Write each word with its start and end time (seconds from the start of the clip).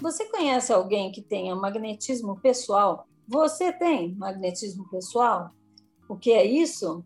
Você 0.00 0.26
conhece 0.26 0.72
alguém 0.72 1.10
que 1.10 1.20
tenha 1.20 1.56
magnetismo 1.56 2.40
pessoal? 2.40 3.08
Você 3.26 3.72
tem 3.72 4.14
magnetismo 4.14 4.88
pessoal? 4.88 5.50
O 6.08 6.16
que 6.16 6.30
é 6.30 6.44
isso? 6.44 7.04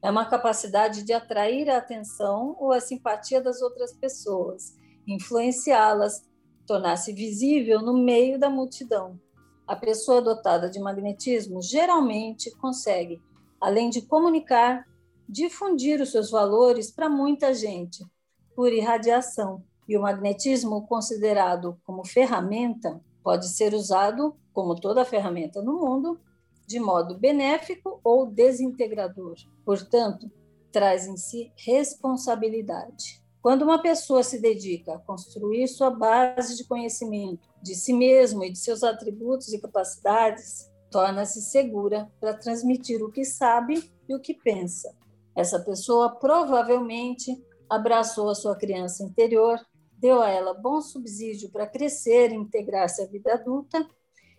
É 0.00 0.08
uma 0.08 0.24
capacidade 0.24 1.02
de 1.02 1.12
atrair 1.12 1.68
a 1.68 1.78
atenção 1.78 2.56
ou 2.60 2.72
a 2.72 2.80
simpatia 2.80 3.40
das 3.40 3.60
outras 3.60 3.92
pessoas, 3.92 4.76
influenciá-las, 5.04 6.24
tornar-se 6.64 7.12
visível 7.12 7.82
no 7.82 7.94
meio 7.94 8.38
da 8.38 8.48
multidão. 8.48 9.18
A 9.66 9.74
pessoa 9.74 10.22
dotada 10.22 10.70
de 10.70 10.78
magnetismo 10.78 11.60
geralmente 11.60 12.52
consegue, 12.52 13.20
além 13.60 13.90
de 13.90 14.02
comunicar, 14.02 14.86
difundir 15.28 16.00
os 16.00 16.12
seus 16.12 16.30
valores 16.30 16.88
para 16.88 17.10
muita 17.10 17.52
gente, 17.52 18.06
por 18.54 18.72
irradiação. 18.72 19.64
E 19.88 19.96
o 19.96 20.02
magnetismo, 20.02 20.86
considerado 20.86 21.80
como 21.84 22.04
ferramenta, 22.04 23.00
pode 23.22 23.48
ser 23.48 23.72
usado, 23.72 24.36
como 24.52 24.74
toda 24.74 25.04
ferramenta 25.04 25.62
no 25.62 25.80
mundo, 25.80 26.20
de 26.66 26.78
modo 26.78 27.18
benéfico 27.18 27.98
ou 28.04 28.26
desintegrador. 28.26 29.36
Portanto, 29.64 30.30
traz 30.70 31.06
em 31.06 31.16
si 31.16 31.50
responsabilidade. 31.56 33.22
Quando 33.40 33.62
uma 33.62 33.80
pessoa 33.80 34.22
se 34.22 34.38
dedica 34.38 34.96
a 34.96 34.98
construir 34.98 35.66
sua 35.68 35.90
base 35.90 36.56
de 36.56 36.64
conhecimento 36.64 37.48
de 37.62 37.74
si 37.74 37.94
mesmo 37.94 38.44
e 38.44 38.50
de 38.50 38.58
seus 38.58 38.82
atributos 38.82 39.52
e 39.52 39.60
capacidades, 39.60 40.70
torna-se 40.90 41.40
segura 41.42 42.10
para 42.20 42.34
transmitir 42.34 43.02
o 43.02 43.10
que 43.10 43.24
sabe 43.24 43.90
e 44.08 44.14
o 44.14 44.20
que 44.20 44.34
pensa. 44.34 44.94
Essa 45.34 45.60
pessoa 45.60 46.16
provavelmente 46.16 47.42
abraçou 47.70 48.28
a 48.28 48.34
sua 48.34 48.56
criança 48.56 49.02
interior, 49.02 49.60
deu 49.98 50.22
a 50.22 50.28
ela 50.28 50.54
bom 50.54 50.80
subsídio 50.80 51.50
para 51.50 51.66
crescer 51.66 52.30
e 52.30 52.36
integrar-se 52.36 53.02
à 53.02 53.06
vida 53.06 53.34
adulta, 53.34 53.86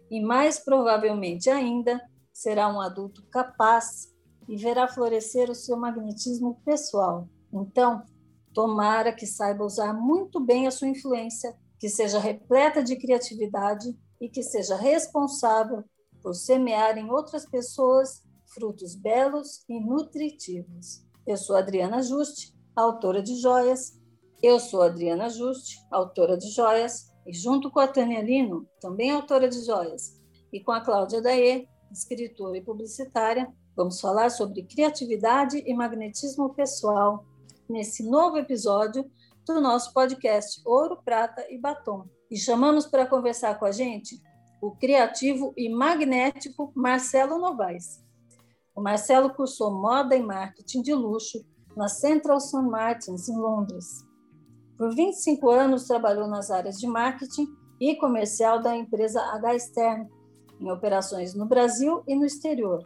e 0.09 0.21
mais 0.21 0.59
provavelmente 0.59 1.49
ainda 1.49 2.01
será 2.33 2.67
um 2.67 2.81
adulto 2.81 3.23
capaz 3.29 4.13
e 4.47 4.55
verá 4.55 4.87
florescer 4.87 5.49
o 5.51 5.55
seu 5.55 5.77
magnetismo 5.77 6.59
pessoal. 6.65 7.27
Então, 7.53 8.03
tomara 8.53 9.13
que 9.13 9.27
saiba 9.27 9.63
usar 9.63 9.93
muito 9.93 10.39
bem 10.39 10.65
a 10.65 10.71
sua 10.71 10.87
influência, 10.87 11.55
que 11.77 11.89
seja 11.89 12.19
repleta 12.19 12.83
de 12.83 12.95
criatividade 12.95 13.95
e 14.19 14.29
que 14.29 14.41
seja 14.41 14.75
responsável 14.75 15.83
por 16.21 16.33
semear 16.33 16.97
em 16.97 17.09
outras 17.11 17.45
pessoas 17.45 18.23
frutos 18.53 18.95
belos 18.95 19.63
e 19.69 19.79
nutritivos. 19.79 21.05
Eu 21.27 21.37
sou 21.37 21.55
Adriana 21.55 22.01
Juste, 22.01 22.55
autora 22.75 23.21
de 23.21 23.35
joias. 23.35 23.98
Eu 24.41 24.57
sou 24.57 24.81
Adriana 24.81 25.27
Juste, 25.27 25.85
autora 25.91 26.37
de 26.37 26.49
joias, 26.49 27.13
e 27.27 27.33
junto 27.33 27.69
com 27.69 27.81
a 27.81 27.87
Tânia 27.87 28.21
Lino, 28.21 28.65
também 28.79 29.11
autora 29.11 29.49
de 29.49 29.65
joias, 29.65 30.17
e 30.51 30.61
com 30.61 30.71
a 30.71 30.79
Cláudia 30.79 31.21
Daê, 31.21 31.67
escritora 31.91 32.57
e 32.57 32.61
publicitária, 32.61 33.53
vamos 33.75 33.99
falar 33.99 34.29
sobre 34.29 34.63
criatividade 34.63 35.61
e 35.65 35.73
magnetismo 35.73 36.53
pessoal 36.53 37.25
nesse 37.69 38.01
novo 38.01 38.37
episódio 38.37 39.11
do 39.45 39.59
nosso 39.59 39.93
podcast 39.93 40.61
Ouro, 40.65 41.01
Prata 41.03 41.45
e 41.49 41.57
Batom. 41.57 42.07
E 42.31 42.37
chamamos 42.37 42.87
para 42.87 43.05
conversar 43.05 43.59
com 43.59 43.65
a 43.65 43.73
gente 43.73 44.21
o 44.61 44.71
criativo 44.71 45.53
e 45.57 45.67
magnético 45.67 46.71
Marcelo 46.73 47.37
Novaes. 47.39 48.01
O 48.73 48.81
Marcelo 48.81 49.33
cursou 49.33 49.69
moda 49.73 50.15
e 50.15 50.23
marketing 50.23 50.81
de 50.81 50.93
luxo 50.93 51.45
na 51.75 51.89
Central 51.89 52.39
St. 52.39 52.61
Martins, 52.61 53.27
em 53.27 53.37
Londres. 53.37 54.07
Por 54.79 54.95
25 54.95 55.49
anos, 55.49 55.83
trabalhou 55.83 56.25
nas 56.25 56.49
áreas 56.49 56.79
de 56.79 56.87
marketing 56.87 57.53
e 57.81 57.97
comercial 57.97 58.61
da 58.61 58.73
empresa 58.73 59.21
H. 59.33 59.59
Stern, 59.59 60.09
em 60.57 60.71
operações 60.71 61.35
no 61.35 61.45
Brasil 61.45 62.01
e 62.07 62.15
no 62.15 62.25
exterior. 62.25 62.81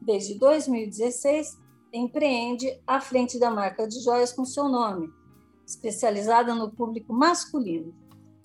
Desde 0.00 0.38
2016, 0.38 1.58
empreende 1.92 2.80
à 2.86 3.00
frente 3.00 3.40
da 3.40 3.50
marca 3.50 3.88
de 3.88 4.00
joias 4.04 4.32
com 4.32 4.44
seu 4.44 4.68
nome, 4.68 5.12
especializada 5.66 6.54
no 6.54 6.70
público 6.70 7.12
masculino. 7.12 7.92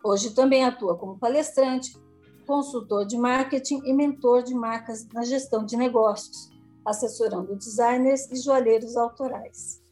Hoje 0.04 0.34
também 0.34 0.66
atua 0.66 0.98
como 0.98 1.20
palestrante, 1.20 1.96
consultor 2.48 3.06
de 3.06 3.16
marketing 3.16 3.80
e 3.86 3.94
mentor 3.94 4.42
de 4.42 4.56
marcas 4.56 5.08
na 5.14 5.24
gestão 5.24 5.64
de 5.64 5.78
negócios, 5.78 6.50
assessorando 6.84 7.56
designers 7.56 8.28
e 8.32 8.38
joalheiros 8.38 8.98
autorais. 8.98 9.86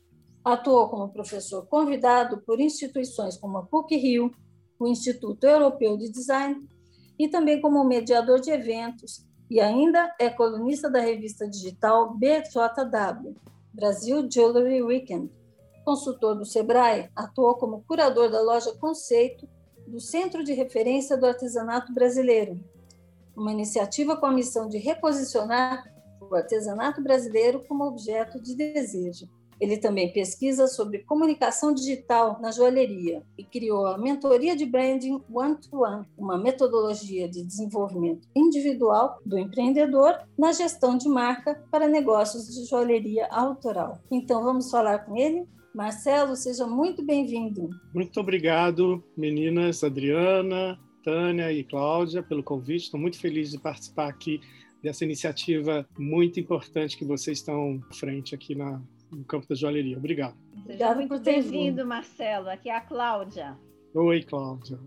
Atuou 0.45 0.88
como 0.89 1.11
professor 1.11 1.66
convidado 1.66 2.38
por 2.45 2.59
instituições 2.59 3.35
como 3.35 3.57
a 3.57 3.66
PUC-Rio, 3.66 4.31
o 4.79 4.88
Instituto 4.88 5.44
Europeu 5.44 5.97
de 5.97 6.07
Design 6.07 6.69
e 7.17 7.28
também 7.28 7.59
como 7.59 7.83
mediador 7.83 8.39
de 8.39 8.51
eventos 8.51 9.25
e 9.50 9.59
ainda 9.59 10.13
é 10.19 10.29
colunista 10.29 10.88
da 10.88 11.00
revista 11.00 11.50
digital 11.50 12.13
BJW, 12.16 13.35
Brasil 13.73 14.29
Jewelry 14.29 14.83
Weekend. 14.83 15.31
Consultor 15.83 16.35
do 16.35 16.45
Sebrae, 16.45 17.09
atuou 17.16 17.56
como 17.56 17.83
curador 17.88 18.29
da 18.29 18.41
loja 18.41 18.75
Conceito 18.75 19.47
do 19.88 20.00
Centro 20.00 20.44
de 20.44 20.53
Referência 20.53 21.17
do 21.17 21.25
Artesanato 21.25 21.91
Brasileiro, 21.91 22.59
uma 23.35 23.51
iniciativa 23.51 24.16
com 24.16 24.27
a 24.27 24.31
missão 24.31 24.67
de 24.67 24.77
reposicionar 24.77 25.91
o 26.22 26.35
artesanato 26.35 27.01
brasileiro 27.01 27.63
como 27.67 27.83
objeto 27.83 28.39
de 28.39 28.56
desejo. 28.56 29.27
Ele 29.60 29.78
também 29.78 30.12
pesquisa 30.12 30.68
sobre 30.68 31.00
comunicação 31.00 31.74
digital 31.74 32.40
na 32.42 32.52
joalheria 32.52 33.24
e 33.38 33.44
criou 33.44 33.88
a 33.88 33.98
Mentoria 33.98 34.56
de 34.56 34.66
Branding 34.66 35.22
One 35.32 35.56
to 35.56 35.84
One, 35.84 36.06
uma 36.18 36.38
metodologia 36.38 37.28
de 37.28 37.44
desenvolvimento 37.44 38.28
individual 38.36 39.20
do 39.26 39.38
empreendedor 39.38 40.18
na 40.38 40.52
gestão 40.52 40.98
de 40.98 41.08
marca 41.08 41.64
para 41.72 41.88
negócios 41.88 42.54
de 42.54 42.66
joalheria 42.66 43.28
autoral. 43.28 44.02
Então 44.12 44.44
vamos 44.44 44.70
falar 44.70 45.00
com 45.00 45.16
ele? 45.16 45.48
Marcelo, 45.74 46.36
seja 46.36 46.66
muito 46.66 47.04
bem-vindo. 47.04 47.70
Muito 47.94 48.20
obrigado, 48.20 49.04
meninas 49.16 49.84
Adriana, 49.84 50.80
Tânia 51.04 51.52
e 51.52 51.64
Cláudia, 51.64 52.24
pelo 52.24 52.42
convite. 52.42 52.86
Estou 52.86 53.00
muito 53.00 53.20
feliz 53.20 53.52
de 53.52 53.60
participar 53.60 54.08
aqui 54.08 54.40
dessa 54.82 55.04
iniciativa 55.04 55.88
muito 55.98 56.40
importante 56.40 56.98
que 56.98 57.04
vocês 57.04 57.40
estão 57.40 57.82
frente 57.92 58.34
aqui 58.34 58.56
na, 58.56 58.82
no 59.12 59.24
campo 59.24 59.48
da 59.48 59.56
joalheria. 59.56 59.98
Obrigado. 59.98 60.36
Seja 60.66 60.96
muito 60.96 61.20
bem-vindo, 61.20 61.86
Marcelo. 61.86 62.50
Aqui 62.50 62.70
é 62.70 62.76
a 62.76 62.82
Cláudia. 62.82 63.58
Oi, 63.94 64.24
Cláudia. 64.24 64.80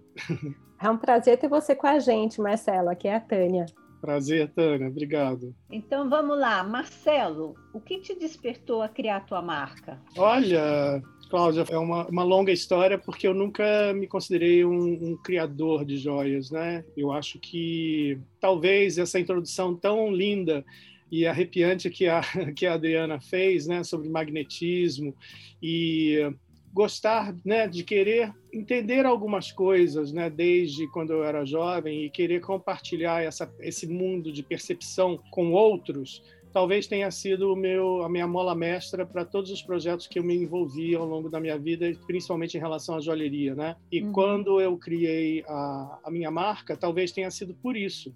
É 0.81 0.89
um 0.89 0.97
prazer 0.97 1.37
ter 1.39 1.49
você 1.49 1.75
com 1.75 1.89
a 1.89 1.99
gente, 1.99 2.41
Marcelo. 2.41 2.89
Aqui 2.89 3.09
é 3.09 3.17
a 3.17 3.21
Tânia. 3.21 3.67
Prazer, 4.01 4.49
Tânia. 4.51 4.89
Obrigado. 4.89 5.55
Então 5.71 6.09
vamos 6.09 6.39
lá, 6.39 6.63
Marcelo. 6.63 7.55
O 7.75 7.81
que 7.81 7.99
te 7.99 8.15
despertou 8.15 8.81
a 8.81 8.89
criar 8.89 9.17
a 9.17 9.21
tua 9.21 9.43
marca? 9.43 10.01
Olha, 10.17 11.03
Cláudia, 11.29 11.65
é 11.69 11.77
uma, 11.77 12.07
uma 12.07 12.23
longa 12.23 12.53
história 12.53 12.97
porque 12.97 13.27
eu 13.27 13.35
nunca 13.35 13.93
me 13.93 14.07
considerei 14.07 14.65
um, 14.65 15.11
um, 15.11 15.17
criador 15.17 15.85
de 15.85 15.97
joias, 15.97 16.51
né? 16.51 16.85
Eu 16.97 17.13
acho 17.13 17.39
que 17.39 18.19
talvez 18.41 18.99
essa 18.99 19.19
introdução 19.19 19.75
tão 19.75 20.13
linda 20.13 20.65
e 21.11 21.27
arrepiante 21.27 21.91
que 21.91 22.07
a, 22.07 22.21
que 22.57 22.67
a 22.67 22.75
Adriana 22.75 23.21
fez, 23.21 23.67
né, 23.67 23.83
sobre 23.83 24.09
magnetismo 24.09 25.15
e 25.63 26.31
gostar, 26.73 27.35
né, 27.45 27.67
de 27.67 27.83
querer 27.83 28.33
entender 28.53 29.05
algumas 29.07 29.51
coisas, 29.51 30.13
né, 30.13 30.31
desde 30.31 30.87
quando 30.89 31.13
eu 31.13 31.25
era 31.25 31.45
jovem 31.45 32.05
e 32.05 32.11
querer 32.11 32.41
compartilhar 32.41 33.23
essa, 33.23 33.53
esse 33.61 33.87
mundo 33.87 34.31
de 34.31 34.43
percepção 34.43 35.19
com 35.31 35.53
outros, 35.53 36.23
talvez 36.53 36.87
tenha 36.87 37.11
sido 37.11 37.53
o 37.53 37.57
meu, 37.57 38.03
a 38.03 38.09
minha 38.09 38.27
mola 38.27 38.55
mestra 38.55 39.05
para 39.07 39.25
todos 39.25 39.51
os 39.51 39.63
projetos 39.63 40.07
que 40.07 40.19
eu 40.19 40.25
me 40.25 40.35
envolvi 40.35 40.95
ao 40.95 41.07
longo 41.07 41.29
da 41.29 41.41
minha 41.41 41.59
vida, 41.59 41.91
principalmente 42.07 42.57
em 42.57 42.61
relação 42.61 42.97
à 42.97 43.01
joalheria, 43.01 43.55
né? 43.55 43.77
E 43.93 44.03
uhum. 44.03 44.13
quando 44.13 44.61
eu 44.61 44.77
criei 44.77 45.45
a, 45.47 46.01
a 46.05 46.11
minha 46.11 46.31
marca, 46.31 46.77
talvez 46.77 47.13
tenha 47.13 47.31
sido 47.31 47.55
por 47.55 47.77
isso 47.77 48.15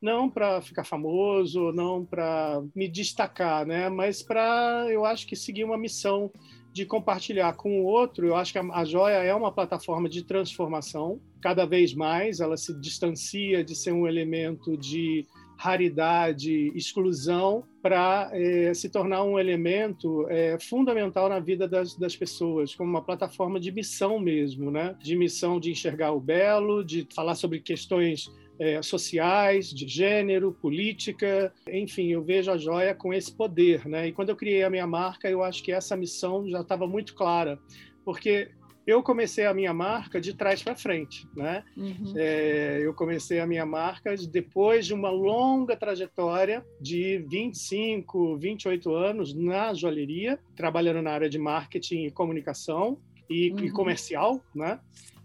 não 0.00 0.28
para 0.28 0.60
ficar 0.60 0.84
famoso, 0.84 1.72
não 1.72 2.04
para 2.04 2.62
me 2.74 2.88
destacar, 2.88 3.66
né? 3.66 3.88
Mas 3.88 4.22
para, 4.22 4.86
eu 4.90 5.04
acho 5.04 5.26
que 5.26 5.34
seguir 5.34 5.64
uma 5.64 5.78
missão 5.78 6.30
de 6.72 6.84
compartilhar 6.84 7.54
com 7.54 7.80
o 7.80 7.84
outro. 7.84 8.26
Eu 8.26 8.36
acho 8.36 8.52
que 8.52 8.58
a, 8.58 8.84
Joia 8.84 9.22
é 9.22 9.34
uma 9.34 9.50
plataforma 9.50 10.08
de 10.08 10.22
transformação. 10.22 11.18
Cada 11.40 11.64
vez 11.64 11.94
mais 11.94 12.40
ela 12.40 12.56
se 12.56 12.78
distancia 12.78 13.64
de 13.64 13.74
ser 13.74 13.92
um 13.92 14.06
elemento 14.06 14.76
de 14.76 15.26
raridade, 15.56 16.70
exclusão, 16.74 17.64
para 17.82 18.28
é, 18.34 18.74
se 18.74 18.90
tornar 18.90 19.24
um 19.24 19.38
elemento 19.38 20.26
é, 20.28 20.58
fundamental 20.60 21.30
na 21.30 21.40
vida 21.40 21.66
das, 21.66 21.96
das, 21.96 22.14
pessoas, 22.14 22.74
como 22.74 22.90
uma 22.90 23.02
plataforma 23.02 23.58
de 23.58 23.72
missão 23.72 24.18
mesmo, 24.18 24.70
né? 24.70 24.94
De 25.02 25.16
missão 25.16 25.58
de 25.58 25.70
enxergar 25.70 26.12
o 26.12 26.20
belo, 26.20 26.84
de 26.84 27.08
falar 27.14 27.36
sobre 27.36 27.60
questões 27.60 28.30
é, 28.58 28.80
sociais, 28.82 29.70
de 29.70 29.86
gênero, 29.86 30.52
política, 30.52 31.52
enfim, 31.70 32.08
eu 32.08 32.22
vejo 32.22 32.50
a 32.50 32.56
joia 32.56 32.94
com 32.94 33.12
esse 33.12 33.34
poder, 33.34 33.86
né? 33.86 34.08
E 34.08 34.12
quando 34.12 34.30
eu 34.30 34.36
criei 34.36 34.62
a 34.62 34.70
minha 34.70 34.86
marca, 34.86 35.28
eu 35.28 35.42
acho 35.42 35.62
que 35.62 35.72
essa 35.72 35.96
missão 35.96 36.48
já 36.48 36.60
estava 36.60 36.86
muito 36.86 37.14
clara, 37.14 37.58
porque 38.04 38.50
eu 38.86 39.02
comecei 39.02 39.44
a 39.44 39.52
minha 39.52 39.74
marca 39.74 40.20
de 40.20 40.32
trás 40.32 40.62
para 40.62 40.76
frente, 40.76 41.26
né? 41.34 41.64
Uhum. 41.76 42.14
É, 42.16 42.78
eu 42.80 42.94
comecei 42.94 43.40
a 43.40 43.46
minha 43.46 43.66
marca 43.66 44.14
depois 44.30 44.86
de 44.86 44.94
uma 44.94 45.10
longa 45.10 45.76
trajetória 45.76 46.64
de 46.80 47.18
25, 47.28 48.38
28 48.38 48.94
anos 48.94 49.34
na 49.34 49.74
joalheria, 49.74 50.38
trabalhando 50.54 51.02
na 51.02 51.10
área 51.10 51.28
de 51.28 51.38
marketing 51.38 52.04
e 52.04 52.10
comunicação 52.12 52.96
e, 53.28 53.50
uhum. 53.50 53.64
e 53.64 53.70
comercial, 53.72 54.40
né? 54.54 54.78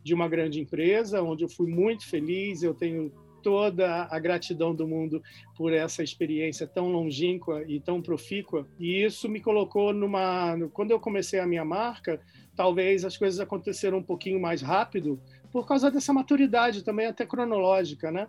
De 0.04 0.16
uma 0.16 0.28
grande 0.28 0.60
empresa, 0.60 1.22
onde 1.22 1.44
eu 1.44 1.50
fui 1.50 1.70
muito 1.70 2.08
feliz. 2.10 2.64
Eu 2.64 2.74
tenho 2.74 3.12
toda 3.42 4.08
a 4.10 4.20
gratidão 4.20 4.74
do 4.74 4.88
mundo 4.88 5.22
por 5.56 5.74
essa 5.74 6.04
experiência 6.04 6.68
tão 6.68 6.92
longínqua 6.92 7.64
e 7.68 7.80
tão 7.80 8.02
profícua. 8.02 8.68
E 8.80 9.04
isso 9.04 9.28
me 9.28 9.40
colocou 9.40 9.94
numa. 9.94 10.58
Quando 10.74 10.92
eu 10.92 11.00
comecei 11.00 11.40
a 11.40 11.48
minha 11.48 11.66
marca, 11.66 12.22
talvez 12.56 13.04
as 13.04 13.18
coisas 13.18 13.40
aconteceram 13.40 13.98
um 13.98 14.04
pouquinho 14.04 14.40
mais 14.40 14.62
rápido 14.62 15.20
por 15.52 15.68
causa 15.68 15.92
dessa 15.92 16.14
maturidade 16.14 16.84
também 16.84 17.08
até 17.08 17.26
cronológica, 17.26 18.12
né? 18.12 18.28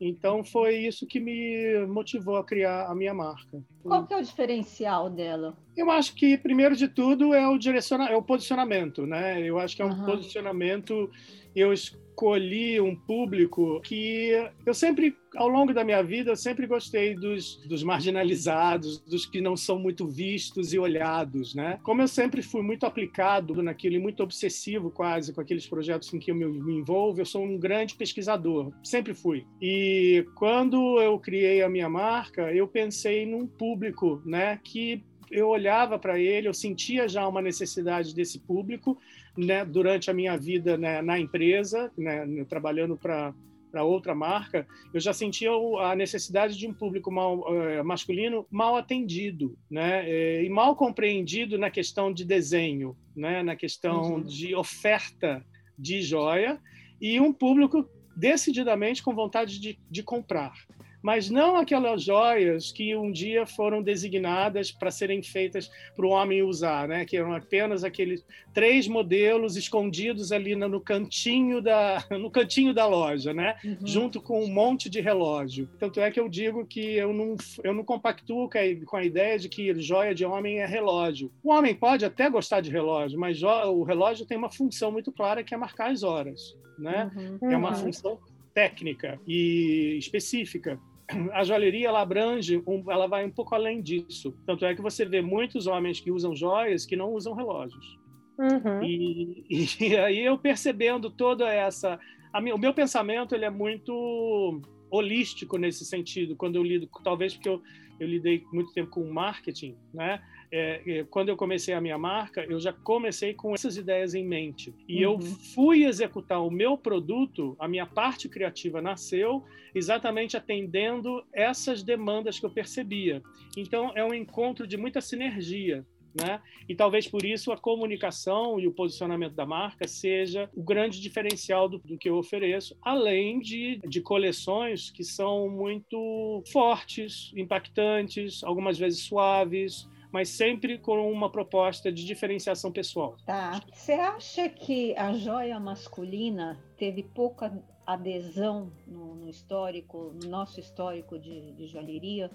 Então 0.00 0.42
foi 0.42 0.76
isso 0.76 1.06
que 1.06 1.20
me 1.20 1.86
motivou 1.86 2.36
a 2.36 2.44
criar 2.44 2.86
a 2.86 2.94
minha 2.94 3.12
marca. 3.12 3.62
Qual 3.82 4.06
que 4.06 4.14
é 4.14 4.16
o 4.16 4.22
diferencial 4.22 5.10
dela? 5.10 5.54
Eu 5.76 5.90
acho 5.90 6.14
que 6.14 6.38
primeiro 6.38 6.74
de 6.74 6.88
tudo 6.88 7.34
é 7.34 7.46
o 7.46 7.58
direciona 7.58 8.08
é 8.08 8.16
o 8.16 8.22
posicionamento, 8.22 9.06
né? 9.06 9.42
Eu 9.42 9.58
acho 9.58 9.76
que 9.76 9.82
é 9.82 9.84
um 9.84 9.90
uhum. 9.90 10.06
posicionamento 10.06 11.10
eu 11.54 11.72
escolhi 12.20 12.78
um 12.78 12.94
público 12.94 13.80
que 13.80 14.32
eu 14.66 14.74
sempre, 14.74 15.16
ao 15.34 15.48
longo 15.48 15.72
da 15.72 15.82
minha 15.82 16.02
vida, 16.02 16.32
eu 16.32 16.36
sempre 16.36 16.66
gostei 16.66 17.14
dos, 17.14 17.56
dos 17.66 17.82
marginalizados, 17.82 19.00
dos 19.00 19.24
que 19.24 19.40
não 19.40 19.56
são 19.56 19.78
muito 19.78 20.06
vistos 20.06 20.74
e 20.74 20.78
olhados, 20.78 21.54
né? 21.54 21.80
Como 21.82 22.02
eu 22.02 22.08
sempre 22.08 22.42
fui 22.42 22.60
muito 22.60 22.84
aplicado 22.84 23.62
naquilo 23.62 23.96
e 23.96 23.98
muito 23.98 24.22
obsessivo 24.22 24.90
quase 24.90 25.32
com 25.32 25.40
aqueles 25.40 25.66
projetos 25.66 26.12
em 26.12 26.18
que 26.18 26.30
eu 26.30 26.34
me, 26.34 26.46
me 26.46 26.74
envolvo, 26.74 27.22
eu 27.22 27.26
sou 27.26 27.42
um 27.42 27.58
grande 27.58 27.94
pesquisador, 27.94 28.70
sempre 28.84 29.14
fui. 29.14 29.46
E 29.60 30.26
quando 30.34 31.00
eu 31.00 31.18
criei 31.18 31.62
a 31.62 31.70
minha 31.70 31.88
marca, 31.88 32.52
eu 32.52 32.68
pensei 32.68 33.24
num 33.24 33.46
público, 33.46 34.20
né, 34.26 34.60
que 34.62 35.02
eu 35.30 35.48
olhava 35.48 35.98
para 35.98 36.18
ele, 36.18 36.48
eu 36.48 36.54
sentia 36.54 37.08
já 37.08 37.26
uma 37.26 37.40
necessidade 37.40 38.14
desse 38.14 38.40
público 38.40 38.98
né, 39.44 39.64
durante 39.64 40.10
a 40.10 40.14
minha 40.14 40.36
vida 40.36 40.76
né, 40.76 41.02
na 41.02 41.18
empresa, 41.18 41.90
né, 41.96 42.26
trabalhando 42.48 42.96
para 42.96 43.34
para 43.70 43.84
outra 43.84 44.16
marca, 44.16 44.66
eu 44.92 44.98
já 44.98 45.12
sentia 45.12 45.50
a 45.80 45.94
necessidade 45.94 46.58
de 46.58 46.66
um 46.66 46.74
público 46.74 47.08
mal, 47.08 47.38
uh, 47.38 47.84
masculino 47.84 48.44
mal 48.50 48.74
atendido, 48.74 49.56
né, 49.70 50.10
eh, 50.10 50.42
e 50.42 50.48
mal 50.48 50.74
compreendido 50.74 51.56
na 51.56 51.70
questão 51.70 52.12
de 52.12 52.24
desenho, 52.24 52.96
né, 53.14 53.44
na 53.44 53.54
questão 53.54 54.14
uhum. 54.14 54.22
de 54.22 54.56
oferta 54.56 55.46
de 55.78 56.02
joia, 56.02 56.58
e 57.00 57.20
um 57.20 57.32
público 57.32 57.88
decididamente 58.16 59.04
com 59.04 59.14
vontade 59.14 59.60
de, 59.60 59.78
de 59.88 60.02
comprar 60.02 60.52
mas 61.02 61.30
não 61.30 61.56
aquelas 61.56 62.02
joias 62.02 62.72
que 62.72 62.94
um 62.96 63.10
dia 63.10 63.46
foram 63.46 63.82
designadas 63.82 64.70
para 64.70 64.90
serem 64.90 65.22
feitas 65.22 65.70
para 65.94 66.06
o 66.06 66.10
homem 66.10 66.42
usar, 66.42 66.88
né? 66.88 67.04
que 67.04 67.16
eram 67.16 67.34
apenas 67.34 67.84
aqueles 67.84 68.24
três 68.52 68.86
modelos 68.86 69.56
escondidos 69.56 70.32
ali 70.32 70.54
no 70.54 70.80
cantinho 70.80 71.60
da, 71.60 72.04
no 72.10 72.30
cantinho 72.30 72.74
da 72.74 72.86
loja, 72.86 73.32
né? 73.32 73.56
Uhum. 73.64 73.86
junto 73.86 74.20
com 74.20 74.42
um 74.42 74.52
monte 74.52 74.88
de 74.88 75.00
relógio. 75.00 75.68
Tanto 75.78 76.00
é 76.00 76.10
que 76.10 76.20
eu 76.20 76.28
digo 76.28 76.66
que 76.66 76.96
eu 76.96 77.12
não, 77.12 77.36
eu 77.62 77.72
não 77.72 77.84
compactuo 77.84 78.48
com 78.86 78.96
a 78.96 79.04
ideia 79.04 79.38
de 79.38 79.48
que 79.48 79.74
joia 79.80 80.14
de 80.14 80.24
homem 80.24 80.58
é 80.58 80.66
relógio. 80.66 81.32
O 81.42 81.52
homem 81.52 81.74
pode 81.74 82.04
até 82.04 82.28
gostar 82.28 82.60
de 82.60 82.70
relógio, 82.70 83.18
mas 83.18 83.42
o 83.42 83.82
relógio 83.82 84.26
tem 84.26 84.36
uma 84.36 84.50
função 84.50 84.90
muito 84.92 85.12
clara 85.12 85.42
que 85.42 85.54
é 85.54 85.56
marcar 85.56 85.90
as 85.90 86.02
horas. 86.02 86.56
Né? 86.78 87.10
Uhum. 87.14 87.52
É 87.52 87.56
uma 87.56 87.70
uhum. 87.70 87.76
função 87.76 88.18
técnica 88.54 89.20
e 89.26 89.96
específica 89.98 90.78
a 91.32 91.44
joalheria 91.44 91.88
ela 91.88 92.00
abrange, 92.00 92.62
um, 92.66 92.90
ela 92.90 93.06
vai 93.06 93.24
um 93.24 93.30
pouco 93.30 93.54
além 93.54 93.82
disso. 93.82 94.34
Tanto 94.46 94.64
é 94.64 94.74
que 94.74 94.82
você 94.82 95.04
vê 95.04 95.20
muitos 95.20 95.66
homens 95.66 96.00
que 96.00 96.10
usam 96.10 96.34
joias 96.34 96.86
que 96.86 96.96
não 96.96 97.12
usam 97.12 97.34
relógios. 97.34 97.98
Uhum. 98.38 98.82
E, 98.82 99.44
e, 99.80 99.96
aí 99.96 100.24
eu 100.24 100.38
percebendo 100.38 101.10
toda 101.10 101.52
essa, 101.52 101.98
minha, 102.40 102.54
o 102.54 102.58
meu 102.58 102.72
pensamento 102.72 103.34
ele 103.34 103.44
é 103.44 103.50
muito 103.50 104.60
holístico 104.90 105.56
nesse 105.56 105.84
sentido. 105.84 106.36
Quando 106.36 106.56
eu 106.56 106.62
lido, 106.62 106.88
talvez 107.04 107.34
porque 107.34 107.48
eu, 107.48 107.62
eu 107.98 108.08
lidei 108.08 108.44
muito 108.52 108.72
tempo 108.72 108.90
com 108.90 109.12
marketing, 109.12 109.76
né? 109.92 110.20
É, 110.52 110.82
é, 110.84 111.04
quando 111.04 111.28
eu 111.28 111.36
comecei 111.36 111.72
a 111.72 111.80
minha 111.80 111.96
marca, 111.96 112.44
eu 112.44 112.58
já 112.58 112.72
comecei 112.72 113.32
com 113.34 113.54
essas 113.54 113.76
ideias 113.76 114.14
em 114.14 114.26
mente. 114.26 114.74
E 114.88 115.06
uhum. 115.06 115.12
eu 115.12 115.20
fui 115.20 115.84
executar 115.84 116.44
o 116.44 116.50
meu 116.50 116.76
produto, 116.76 117.56
a 117.58 117.68
minha 117.68 117.86
parte 117.86 118.28
criativa 118.28 118.82
nasceu 118.82 119.44
exatamente 119.74 120.36
atendendo 120.36 121.24
essas 121.32 121.82
demandas 121.82 122.38
que 122.38 122.46
eu 122.46 122.50
percebia. 122.50 123.22
Então, 123.56 123.92
é 123.94 124.04
um 124.04 124.12
encontro 124.12 124.66
de 124.66 124.76
muita 124.76 125.00
sinergia. 125.00 125.86
Né? 126.12 126.40
E 126.68 126.74
talvez 126.74 127.06
por 127.06 127.24
isso 127.24 127.52
a 127.52 127.56
comunicação 127.56 128.58
e 128.58 128.66
o 128.66 128.72
posicionamento 128.72 129.34
da 129.34 129.46
marca 129.46 129.86
seja 129.86 130.50
o 130.56 130.62
grande 130.62 131.00
diferencial 131.00 131.68
do, 131.68 131.78
do, 131.78 131.96
que 131.96 132.08
eu 132.08 132.16
ofereço, 132.16 132.76
além 132.82 133.38
de, 133.38 133.80
de 133.88 134.00
coleções 134.00 134.90
que 134.90 135.04
são 135.04 135.48
muito 135.48 136.42
fortes, 136.50 137.32
impactantes, 137.36 138.42
algumas 138.42 138.76
vezes 138.76 139.04
suaves, 139.04 139.88
mas 140.12 140.30
sempre 140.30 140.78
com 140.78 141.10
uma 141.10 141.30
proposta 141.30 141.90
de 141.92 142.04
diferenciação 142.04 142.72
pessoal. 142.72 143.16
Tá. 143.24 143.60
Você 143.72 143.92
acha 143.92 144.48
que 144.48 144.94
a 144.96 145.12
joia 145.12 145.58
masculina 145.60 146.58
teve 146.76 147.02
pouca 147.02 147.52
adesão 147.86 148.72
no, 148.86 149.14
no 149.14 149.28
histórico, 149.28 150.14
no 150.22 150.28
nosso 150.28 150.60
histórico 150.60 151.18
de, 151.18 151.52
de 151.52 151.66
joalheria, 151.66 152.30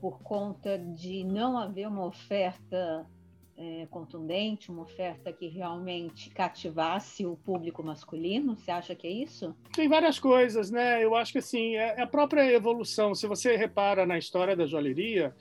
por 0.00 0.20
conta 0.22 0.78
de 0.78 1.24
não 1.24 1.58
haver 1.58 1.88
uma 1.88 2.06
oferta 2.06 3.06
é, 3.56 3.86
contundente, 3.90 4.70
uma 4.70 4.82
oferta 4.82 5.32
que 5.32 5.46
realmente 5.46 6.30
cativasse 6.30 7.24
o 7.24 7.36
público 7.36 7.82
masculino? 7.82 8.56
Você 8.56 8.70
acha 8.70 8.94
que 8.94 9.06
é 9.06 9.10
isso? 9.10 9.54
Tem 9.74 9.88
várias 9.88 10.18
coisas, 10.18 10.70
né? 10.70 11.02
Eu 11.04 11.14
acho 11.14 11.32
que 11.32 11.38
assim, 11.38 11.76
é, 11.76 11.94
é 11.98 12.02
a 12.02 12.06
própria 12.06 12.50
evolução. 12.52 13.14
Se 13.14 13.26
você 13.26 13.56
repara 13.56 14.04
na 14.04 14.18
história 14.18 14.56
da 14.56 14.66
joalheria, 14.66 15.34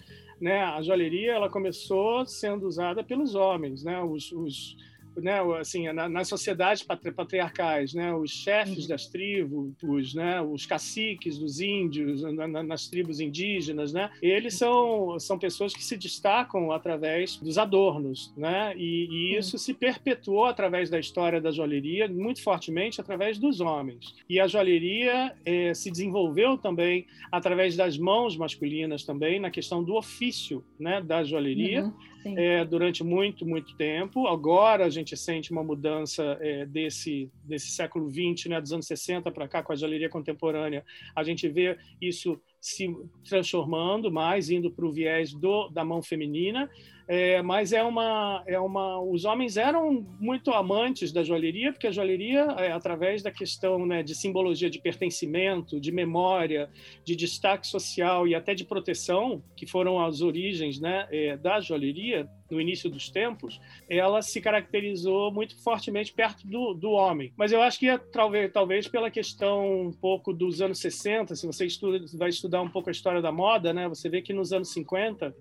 né, 0.44 0.62
a 0.62 0.82
joalheria 0.82 1.32
ela 1.32 1.50
começou 1.50 2.26
sendo 2.26 2.68
usada 2.68 3.02
pelos 3.02 3.34
homens, 3.34 3.82
né, 3.82 4.04
os, 4.04 4.30
os 4.34 4.76
né, 5.22 5.40
assim, 5.60 5.92
na, 5.92 6.08
nas 6.10 6.28
sociedades 6.28 6.84
patriarcais, 6.84 7.94
né, 7.94 8.14
os 8.14 8.32
chefes 8.32 8.84
uhum. 8.84 8.88
das 8.88 9.08
tribos, 9.08 10.14
né, 10.14 10.42
os 10.42 10.66
caciques 10.66 11.38
dos 11.38 11.60
índios, 11.60 12.22
na, 12.22 12.48
na, 12.48 12.64
nas 12.64 12.88
tribos 12.88 13.20
indígenas, 13.20 13.94
né, 13.94 14.10
eles 14.22 14.56
são, 14.56 15.20
são 15.20 15.38
pessoas 15.38 15.74
que 15.74 15.84
se 15.84 15.98
destacam 15.98 16.72
através 16.72 17.38
dos 17.38 17.58
adornos, 17.58 18.34
né, 18.38 18.74
e, 18.78 19.08
e 19.10 19.38
isso 19.38 19.58
se 19.58 19.74
perpetuou 19.74 20.46
através 20.46 20.90
da 20.90 21.00
história 21.00 21.42
da 21.42 21.52
joalheria 21.52 22.08
muito 22.08 22.42
fortemente 22.42 23.00
através 23.00 23.38
dos 23.38 23.60
homens. 23.60 24.16
E 24.30 24.40
a 24.40 24.48
joalheria 24.48 25.34
eh, 25.46 25.74
se 25.74 25.92
desenvolveu 25.92 26.58
também 26.58 27.06
através 27.32 27.76
das 27.76 27.98
mãos 27.98 28.38
masculinas 28.38 29.04
também 29.04 29.40
na 29.40 29.52
questão 29.52 29.84
do 29.84 29.96
ofício, 29.96 30.64
né, 30.80 31.02
da 31.02 31.24
joalheria. 31.24 31.86
Uhum 31.86 32.13
é, 32.26 32.64
durante 32.66 33.04
muito, 33.04 33.46
muito 33.46 33.76
tempo. 33.76 34.28
Agora 34.28 34.86
a 34.86 34.90
gente 34.90 35.16
sente 35.16 35.52
uma 35.52 35.64
mudança 35.64 36.38
é, 36.42 36.66
desse, 36.66 37.32
desse 37.44 37.72
século 37.72 38.10
XX, 38.10 38.50
né, 38.50 38.62
dos 38.62 38.74
anos 38.74 38.88
60 38.88 39.32
para 39.32 39.48
cá, 39.48 39.64
com 39.64 39.74
a 39.74 39.76
joalheria 39.76 40.10
contemporânea. 40.10 40.84
A 41.16 41.24
gente 41.24 41.48
vê 41.48 41.78
isso 42.02 42.40
se 42.64 42.96
transformando 43.28 44.10
mais, 44.10 44.50
indo 44.50 44.72
para 44.72 44.86
o 44.86 44.92
viés 44.92 45.34
do, 45.34 45.68
da 45.68 45.84
mão 45.84 46.02
feminina, 46.02 46.70
é, 47.06 47.42
mas 47.42 47.74
é 47.74 47.84
uma, 47.84 48.42
é 48.48 48.58
uma. 48.58 49.02
Os 49.02 49.26
homens 49.26 49.58
eram 49.58 50.08
muito 50.18 50.50
amantes 50.52 51.12
da 51.12 51.22
joalheria, 51.24 51.74
porque 51.74 51.88
a 51.88 51.92
joalheria, 51.92 52.44
é, 52.58 52.72
através 52.72 53.22
da 53.22 53.30
questão 53.30 53.86
né, 53.86 54.02
de 54.02 54.16
simbologia 54.16 54.70
de 54.70 54.80
pertencimento, 54.80 55.78
de 55.78 55.92
memória, 55.92 56.70
de 57.04 57.18
destaque 57.18 57.68
social 57.68 58.26
e 58.26 58.34
até 58.34 58.56
de 58.56 58.64
proteção, 58.64 59.44
que 59.58 59.68
foram 59.68 60.00
as 60.00 60.22
origens 60.22 60.80
né, 60.80 61.06
é, 61.12 61.36
da 61.36 61.60
joalheria 61.60 62.30
no 62.50 62.60
início 62.60 62.90
dos 62.90 63.10
tempos, 63.10 63.60
ela 63.90 64.22
se 64.22 64.40
caracterizou 64.42 65.32
muito 65.32 65.62
fortemente 65.62 66.14
perto 66.14 66.46
do, 66.48 66.74
do 66.74 66.92
homem. 66.92 67.34
Mas 67.36 67.52
eu 67.52 67.62
acho 67.62 67.80
que 67.80 67.90
é, 67.90 67.98
talvez, 67.98 68.52
talvez 68.52 68.88
pela 68.88 69.10
questão 69.10 69.88
um 69.88 69.92
pouco 69.92 70.34
dos 70.34 70.62
anos 70.62 70.80
60, 70.80 71.36
se 71.36 71.46
você 71.46 71.66
estuda, 71.66 72.06
vai 72.18 72.30
estudar 72.30 72.62
um 72.62 72.70
pouco 72.70 72.90
a 72.90 72.92
história 72.92 73.22
da 73.22 73.32
moda, 73.32 73.74
né, 73.74 73.88
você 73.88 74.10
vê 74.10 74.22
que 74.22 74.34
nos 74.34 74.54
anos 74.54 74.70
50 74.70 75.36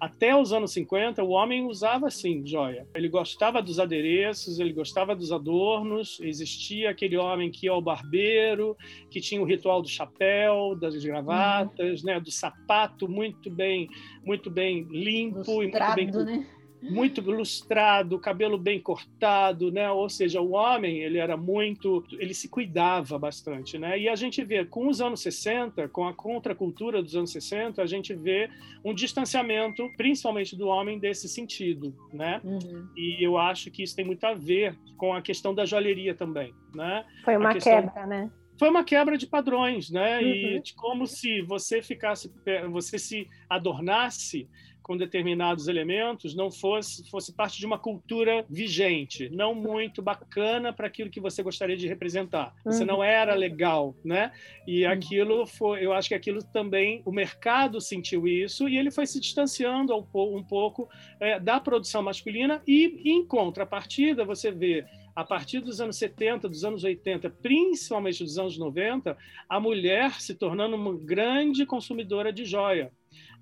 até 0.00 0.34
os 0.36 0.52
anos 0.52 0.72
50, 0.72 1.22
o 1.22 1.30
homem 1.30 1.66
usava 1.66 2.10
sim 2.10 2.46
joia. 2.46 2.86
Ele 2.94 3.08
gostava 3.08 3.62
dos 3.62 3.78
adereços, 3.78 4.58
ele 4.58 4.72
gostava 4.72 5.14
dos 5.14 5.32
adornos. 5.32 6.18
Existia 6.20 6.90
aquele 6.90 7.16
homem 7.16 7.50
que 7.50 7.66
ia 7.66 7.72
ao 7.72 7.82
barbeiro, 7.82 8.76
que 9.10 9.20
tinha 9.20 9.40
o 9.40 9.44
ritual 9.44 9.82
do 9.82 9.88
chapéu, 9.88 10.74
das 10.74 10.96
gravatas, 11.04 12.00
uhum. 12.00 12.06
né, 12.06 12.20
do 12.20 12.30
sapato 12.30 13.08
muito 13.08 13.50
bem, 13.50 13.88
muito 14.24 14.50
bem 14.50 14.82
limpo 14.90 15.38
Lustrado, 15.38 16.00
e 16.00 16.04
muito 16.04 16.24
bem 16.24 16.38
né? 16.38 16.46
Muito 16.82 17.20
lustrado, 17.20 18.18
cabelo 18.18 18.56
bem 18.56 18.80
cortado, 18.80 19.70
né? 19.70 19.90
Ou 19.90 20.08
seja, 20.08 20.40
o 20.40 20.52
homem, 20.52 20.98
ele 20.98 21.18
era 21.18 21.36
muito, 21.36 22.04
ele 22.18 22.34
se 22.34 22.48
cuidava 22.48 23.18
bastante, 23.18 23.78
né? 23.78 23.98
E 23.98 24.08
a 24.08 24.14
gente 24.14 24.44
vê 24.44 24.64
com 24.64 24.88
os 24.88 25.00
anos 25.00 25.20
60, 25.20 25.88
com 25.88 26.06
a 26.06 26.14
contracultura 26.14 27.02
dos 27.02 27.16
anos 27.16 27.32
60, 27.32 27.82
a 27.82 27.86
gente 27.86 28.14
vê 28.14 28.48
um 28.84 28.94
distanciamento, 28.94 29.88
principalmente 29.96 30.56
do 30.56 30.68
homem 30.68 30.98
desse 30.98 31.28
sentido, 31.28 31.94
né? 32.12 32.40
Uhum. 32.44 32.88
E 32.96 33.22
eu 33.22 33.36
acho 33.36 33.70
que 33.70 33.82
isso 33.82 33.96
tem 33.96 34.04
muito 34.04 34.24
a 34.24 34.34
ver 34.34 34.78
com 34.96 35.12
a 35.12 35.20
questão 35.20 35.54
da 35.54 35.64
joalheria 35.64 36.14
também, 36.14 36.54
né? 36.74 37.04
Foi 37.24 37.36
uma 37.36 37.52
questão... 37.52 37.82
quebra, 37.82 38.06
né? 38.06 38.30
foi 38.58 38.68
uma 38.68 38.82
quebra 38.82 39.16
de 39.16 39.26
padrões, 39.26 39.88
né? 39.88 40.18
Uhum. 40.18 40.26
E 40.26 40.60
de 40.60 40.74
como 40.74 41.06
se 41.06 41.40
você 41.42 41.80
ficasse, 41.80 42.30
você 42.70 42.98
se 42.98 43.28
adornasse 43.48 44.48
com 44.88 44.96
determinados 44.96 45.68
elementos 45.68 46.34
não 46.34 46.50
fosse 46.50 47.06
fosse 47.10 47.30
parte 47.34 47.58
de 47.58 47.66
uma 47.66 47.78
cultura 47.78 48.46
vigente, 48.48 49.28
não 49.28 49.54
muito 49.54 50.00
bacana 50.00 50.72
para 50.72 50.86
aquilo 50.86 51.10
que 51.10 51.20
você 51.20 51.42
gostaria 51.42 51.76
de 51.76 51.86
representar. 51.86 52.54
Você 52.64 52.86
não 52.86 52.96
uhum. 52.96 53.04
era 53.04 53.34
legal, 53.34 53.94
né? 54.02 54.32
E 54.66 54.86
uhum. 54.86 54.90
aquilo 54.90 55.46
foi, 55.46 55.84
eu 55.84 55.92
acho 55.92 56.08
que 56.08 56.14
aquilo 56.14 56.42
também 56.42 57.02
o 57.04 57.12
mercado 57.12 57.82
sentiu 57.82 58.26
isso 58.26 58.66
e 58.66 58.78
ele 58.78 58.90
foi 58.90 59.06
se 59.06 59.20
distanciando 59.20 59.94
um 59.94 60.42
pouco 60.42 60.88
é, 61.20 61.38
da 61.38 61.60
produção 61.60 62.02
masculina 62.02 62.62
e 62.66 63.02
em 63.04 63.26
contrapartida 63.26 64.24
você 64.24 64.50
vê 64.50 64.86
a 65.14 65.22
partir 65.22 65.60
dos 65.60 65.82
anos 65.82 65.98
70, 65.98 66.48
dos 66.48 66.64
anos 66.64 66.82
80, 66.82 67.28
principalmente 67.42 68.24
dos 68.24 68.38
anos 68.38 68.56
90, 68.56 69.18
a 69.48 69.60
mulher 69.60 70.12
se 70.20 70.34
tornando 70.34 70.76
uma 70.76 70.96
grande 70.96 71.66
consumidora 71.66 72.32
de 72.32 72.46
joia. 72.46 72.90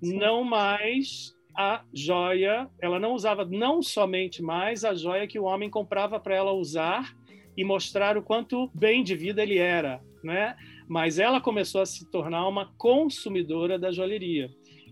Sim. 0.01 0.17
Não 0.17 0.43
mais 0.43 1.36
a 1.57 1.83
joia, 1.91 2.69
ela 2.79 2.99
não 2.99 3.13
usava 3.13 3.43
não 3.43 3.81
somente 3.81 4.43
mais 4.43 4.85
a 4.85 4.93
joia 4.93 5.27
que 5.27 5.39
o 5.39 5.45
homem 5.45 5.71
comprava 5.71 6.19
para 6.19 6.35
ela 6.35 6.53
usar 6.53 7.17
e 7.57 7.63
mostrar 7.63 8.15
o 8.15 8.21
quanto 8.21 8.69
bem 8.75 9.03
de 9.03 9.15
vida 9.15 9.41
ele 9.41 9.57
era, 9.57 9.99
né? 10.23 10.55
Mas 10.87 11.17
ela 11.17 11.41
começou 11.41 11.81
a 11.81 11.85
se 11.85 12.05
tornar 12.11 12.47
uma 12.47 12.71
consumidora 12.77 13.79
da 13.79 13.91
joalheria. 13.91 14.51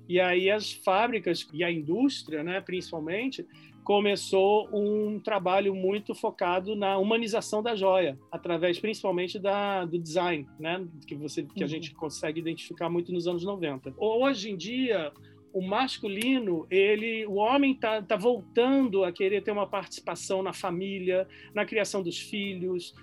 E 0.10 0.20
aí 0.20 0.50
as 0.50 0.72
fábricas 0.72 1.48
e 1.54 1.64
a 1.64 1.72
indústria, 1.72 2.44
né, 2.44 2.60
principalmente, 2.60 3.46
começou 3.84 4.68
um 4.74 5.20
trabalho 5.20 5.76
muito 5.76 6.16
focado 6.16 6.76
na 6.76 6.98
humanização 6.98 7.62
da 7.62 7.76
joia, 7.76 8.18
através 8.32 8.80
principalmente 8.80 9.38
da, 9.38 9.86
do 9.86 10.00
design, 10.00 10.48
né, 10.60 10.84
que 11.08 11.14
você 11.14 11.44
que 11.44 11.62
a 11.62 11.66
uhum. 11.66 11.70
gente 11.70 11.94
consegue 11.94 12.40
identificar 12.40 12.90
muito 12.90 13.14
nos 13.14 13.28
anos 13.28 13.44
90. 13.44 13.94
Hoje 13.98 14.50
em 14.50 14.58
dia, 14.58 15.12
o 15.56 15.62
masculino, 15.62 16.68
ele, 16.70 17.26
o 17.26 17.36
homem 17.36 17.72
está 17.72 18.02
tá 18.02 18.18
voltando 18.18 19.06
a 19.06 19.12
querer 19.14 19.42
ter 19.42 19.52
uma 19.52 19.66
participação 19.66 20.44
na 20.44 20.52
família, 20.52 21.26
na 21.54 21.66
criação 21.66 22.04
dos 22.04 22.20
filhos, 22.20 22.94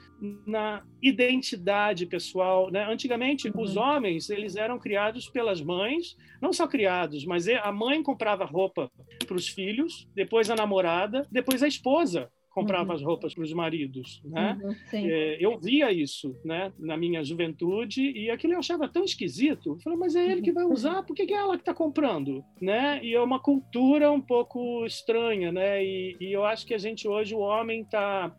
na 0.47 0.85
identidade 1.01 2.05
pessoal. 2.05 2.71
Né? 2.71 2.85
Antigamente, 2.85 3.49
uhum. 3.49 3.63
os 3.63 3.75
homens 3.75 4.29
eles 4.29 4.55
eram 4.55 4.79
criados 4.79 5.31
pelas 5.31 5.63
mães, 5.63 6.15
não 6.43 6.53
só 6.53 6.67
criados, 6.69 7.25
mas 7.25 7.49
a 7.49 7.73
mãe 7.73 8.03
comprava 8.03 8.45
roupa 8.45 8.93
para 9.27 9.37
os 9.37 9.49
filhos, 9.49 10.07
depois 10.15 10.51
a 10.51 10.55
namorada, 10.55 11.27
depois 11.33 11.63
a 11.63 11.67
esposa 11.67 12.31
comprava 12.53 12.91
uhum. 12.91 12.97
as 12.97 13.03
roupas 13.03 13.35
para 13.35 13.45
os 13.45 13.53
maridos, 13.53 14.23
né? 14.25 14.59
Uhum, 14.63 14.75
é, 14.93 15.37
eu 15.41 15.59
via 15.59 15.91
isso, 15.91 16.37
né, 16.45 16.73
na 16.79 16.97
minha 16.97 17.25
juventude 17.25 18.11
e 18.11 18.31
aquilo 18.31 18.55
eu 18.55 18.59
achava 18.59 18.89
tão 18.89 19.05
esquisito. 19.05 19.71
Eu 19.71 19.81
falei, 19.81 19.99
mas 19.99 20.15
é 20.15 20.31
ele 20.31 20.43
que 20.43 20.53
vai 20.53 20.65
uhum. 20.65 20.73
usar, 20.73 21.03
por 21.03 21.15
que, 21.15 21.33
é 21.33 21.37
ela 21.37 21.57
que 21.57 21.63
está 21.63 21.75
comprando, 21.75 22.45
né? 22.61 23.01
E 23.03 23.15
é 23.15 23.21
uma 23.21 23.41
cultura 23.41 24.11
um 24.13 24.21
pouco 24.21 24.85
estranha, 24.85 25.51
né? 25.51 25.85
E, 25.85 26.17
e 26.21 26.33
eu 26.33 26.45
acho 26.45 26.67
que 26.67 26.75
a 26.75 26.79
gente 26.79 27.09
hoje 27.09 27.35
o 27.35 27.41
homem 27.41 27.83
está 27.83 28.35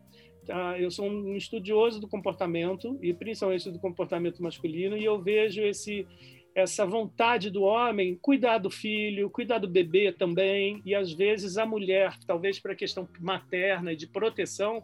Tá, 0.46 0.78
eu 0.78 0.90
sou 0.90 1.06
um 1.06 1.34
estudioso 1.36 1.98
do 1.98 2.06
comportamento 2.06 2.98
e 3.00 3.14
principalmente 3.14 3.70
do 3.70 3.78
comportamento 3.78 4.42
masculino 4.42 4.94
e 4.94 5.02
eu 5.02 5.18
vejo 5.18 5.62
esse 5.62 6.06
essa 6.54 6.86
vontade 6.86 7.50
do 7.50 7.62
homem 7.62 8.16
cuidar 8.20 8.58
do 8.58 8.70
filho, 8.70 9.28
cuidar 9.28 9.58
do 9.58 9.68
bebê 9.68 10.12
também, 10.12 10.80
e 10.84 10.94
às 10.94 11.12
vezes 11.12 11.58
a 11.58 11.66
mulher, 11.66 12.16
talvez 12.26 12.60
para 12.60 12.72
a 12.72 12.76
questão 12.76 13.08
materna 13.18 13.92
e 13.92 13.96
de 13.96 14.06
proteção, 14.06 14.82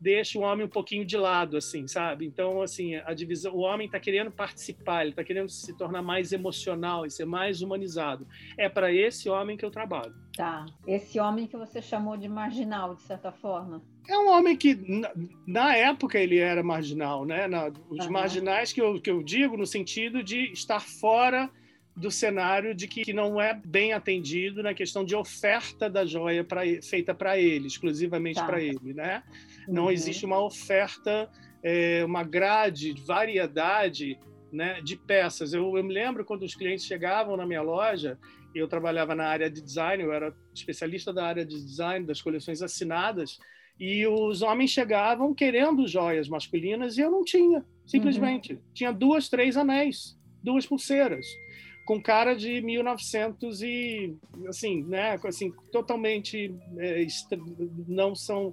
deixa 0.00 0.38
o 0.38 0.42
homem 0.42 0.66
um 0.66 0.70
pouquinho 0.70 1.04
de 1.04 1.16
lado, 1.16 1.56
assim, 1.56 1.86
sabe? 1.88 2.24
Então, 2.26 2.62
assim, 2.62 2.96
a 2.96 3.12
divisão, 3.12 3.52
o 3.54 3.60
homem 3.60 3.86
está 3.86 3.98
querendo 3.98 4.30
participar, 4.30 5.02
ele 5.02 5.10
está 5.10 5.24
querendo 5.24 5.48
se 5.48 5.76
tornar 5.76 6.02
mais 6.02 6.32
emocional 6.32 7.04
e 7.04 7.10
ser 7.10 7.24
mais 7.24 7.62
humanizado. 7.62 8.26
É 8.56 8.68
para 8.68 8.92
esse 8.92 9.28
homem 9.28 9.56
que 9.56 9.64
eu 9.64 9.70
trabalho. 9.70 10.14
Tá. 10.36 10.66
Esse 10.86 11.18
homem 11.18 11.46
que 11.46 11.56
você 11.56 11.82
chamou 11.82 12.16
de 12.16 12.28
marginal, 12.28 12.94
de 12.94 13.02
certa 13.02 13.32
forma. 13.32 13.82
É 14.08 14.16
um 14.16 14.30
homem 14.30 14.56
que, 14.56 14.74
na, 14.74 15.12
na 15.46 15.76
época, 15.76 16.18
ele 16.18 16.38
era 16.38 16.62
marginal, 16.62 17.24
né? 17.24 17.48
Na, 17.48 17.68
os 17.90 18.06
uhum. 18.06 18.12
marginais 18.12 18.72
que 18.72 18.80
eu, 18.80 19.00
que 19.00 19.10
eu 19.10 19.22
digo 19.22 19.56
no 19.56 19.66
sentido 19.66 20.22
de 20.22 20.52
estar 20.52 20.80
fora 20.80 21.50
do 21.98 22.10
cenário 22.10 22.74
de 22.74 22.86
que, 22.86 23.02
que 23.02 23.12
não 23.12 23.40
é 23.40 23.52
bem 23.52 23.92
atendido 23.92 24.62
na 24.62 24.72
questão 24.72 25.04
de 25.04 25.16
oferta 25.16 25.90
da 25.90 26.06
joia 26.06 26.44
pra, 26.44 26.62
feita 26.80 27.12
para 27.12 27.36
ele, 27.38 27.66
exclusivamente 27.66 28.36
tá. 28.36 28.46
para 28.46 28.62
ele, 28.62 28.94
né? 28.94 29.22
Uhum. 29.68 29.74
Não 29.74 29.90
existe 29.90 30.24
uma 30.24 30.42
oferta, 30.42 31.30
é, 31.62 32.04
uma 32.04 32.24
grade, 32.24 32.94
variedade 33.06 34.18
né, 34.52 34.80
de 34.80 34.96
peças. 34.96 35.52
Eu, 35.52 35.76
eu 35.76 35.84
me 35.84 35.92
lembro 35.92 36.24
quando 36.24 36.42
os 36.42 36.54
clientes 36.54 36.86
chegavam 36.86 37.36
na 37.36 37.46
minha 37.46 37.62
loja, 37.62 38.18
eu 38.54 38.66
trabalhava 38.66 39.14
na 39.14 39.26
área 39.26 39.50
de 39.50 39.60
design, 39.60 40.02
eu 40.02 40.12
era 40.12 40.34
especialista 40.54 41.12
da 41.12 41.24
área 41.24 41.44
de 41.44 41.54
design 41.54 42.06
das 42.06 42.20
coleções 42.20 42.62
assinadas, 42.62 43.38
e 43.78 44.06
os 44.06 44.42
homens 44.42 44.70
chegavam 44.70 45.32
querendo 45.32 45.86
joias 45.86 46.28
masculinas 46.28 46.98
e 46.98 47.00
eu 47.00 47.10
não 47.10 47.24
tinha, 47.24 47.64
simplesmente. 47.86 48.54
Uhum. 48.54 48.60
Tinha 48.74 48.92
duas, 48.92 49.28
três 49.28 49.56
anéis, 49.56 50.18
duas 50.42 50.66
pulseiras, 50.66 51.24
com 51.86 52.02
cara 52.02 52.34
de 52.34 52.60
1900 52.60 53.62
e, 53.62 54.16
assim, 54.48 54.82
né, 54.82 55.18
assim, 55.24 55.52
totalmente 55.70 56.52
é, 56.76 57.06
não 57.86 58.14
são 58.14 58.52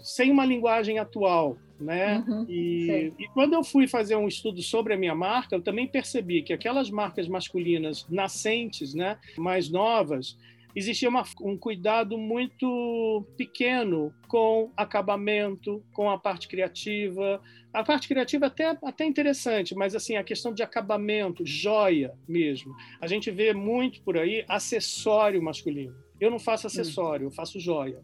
sem 0.00 0.30
uma 0.30 0.44
linguagem 0.44 0.98
atual, 0.98 1.58
né? 1.80 2.24
Uhum, 2.26 2.46
e, 2.48 3.12
e, 3.18 3.28
quando 3.28 3.54
eu 3.54 3.64
fui 3.64 3.86
fazer 3.86 4.16
um 4.16 4.28
estudo 4.28 4.62
sobre 4.62 4.94
a 4.94 4.96
minha 4.96 5.14
marca, 5.14 5.56
eu 5.56 5.62
também 5.62 5.86
percebi 5.86 6.42
que 6.42 6.52
aquelas 6.52 6.90
marcas 6.90 7.28
masculinas 7.28 8.06
nascentes, 8.08 8.94
né, 8.94 9.18
mais 9.36 9.70
novas, 9.70 10.36
existia 10.74 11.08
uma, 11.08 11.24
um 11.40 11.56
cuidado 11.56 12.18
muito 12.18 13.24
pequeno 13.36 14.12
com 14.26 14.70
acabamento, 14.76 15.82
com 15.92 16.10
a 16.10 16.18
parte 16.18 16.46
criativa. 16.46 17.40
A 17.72 17.82
parte 17.82 18.08
criativa 18.08 18.46
até 18.46 18.76
até 18.82 19.04
interessante, 19.04 19.74
mas 19.74 19.94
assim 19.94 20.16
a 20.16 20.24
questão 20.24 20.52
de 20.52 20.62
acabamento, 20.62 21.44
joia 21.44 22.12
mesmo. 22.28 22.74
A 23.00 23.06
gente 23.06 23.30
vê 23.30 23.52
muito 23.52 24.02
por 24.02 24.18
aí 24.18 24.44
acessório 24.48 25.42
masculino. 25.42 25.94
Eu 26.20 26.30
não 26.30 26.38
faço 26.38 26.66
acessório, 26.66 27.26
eu 27.26 27.30
faço 27.30 27.60
joia 27.60 28.02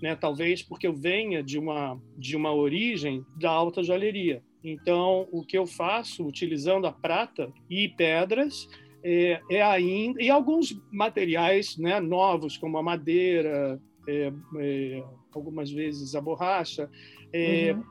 né? 0.00 0.14
Talvez 0.14 0.62
porque 0.62 0.86
eu 0.86 0.94
venha 0.94 1.42
de 1.42 1.58
uma 1.58 2.00
de 2.16 2.36
uma 2.36 2.52
origem 2.52 3.24
da 3.36 3.50
alta 3.50 3.82
joalheria. 3.82 4.42
Então, 4.62 5.28
o 5.30 5.44
que 5.44 5.56
eu 5.56 5.66
faço 5.66 6.26
utilizando 6.26 6.86
a 6.86 6.92
prata 6.92 7.52
e 7.70 7.88
pedras 7.88 8.68
é, 9.02 9.40
é 9.50 9.62
ainda 9.62 10.20
e 10.20 10.28
alguns 10.28 10.76
materiais, 10.90 11.76
né, 11.76 12.00
novos 12.00 12.56
como 12.56 12.76
a 12.76 12.82
madeira, 12.82 13.80
é, 14.08 14.32
é, 14.58 15.04
algumas 15.32 15.70
vezes 15.70 16.14
a 16.14 16.20
borracha. 16.20 16.90
É, 17.32 17.72
uhum. 17.72 17.84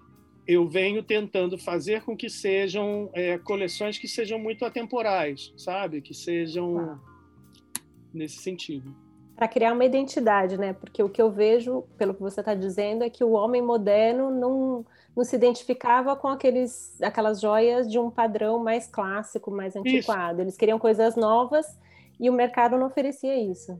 Eu 0.47 0.67
venho 0.67 1.01
tentando 1.01 1.57
fazer 1.57 2.03
com 2.03 2.15
que 2.15 2.29
sejam 2.29 3.09
é, 3.13 3.37
coleções 3.37 3.97
que 3.97 4.07
sejam 4.07 4.37
muito 4.37 4.63
atemporais, 4.63 5.51
sabe? 5.57 6.01
Que 6.01 6.13
sejam 6.13 6.77
ah. 6.77 6.99
nesse 8.13 8.37
sentido 8.37 9.04
para 9.35 9.47
criar 9.47 9.73
uma 9.73 9.83
identidade, 9.83 10.57
né? 10.57 10.73
Porque 10.73 11.03
o 11.03 11.09
que 11.09 11.21
eu 11.21 11.29
vejo, 11.29 11.83
pelo 11.97 12.13
que 12.13 12.21
você 12.21 12.39
está 12.39 12.53
dizendo, 12.53 13.03
é 13.03 13.09
que 13.09 13.23
o 13.23 13.31
homem 13.31 13.61
moderno 13.61 14.31
não, 14.31 14.85
não 15.15 15.23
se 15.23 15.35
identificava 15.35 16.15
com 16.15 16.27
aqueles, 16.27 16.99
aquelas 17.01 17.41
joias 17.41 17.89
de 17.89 17.99
um 17.99 18.09
padrão 18.09 18.59
mais 18.59 18.87
clássico, 18.87 19.51
mais 19.51 19.75
antiquado. 19.75 20.35
Isso. 20.35 20.41
Eles 20.41 20.57
queriam 20.57 20.79
coisas 20.79 21.15
novas 21.15 21.65
e 22.19 22.29
o 22.29 22.33
mercado 22.33 22.77
não 22.77 22.87
oferecia 22.87 23.35
isso. 23.37 23.77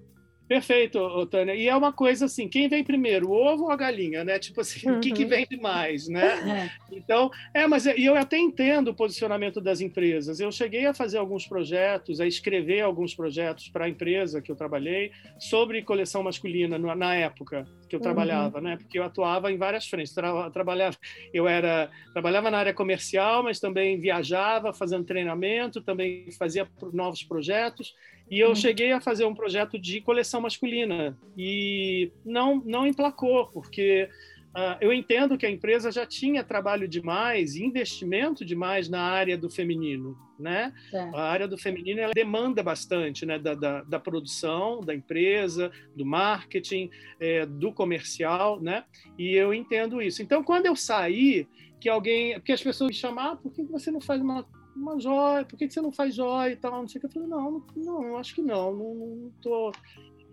Perfeito, 0.48 1.26
Tânia. 1.26 1.56
E 1.56 1.68
é 1.68 1.76
uma 1.76 1.92
coisa 1.92 2.26
assim, 2.26 2.48
quem 2.48 2.70
vem 2.70 2.84
primeiro, 2.84 3.30
o 3.30 3.34
ovo 3.34 3.64
ou 3.64 3.72
a 3.72 3.76
galinha, 3.76 4.24
né? 4.24 4.38
Tipo 4.38 4.62
assim, 4.62 4.88
uhum. 4.88 4.98
o 4.98 5.00
que, 5.00 5.12
que 5.12 5.24
uhum. 5.24 5.30
vende 5.30 5.58
mais, 5.58 6.08
né? 6.08 6.70
É. 6.92 6.96
Então, 6.96 7.32
é, 7.54 7.66
mas 7.68 7.88
é, 7.88 7.98
e 7.98 8.06
eu 8.06 8.16
até 8.16 8.38
entendo 8.38 8.90
o 8.90 8.94
posicionamento 8.94 9.60
das 9.60 9.82
empresas. 9.82 10.40
Eu 10.40 10.52
cheguei 10.52 10.86
a 10.86 10.94
fazer 10.94 11.18
alguns 11.18 11.48
projetos, 11.48 12.22
a 12.22 12.28
escrever 12.28 12.82
alguns 12.82 13.16
projetos 13.16 13.70
para 13.70 13.86
a 13.86 13.90
empresa 13.90 14.42
que 14.42 14.52
eu 14.52 14.56
trabalhei 14.56 15.12
sobre 15.40 15.82
coleção 15.82 16.22
masculina 16.22 16.78
na 16.78 17.16
época 17.16 17.66
que 17.90 17.96
eu 17.96 18.00
trabalhava, 18.00 18.58
uhum. 18.58 18.64
né? 18.64 18.78
Porque 18.78 19.00
eu 19.00 19.04
atuava 19.04 19.52
em 19.52 19.58
várias 19.58 19.88
frentes. 19.88 20.14
Tra 20.14 20.50
trabalhava, 20.52 20.98
eu 21.34 21.48
era 21.48 21.90
trabalhava 22.14 22.52
na 22.52 22.60
área 22.60 22.74
comercial, 22.74 23.42
mas 23.42 23.60
também 23.60 24.00
viajava 24.00 24.74
fazendo 24.74 25.06
treinamento, 25.06 25.82
também 25.82 26.28
fazia 26.38 26.68
novos 26.94 27.24
projetos 27.24 27.96
E 28.30 28.40
eu 28.40 28.50
uhum. 28.50 28.56
cheguei 28.56 28.92
a 28.92 29.00
fazer 29.00 29.26
um 29.26 29.36
projeto 29.36 29.78
de 29.78 30.02
coleção 30.02 30.42
masculina 30.42 31.18
e 31.38 32.12
não 32.26 32.62
não 32.66 32.88
emplacou, 32.88 33.48
porque 33.48 34.10
uh, 34.56 34.78
eu 34.82 34.92
entendo 34.92 35.38
que 35.38 35.46
a 35.46 35.50
empresa 35.50 35.92
já 35.92 36.06
tinha 36.06 36.44
trabalho 36.44 36.88
demais, 36.88 37.56
investimento 37.56 38.44
demais 38.44 38.90
na 38.90 39.02
área 39.02 39.38
do 39.38 39.50
feminino, 39.50 40.18
né? 40.40 40.74
É. 40.92 41.00
A 41.14 41.22
área 41.22 41.48
do 41.48 41.58
feminino 41.58 42.00
ela 42.00 42.14
demanda 42.14 42.64
bastante, 42.64 43.26
né? 43.26 43.38
Da, 43.38 43.54
da, 43.54 43.84
da 43.84 44.00
produção 44.00 44.82
da 44.82 44.96
empresa, 44.96 45.72
do 45.96 46.06
marketing, 46.06 46.90
é, 47.20 47.46
do 47.46 47.72
comercial, 47.72 48.60
né? 48.60 48.86
E 49.20 49.36
eu 49.36 49.54
entendo 49.54 50.02
isso. 50.02 50.24
Então, 50.24 50.44
quando 50.44 50.66
eu 50.66 50.76
saí, 50.76 51.48
que 51.80 51.90
alguém, 51.90 52.34
porque 52.34 52.52
as 52.52 52.64
pessoas 52.64 52.90
me 52.90 52.96
chamaram, 52.96 53.34
ah, 53.34 53.36
por 53.36 53.54
que 53.54 53.62
você 53.62 53.92
não 53.92 54.02
faz 54.02 54.20
uma 54.20 54.44
uma 54.76 55.00
joia, 55.00 55.46
por 55.46 55.58
que, 55.58 55.70
você 55.70 55.82
não 55.82 55.92
faz 55.92 56.16
joia 56.16 56.52
e 56.52 56.56
tal? 56.56 56.82
Não 56.82 56.88
sei 56.88 57.00
o 57.00 57.02
que. 57.02 57.08
Eu 57.08 57.12
falei, 57.12 57.28
não, 57.30 57.64
não, 57.76 58.18
acho 58.18 58.36
que 58.36 58.42
não, 58.42 58.74
não, 58.74 58.96
não 58.96 59.32
tô. 59.42 59.72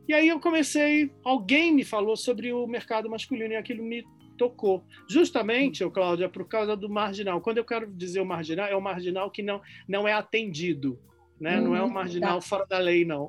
E 0.09 0.13
aí 0.13 0.29
eu 0.29 0.41
comecei, 0.41 1.13
alguém 1.25 1.73
me 1.73 1.85
falou 1.85 2.17
sobre 2.17 2.53
o 2.53 2.67
mercado 2.67 3.09
masculino 3.09 3.53
e 3.53 3.57
aquilo 3.57 3.85
me 3.85 4.05
tocou. 4.37 4.85
Justamente, 5.09 5.89
Cláudia, 5.91 6.29
por 6.29 6.47
causa 6.49 6.77
do 6.77 6.89
marginal. 6.89 7.41
Quando 7.41 7.59
eu 7.59 7.65
quero 7.65 7.87
dizer 7.93 8.21
o 8.21 8.27
marginal, 8.27 8.67
é 8.67 8.75
o 8.75 8.81
marginal 8.81 9.31
que 9.31 9.43
não, 9.43 9.61
não 9.89 10.09
é 10.09 10.13
atendido 10.13 10.99
né? 11.43 11.59
Hum, 11.59 11.65
não 11.65 11.77
é 11.77 11.83
um 11.83 11.87
uhum, 11.87 11.93
marginal 11.93 12.37
tá. 12.37 12.41
fora 12.41 12.67
da 12.67 12.79
lei, 12.79 13.05
não. 13.05 13.29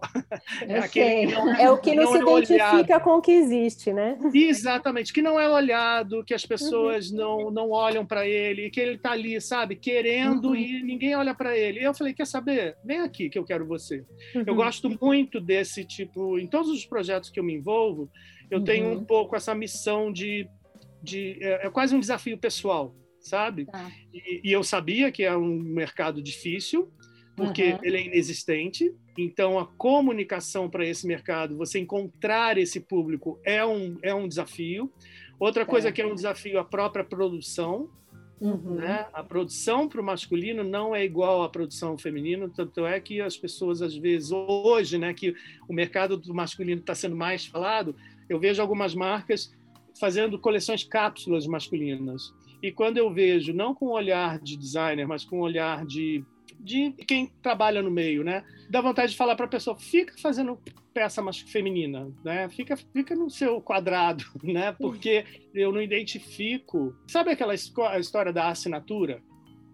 É, 0.67 0.77
aquele 0.77 1.34
não, 1.34 1.55
é 1.55 1.72
o 1.72 1.77
que 1.77 1.96
não, 1.96 2.03
não 2.03 2.12
se 2.12 2.17
é 2.17 2.22
identifica 2.22 2.93
olhado. 2.93 3.03
com 3.03 3.10
o 3.17 3.22
que 3.22 3.32
existe, 3.32 3.91
né? 3.91 4.17
Exatamente, 4.34 5.12
que 5.12 5.22
não 5.22 5.39
é 5.39 5.50
olhado, 5.50 6.24
que 6.24 6.34
as 6.34 6.46
pessoas 6.46 7.10
uhum. 7.10 7.17
não, 7.17 7.51
não 7.51 7.70
olham 7.72 8.05
para 8.05 8.27
ele, 8.27 8.70
que 8.70 8.79
ele 8.79 8.96
está 8.96 9.12
ali, 9.12 9.41
sabe, 9.41 9.75
querendo 9.75 10.50
uhum. 10.50 10.55
e 10.55 10.84
ninguém 10.84 11.15
olha 11.15 11.34
para 11.34 11.58
ele. 11.58 11.79
E 11.79 11.84
eu 11.84 11.93
falei, 11.93 12.13
quer 12.13 12.27
saber? 12.27 12.77
Vem 12.86 13.00
aqui 13.00 13.29
que 13.29 13.39
eu 13.39 13.43
quero 13.43 13.65
você. 13.65 14.05
Uhum. 14.36 14.43
Eu 14.46 14.55
gosto 14.55 14.96
muito 15.01 15.41
desse 15.41 15.84
tipo, 15.84 16.38
em 16.38 16.46
todos 16.46 16.70
os 16.70 16.86
projetos 16.86 17.32
que 17.32 17.39
eu 17.39 17.43
me 17.43 17.55
envolvo, 17.55 18.10
eu 18.51 18.63
tenho 18.63 18.89
um 18.89 18.98
uhum. 18.98 19.03
pouco 19.03 19.36
essa 19.36 19.55
missão 19.55 20.13
de, 20.13 20.48
de 21.01 21.39
é, 21.41 21.65
é 21.65 21.70
quase 21.70 21.96
um 21.96 22.00
desafio 22.00 22.38
pessoal, 22.38 22.96
sabe? 23.20 23.65
Tá. 23.65 23.91
E, 24.13 24.41
e 24.43 24.51
eu 24.51 24.63
sabia 24.63 25.12
que 25.12 25.24
é 25.24 25.36
um 25.36 25.58
mercado 25.58 26.22
difícil, 26.22 26.91
porque 27.36 27.74
uhum. 27.74 27.80
ele 27.84 27.98
é 27.98 28.06
inexistente. 28.06 28.94
Então, 29.18 29.60
a 29.60 29.66
comunicação 29.66 30.70
para 30.70 30.86
esse 30.86 31.06
mercado, 31.08 31.58
você 31.58 31.80
encontrar 31.80 32.58
esse 32.58 32.80
público 32.80 33.40
é 33.44 33.66
um, 33.66 33.98
é 34.02 34.13
um 34.13 34.28
desafio. 34.28 34.92
Outra 35.40 35.66
coisa 35.66 35.92
que 35.92 36.02
é 36.02 36.06
um 36.06 36.16
desafio, 36.16 36.60
a 36.60 36.63
própria 36.63 37.04
produção. 37.04 37.90
Uhum. 38.40 38.75
Né? 38.75 39.08
A 39.13 39.24
produção 39.24 39.88
para 39.88 40.02
o 40.02 40.04
masculino 40.04 40.63
não 40.63 40.94
é 40.94 41.06
igual 41.06 41.44
à 41.44 41.50
produção 41.50 41.98
feminina, 41.98 42.50
tanto 42.50 42.86
é 42.86 43.00
que 43.00 43.22
as 43.22 43.38
pessoas, 43.38 43.82
às 43.82 43.96
vezes, 43.96 44.32
hoje, 44.32 44.98
né, 44.98 45.13
que 45.13 45.34
o 45.68 45.74
mercado 45.74 46.18
do 46.18 46.34
masculino 46.34 46.82
está 46.82 46.94
sendo 46.94 47.16
mais 47.16 47.46
falado, 47.46 47.96
eu 48.28 48.38
vejo 48.38 48.62
algumas 48.62 48.94
marcas 48.94 49.54
fazendo 49.98 50.38
coleções 50.38 50.84
cápsulas 50.84 51.48
masculinas. 51.48 52.34
E 52.62 52.72
quando 52.72 52.98
eu 52.98 53.13
vejo, 53.13 53.54
não 53.54 53.74
com 53.74 53.86
o 53.86 53.94
olhar 53.94 54.40
de 54.40 54.58
designer, 54.58 55.08
mas 55.08 55.24
com 55.24 55.40
o 55.40 55.44
olhar 55.44 55.86
de 55.86 56.25
de 56.63 56.91
quem 57.05 57.27
trabalha 57.41 57.82
no 57.82 57.91
meio, 57.91 58.24
né? 58.24 58.43
Dá 58.70 58.79
vontade 58.79 59.12
de 59.12 59.17
falar 59.17 59.36
para 59.36 59.46
a 59.46 59.50
pessoa, 59.50 59.77
fica 59.77 60.15
fazendo 60.17 60.58
peça 60.93 61.22
mais 61.22 61.39
feminina, 61.39 62.10
né? 62.24 62.48
Fica, 62.50 62.77
fica 62.77 63.13
no 63.13 63.29
seu 63.29 63.62
quadrado, 63.62 64.24
né? 64.41 64.72
Porque 64.72 65.25
eu 65.53 65.72
não 65.72 65.82
identifico. 65.82 66.96
Sabe 67.08 67.32
aquela 67.32 67.53
história 67.53 68.32
da 68.32 68.48
assinatura? 68.48 69.22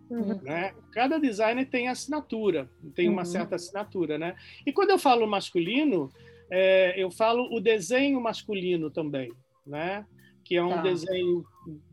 Uhum. 0.09 0.41
Né? 0.41 0.73
Cada 0.91 1.19
designer 1.19 1.69
tem 1.69 1.87
assinatura, 1.87 2.67
tem 2.95 3.07
uma 3.07 3.21
uhum. 3.21 3.25
certa 3.25 3.55
assinatura, 3.55 4.17
né? 4.17 4.35
E 4.65 4.73
quando 4.73 4.89
eu 4.89 4.97
falo 4.97 5.27
masculino, 5.27 6.09
é, 6.49 6.95
eu 6.97 7.11
falo 7.11 7.55
o 7.55 7.59
desenho 7.59 8.19
masculino 8.19 8.89
também, 8.89 9.31
né? 9.67 10.03
Que 10.43 10.55
é 10.55 10.63
um 10.63 10.69
tá. 10.69 10.81
desenho 10.81 11.45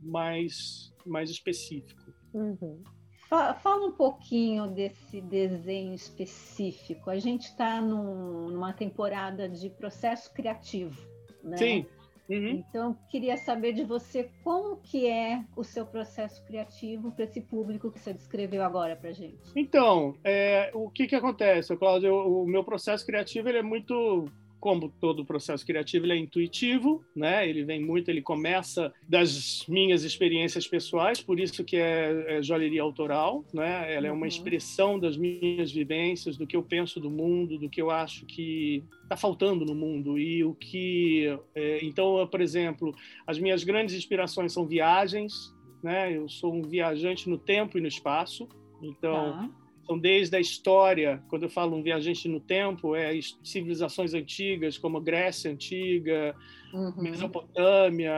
mais 0.03 0.91
mais 1.05 1.31
específico. 1.31 2.03
Uhum. 2.33 2.83
Fala 3.29 3.87
um 3.87 3.93
pouquinho 3.93 4.69
desse 4.69 5.21
desenho 5.21 5.95
específico. 5.95 7.11
A 7.11 7.19
gente 7.19 7.47
está 7.47 7.81
num, 7.81 8.49
numa 8.51 8.73
temporada 8.73 9.49
de 9.49 9.69
processo 9.69 10.33
criativo, 10.33 10.97
né? 11.43 11.57
Sim. 11.57 11.87
Uhum. 12.29 12.65
Então, 12.69 12.97
queria 13.09 13.37
saber 13.37 13.73
de 13.73 13.85
você 13.85 14.29
como 14.43 14.77
que 14.77 15.07
é 15.07 15.45
o 15.57 15.63
seu 15.63 15.87
processo 15.87 16.45
criativo 16.45 17.13
para 17.13 17.25
esse 17.25 17.41
público 17.41 17.91
que 17.91 18.01
você 18.01 18.13
descreveu 18.13 18.65
agora 18.65 18.97
para 18.97 19.13
gente. 19.13 19.39
Então, 19.55 20.15
é, 20.25 20.71
o 20.75 20.91
que, 20.91 21.07
que 21.07 21.15
acontece, 21.15 21.77
Cláudio? 21.77 22.15
O 22.15 22.45
meu 22.47 22.65
processo 22.65 23.07
criativo 23.07 23.49
ele 23.49 23.59
é 23.59 23.63
muito 23.63 24.25
como 24.61 24.89
todo 25.01 25.25
processo 25.25 25.65
criativo, 25.65 26.07
ele 26.07 26.13
é 26.13 26.17
intuitivo, 26.17 27.05
né? 27.15 27.49
Ele 27.49 27.65
vem 27.65 27.81
muito, 27.81 28.11
ele 28.11 28.23
começa 28.23 28.93
das 29.09 29.65
minhas 29.69 30.03
experiências 30.03 30.67
pessoais, 30.67 31.21
por 31.21 31.39
isso 31.39 31.65
que 31.65 31.77
é, 31.77 32.39
é 32.39 32.43
joalheria 32.43 32.83
autoral, 32.83 33.45
né? 33.53 33.93
Ela 33.95 34.07
é 34.07 34.13
uma 34.13 34.23
uhum. 34.23 34.27
expressão 34.27 34.99
das 34.99 35.17
minhas 35.17 35.71
vivências, 35.71 36.37
do 36.37 36.47
que 36.47 36.57
eu 36.57 36.63
penso 36.63 36.99
do 36.99 37.11
mundo, 37.11 37.59
do 37.59 37.69
que 37.69 37.81
eu 37.81 37.91
acho 37.91 38.25
que 38.27 38.83
está 39.03 39.17
faltando 39.17 39.65
no 39.65 39.75
mundo 39.75 40.19
e 40.19 40.43
o 40.43 40.55
que, 40.55 41.39
é, 41.55 41.85
então, 41.85 42.27
por 42.27 42.41
exemplo, 42.41 42.95
as 43.27 43.39
minhas 43.39 43.63
grandes 43.63 43.95
inspirações 43.95 44.53
são 44.53 44.67
viagens, 44.67 45.55
né? 45.83 46.17
Eu 46.17 46.29
sou 46.29 46.55
um 46.55 46.63
viajante 46.63 47.29
no 47.29 47.39
tempo 47.39 47.79
e 47.79 47.81
no 47.81 47.87
espaço, 47.87 48.49
então 48.83 49.33
tá 49.33 49.66
então, 49.87 49.97
desde 49.97 50.37
a 50.37 50.41
história, 50.41 51.23
quando 51.29 51.45
eu 51.45 51.49
falo 51.49 51.77
um 51.77 51.83
viajante 51.83 52.29
no 52.29 52.41
tempo, 52.41 52.97
é 52.97 53.13
civilizações 53.41 54.15
antigas, 54.15 54.77
como 54.77 55.01
Grécia 55.01 55.49
Antiga, 55.49 56.35
uhum. 56.75 56.93
Mesopotâmia, 56.97 58.13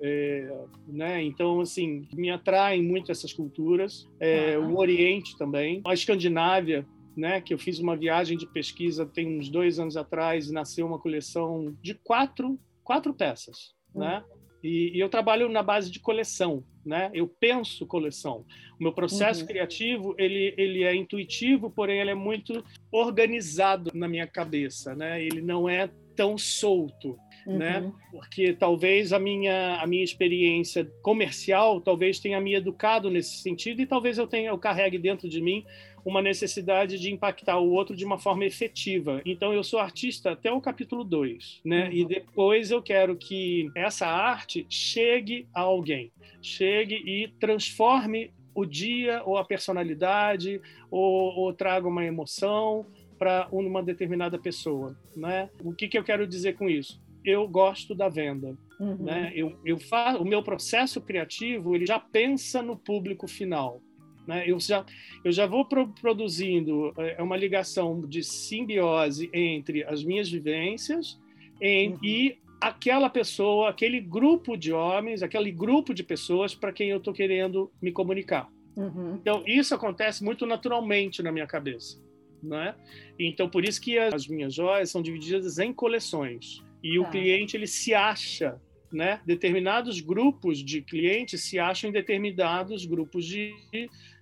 é, 0.00 0.56
né? 0.86 1.20
Então, 1.24 1.60
assim, 1.60 2.06
me 2.12 2.30
atraem 2.30 2.80
muito 2.80 3.10
essas 3.10 3.32
culturas. 3.32 4.08
É, 4.20 4.56
uhum. 4.56 4.74
O 4.74 4.78
Oriente 4.78 5.36
também. 5.36 5.80
A 5.84 5.92
Escandinávia, 5.92 6.86
né, 7.16 7.40
que 7.40 7.52
eu 7.52 7.58
fiz 7.58 7.80
uma 7.80 7.96
viagem 7.96 8.38
de 8.38 8.46
pesquisa 8.46 9.04
tem 9.04 9.36
uns 9.36 9.48
dois 9.48 9.80
anos 9.80 9.96
atrás 9.96 10.48
e 10.48 10.52
nasceu 10.52 10.86
uma 10.86 11.00
coleção 11.00 11.76
de 11.82 11.94
quatro, 11.94 12.56
quatro 12.84 13.12
peças, 13.12 13.74
uhum. 13.92 14.02
né? 14.02 14.24
E, 14.62 14.96
e, 14.96 15.00
eu 15.00 15.08
trabalho 15.08 15.48
na 15.48 15.62
base 15.62 15.90
de 15.90 16.00
coleção, 16.00 16.62
né? 16.84 17.10
Eu 17.14 17.26
penso 17.26 17.86
coleção. 17.86 18.44
O 18.78 18.82
meu 18.82 18.92
processo 18.92 19.40
uhum. 19.40 19.46
criativo 19.46 20.14
ele 20.18 20.54
ele 20.56 20.82
é 20.84 20.94
intuitivo, 20.94 21.70
porém 21.70 22.00
ele 22.00 22.10
é 22.10 22.14
muito 22.14 22.64
organizado 22.92 23.90
na 23.94 24.06
minha 24.06 24.26
cabeça, 24.26 24.94
né? 24.94 25.22
Ele 25.22 25.40
não 25.40 25.68
é 25.68 25.90
tão 26.14 26.36
solto, 26.36 27.18
né? 27.46 27.78
uhum. 27.78 27.86
né? 27.86 27.92
Porque 28.10 28.52
talvez 28.52 29.12
a 29.12 29.18
minha 29.18 29.80
a 29.80 29.86
minha 29.86 30.04
experiência 30.04 30.84
comercial 31.02 31.80
talvez 31.80 32.18
tenha 32.18 32.40
me 32.40 32.54
educado 32.54 33.10
nesse 33.10 33.38
sentido 33.38 33.80
e 33.80 33.86
talvez 33.86 34.18
eu 34.18 34.26
tenha 34.26 34.50
eu 34.50 34.58
carregue 34.58 34.98
dentro 34.98 35.28
de 35.28 35.40
mim 35.40 35.64
uma 36.04 36.22
necessidade 36.22 36.98
de 36.98 37.12
impactar 37.12 37.58
o 37.58 37.70
outro 37.70 37.96
de 37.96 38.04
uma 38.04 38.18
forma 38.18 38.44
efetiva. 38.44 39.20
Então, 39.24 39.52
eu 39.52 39.62
sou 39.62 39.78
artista 39.78 40.32
até 40.32 40.52
o 40.52 40.60
capítulo 40.60 41.04
2, 41.04 41.60
né? 41.64 41.86
Uhum. 41.86 41.92
E 41.92 42.04
depois 42.04 42.70
eu 42.70 42.82
quero 42.82 43.16
que 43.16 43.70
essa 43.74 44.06
arte 44.06 44.66
chegue 44.68 45.46
a 45.54 45.60
alguém, 45.60 46.12
chegue 46.42 46.94
e 46.94 47.28
transforme 47.40 48.32
o 48.54 48.64
dia 48.64 49.22
ou 49.24 49.36
a 49.36 49.44
personalidade 49.44 50.60
ou, 50.90 51.36
ou 51.36 51.52
traga 51.52 51.86
uma 51.86 52.04
emoção 52.04 52.86
para 53.18 53.48
uma 53.52 53.82
determinada 53.82 54.38
pessoa, 54.38 54.96
né? 55.14 55.50
O 55.62 55.74
que, 55.74 55.88
que 55.88 55.98
eu 55.98 56.04
quero 56.04 56.26
dizer 56.26 56.56
com 56.56 56.68
isso? 56.68 57.00
Eu 57.22 57.46
gosto 57.46 57.94
da 57.94 58.08
venda. 58.08 58.56
Uhum. 58.80 58.96
Né? 58.96 59.30
Eu, 59.34 59.58
eu 59.62 59.78
faço, 59.78 60.22
o 60.22 60.24
meu 60.24 60.42
processo 60.42 61.02
criativo 61.02 61.74
ele 61.76 61.84
já 61.84 62.00
pensa 62.00 62.62
no 62.62 62.76
público 62.78 63.28
final. 63.28 63.82
Né? 64.26 64.44
Eu, 64.46 64.60
já, 64.60 64.84
eu 65.24 65.32
já 65.32 65.46
vou 65.46 65.64
pro, 65.64 65.88
produzindo 65.88 66.92
é, 66.98 67.16
é 67.18 67.22
uma 67.22 67.36
ligação 67.36 68.00
de 68.00 68.22
simbiose 68.22 69.30
entre 69.32 69.84
as 69.84 70.04
minhas 70.04 70.30
vivências 70.30 71.18
em, 71.60 71.90
uhum. 71.90 71.98
e 72.02 72.38
aquela 72.60 73.08
pessoa, 73.08 73.70
aquele 73.70 74.00
grupo 74.00 74.56
de 74.56 74.72
homens, 74.72 75.22
aquele 75.22 75.50
grupo 75.50 75.94
de 75.94 76.02
pessoas 76.02 76.54
para 76.54 76.72
quem 76.72 76.90
eu 76.90 76.98
estou 76.98 77.14
querendo 77.14 77.72
me 77.80 77.90
comunicar. 77.90 78.48
Uhum. 78.76 79.16
Então, 79.20 79.42
isso 79.46 79.74
acontece 79.74 80.22
muito 80.22 80.46
naturalmente 80.46 81.22
na 81.22 81.32
minha 81.32 81.46
cabeça. 81.46 82.00
Né? 82.42 82.74
Então, 83.18 83.48
por 83.48 83.64
isso 83.64 83.80
que 83.80 83.98
as 83.98 84.26
minhas 84.26 84.54
joias 84.54 84.90
são 84.90 85.02
divididas 85.02 85.58
em 85.58 85.72
coleções. 85.72 86.62
E 86.82 86.98
o 86.98 87.04
tá. 87.04 87.10
cliente 87.10 87.56
ele 87.56 87.66
se 87.66 87.94
acha 87.94 88.60
né? 88.92 89.20
Determinados 89.24 90.00
grupos 90.00 90.58
de 90.58 90.82
clientes 90.82 91.42
se 91.44 91.58
acham 91.58 91.90
em 91.90 91.92
determinados 91.92 92.84
grupos 92.84 93.24
de, 93.24 93.54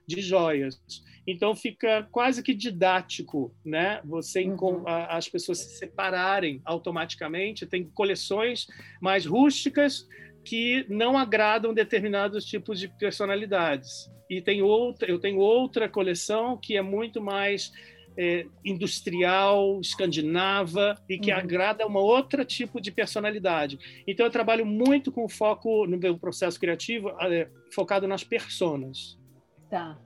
de 0.07 0.21
joias. 0.21 0.81
Então 1.27 1.55
fica 1.55 2.09
quase 2.11 2.43
que 2.43 2.55
didático, 2.55 3.55
né? 3.63 4.01
Você 4.05 4.45
uhum. 4.45 4.83
as 4.87 5.29
pessoas 5.29 5.59
se 5.59 5.77
separarem 5.77 6.63
automaticamente. 6.65 7.67
Tem 7.67 7.85
coleções 7.85 8.67
mais 9.01 9.27
rústicas 9.27 10.09
que 10.43 10.87
não 10.89 11.19
agradam 11.19 11.75
determinados 11.75 12.47
tipos 12.47 12.81
de 12.81 12.89
personalidades. 12.89 14.11
E 14.31 14.41
tem 14.41 14.63
outra, 14.63 15.11
eu 15.11 15.19
tenho 15.19 15.39
outra 15.39 15.89
coleção 15.89 16.57
que 16.57 16.77
é 16.77 16.83
muito 16.83 17.21
mais 17.21 17.73
é, 18.19 18.47
industrial, 18.65 19.81
escandinava 19.81 20.97
e 21.09 21.17
que 21.17 21.31
uhum. 21.31 21.39
agrada 21.39 21.87
uma 21.87 22.01
outra 22.01 22.45
tipo 22.45 22.81
de 22.81 22.91
personalidade. 22.91 23.79
Então 24.07 24.27
eu 24.27 24.33
trabalho 24.33 24.67
muito 24.67 25.13
com 25.13 25.29
foco 25.29 25.87
no 25.87 25.97
meu 25.97 26.19
processo 26.19 26.59
criativo 26.59 27.11
é, 27.21 27.49
focado 27.73 28.09
nas 28.09 28.25
personas. 28.25 29.17
Tá. 29.71 29.97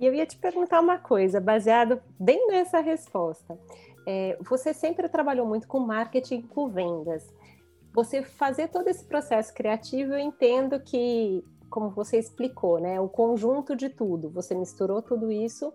E 0.00 0.06
eu 0.06 0.14
ia 0.14 0.24
te 0.24 0.38
perguntar 0.38 0.80
uma 0.80 0.98
coisa, 0.98 1.40
baseado 1.40 2.00
bem 2.18 2.48
nessa 2.48 2.80
resposta. 2.80 3.58
É, 4.06 4.38
você 4.40 4.72
sempre 4.72 5.08
trabalhou 5.08 5.46
muito 5.46 5.68
com 5.68 5.78
marketing, 5.78 6.42
com 6.42 6.68
vendas. 6.68 7.32
Você 7.92 8.22
fazer 8.22 8.68
todo 8.68 8.88
esse 8.88 9.04
processo 9.04 9.52
criativo, 9.52 10.14
eu 10.14 10.18
entendo 10.18 10.80
que, 10.80 11.44
como 11.68 11.90
você 11.90 12.18
explicou, 12.18 12.80
né, 12.80 12.98
o 12.98 13.08
conjunto 13.08 13.76
de 13.76 13.90
tudo. 13.90 14.30
Você 14.30 14.54
misturou 14.54 15.02
tudo 15.02 15.30
isso 15.30 15.72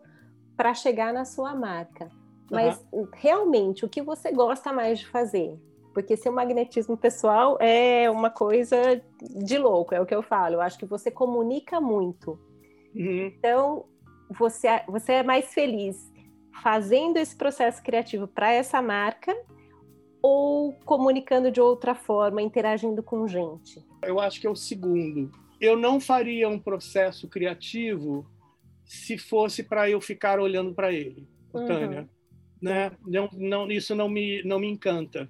para 0.57 0.73
chegar 0.73 1.13
na 1.13 1.23
sua 1.23 1.55
marca. 1.55 2.09
Mas 2.51 2.83
uhum. 2.91 3.07
realmente, 3.13 3.85
o 3.85 3.89
que 3.89 4.01
você 4.01 4.31
gosta 4.31 4.73
mais 4.73 4.99
de 4.99 5.07
fazer? 5.07 5.57
Porque 5.93 6.17
seu 6.17 6.31
magnetismo 6.31 6.97
pessoal 6.97 7.57
é 7.59 8.09
uma 8.09 8.29
coisa 8.29 9.01
de 9.21 9.57
louco, 9.57 9.93
é 9.93 10.01
o 10.01 10.05
que 10.05 10.15
eu 10.15 10.23
falo. 10.23 10.55
Eu 10.55 10.61
acho 10.61 10.77
que 10.77 10.85
você 10.85 11.11
comunica 11.11 11.79
muito. 11.79 12.39
Uhum. 12.95 13.27
Então, 13.27 13.85
você, 14.29 14.67
você 14.87 15.13
é 15.13 15.23
mais 15.23 15.53
feliz 15.53 16.11
fazendo 16.63 17.17
esse 17.17 17.35
processo 17.35 17.83
criativo 17.83 18.27
para 18.27 18.51
essa 18.51 18.81
marca 18.81 19.35
ou 20.21 20.73
comunicando 20.85 21.51
de 21.51 21.61
outra 21.61 21.93
forma, 21.93 22.41
interagindo 22.41 23.03
com 23.03 23.27
gente? 23.27 23.85
Eu 24.03 24.19
acho 24.19 24.41
que 24.41 24.47
é 24.47 24.49
o 24.49 24.55
segundo. 24.55 25.31
Eu 25.59 25.75
não 25.75 25.99
faria 25.99 26.47
um 26.47 26.59
processo 26.59 27.27
criativo 27.27 28.25
se 28.87 29.17
fosse 29.17 29.61
para 29.61 29.89
eu 29.89 29.99
ficar 29.99 30.39
olhando 30.39 30.73
para 30.73 30.91
ele, 30.93 31.27
uhum. 31.53 31.65
Tânia. 31.67 32.09
Né? 32.61 32.91
Não, 33.05 33.29
não, 33.33 33.71
isso 33.71 33.93
não 33.93 34.07
me, 34.07 34.41
não 34.43 34.57
me 34.57 34.67
encanta, 34.67 35.29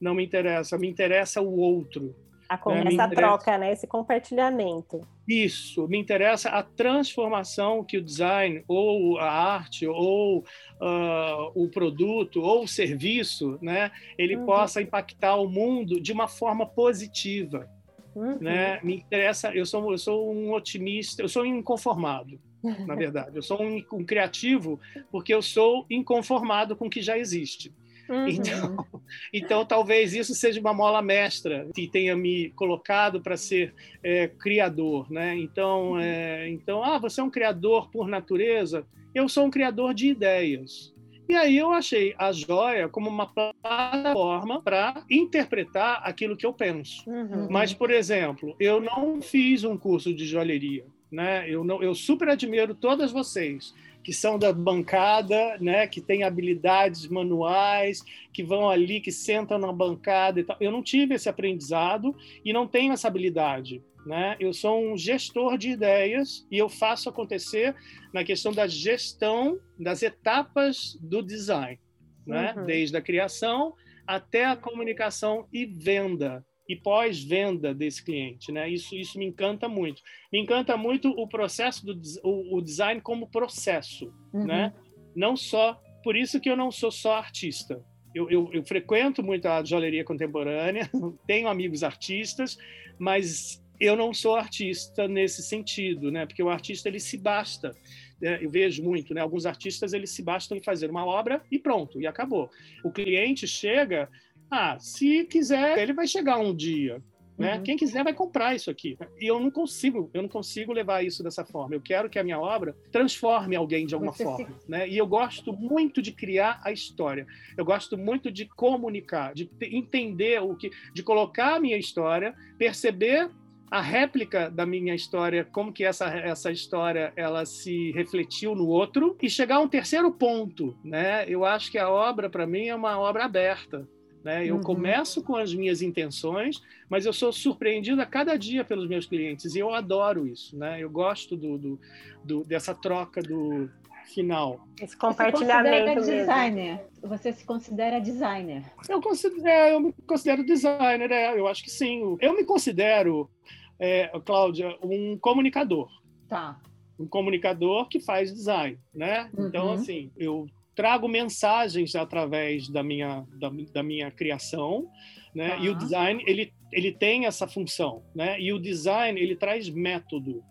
não 0.00 0.14
me 0.14 0.24
interessa. 0.24 0.78
Me 0.78 0.88
interessa 0.88 1.40
o 1.40 1.58
outro. 1.58 2.16
A, 2.48 2.56
né? 2.56 2.80
Essa 2.80 2.88
interessa... 2.88 3.14
troca, 3.14 3.58
né? 3.58 3.72
esse 3.72 3.86
compartilhamento. 3.86 5.00
Isso, 5.28 5.86
me 5.88 5.98
interessa 5.98 6.48
a 6.48 6.62
transformação 6.62 7.84
que 7.84 7.98
o 7.98 8.02
design, 8.02 8.64
ou 8.66 9.18
a 9.18 9.28
arte, 9.28 9.86
ou 9.86 10.38
uh, 10.38 11.52
o 11.54 11.68
produto, 11.68 12.40
ou 12.40 12.64
o 12.64 12.68
serviço, 12.68 13.58
né? 13.60 13.90
ele 14.16 14.36
uhum. 14.36 14.46
possa 14.46 14.80
impactar 14.80 15.36
o 15.36 15.48
mundo 15.48 16.00
de 16.00 16.12
uma 16.12 16.28
forma 16.28 16.64
positiva. 16.64 17.68
Uhum. 18.14 18.38
Né? 18.40 18.80
Me 18.82 18.96
interessa, 18.96 19.52
eu 19.52 19.66
sou, 19.66 19.92
eu 19.92 19.98
sou 19.98 20.32
um 20.32 20.52
otimista, 20.52 21.22
eu 21.22 21.28
sou 21.28 21.44
inconformado 21.44 22.40
na 22.86 22.94
verdade. 22.94 23.36
Eu 23.36 23.42
sou 23.42 23.62
um, 23.62 23.82
um, 23.92 24.04
criativo 24.04 24.80
porque 25.10 25.32
eu 25.32 25.42
sou 25.42 25.86
inconformado 25.90 26.76
com 26.76 26.86
o 26.86 26.90
que 26.90 27.02
já 27.02 27.18
existe. 27.18 27.72
Uhum. 28.08 28.28
Então, 28.28 28.76
então, 29.32 29.64
talvez 29.64 30.14
isso 30.14 30.34
seja 30.34 30.60
uma 30.60 30.72
mola 30.72 31.02
mestra 31.02 31.68
que 31.74 31.88
tenha 31.88 32.16
me 32.16 32.50
colocado 32.50 33.20
para 33.20 33.36
ser 33.36 33.74
é, 34.02 34.28
criador, 34.28 35.10
né? 35.10 35.36
Então, 35.36 35.98
é, 35.98 36.48
então, 36.48 36.82
ah, 36.82 36.98
você 36.98 37.20
é 37.20 37.24
um 37.24 37.30
criador 37.30 37.90
por 37.90 38.08
natureza. 38.08 38.86
Eu 39.14 39.28
sou 39.28 39.46
um 39.46 39.50
criador 39.50 39.94
de 39.94 40.08
ideias. 40.08 40.94
E 41.28 41.34
aí 41.34 41.58
eu 41.58 41.72
achei 41.72 42.14
a 42.16 42.30
joia 42.30 42.88
como 42.88 43.10
uma 43.10 43.26
plataforma 43.26 44.62
para 44.62 45.02
interpretar 45.10 46.00
aquilo 46.04 46.36
que 46.36 46.46
eu 46.46 46.52
penso. 46.52 47.02
Uhum. 47.08 47.48
Mas, 47.50 47.74
por 47.74 47.90
exemplo, 47.90 48.54
eu 48.60 48.80
não 48.80 49.20
fiz 49.20 49.64
um 49.64 49.76
curso 49.76 50.14
de 50.14 50.24
joalheria 50.24 50.84
né? 51.10 51.48
Eu 51.48 51.64
não, 51.64 51.82
eu 51.82 51.94
super 51.94 52.28
admiro 52.28 52.74
todas 52.74 53.12
vocês 53.12 53.74
que 54.02 54.12
são 54.12 54.38
da 54.38 54.52
bancada, 54.52 55.58
né? 55.60 55.86
Que 55.88 56.00
têm 56.00 56.22
habilidades 56.22 57.08
manuais, 57.08 58.04
que 58.32 58.42
vão 58.42 58.70
ali, 58.70 59.00
que 59.00 59.10
sentam 59.10 59.58
na 59.58 59.72
bancada 59.72 60.38
e 60.38 60.44
tal. 60.44 60.56
Eu 60.60 60.70
não 60.70 60.80
tive 60.80 61.14
esse 61.14 61.28
aprendizado 61.28 62.14
e 62.44 62.52
não 62.52 62.68
tenho 62.68 62.92
essa 62.92 63.08
habilidade. 63.08 63.82
Né? 64.06 64.36
Eu 64.38 64.52
sou 64.52 64.80
um 64.80 64.96
gestor 64.96 65.58
de 65.58 65.70
ideias 65.70 66.46
e 66.48 66.56
eu 66.56 66.68
faço 66.68 67.08
acontecer 67.08 67.74
na 68.14 68.22
questão 68.22 68.52
da 68.52 68.68
gestão 68.68 69.58
das 69.76 70.00
etapas 70.04 70.96
do 71.00 71.20
design, 71.20 71.80
né? 72.24 72.54
Uhum. 72.56 72.64
Desde 72.64 72.96
a 72.96 73.02
criação 73.02 73.74
até 74.06 74.44
a 74.44 74.54
comunicação 74.54 75.48
e 75.52 75.66
venda 75.66 76.44
e 76.68 76.74
pós-venda 76.74 77.72
desse 77.72 78.04
cliente, 78.04 78.50
né? 78.50 78.68
Isso, 78.68 78.94
isso 78.96 79.18
me 79.18 79.24
encanta 79.24 79.68
muito. 79.68 80.02
Me 80.32 80.40
encanta 80.40 80.76
muito 80.76 81.10
o 81.10 81.28
processo 81.28 81.86
do 81.86 82.00
o, 82.24 82.56
o 82.56 82.60
design 82.60 83.00
como 83.00 83.28
processo, 83.28 84.12
uhum. 84.32 84.44
né? 84.44 84.74
Não 85.14 85.36
só 85.36 85.80
por 86.02 86.16
isso 86.16 86.40
que 86.40 86.50
eu 86.50 86.56
não 86.56 86.70
sou 86.70 86.90
só 86.90 87.14
artista. 87.14 87.82
Eu, 88.14 88.30
eu, 88.30 88.50
eu 88.52 88.64
frequento 88.64 89.22
muito 89.22 89.46
a 89.46 89.62
joalheria 89.62 90.04
contemporânea, 90.04 90.90
tenho 91.26 91.48
amigos 91.48 91.82
artistas, 91.82 92.56
mas 92.98 93.62
eu 93.78 93.94
não 93.94 94.14
sou 94.14 94.36
artista 94.36 95.06
nesse 95.06 95.42
sentido, 95.42 96.10
né? 96.10 96.26
Porque 96.26 96.42
o 96.42 96.48
artista 96.48 96.88
ele 96.88 97.00
se 97.00 97.18
basta. 97.18 97.76
Né? 98.20 98.38
Eu 98.40 98.50
vejo 98.50 98.82
muito, 98.82 99.12
né? 99.12 99.20
Alguns 99.20 99.46
artistas 99.46 99.92
eles 99.92 100.10
se 100.10 100.22
bastam 100.22 100.56
em 100.56 100.62
fazer 100.62 100.90
uma 100.90 101.04
obra 101.04 101.42
e 101.50 101.58
pronto, 101.58 102.00
e 102.00 102.06
acabou. 102.06 102.50
O 102.82 102.90
cliente 102.90 103.46
chega 103.46 104.08
ah, 104.50 104.78
se 104.78 105.24
quiser, 105.24 105.78
ele 105.78 105.92
vai 105.92 106.06
chegar 106.06 106.38
um 106.38 106.54
dia. 106.54 107.02
Né? 107.38 107.56
Uhum. 107.56 107.62
Quem 107.62 107.76
quiser 107.76 108.02
vai 108.02 108.14
comprar 108.14 108.54
isso 108.54 108.70
aqui. 108.70 108.96
E 109.20 109.26
eu 109.26 109.38
não 109.38 109.50
consigo, 109.50 110.10
eu 110.14 110.22
não 110.22 110.28
consigo 110.28 110.72
levar 110.72 111.04
isso 111.04 111.22
dessa 111.22 111.44
forma. 111.44 111.74
Eu 111.74 111.80
quero 111.80 112.08
que 112.08 112.18
a 112.18 112.24
minha 112.24 112.38
obra 112.38 112.74
transforme 112.90 113.54
alguém 113.54 113.86
de 113.86 113.94
alguma 113.94 114.12
Você 114.12 114.24
forma, 114.24 114.58
se... 114.58 114.70
né? 114.70 114.88
E 114.88 114.96
eu 114.96 115.06
gosto 115.06 115.52
muito 115.52 116.00
de 116.00 116.12
criar 116.12 116.60
a 116.64 116.72
história. 116.72 117.26
Eu 117.56 117.64
gosto 117.64 117.98
muito 117.98 118.30
de 118.30 118.46
comunicar, 118.46 119.34
de 119.34 119.50
entender 119.60 120.42
o 120.42 120.56
que, 120.56 120.70
de 120.94 121.02
colocar 121.02 121.56
a 121.56 121.60
minha 121.60 121.76
história, 121.76 122.34
perceber 122.56 123.30
a 123.70 123.80
réplica 123.80 124.48
da 124.48 124.64
minha 124.64 124.94
história, 124.94 125.44
como 125.44 125.72
que 125.72 125.84
essa, 125.84 126.06
essa 126.06 126.52
história 126.52 127.12
ela 127.16 127.44
se 127.44 127.90
refletiu 127.92 128.54
no 128.54 128.68
outro 128.68 129.16
e 129.20 129.28
chegar 129.28 129.56
a 129.56 129.60
um 129.60 129.68
terceiro 129.68 130.10
ponto, 130.12 130.78
né? 130.84 131.24
Eu 131.28 131.44
acho 131.44 131.70
que 131.70 131.76
a 131.76 131.90
obra 131.90 132.30
para 132.30 132.46
mim 132.46 132.68
é 132.68 132.74
uma 132.74 132.98
obra 132.98 133.24
aberta. 133.24 133.86
Né? 134.26 134.44
Eu 134.44 134.56
uhum. 134.56 134.60
começo 134.60 135.22
com 135.22 135.36
as 135.36 135.54
minhas 135.54 135.80
intenções, 135.80 136.60
mas 136.90 137.06
eu 137.06 137.12
sou 137.12 137.32
surpreendido 137.32 138.02
a 138.02 138.04
cada 138.04 138.36
dia 138.36 138.64
pelos 138.64 138.88
meus 138.88 139.06
clientes 139.06 139.54
e 139.54 139.60
eu 139.60 139.72
adoro 139.72 140.26
isso. 140.26 140.58
Né? 140.58 140.82
Eu 140.82 140.90
gosto 140.90 141.36
do, 141.36 141.56
do, 141.56 141.80
do 142.24 142.42
dessa 142.42 142.74
troca 142.74 143.22
do 143.22 143.70
final. 144.12 144.66
Esse 144.82 144.96
compartilhamento. 144.96 146.00
Você 146.00 146.16
designer. 146.16 146.84
Você 147.02 147.32
se 147.32 147.44
considera 147.46 148.00
designer? 148.00 148.64
Eu, 148.88 149.00
considero, 149.00 149.46
é, 149.46 149.72
eu 149.72 149.78
me 149.78 149.92
considero 150.04 150.44
designer, 150.44 151.12
é, 151.12 151.38
eu 151.38 151.46
acho 151.46 151.62
que 151.62 151.70
sim. 151.70 152.16
Eu 152.20 152.34
me 152.34 152.44
considero, 152.44 153.30
é, 153.78 154.08
Cláudia, 154.24 154.76
um 154.82 155.16
comunicador. 155.16 155.88
Tá. 156.28 156.60
Um 156.98 157.06
comunicador 157.06 157.86
que 157.86 158.00
faz 158.00 158.34
design, 158.34 158.76
né? 158.92 159.30
Então, 159.32 159.40
uhum. 159.40 159.48
Então, 159.48 159.72
assim, 159.72 160.10
eu 160.16 160.48
trago 160.76 161.08
mensagens 161.08 161.96
através 161.96 162.68
da 162.68 162.82
minha, 162.82 163.26
da, 163.40 163.50
da 163.72 163.82
minha 163.82 164.10
criação, 164.10 164.86
né? 165.34 165.58
E 165.60 165.70
o 165.70 165.74
design, 165.74 166.22
ele, 166.26 166.52
ele 166.70 166.92
tem 166.92 167.24
essa 167.24 167.48
função, 167.48 168.04
né? 168.14 168.38
E 168.38 168.52
o 168.52 168.58
design, 168.58 169.18
ele 169.18 169.34
traz 169.34 169.70
método, 169.70 170.44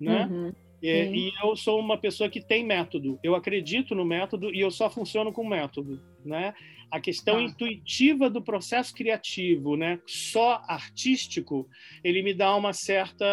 né? 0.00 0.26
Uhum. 0.26 0.52
É, 0.82 1.10
e 1.10 1.32
eu 1.42 1.56
sou 1.56 1.80
uma 1.80 1.98
pessoa 1.98 2.28
que 2.28 2.40
tem 2.40 2.64
método. 2.64 3.18
Eu 3.22 3.34
acredito 3.34 3.94
no 3.94 4.04
método 4.04 4.54
e 4.54 4.60
eu 4.60 4.70
só 4.70 4.88
funciono 4.88 5.32
com 5.32 5.46
método, 5.46 6.02
né? 6.24 6.54
A 6.90 7.00
questão 7.00 7.38
ah. 7.38 7.42
intuitiva 7.42 8.30
do 8.30 8.42
processo 8.42 8.94
criativo, 8.94 9.76
né? 9.76 10.00
Só 10.06 10.62
artístico, 10.68 11.68
ele 12.02 12.22
me 12.22 12.32
dá 12.32 12.54
uma 12.56 12.72
certa 12.72 13.26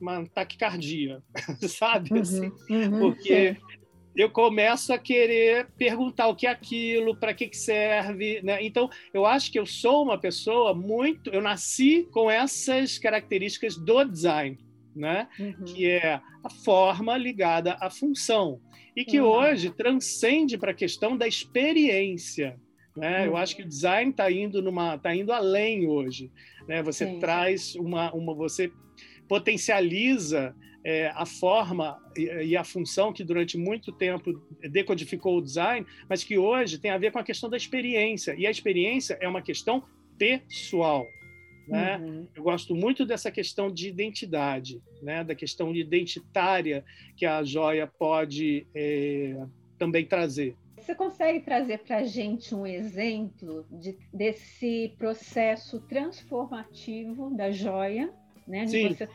uma 0.00 0.26
taquicardia, 0.26 1.22
sabe? 1.68 2.10
Uhum, 2.10 2.20
assim, 2.20 2.52
uhum, 2.70 2.98
porque 2.98 3.56
eu 4.14 4.30
começo 4.30 4.92
a 4.92 4.98
querer 4.98 5.68
perguntar 5.78 6.28
o 6.28 6.34
que 6.34 6.46
é 6.46 6.50
aquilo, 6.50 7.16
para 7.16 7.32
que, 7.32 7.48
que 7.48 7.56
serve. 7.56 8.40
Né? 8.42 8.58
Então, 8.62 8.88
eu 9.14 9.24
acho 9.24 9.50
que 9.50 9.58
eu 9.58 9.66
sou 9.66 10.02
uma 10.02 10.18
pessoa 10.18 10.74
muito. 10.74 11.30
Eu 11.30 11.40
nasci 11.40 12.08
com 12.10 12.30
essas 12.30 12.98
características 12.98 13.76
do 13.76 14.04
design, 14.04 14.58
né? 14.94 15.28
Uhum. 15.38 15.64
que 15.64 15.88
é 15.88 16.20
a 16.42 16.50
forma 16.64 17.16
ligada 17.16 17.76
à 17.80 17.90
função, 17.90 18.60
e 18.96 19.04
que 19.04 19.20
uhum. 19.20 19.28
hoje 19.28 19.70
transcende 19.70 20.58
para 20.58 20.72
a 20.72 20.74
questão 20.74 21.16
da 21.16 21.26
experiência. 21.26 22.58
Né? 22.96 23.20
Uhum. 23.20 23.26
Eu 23.26 23.36
acho 23.36 23.54
que 23.54 23.62
o 23.62 23.68
design 23.68 24.10
está 24.10 24.30
indo 24.30 24.60
numa, 24.60 24.98
tá 24.98 25.14
indo 25.14 25.32
além 25.32 25.86
hoje. 25.86 26.30
Né? 26.66 26.82
Você 26.82 27.06
Sim. 27.06 27.18
traz 27.20 27.74
uma, 27.76 28.12
uma, 28.12 28.34
você 28.34 28.72
potencializa 29.28 30.54
é, 30.84 31.08
a 31.14 31.26
forma 31.26 31.98
e, 32.16 32.24
e, 32.24 32.56
a 32.56 32.64
função 32.64 33.12
que 33.12 33.22
durante 33.22 33.58
muito 33.58 33.92
tempo 33.92 34.32
decodificou 34.70 35.38
o 35.38 35.42
design, 35.42 35.86
mas 36.08 36.24
que 36.24 36.38
hoje 36.38 36.78
tem 36.78 36.90
a 36.90 36.98
ver 36.98 37.12
com 37.12 37.18
a 37.18 37.24
questão 37.24 37.50
da 37.50 37.56
experiência. 37.56 38.34
E 38.36 38.46
a 38.46 38.50
experiência 38.50 39.18
é 39.20 39.28
uma 39.28 39.42
questão 39.42 39.82
pessoal. 40.18 41.06
Né? 41.68 41.98
Uhum. 41.98 42.26
Eu 42.34 42.42
gosto 42.42 42.74
muito 42.74 43.06
dessa 43.06 43.30
questão 43.30 43.70
de 43.70 43.88
identidade, 43.88 44.82
né? 45.02 45.22
da 45.22 45.34
questão 45.34 45.74
identitária 45.74 46.84
que 47.16 47.24
a 47.24 47.44
joia 47.44 47.86
pode 47.86 48.66
é, 48.74 49.36
também 49.78 50.04
trazer. 50.04 50.56
Você 50.76 50.94
consegue 50.94 51.40
trazer 51.40 51.78
para 51.78 51.98
a 51.98 52.04
gente 52.04 52.54
um 52.54 52.66
exemplo 52.66 53.66
de, 53.70 53.96
desse 54.12 54.94
processo 54.98 55.78
transformativo 55.80 57.30
da 57.36 57.50
joia, 57.50 58.10
né? 58.48 58.64
De 58.64 58.88
você, 58.88 59.06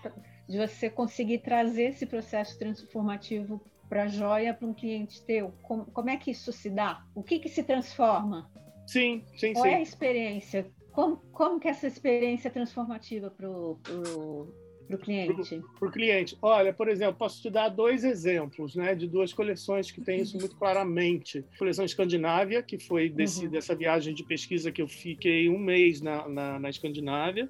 de 0.47 0.57
você 0.57 0.89
conseguir 0.89 1.39
trazer 1.39 1.89
esse 1.89 2.05
processo 2.05 2.57
transformativo 2.57 3.61
para 3.89 4.03
a 4.03 4.07
joia 4.07 4.53
para 4.53 4.67
um 4.67 4.73
cliente 4.73 5.21
teu? 5.23 5.53
Como, 5.61 5.85
como, 5.85 6.09
é 6.09 6.17
que 6.17 6.31
isso 6.31 6.51
se 6.51 6.69
dá? 6.69 7.03
O 7.13 7.23
que, 7.23 7.39
que 7.39 7.49
se 7.49 7.63
transforma? 7.63 8.49
Sim, 8.87 9.23
sim, 9.37 9.53
Qual 9.53 9.65
sim. 9.65 9.71
é 9.71 9.75
a 9.75 9.81
experiência? 9.81 10.67
Como, 10.91 11.17
como 11.31 11.59
que 11.59 11.67
é 11.67 11.71
essa 11.71 11.87
experiência 11.87 12.47
é 12.47 12.51
transformativa 12.51 13.29
para 13.29 13.49
o 13.49 13.79
para 14.87 14.95
o 14.95 14.99
cliente? 14.99 15.61
Para 15.79 15.87
o 15.87 15.91
cliente. 15.91 16.37
Olha, 16.41 16.71
por 16.71 16.87
exemplo, 16.87 17.15
posso 17.15 17.41
te 17.41 17.49
dar 17.49 17.69
dois 17.69 18.03
exemplos 18.03 18.75
né, 18.75 18.93
de 18.93 19.07
duas 19.07 19.33
coleções 19.33 19.91
que 19.91 20.01
têm 20.01 20.21
isso 20.21 20.37
muito 20.37 20.55
claramente. 20.55 21.43
A 21.55 21.57
coleção 21.57 21.83
Escandinávia, 21.83 22.61
que 22.61 22.77
foi 22.77 23.09
desse, 23.09 23.45
uhum. 23.45 23.51
dessa 23.51 23.75
viagem 23.75 24.13
de 24.13 24.23
pesquisa 24.23 24.71
que 24.71 24.81
eu 24.81 24.87
fiquei 24.87 25.49
um 25.49 25.57
mês 25.57 26.01
na, 26.01 26.27
na, 26.27 26.59
na 26.59 26.69
Escandinávia, 26.69 27.49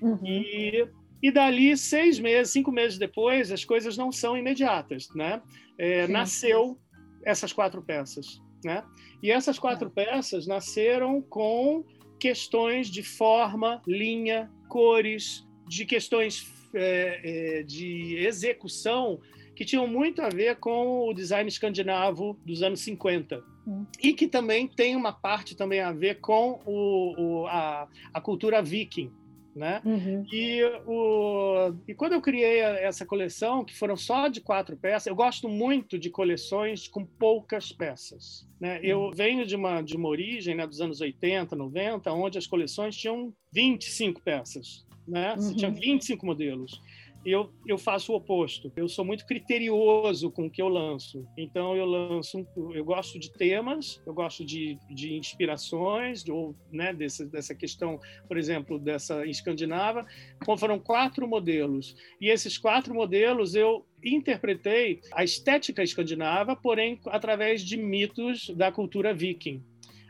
uhum. 0.00 0.18
e, 0.24 0.88
e 1.22 1.30
dali, 1.30 1.76
seis 1.76 2.18
meses, 2.18 2.52
cinco 2.52 2.70
meses 2.70 2.98
depois, 2.98 3.50
as 3.50 3.64
coisas 3.64 3.96
não 3.96 4.12
são 4.12 4.36
imediatas. 4.36 5.08
Né? 5.14 5.40
É, 5.78 6.06
nasceu 6.08 6.78
essas 7.24 7.52
quatro 7.52 7.82
peças. 7.82 8.40
Né? 8.64 8.82
E 9.22 9.30
essas 9.30 9.58
quatro 9.58 9.92
é. 9.96 10.04
peças 10.04 10.46
nasceram 10.46 11.22
com 11.22 11.84
questões 12.18 12.88
de 12.88 13.02
forma, 13.02 13.82
linha, 13.86 14.50
cores, 14.68 15.46
de 15.68 15.84
questões 15.84 16.46
é, 16.74 17.58
é, 17.58 17.62
de 17.62 18.16
execução 18.18 19.20
que 19.54 19.64
tinham 19.64 19.86
muito 19.86 20.20
a 20.20 20.28
ver 20.28 20.56
com 20.56 21.08
o 21.08 21.14
design 21.14 21.48
escandinavo 21.48 22.38
dos 22.44 22.62
anos 22.62 22.80
50. 22.80 23.42
Hum. 23.66 23.86
E 24.02 24.12
que 24.12 24.28
também 24.28 24.68
tem 24.68 24.94
uma 24.94 25.12
parte 25.12 25.56
também 25.56 25.80
a 25.80 25.92
ver 25.92 26.20
com 26.20 26.60
o, 26.66 27.14
o 27.18 27.46
a, 27.46 27.88
a 28.12 28.20
cultura 28.20 28.62
viking, 28.62 29.10
né? 29.56 29.80
Uhum. 29.84 30.24
E, 30.30 30.62
o, 30.86 31.74
e 31.88 31.94
quando 31.94 32.12
eu 32.12 32.20
criei 32.20 32.60
essa 32.60 33.06
coleção, 33.06 33.64
que 33.64 33.76
foram 33.76 33.96
só 33.96 34.28
de 34.28 34.40
quatro 34.40 34.76
peças, 34.76 35.06
eu 35.06 35.16
gosto 35.16 35.48
muito 35.48 35.98
de 35.98 36.10
coleções 36.10 36.86
com 36.86 37.04
poucas 37.04 37.72
peças. 37.72 38.46
Né? 38.60 38.78
Uhum. 38.78 38.84
Eu 38.84 39.10
venho 39.12 39.46
de 39.46 39.56
uma, 39.56 39.80
de 39.80 39.96
uma 39.96 40.08
origem 40.08 40.54
né, 40.54 40.66
dos 40.66 40.80
anos 40.80 41.00
80, 41.00 41.56
90, 41.56 42.12
onde 42.12 42.38
as 42.38 42.46
coleções 42.46 42.94
tinham 42.94 43.32
25 43.52 44.20
peças 44.22 44.86
né? 45.06 45.34
Você 45.36 45.54
tinha 45.54 45.70
25 45.70 46.24
uhum. 46.24 46.32
modelos. 46.32 46.82
Eu, 47.26 47.52
eu 47.66 47.76
faço 47.76 48.12
o 48.12 48.14
oposto. 48.14 48.72
Eu 48.76 48.88
sou 48.88 49.04
muito 49.04 49.26
criterioso 49.26 50.30
com 50.30 50.46
o 50.46 50.50
que 50.50 50.62
eu 50.62 50.68
lanço. 50.68 51.26
Então, 51.36 51.76
eu 51.76 51.84
lanço, 51.84 52.46
eu 52.72 52.84
gosto 52.84 53.18
de 53.18 53.32
temas, 53.32 54.00
eu 54.06 54.14
gosto 54.14 54.44
de, 54.44 54.78
de 54.88 55.14
inspirações, 55.14 56.24
ou 56.28 56.54
né, 56.70 56.94
dessa, 56.94 57.26
dessa 57.26 57.52
questão, 57.52 57.98
por 58.28 58.38
exemplo, 58.38 58.78
dessa 58.78 59.26
escandinava. 59.26 60.06
Então, 60.40 60.56
foram 60.56 60.78
quatro 60.78 61.26
modelos. 61.26 61.96
E 62.20 62.30
esses 62.30 62.56
quatro 62.56 62.94
modelos 62.94 63.56
eu 63.56 63.84
interpretei 64.04 65.00
a 65.12 65.24
estética 65.24 65.82
escandinava, 65.82 66.54
porém 66.54 67.00
através 67.06 67.60
de 67.60 67.76
mitos 67.76 68.50
da 68.50 68.70
cultura 68.70 69.12
viking, 69.12 69.64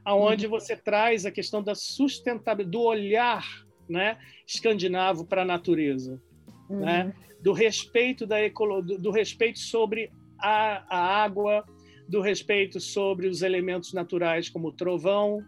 aonde 0.05 0.45
uhum. 0.45 0.51
você 0.51 0.77
traz 0.77 1.25
a 1.25 1.31
questão 1.31 1.63
da 1.63 1.75
sustentabilidade, 1.75 2.71
do 2.71 2.83
olhar 2.83 3.67
né, 3.89 4.19
escandinavo 4.47 5.25
para 5.25 5.43
a 5.43 5.45
natureza, 5.45 6.21
uhum. 6.69 6.81
né? 6.81 7.15
do 7.43 7.53
respeito 7.53 8.27
da 8.27 8.41
ecolo... 8.41 8.83
do 8.83 9.11
respeito 9.11 9.59
sobre 9.59 10.11
a, 10.39 10.85
a, 10.89 11.23
água, 11.23 11.65
do 12.09 12.21
respeito 12.21 12.81
sobre 12.81 13.29
os 13.29 13.43
elementos 13.43 13.93
naturais 13.93 14.49
como 14.49 14.69
o 14.69 14.73
trovão, 14.73 15.37
uhum. 15.37 15.45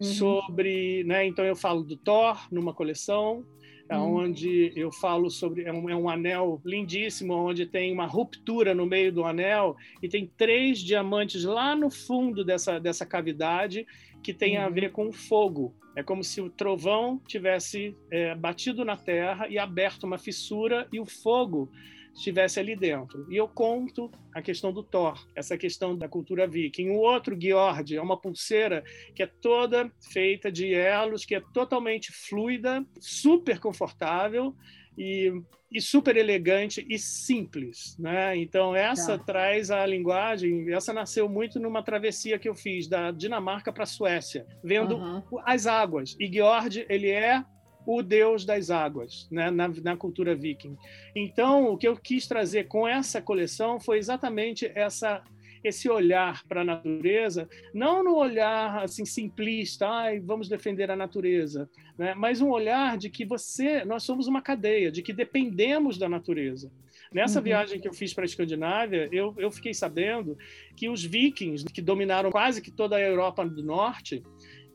sobre, 0.00 1.04
né? 1.04 1.26
Então 1.26 1.44
eu 1.44 1.56
falo 1.56 1.82
do 1.82 1.96
Thor 1.96 2.46
numa 2.52 2.74
coleção, 2.74 3.44
uhum. 3.90 4.16
onde 4.16 4.72
eu 4.76 4.92
falo 4.92 5.30
sobre 5.30 5.62
é 5.62 5.72
um, 5.72 5.88
é 5.88 5.96
um, 5.96 6.08
anel 6.08 6.60
lindíssimo, 6.64 7.34
onde 7.34 7.66
tem 7.66 7.92
uma 7.92 8.06
ruptura 8.06 8.74
no 8.74 8.86
meio 8.86 9.12
do 9.12 9.24
anel 9.24 9.76
e 10.02 10.08
tem 10.08 10.30
três 10.36 10.78
diamantes 10.78 11.44
lá 11.44 11.74
no 11.74 11.90
fundo 11.90 12.44
dessa 12.44 12.78
dessa 12.78 13.06
cavidade 13.06 13.86
que 14.22 14.34
tem 14.34 14.56
a 14.56 14.68
ver 14.68 14.92
com 14.92 15.12
fogo. 15.12 15.74
É 15.98 16.02
como 16.04 16.22
se 16.22 16.40
o 16.40 16.48
trovão 16.48 17.20
tivesse 17.26 17.92
é, 18.08 18.32
batido 18.32 18.84
na 18.84 18.96
terra 18.96 19.48
e 19.48 19.58
aberto 19.58 20.04
uma 20.04 20.16
fissura 20.16 20.86
e 20.92 21.00
o 21.00 21.04
fogo 21.04 21.68
estivesse 22.14 22.60
ali 22.60 22.76
dentro. 22.76 23.26
E 23.28 23.36
eu 23.36 23.48
conto 23.48 24.08
a 24.32 24.40
questão 24.40 24.72
do 24.72 24.84
Thor, 24.84 25.18
essa 25.34 25.58
questão 25.58 25.98
da 25.98 26.08
cultura 26.08 26.46
viking. 26.46 26.90
O 26.90 26.98
outro, 26.98 27.36
Gjord, 27.36 27.96
é 27.96 28.00
uma 28.00 28.16
pulseira 28.16 28.84
que 29.12 29.24
é 29.24 29.26
toda 29.26 29.90
feita 30.12 30.52
de 30.52 30.72
elos, 30.72 31.24
que 31.24 31.34
é 31.34 31.42
totalmente 31.52 32.12
fluida, 32.12 32.86
super 33.00 33.58
confortável 33.58 34.54
e, 34.98 35.32
e 35.70 35.80
super 35.80 36.16
elegante 36.16 36.84
e 36.88 36.98
simples, 36.98 37.96
né? 37.98 38.36
Então 38.36 38.74
essa 38.74 39.16
tá. 39.16 39.24
traz 39.24 39.70
a 39.70 39.86
linguagem, 39.86 40.72
essa 40.72 40.92
nasceu 40.92 41.28
muito 41.28 41.60
numa 41.60 41.82
travessia 41.82 42.38
que 42.38 42.48
eu 42.48 42.54
fiz 42.54 42.88
da 42.88 43.10
Dinamarca 43.10 43.72
para 43.72 43.84
a 43.84 43.86
Suécia, 43.86 44.46
vendo 44.62 44.96
uhum. 44.96 45.22
as 45.44 45.66
águas. 45.66 46.16
E 46.18 46.26
Georg, 46.26 46.84
ele 46.88 47.08
é 47.08 47.44
o 47.86 48.02
deus 48.02 48.44
das 48.44 48.70
águas, 48.70 49.26
né, 49.30 49.50
na, 49.50 49.68
na, 49.68 49.96
cultura 49.96 50.36
viking. 50.36 50.76
Então, 51.16 51.72
o 51.72 51.78
que 51.78 51.88
eu 51.88 51.96
quis 51.96 52.26
trazer 52.26 52.64
com 52.68 52.86
essa 52.86 53.22
coleção 53.22 53.80
foi 53.80 53.96
exatamente 53.96 54.70
essa 54.74 55.22
esse 55.62 55.88
olhar 55.88 56.44
para 56.46 56.62
a 56.62 56.64
natureza, 56.64 57.48
não 57.74 58.02
no 58.02 58.16
olhar 58.16 58.82
assim 58.82 59.04
simplista, 59.04 59.88
ai, 59.88 60.20
vamos 60.20 60.48
defender 60.48 60.90
a 60.90 60.96
natureza, 60.96 61.68
né? 61.96 62.14
mas 62.14 62.40
um 62.40 62.50
olhar 62.50 62.96
de 62.96 63.10
que 63.10 63.24
você, 63.24 63.84
nós 63.84 64.02
somos 64.02 64.26
uma 64.26 64.42
cadeia, 64.42 64.90
de 64.90 65.02
que 65.02 65.12
dependemos 65.12 65.98
da 65.98 66.08
natureza. 66.08 66.70
Nessa 67.12 67.38
uhum. 67.38 67.44
viagem 67.44 67.80
que 67.80 67.88
eu 67.88 67.92
fiz 67.92 68.12
para 68.12 68.24
a 68.24 68.26
Escandinávia, 68.26 69.08
eu, 69.10 69.34
eu 69.38 69.50
fiquei 69.50 69.72
sabendo 69.72 70.36
que 70.76 70.88
os 70.88 71.02
vikings, 71.02 71.64
que 71.64 71.80
dominaram 71.80 72.30
quase 72.30 72.60
que 72.60 72.70
toda 72.70 72.96
a 72.96 73.00
Europa 73.00 73.46
do 73.46 73.62
Norte, 73.62 74.22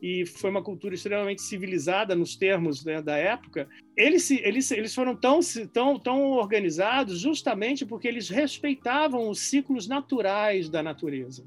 e 0.06 0.26
foi 0.26 0.50
uma 0.50 0.62
cultura 0.62 0.94
extremamente 0.94 1.40
civilizada 1.40 2.14
nos 2.14 2.36
termos 2.36 2.84
né, 2.84 3.00
da 3.00 3.16
época, 3.16 3.66
eles, 3.96 4.30
eles, 4.30 4.70
eles 4.70 4.94
foram 4.94 5.16
tão, 5.16 5.40
tão, 5.72 5.98
tão 5.98 6.32
organizados 6.32 7.18
justamente 7.18 7.86
porque 7.86 8.06
eles 8.06 8.28
respeitavam 8.28 9.30
os 9.30 9.38
ciclos 9.48 9.88
naturais 9.88 10.68
da 10.68 10.82
natureza. 10.82 11.42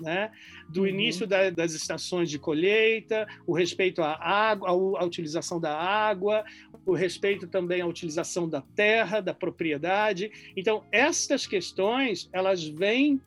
Né? 0.00 0.30
do 0.68 0.82
uhum. 0.82 0.86
início 0.86 1.26
da, 1.26 1.50
das 1.50 1.72
estações 1.72 2.30
de 2.30 2.38
colheita, 2.38 3.26
o 3.44 3.52
respeito 3.52 4.00
à 4.00 4.12
água, 4.14 4.70
à 4.70 5.04
utilização 5.04 5.58
da 5.58 5.76
água, 5.76 6.44
o 6.86 6.94
respeito 6.94 7.48
também 7.48 7.80
à 7.80 7.86
utilização 7.86 8.48
da 8.48 8.60
terra, 8.76 9.20
da 9.20 9.34
propriedade. 9.34 10.30
Então, 10.56 10.84
estas 10.92 11.48
questões 11.48 12.30
elas 12.32 12.62
vêm 12.62 13.20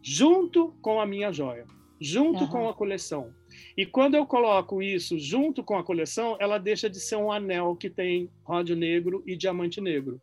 junto 0.00 0.68
com 0.80 1.00
a 1.00 1.06
minha 1.06 1.32
joia, 1.32 1.66
junto 2.00 2.44
uhum. 2.44 2.50
com 2.50 2.68
a 2.68 2.72
coleção. 2.72 3.34
E 3.76 3.86
quando 3.86 4.14
eu 4.14 4.26
coloco 4.26 4.82
isso 4.82 5.18
junto 5.18 5.62
com 5.62 5.76
a 5.76 5.84
coleção, 5.84 6.36
ela 6.40 6.58
deixa 6.58 6.88
de 6.88 7.00
ser 7.00 7.16
um 7.16 7.30
anel 7.30 7.76
que 7.76 7.90
tem 7.90 8.30
ródio 8.44 8.76
negro 8.76 9.22
e 9.26 9.36
diamante 9.36 9.80
negro. 9.80 10.20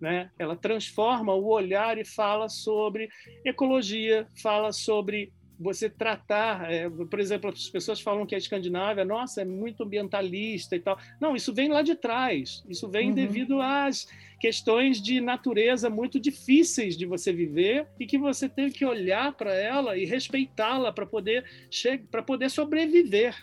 Né? 0.00 0.30
Ela 0.38 0.56
transforma 0.56 1.34
o 1.34 1.48
olhar 1.48 1.98
e 1.98 2.04
fala 2.04 2.48
sobre 2.48 3.08
ecologia, 3.44 4.26
fala 4.40 4.72
sobre 4.72 5.32
você 5.58 5.90
tratar, 5.90 6.70
é, 6.70 6.88
por 6.88 7.18
exemplo, 7.18 7.50
as 7.50 7.68
pessoas 7.68 8.00
falam 8.00 8.24
que 8.24 8.34
a 8.34 8.38
Escandinávia, 8.38 9.04
nossa, 9.04 9.42
é 9.42 9.44
muito 9.44 9.82
ambientalista 9.82 10.76
e 10.76 10.80
tal. 10.80 10.96
Não, 11.20 11.34
isso 11.34 11.52
vem 11.52 11.68
lá 11.68 11.82
de 11.82 11.96
trás. 11.96 12.62
Isso 12.68 12.88
vem 12.88 13.08
uhum. 13.08 13.14
devido 13.14 13.60
às 13.60 14.06
questões 14.38 15.02
de 15.02 15.20
natureza 15.20 15.90
muito 15.90 16.20
difíceis 16.20 16.96
de 16.96 17.06
você 17.06 17.32
viver 17.32 17.88
e 17.98 18.06
que 18.06 18.18
você 18.18 18.48
tem 18.48 18.70
que 18.70 18.84
olhar 18.84 19.32
para 19.32 19.54
ela 19.54 19.96
e 19.96 20.04
respeitá-la 20.04 20.92
para 20.92 21.06
poder 21.06 21.44
para 22.10 22.22
poder 22.22 22.50
sobreviver. 22.50 23.34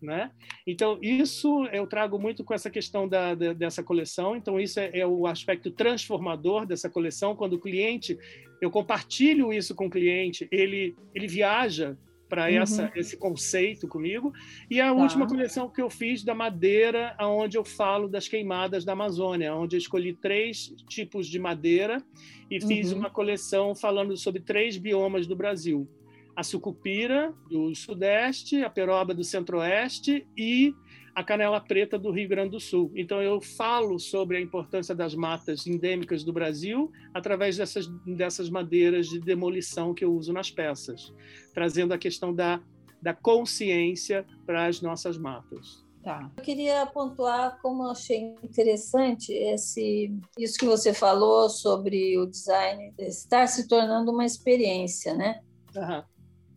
Né? 0.00 0.30
Então, 0.66 0.98
isso 1.00 1.64
eu 1.72 1.86
trago 1.86 2.18
muito 2.18 2.44
com 2.44 2.52
essa 2.52 2.68
questão 2.68 3.08
da, 3.08 3.34
da 3.34 3.54
dessa 3.54 3.82
coleção. 3.82 4.36
Então, 4.36 4.60
isso 4.60 4.78
é, 4.78 4.90
é, 4.98 5.06
o 5.06 5.26
aspecto 5.26 5.70
transformador 5.70 6.66
dessa 6.66 6.90
coleção. 6.90 7.34
Quando 7.34 7.54
o 7.54 7.60
cliente, 7.60 8.18
eu 8.60 8.70
compartilho 8.70 9.50
isso 9.50 9.74
com 9.74 9.86
o 9.86 9.90
cliente, 9.90 10.46
ele, 10.52 10.94
ele 11.14 11.26
viaja 11.26 11.96
para 12.28 12.44
uhum. 12.44 12.90
esse 12.94 13.16
conceito 13.16 13.86
comigo. 13.86 14.32
E 14.70 14.80
a 14.80 14.86
tá. 14.86 14.92
última 14.92 15.26
coleção 15.26 15.68
que 15.68 15.80
eu 15.80 15.90
fiz 15.90 16.24
da 16.24 16.34
madeira, 16.34 17.16
onde 17.20 17.56
eu 17.56 17.64
falo 17.64 18.08
das 18.08 18.28
queimadas 18.28 18.84
da 18.84 18.92
Amazônia, 18.92 19.54
onde 19.54 19.76
eu 19.76 19.78
escolhi 19.78 20.14
três 20.14 20.74
tipos 20.88 21.26
de 21.26 21.38
madeira 21.38 22.02
e 22.50 22.60
fiz 22.60 22.92
uhum. 22.92 22.98
uma 22.98 23.10
coleção 23.10 23.74
falando 23.74 24.16
sobre 24.16 24.40
três 24.40 24.76
biomas 24.76 25.26
do 25.26 25.36
Brasil 25.36 25.88
a 26.36 26.42
sucupira 26.42 27.32
do 27.48 27.74
sudeste, 27.74 28.62
a 28.62 28.70
peroba 28.70 29.14
do 29.14 29.22
centro-oeste 29.22 30.26
e 30.36 30.74
a 31.14 31.22
canela 31.22 31.60
preta 31.60 31.98
do 31.98 32.10
Rio 32.10 32.28
Grande 32.28 32.50
do 32.50 32.60
Sul. 32.60 32.90
Então, 32.94 33.22
eu 33.22 33.40
falo 33.40 33.98
sobre 33.98 34.36
a 34.36 34.40
importância 34.40 34.94
das 34.94 35.14
matas 35.14 35.66
endêmicas 35.66 36.24
do 36.24 36.32
Brasil 36.32 36.90
através 37.12 37.56
dessas, 37.56 37.86
dessas 38.04 38.50
madeiras 38.50 39.08
de 39.08 39.20
demolição 39.20 39.94
que 39.94 40.04
eu 40.04 40.12
uso 40.12 40.32
nas 40.32 40.50
peças, 40.50 41.14
trazendo 41.52 41.94
a 41.94 41.98
questão 41.98 42.34
da, 42.34 42.60
da 43.00 43.14
consciência 43.14 44.26
para 44.44 44.66
as 44.66 44.80
nossas 44.80 45.16
matas. 45.16 45.84
Tá. 46.02 46.30
Eu 46.36 46.42
queria 46.42 46.84
pontuar 46.84 47.58
como 47.62 47.84
eu 47.84 47.90
achei 47.90 48.34
interessante 48.42 49.32
esse, 49.32 50.12
isso 50.38 50.58
que 50.58 50.66
você 50.66 50.92
falou 50.92 51.48
sobre 51.48 52.18
o 52.18 52.26
design 52.26 52.92
estar 52.98 53.46
se 53.46 53.66
tornando 53.66 54.12
uma 54.12 54.26
experiência, 54.26 55.14
né? 55.14 55.40
Uhum. 55.74 56.02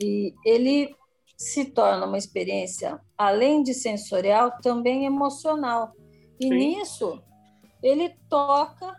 E 0.01 0.33
ele 0.45 0.93
se 1.38 1.65
torna 1.65 2.08
uma 2.08 2.17
experiência, 2.17 3.00
além 3.15 3.62
de 3.62 3.73
sensorial, 3.73 4.58
também 4.60 5.06
emocional. 5.06 5.93
E 6.39 6.47
Sim. 6.47 6.54
nisso, 6.54 7.21
ele 7.82 8.10
toca 8.28 8.95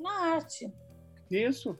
na 0.00 0.34
arte. 0.34 0.72
Isso. 1.30 1.78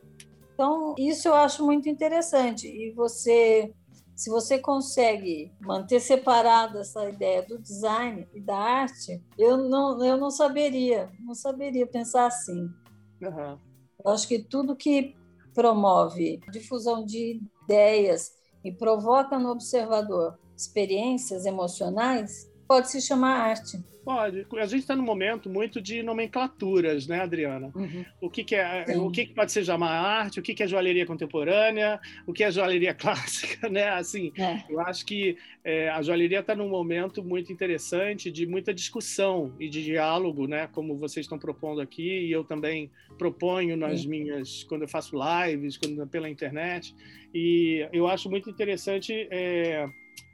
Então, 0.53 0.95
isso 0.99 1.27
eu 1.27 1.35
acho 1.35 1.65
muito 1.65 1.89
interessante. 1.89 2.69
E 2.69 2.93
você, 2.93 3.73
se 4.15 4.29
você 4.29 4.59
consegue 4.59 5.51
manter 5.61 6.01
separada 6.01 6.81
essa 6.81 7.09
ideia 7.09 7.43
do 7.43 7.59
design 7.59 8.29
e 8.35 8.41
da 8.41 8.57
arte, 8.57 9.23
eu 9.39 9.57
não, 9.57 10.05
eu 10.05 10.19
não 10.19 10.31
saberia, 10.31 11.11
não 11.21 11.35
saberia 11.35 11.87
pensar 11.87 12.27
assim. 12.27 12.69
Uhum. 13.23 13.59
Eu 14.05 14.11
acho 14.13 14.29
que 14.29 14.39
tudo 14.39 14.77
que 14.77 15.17
promove 15.55 16.41
difusão 16.51 17.05
de 17.05 17.41
ideias, 17.63 18.33
e 18.65 18.73
provoca 18.73 19.39
no 19.39 19.51
observador 19.51 20.39
experiências 20.57 21.45
emocionais, 21.45 22.51
pode 22.75 22.91
se 22.91 23.01
chamar 23.01 23.51
arte. 23.51 23.79
Pode. 24.05 24.45
A 24.59 24.67
gente 24.67 24.81
está 24.81 24.97
num 24.97 25.05
momento 25.05 25.49
muito 25.49 25.81
de 25.81 26.03
nomenclaturas, 26.03 27.07
né, 27.07 27.21
Adriana? 27.21 27.71
Uhum. 27.75 28.05
O 28.21 28.29
que, 28.29 28.43
que 28.43 28.57
é, 28.57 28.85
Sim. 28.87 28.97
o 28.99 29.11
que, 29.11 29.27
que 29.27 29.33
pode 29.33 29.53
ser 29.53 29.65
chamar 29.65 29.93
arte? 29.93 30.41
O 30.41 30.43
que, 30.43 30.53
que 30.53 30.63
é 30.65 30.67
joalheria 30.67 31.07
contemporânea? 31.07 32.01
O 32.27 32.33
que 32.33 32.43
é 32.43 32.51
joalheria 32.51 32.93
clássica, 32.93 33.69
né? 33.69 33.89
Assim, 33.91 34.33
é. 34.37 34.65
eu 34.69 34.81
acho 34.81 35.07
que 35.07 35.39
é, 35.63 35.89
a 35.89 36.03
joalheria 36.03 36.41
está 36.41 36.55
num 36.55 36.69
momento 36.69 37.23
muito 37.23 37.53
interessante 37.53 38.31
de 38.31 38.45
muita 38.45 38.75
discussão 38.75 39.55
e 39.61 39.69
de 39.69 39.85
diálogo, 39.85 40.49
né? 40.49 40.67
Como 40.73 40.97
vocês 40.97 41.25
estão 41.25 41.39
propondo 41.39 41.81
aqui 41.81 42.27
e 42.27 42.33
eu 42.33 42.43
também 42.43 42.91
proponho 43.17 43.77
nas 43.77 44.01
Sim. 44.01 44.09
minhas 44.09 44.65
quando 44.65 44.83
eu 44.83 44.89
faço 44.89 45.17
lives, 45.17 45.79
quando 45.79 46.05
pela 46.09 46.29
internet. 46.29 46.95
E 47.33 47.89
eu 47.93 48.09
acho 48.09 48.29
muito 48.29 48.51
interessante 48.51 49.29
é, 49.31 49.89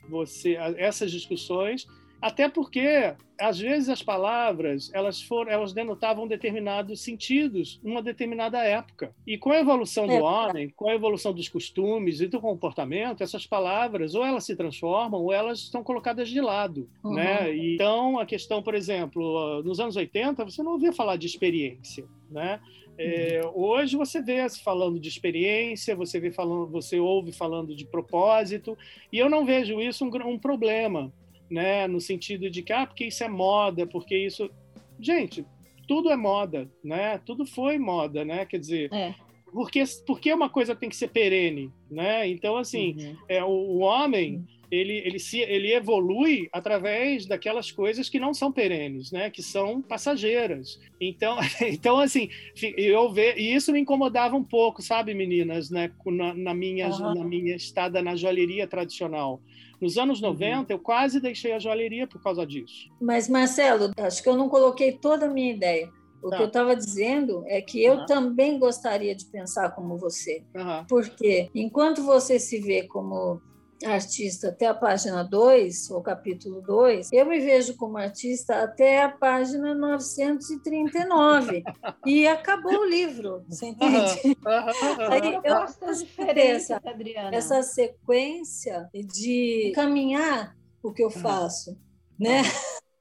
você 0.09 0.57
essas 0.77 1.11
discussões 1.13 1.87
até 2.21 2.49
porque 2.49 3.15
às 3.39 3.59
vezes 3.59 3.89
as 3.89 4.03
palavras 4.03 4.91
elas 4.93 5.23
foram 5.23 5.51
elas 5.51 5.73
denotavam 5.73 6.29
determinados 6.29 7.01
sentidos 7.01 7.81
numa 7.83 8.03
determinada 8.03 8.63
época 8.63 9.15
e 9.27 9.39
com 9.39 9.51
a 9.51 9.59
evolução 9.59 10.07
do 10.07 10.13
é. 10.13 10.21
homem 10.21 10.71
com 10.77 10.89
a 10.89 10.95
evolução 10.95 11.33
dos 11.33 11.49
costumes 11.49 12.21
e 12.21 12.27
do 12.27 12.41
comportamento 12.41 13.23
essas 13.23 13.47
palavras 13.47 14.15
ou 14.15 14.25
elas 14.25 14.45
se 14.45 14.55
transformam 14.55 15.23
ou 15.23 15.33
elas 15.33 15.61
estão 15.61 15.83
colocadas 15.83 16.29
de 16.29 16.41
lado 16.41 16.89
uhum. 17.03 17.15
né 17.15 17.55
então 17.57 18.19
a 18.19 18.27
questão 18.27 18.63
por 18.63 18.75
exemplo 18.75 19.63
nos 19.63 19.81
anos 19.81 19.97
80 19.97 20.45
você 20.45 20.63
não 20.63 20.73
ouvia 20.73 20.93
falar 20.93 21.17
de 21.17 21.27
experiência 21.27 22.05
né 22.31 22.61
é, 23.03 23.41
uhum. 23.43 23.53
hoje 23.55 23.97
você 23.97 24.21
vê 24.21 24.47
falando 24.63 25.01
de 25.01 25.09
experiência, 25.09 25.97
você 25.97 26.21
vê 26.21 26.31
falando, 26.31 26.67
você 26.67 27.01
ouve 27.01 27.33
falando 27.33 27.75
de 27.75 27.87
propósito, 27.87 28.77
e 29.11 29.19
eu 29.19 29.31
não 29.31 29.47
vejo 29.47 29.81
isso 29.81 30.05
um, 30.05 30.29
um 30.29 30.39
problema 30.39 31.11
né? 31.51 31.87
No 31.87 32.01
sentido 32.01 32.49
de 32.49 32.63
que, 32.63 32.73
ah, 32.73 32.87
porque 32.87 33.07
isso 33.07 33.25
é 33.25 33.29
moda, 33.29 33.87
porque 33.87 34.17
isso. 34.17 34.51
Gente, 34.99 35.45
tudo 35.89 36.11
é 36.11 36.17
moda, 36.17 36.71
né? 36.85 37.19
Tudo 37.19 37.45
foi 37.45 37.79
moda, 37.79 38.25
né? 38.25 38.47
Quer 38.47 38.59
dizer, 38.59 38.93
é. 38.93 39.15
porque, 39.53 39.83
porque 40.07 40.33
uma 40.33 40.49
coisa 40.49 40.77
tem 40.77 40.89
que 40.89 40.97
ser 40.97 41.09
perene, 41.09 41.73
né? 41.91 42.29
Então, 42.29 42.57
assim, 42.57 42.97
uhum. 42.99 43.17
é, 43.29 43.43
o, 43.43 43.49
o 43.49 43.79
homem. 43.79 44.37
Uhum 44.37 44.61
ele, 44.71 44.99
ele, 44.99 45.19
se, 45.19 45.41
ele 45.41 45.73
evolui 45.73 46.49
através 46.53 47.27
daquelas 47.27 47.73
coisas 47.73 48.09
que 48.09 48.21
não 48.21 48.33
são 48.33 48.53
perenes, 48.53 49.11
né? 49.11 49.29
que 49.29 49.43
são 49.43 49.83
passageiras. 49.83 50.79
Então, 51.01 51.37
então 51.61 51.99
assim, 51.99 52.29
eu 52.77 53.13
ve, 53.13 53.35
e 53.37 53.55
isso 53.55 53.73
me 53.73 53.81
incomodava 53.81 54.37
um 54.37 54.45
pouco, 54.45 54.81
sabe, 54.81 55.13
meninas, 55.13 55.71
né? 55.71 55.91
na, 56.07 56.35
na 56.35 56.55
minha, 56.55 56.89
uhum. 56.89 57.15
na 57.15 57.25
minha 57.25 57.57
estada 57.57 58.01
na 58.01 58.15
joalheria 58.15 58.67
tradicional. 58.67 59.43
Nos 59.81 59.97
anos 59.97 60.21
90, 60.21 60.59
uhum. 60.59 60.65
eu 60.69 60.79
quase 60.79 61.21
deixei 61.21 61.53
a 61.53 61.59
joalheria 61.59 62.07
por 62.07 62.23
causa 62.23 62.47
disso. 62.47 62.91
Mas, 63.01 63.29
Marcelo, 63.29 63.91
acho 63.97 64.23
que 64.23 64.29
eu 64.29 64.37
não 64.37 64.49
coloquei 64.49 64.93
toda 64.93 65.27
a 65.27 65.31
minha 65.31 65.53
ideia. 65.53 65.91
O 66.23 66.29
tá. 66.29 66.37
que 66.37 66.43
eu 66.43 66.47
estava 66.49 66.77
dizendo 66.77 67.43
é 67.47 67.63
que 67.63 67.83
eu 67.83 67.95
uhum. 67.95 68.07
também 68.07 68.59
gostaria 68.59 69.15
de 69.15 69.25
pensar 69.25 69.71
como 69.71 69.97
você. 69.97 70.43
Uhum. 70.55 70.85
Porque 70.87 71.49
enquanto 71.55 72.03
você 72.03 72.39
se 72.39 72.61
vê 72.61 72.83
como 72.83 73.41
artista 73.87 74.49
até 74.49 74.67
a 74.67 74.75
página 74.75 75.23
2, 75.23 75.91
ou 75.91 76.03
capítulo 76.03 76.61
2, 76.61 77.11
eu 77.13 77.27
me 77.27 77.41
vejo 77.41 77.77
como 77.77 77.97
artista 77.97 78.63
até 78.63 79.03
a 79.03 79.09
página 79.09 79.75
939. 79.75 81.63
e 82.05 82.27
acabou 82.27 82.81
o 82.81 82.85
livro, 82.85 83.45
você 83.49 83.67
entende? 83.67 83.97
Uhum. 84.25 84.31
Uhum. 84.31 85.13
Aí 85.13 85.35
eu 85.35 85.43
gosto 85.43 85.81
da 85.81 85.93
diferença, 85.93 86.81
Adriana. 86.85 87.35
Essa 87.35 87.63
sequência 87.63 88.89
de 88.95 89.73
caminhar 89.75 90.57
o 90.83 90.93
que 90.93 91.03
eu 91.03 91.11
faço, 91.11 91.79
né? 92.19 92.43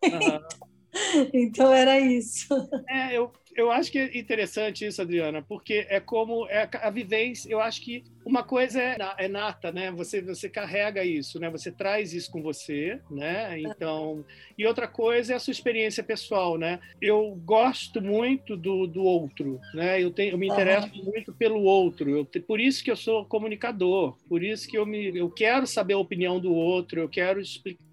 então 1.34 1.74
era 1.74 2.00
isso. 2.00 2.48
É, 2.90 3.18
eu, 3.18 3.32
eu 3.56 3.72
acho 3.72 3.92
que 3.92 4.00
é 4.00 4.18
interessante 4.18 4.86
isso, 4.86 5.02
Adriana, 5.02 5.42
porque 5.42 5.86
é 5.90 6.00
como 6.00 6.48
é 6.48 6.70
a 6.74 6.90
vivência. 6.90 7.50
Eu 7.52 7.60
acho 7.60 7.82
que 7.82 8.04
uma 8.26 8.44
coisa 8.44 8.82
é, 8.82 8.98
é 9.18 9.28
nata, 9.28 9.72
né? 9.72 9.92
Você 9.92 10.22
você 10.22 10.50
carrega 10.50 11.04
isso, 11.04 11.40
né? 11.40 11.50
Você 11.50 11.72
traz 11.72 12.14
isso 12.14 12.32
com 12.32 12.42
você, 12.42 13.00
né? 13.10 13.60
Então, 13.60 14.24
e 14.58 14.66
outra 14.66 14.88
coisa 14.88 15.34
é 15.34 15.36
a 15.36 15.40
sua 15.40 15.52
experiência 15.52 16.04
pessoal, 16.04 16.58
né? 16.58 16.80
Eu 17.02 17.36
gosto 17.44 18.02
muito 18.02 18.56
do, 18.56 18.86
do 18.86 19.04
outro, 19.04 19.60
né? 19.74 20.02
Eu 20.02 20.12
tenho, 20.12 20.32
eu 20.34 20.38
me 20.38 20.48
interesso 20.48 20.90
uhum. 20.96 21.06
muito 21.06 21.34
pelo 21.34 21.62
outro. 21.64 22.10
Eu, 22.10 22.26
por 22.26 22.60
isso 22.60 22.84
que 22.84 22.92
eu 22.92 22.96
sou 22.96 23.26
comunicador. 23.26 24.18
Por 24.28 24.44
isso 24.44 24.68
que 24.68 24.78
eu 24.78 24.86
me, 24.86 25.18
eu 25.18 25.30
quero 25.30 25.66
saber 25.66 25.94
a 25.94 26.00
opinião 26.00 26.40
do 26.40 26.54
outro. 26.54 27.00
Eu 27.00 27.10
quero 27.10 27.42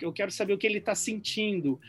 eu 0.01 0.12
quero 0.12 0.31
saber 0.31 0.53
o 0.53 0.59
que 0.59 0.66
ele 0.66 0.79
está 0.79 0.95
sentindo 0.95 1.81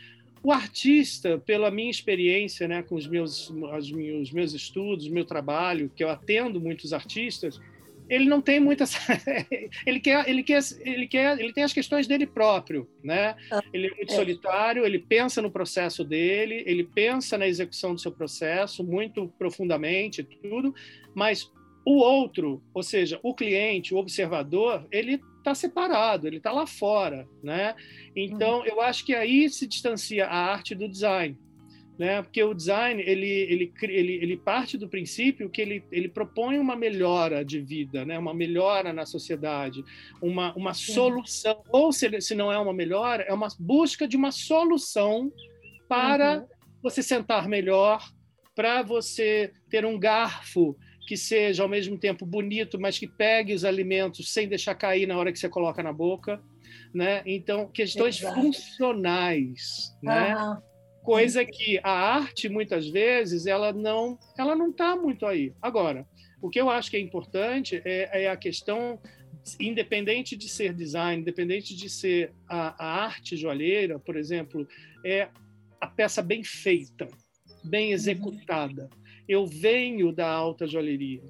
o 0.42 0.52
artista, 0.52 1.38
pela 1.38 1.70
minha 1.70 1.90
experiência, 1.90 2.68
né, 2.68 2.82
com 2.82 2.94
os 2.94 3.06
meus, 3.06 3.50
os 3.50 3.90
meus, 3.90 4.30
meus 4.30 4.52
estudos, 4.54 5.08
meu 5.08 5.24
trabalho, 5.24 5.90
que 5.94 6.02
eu 6.02 6.10
atendo 6.10 6.60
muitos 6.60 6.92
artistas, 6.92 7.60
ele 8.08 8.24
não 8.24 8.40
tem 8.40 8.58
muitas 8.58 8.94
ele 9.86 10.00
quer 10.00 10.28
ele 10.28 10.42
quer 10.42 10.60
ele 10.80 11.06
quer 11.06 11.38
ele 11.38 11.52
tem 11.52 11.62
as 11.62 11.72
questões 11.72 12.06
dele 12.06 12.26
próprio 12.26 12.88
né 13.02 13.36
ah, 13.50 13.62
ele 13.72 13.88
é 13.88 13.94
muito 13.94 14.12
é. 14.12 14.16
solitário 14.16 14.86
ele 14.86 14.98
pensa 14.98 15.42
no 15.42 15.50
processo 15.50 16.02
dele 16.02 16.62
ele 16.66 16.84
pensa 16.84 17.36
na 17.36 17.46
execução 17.46 17.94
do 17.94 18.00
seu 18.00 18.10
processo 18.10 18.82
muito 18.82 19.28
profundamente 19.38 20.22
tudo 20.22 20.74
mas 21.14 21.52
o 21.84 21.98
outro 21.98 22.62
ou 22.72 22.82
seja 22.82 23.20
o 23.22 23.34
cliente 23.34 23.94
o 23.94 23.98
observador 23.98 24.86
ele 24.90 25.20
está 25.48 25.54
separado, 25.54 26.26
ele 26.26 26.36
está 26.36 26.52
lá 26.52 26.66
fora, 26.66 27.26
né? 27.42 27.74
Então, 28.14 28.58
uhum. 28.58 28.66
eu 28.66 28.80
acho 28.80 29.04
que 29.04 29.14
aí 29.14 29.48
se 29.48 29.66
distancia 29.66 30.26
a 30.26 30.36
arte 30.36 30.74
do 30.74 30.88
design, 30.88 31.38
né? 31.98 32.22
Porque 32.22 32.42
o 32.42 32.54
design 32.54 33.02
ele, 33.02 33.26
ele, 33.26 33.72
ele, 33.82 34.12
ele 34.14 34.36
parte 34.36 34.76
do 34.76 34.88
princípio 34.88 35.48
que 35.48 35.60
ele, 35.60 35.84
ele 35.90 36.08
propõe 36.08 36.58
uma 36.58 36.76
melhora 36.76 37.44
de 37.44 37.60
vida, 37.60 38.04
né? 38.04 38.18
Uma 38.18 38.34
melhora 38.34 38.92
na 38.92 39.06
sociedade, 39.06 39.82
uma, 40.20 40.54
uma 40.54 40.74
solução, 40.74 41.62
ou 41.70 41.92
se, 41.92 42.20
se 42.20 42.34
não 42.34 42.52
é 42.52 42.58
uma 42.58 42.74
melhora, 42.74 43.22
é 43.22 43.32
uma 43.32 43.48
busca 43.58 44.06
de 44.06 44.16
uma 44.16 44.30
solução 44.30 45.32
para 45.88 46.40
uhum. 46.40 46.46
você 46.82 47.02
sentar 47.02 47.48
melhor, 47.48 48.06
para 48.54 48.82
você 48.82 49.52
ter 49.70 49.86
um 49.86 49.98
garfo 49.98 50.76
que 51.08 51.16
seja 51.16 51.62
ao 51.62 51.70
mesmo 51.70 51.96
tempo 51.96 52.26
bonito, 52.26 52.78
mas 52.78 52.98
que 52.98 53.08
pegue 53.08 53.54
os 53.54 53.64
alimentos 53.64 54.30
sem 54.30 54.46
deixar 54.46 54.74
cair 54.74 55.06
na 55.06 55.16
hora 55.16 55.32
que 55.32 55.38
você 55.38 55.48
coloca 55.48 55.82
na 55.82 55.90
boca, 55.90 56.38
né? 56.92 57.22
Então, 57.24 57.66
questões 57.66 58.20
Exato. 58.20 58.34
funcionais, 58.34 59.96
né? 60.02 60.36
Uhum. 60.36 60.56
Coisa 61.02 61.46
que 61.46 61.80
a 61.82 61.90
arte 61.90 62.50
muitas 62.50 62.86
vezes 62.86 63.46
ela 63.46 63.72
não, 63.72 64.18
ela 64.38 64.54
não 64.54 64.68
está 64.68 64.94
muito 64.96 65.24
aí. 65.24 65.54
Agora, 65.62 66.06
o 66.42 66.50
que 66.50 66.60
eu 66.60 66.68
acho 66.68 66.90
que 66.90 66.98
é 66.98 67.00
importante 67.00 67.80
é, 67.86 68.24
é 68.24 68.28
a 68.28 68.36
questão 68.36 69.00
independente 69.58 70.36
de 70.36 70.46
ser 70.46 70.74
design, 70.74 71.22
independente 71.22 71.74
de 71.74 71.88
ser 71.88 72.34
a, 72.46 72.84
a 72.84 73.04
arte 73.06 73.34
joalheira, 73.34 73.98
por 73.98 74.14
exemplo, 74.14 74.68
é 75.02 75.30
a 75.80 75.86
peça 75.86 76.20
bem 76.20 76.44
feita, 76.44 77.08
bem 77.64 77.86
uhum. 77.86 77.94
executada. 77.94 78.90
Uhum 78.92 79.07
eu 79.28 79.46
venho 79.46 80.12
da 80.12 80.28
alta 80.28 80.66
joalheria. 80.66 81.22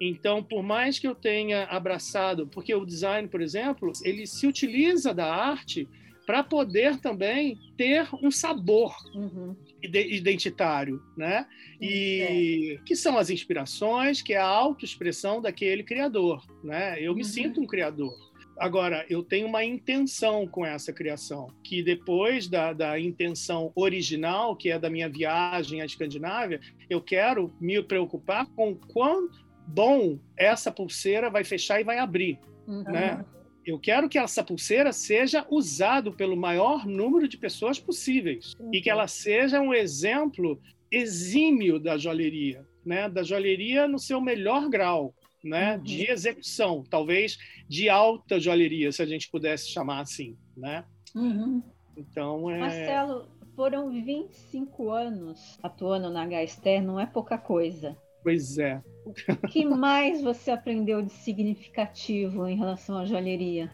Então, 0.00 0.42
por 0.42 0.62
mais 0.62 0.98
que 0.98 1.06
eu 1.06 1.14
tenha 1.14 1.64
abraçado, 1.64 2.48
porque 2.48 2.74
o 2.74 2.84
design, 2.84 3.28
por 3.28 3.40
exemplo, 3.40 3.92
ele 4.02 4.26
se 4.26 4.46
utiliza 4.46 5.14
da 5.14 5.32
arte 5.32 5.88
para 6.26 6.42
poder 6.42 6.98
também 6.98 7.58
ter 7.76 8.08
um 8.22 8.30
sabor 8.30 8.94
uhum. 9.14 9.56
identitário, 9.82 11.02
né? 11.16 11.46
E 11.80 12.78
é. 12.78 12.82
que 12.84 12.96
são 12.96 13.18
as 13.18 13.30
inspirações, 13.30 14.22
que 14.22 14.32
é 14.32 14.38
a 14.38 14.46
autoexpressão 14.46 15.40
daquele 15.40 15.82
criador, 15.82 16.44
né? 16.62 17.00
Eu 17.00 17.14
me 17.14 17.22
uhum. 17.22 17.28
sinto 17.28 17.60
um 17.60 17.66
criador. 17.66 18.31
Agora, 18.58 19.04
eu 19.08 19.22
tenho 19.22 19.46
uma 19.46 19.64
intenção 19.64 20.46
com 20.46 20.64
essa 20.64 20.92
criação, 20.92 21.48
que 21.64 21.82
depois 21.82 22.48
da, 22.48 22.72
da 22.72 22.98
intenção 22.98 23.72
original, 23.74 24.54
que 24.54 24.70
é 24.70 24.78
da 24.78 24.90
minha 24.90 25.08
viagem 25.08 25.80
à 25.80 25.84
Escandinávia, 25.84 26.60
eu 26.88 27.00
quero 27.00 27.52
me 27.60 27.82
preocupar 27.82 28.46
com 28.54 28.74
quão 28.74 29.28
bom 29.66 30.18
essa 30.36 30.70
pulseira 30.70 31.30
vai 31.30 31.44
fechar 31.44 31.80
e 31.80 31.84
vai 31.84 31.98
abrir, 31.98 32.38
uhum. 32.66 32.82
né? 32.84 33.24
Eu 33.64 33.78
quero 33.78 34.08
que 34.08 34.18
essa 34.18 34.42
pulseira 34.42 34.92
seja 34.92 35.46
usada 35.48 36.10
pelo 36.10 36.36
maior 36.36 36.84
número 36.84 37.28
de 37.28 37.38
pessoas 37.38 37.78
possíveis 37.78 38.54
uhum. 38.58 38.70
e 38.72 38.80
que 38.80 38.90
ela 38.90 39.06
seja 39.06 39.60
um 39.60 39.72
exemplo 39.72 40.60
exímio 40.90 41.78
da 41.78 41.96
joalheria, 41.96 42.66
né? 42.84 43.08
Da 43.08 43.22
joalheria 43.22 43.86
no 43.86 43.98
seu 43.98 44.20
melhor 44.20 44.68
grau, 44.68 45.14
né? 45.42 45.76
Uhum. 45.76 45.82
De 45.82 46.10
execução, 46.10 46.84
talvez 46.88 47.38
de 47.68 47.88
alta 47.88 48.38
joalheria, 48.38 48.92
se 48.92 49.02
a 49.02 49.06
gente 49.06 49.30
pudesse 49.30 49.68
chamar 49.68 50.00
assim, 50.00 50.36
né? 50.56 50.84
Uhum. 51.14 51.62
Então 51.96 52.50
é. 52.50 52.58
Marcelo, 52.58 53.28
foram 53.54 53.90
25 53.90 54.90
anos 54.90 55.58
atuando 55.62 56.10
na 56.10 56.24
HST, 56.24 56.80
não 56.80 56.98
é 56.98 57.06
pouca 57.06 57.36
coisa. 57.36 57.96
Pois 58.22 58.56
é. 58.56 58.80
O 59.04 59.48
que 59.48 59.64
mais 59.64 60.22
você 60.22 60.52
aprendeu 60.52 61.02
de 61.02 61.12
significativo 61.12 62.46
em 62.46 62.56
relação 62.56 62.96
à 62.98 63.04
joalheria? 63.04 63.70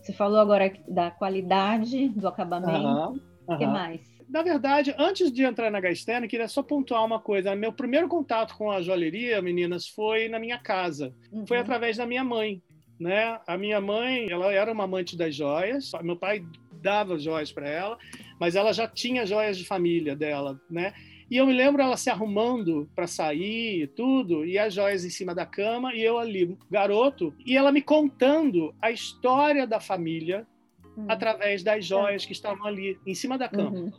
Você 0.00 0.12
falou 0.12 0.40
agora 0.40 0.72
da 0.88 1.10
qualidade 1.12 2.08
do 2.08 2.26
acabamento. 2.26 3.22
O 3.46 3.56
que 3.56 3.66
mais? 3.66 4.00
Na 4.32 4.42
verdade, 4.42 4.94
antes 4.96 5.30
de 5.30 5.42
entrar 5.42 5.70
na 5.70 5.78
Gaistena, 5.78 6.26
queria 6.26 6.48
só 6.48 6.62
pontuar 6.62 7.04
uma 7.04 7.20
coisa. 7.20 7.54
Meu 7.54 7.70
primeiro 7.70 8.08
contato 8.08 8.56
com 8.56 8.70
a 8.70 8.80
joalheria, 8.80 9.42
meninas, 9.42 9.86
foi 9.86 10.26
na 10.26 10.38
minha 10.38 10.58
casa. 10.58 11.14
Uhum. 11.30 11.46
Foi 11.46 11.58
através 11.58 11.98
da 11.98 12.06
minha 12.06 12.24
mãe. 12.24 12.62
Né? 12.98 13.38
A 13.46 13.58
minha 13.58 13.78
mãe, 13.78 14.30
ela 14.30 14.50
era 14.50 14.72
uma 14.72 14.84
amante 14.84 15.18
das 15.18 15.34
joias. 15.34 15.92
Meu 16.02 16.16
pai 16.16 16.42
dava 16.80 17.18
joias 17.18 17.52
para 17.52 17.68
ela, 17.68 17.98
mas 18.40 18.56
ela 18.56 18.72
já 18.72 18.88
tinha 18.88 19.26
joias 19.26 19.58
de 19.58 19.66
família 19.66 20.16
dela, 20.16 20.58
né? 20.70 20.94
E 21.30 21.36
eu 21.36 21.46
me 21.46 21.52
lembro 21.52 21.82
ela 21.82 21.96
se 21.96 22.08
arrumando 22.08 22.90
para 22.94 23.06
sair 23.06 23.82
e 23.82 23.86
tudo, 23.86 24.44
e 24.44 24.58
as 24.58 24.74
joias 24.74 25.04
em 25.04 25.10
cima 25.10 25.34
da 25.34 25.46
cama, 25.46 25.94
e 25.94 26.02
eu 26.02 26.18
ali, 26.18 26.56
garoto, 26.70 27.34
e 27.46 27.56
ela 27.56 27.70
me 27.70 27.80
contando 27.80 28.74
a 28.82 28.90
história 28.90 29.66
da 29.66 29.78
família 29.78 30.46
uhum. 30.96 31.06
através 31.08 31.62
das 31.62 31.84
joias 31.86 32.26
que 32.26 32.32
estavam 32.32 32.66
ali 32.66 32.98
em 33.06 33.14
cima 33.14 33.38
da 33.38 33.48
cama. 33.48 33.78
Uhum. 33.78 33.92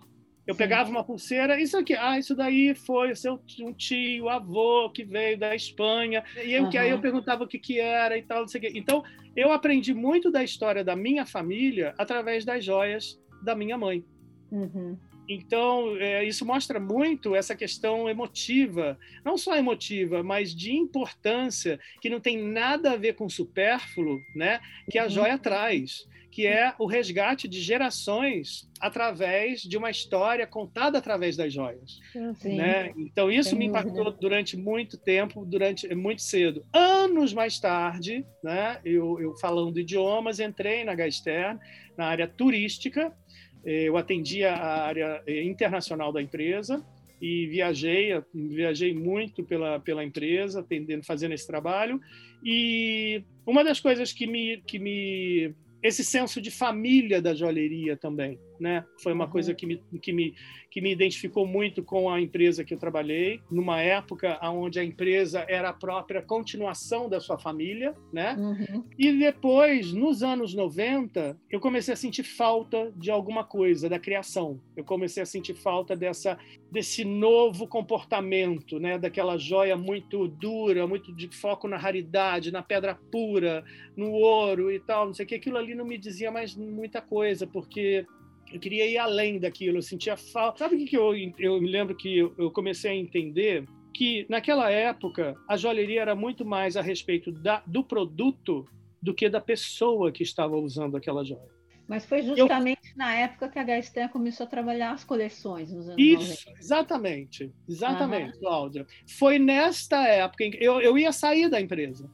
Eu 0.45 0.55
pegava 0.55 0.89
uma 0.89 1.03
pulseira, 1.03 1.59
isso 1.59 1.77
aqui, 1.77 1.93
ah, 1.93 2.19
isso 2.19 2.35
daí 2.35 2.75
foi 2.75 3.15
seu 3.15 3.39
um 3.61 3.73
tio, 3.73 4.27
avô 4.27 4.89
que 4.89 5.03
veio 5.03 5.37
da 5.37 5.55
Espanha. 5.55 6.23
E 6.43 6.53
eu, 6.53 6.63
uhum. 6.63 6.69
que 6.69 6.77
aí 6.77 6.89
eu 6.89 6.99
perguntava 6.99 7.43
o 7.45 7.47
que 7.47 7.57
que 7.57 7.79
era 7.79 8.17
e 8.17 8.23
tal, 8.23 8.41
não 8.41 8.47
sei 8.47 8.59
o 8.59 8.61
quê. 8.61 8.71
Então, 8.75 9.03
eu 9.35 9.53
aprendi 9.53 9.93
muito 9.93 10.29
da 10.29 10.43
história 10.43 10.83
da 10.83 10.95
minha 10.95 11.25
família 11.25 11.93
através 11.97 12.43
das 12.43 12.63
joias 12.63 13.19
da 13.41 13.55
minha 13.55 13.77
mãe. 13.77 14.03
Uhum. 14.51 14.97
Então, 15.27 15.95
é, 15.97 16.23
isso 16.25 16.45
mostra 16.45 16.79
muito 16.79 17.35
essa 17.35 17.55
questão 17.55 18.09
emotiva, 18.09 18.97
não 19.23 19.37
só 19.37 19.55
emotiva, 19.55 20.21
mas 20.21 20.53
de 20.53 20.73
importância, 20.73 21.79
que 22.01 22.09
não 22.09 22.19
tem 22.19 22.37
nada 22.37 22.91
a 22.91 22.97
ver 22.97 23.13
com 23.13 23.29
supérfluo, 23.29 24.19
né? 24.35 24.59
que 24.91 24.99
a 24.99 25.03
uhum. 25.03 25.09
joia 25.09 25.37
traz, 25.37 26.05
que 26.33 26.47
é 26.47 26.73
o 26.79 26.87
resgate 26.87 27.47
de 27.47 27.61
gerações 27.61 28.67
através 28.79 29.61
de 29.61 29.77
uma 29.77 29.91
história 29.91 30.47
contada 30.47 30.97
através 30.97 31.37
das 31.37 31.53
joias. 31.53 31.99
Sim. 32.39 32.55
Né? 32.55 32.91
Então, 32.97 33.31
isso 33.31 33.51
Sem 33.51 33.59
me 33.59 33.65
impactou 33.67 34.05
dúvida. 34.05 34.17
durante 34.19 34.57
muito 34.57 34.97
tempo, 34.97 35.45
durante 35.45 35.93
muito 35.93 36.23
cedo. 36.23 36.65
Anos 36.73 37.33
mais 37.33 37.59
tarde, 37.59 38.25
né? 38.43 38.79
eu, 38.83 39.21
eu 39.21 39.35
falando 39.35 39.79
idiomas, 39.79 40.39
entrei 40.39 40.83
na 40.83 40.95
Gaster, 40.95 41.55
na 41.95 42.07
área 42.07 42.27
turística, 42.27 43.15
eu 43.63 43.95
atendia 43.95 44.53
a 44.53 44.87
área 44.87 45.21
eh, 45.27 45.43
internacional 45.43 46.11
da 46.11 46.19
empresa 46.19 46.83
e 47.21 47.45
viajei, 47.45 48.09
viajei 48.33 48.91
muito 48.91 49.43
pela, 49.43 49.79
pela 49.79 50.03
empresa, 50.03 50.61
atendendo, 50.61 51.05
fazendo 51.05 51.33
esse 51.33 51.45
trabalho. 51.45 52.01
E 52.43 53.23
uma 53.45 53.63
das 53.63 53.79
coisas 53.79 54.11
que 54.11 54.25
me, 54.25 54.57
que 54.65 54.79
me 54.79 55.53
esse 55.83 56.03
senso 56.03 56.41
de 56.41 56.49
família 56.49 57.21
da 57.21 57.35
joalheria 57.35 57.97
também, 57.97 58.39
né? 58.59 58.85
Foi 59.01 59.13
uma 59.13 59.25
uhum. 59.25 59.31
coisa 59.31 59.53
que 59.53 59.65
me, 59.65 59.81
que, 60.01 60.13
me, 60.13 60.33
que 60.69 60.81
me 60.81 60.91
identificou 60.91 61.45
muito 61.45 61.83
com 61.83 62.09
a 62.09 62.19
empresa 62.19 62.63
que 62.63 62.73
eu 62.73 62.77
trabalhei, 62.77 63.41
numa 63.49 63.81
época 63.81 64.39
onde 64.43 64.79
a 64.79 64.83
empresa 64.83 65.45
era 65.47 65.69
a 65.69 65.73
própria 65.73 66.21
continuação 66.21 67.09
da 67.09 67.19
sua 67.19 67.37
família, 67.37 67.95
né? 68.11 68.35
Uhum. 68.37 68.83
E 68.97 69.11
depois, 69.13 69.93
nos 69.93 70.23
anos 70.23 70.53
90, 70.53 71.37
eu 71.49 71.59
comecei 71.59 71.93
a 71.93 71.97
sentir 71.97 72.23
falta 72.23 72.91
de 72.95 73.11
alguma 73.11 73.43
coisa, 73.43 73.89
da 73.89 73.99
criação. 73.99 74.59
Eu 74.75 74.83
comecei 74.83 75.21
a 75.21 75.25
sentir 75.25 75.53
falta 75.53 75.95
dessa, 75.95 76.37
desse 76.71 77.03
novo 77.05 77.67
comportamento, 77.67 78.79
né? 78.79 78.97
Daquela 78.97 79.37
joia 79.37 79.75
muito 79.75 80.27
dura, 80.27 80.87
muito 80.87 81.13
de 81.13 81.27
foco 81.35 81.67
na 81.67 81.77
raridade, 81.77 82.51
na 82.51 82.63
pedra 82.63 82.95
pura, 83.11 83.63
no 83.95 84.11
ouro 84.11 84.71
e 84.71 84.79
tal, 84.79 85.07
não 85.07 85.13
sei 85.13 85.25
o 85.25 85.27
que. 85.27 85.35
Aquilo 85.35 85.57
ali 85.57 85.75
não 85.75 85.85
me 85.85 85.97
dizia 85.97 86.31
mais 86.31 86.55
muita 86.55 87.01
coisa, 87.01 87.45
porque 87.45 88.05
eu 88.53 88.59
queria 88.59 88.85
ir 88.85 88.97
além 88.99 89.39
daquilo, 89.39 89.79
eu 89.79 89.81
sentia 89.81 90.15
falta. 90.15 90.59
Sabe 90.59 90.75
o 90.75 90.85
que, 90.85 90.95
eu, 90.95 91.11
eu 91.39 91.59
me 91.59 91.69
lembro 91.69 91.95
que 91.95 92.17
eu 92.17 92.51
comecei 92.51 92.91
a 92.91 92.95
entender? 92.95 93.67
Que 93.91 94.25
naquela 94.29 94.69
época 94.69 95.35
a 95.49 95.57
joalheria 95.57 96.01
era 96.01 96.15
muito 96.15 96.45
mais 96.45 96.77
a 96.77 96.81
respeito 96.81 97.31
da, 97.31 97.63
do 97.65 97.83
produto 97.83 98.65
do 99.01 99.13
que 99.13 99.27
da 99.27 99.41
pessoa 99.41 100.11
que 100.11 100.21
estava 100.21 100.55
usando 100.55 100.95
aquela 100.95 101.23
joia. 101.23 101.51
Mas 101.87 102.05
foi 102.05 102.21
justamente 102.21 102.91
eu... 102.91 102.97
na 102.97 103.13
época 103.13 103.49
que 103.49 103.59
a 103.59 103.63
Gastan 103.63 104.07
começou 104.07 104.45
a 104.45 104.49
trabalhar 104.49 104.91
as 104.91 105.03
coleções 105.03 105.71
nos 105.73 105.89
anos 105.89 106.01
Isso, 106.01 106.45
90. 106.45 106.59
exatamente. 106.59 107.53
Exatamente, 107.67 108.35
uhum. 108.35 108.39
Cláudia. 108.39 108.87
Foi 109.17 109.37
nesta 109.37 110.07
época 110.07 110.45
eu, 110.59 110.79
eu 110.79 110.97
ia 110.97 111.11
sair 111.11 111.49
da 111.49 111.59
empresa. 111.59 112.09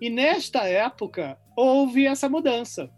E 0.00 0.10
nesta 0.10 0.66
época 0.66 1.38
houve 1.56 2.06
essa 2.06 2.28
mudança. 2.28 2.90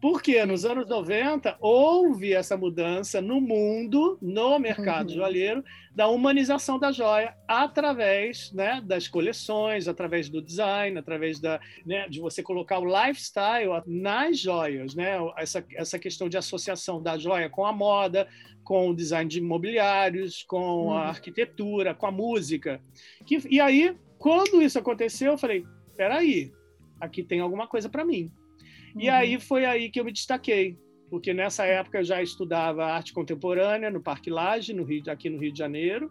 Porque 0.00 0.44
nos 0.44 0.64
anos 0.64 0.86
90 0.86 1.56
houve 1.58 2.32
essa 2.32 2.56
mudança 2.56 3.20
no 3.20 3.40
mundo, 3.40 4.18
no 4.20 4.58
mercado 4.58 5.08
uhum. 5.10 5.16
joalheiro, 5.16 5.64
da 5.94 6.06
humanização 6.08 6.78
da 6.78 6.92
joia 6.92 7.34
através 7.48 8.52
né, 8.52 8.82
das 8.84 9.08
coleções, 9.08 9.88
através 9.88 10.28
do 10.28 10.42
design, 10.42 10.98
através 10.98 11.40
da, 11.40 11.58
né, 11.86 12.06
de 12.08 12.20
você 12.20 12.42
colocar 12.42 12.78
o 12.78 12.84
lifestyle 12.84 13.82
nas 13.86 14.38
joias, 14.38 14.94
né? 14.94 15.16
essa, 15.38 15.64
essa 15.74 15.98
questão 15.98 16.28
de 16.28 16.36
associação 16.36 17.02
da 17.02 17.16
joia 17.16 17.48
com 17.48 17.64
a 17.64 17.72
moda, 17.72 18.28
com 18.62 18.90
o 18.90 18.94
design 18.94 19.30
de 19.30 19.38
imobiliários, 19.38 20.42
com 20.42 20.86
uhum. 20.86 20.92
a 20.92 21.06
arquitetura, 21.06 21.94
com 21.94 22.06
a 22.06 22.10
música. 22.10 22.82
Que, 23.24 23.40
e 23.48 23.60
aí, 23.60 23.96
quando 24.18 24.60
isso 24.60 24.78
aconteceu, 24.78 25.32
eu 25.32 25.38
falei: 25.38 25.64
peraí, 25.96 26.52
aqui 27.00 27.22
tem 27.22 27.40
alguma 27.40 27.66
coisa 27.66 27.88
para 27.88 28.04
mim. 28.04 28.30
E 28.98 29.08
aí 29.08 29.34
uhum. 29.34 29.40
foi 29.40 29.64
aí 29.64 29.90
que 29.90 30.00
eu 30.00 30.04
me 30.04 30.12
destaquei, 30.12 30.76
porque 31.10 31.34
nessa 31.34 31.66
época 31.66 31.98
eu 31.98 32.04
já 32.04 32.22
estudava 32.22 32.86
arte 32.86 33.12
contemporânea 33.12 33.90
no 33.90 34.02
Parque 34.02 34.30
Lage, 34.30 34.72
no 34.72 34.84
Rio, 34.84 35.02
aqui 35.08 35.28
no 35.28 35.38
Rio 35.38 35.52
de 35.52 35.58
Janeiro, 35.58 36.10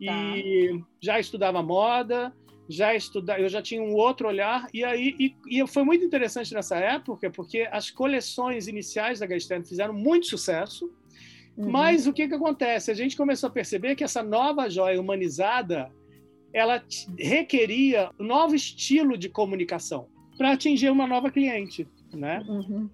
e 0.00 0.06
tá. 0.06 0.86
já 1.00 1.20
estudava 1.20 1.62
moda, 1.62 2.32
já 2.68 2.94
estudava, 2.94 3.40
eu 3.40 3.48
já 3.48 3.60
tinha 3.60 3.82
um 3.82 3.94
outro 3.94 4.28
olhar, 4.28 4.66
e 4.72 4.82
aí 4.82 5.14
e, 5.18 5.36
e 5.46 5.66
foi 5.66 5.84
muito 5.84 6.04
interessante 6.04 6.54
nessa 6.54 6.76
época, 6.76 7.30
porque 7.30 7.68
as 7.70 7.90
coleções 7.90 8.66
iniciais 8.66 9.18
da 9.18 9.26
Gastern 9.26 9.64
fizeram 9.64 9.92
muito 9.92 10.26
sucesso, 10.26 10.90
uhum. 11.56 11.70
mas 11.70 12.06
o 12.06 12.12
que, 12.12 12.26
que 12.26 12.34
acontece? 12.34 12.90
A 12.90 12.94
gente 12.94 13.16
começou 13.16 13.48
a 13.48 13.52
perceber 13.52 13.94
que 13.94 14.04
essa 14.04 14.22
nova 14.22 14.70
joia 14.70 15.00
humanizada 15.00 15.92
ela 16.52 16.82
requeria 17.18 18.10
um 18.18 18.24
novo 18.24 18.54
estilo 18.54 19.16
de 19.16 19.28
comunicação 19.28 20.08
para 20.36 20.52
atingir 20.52 20.90
uma 20.90 21.06
nova 21.06 21.30
cliente 21.30 21.86
né? 22.16 22.44
Uhum. 22.48 22.88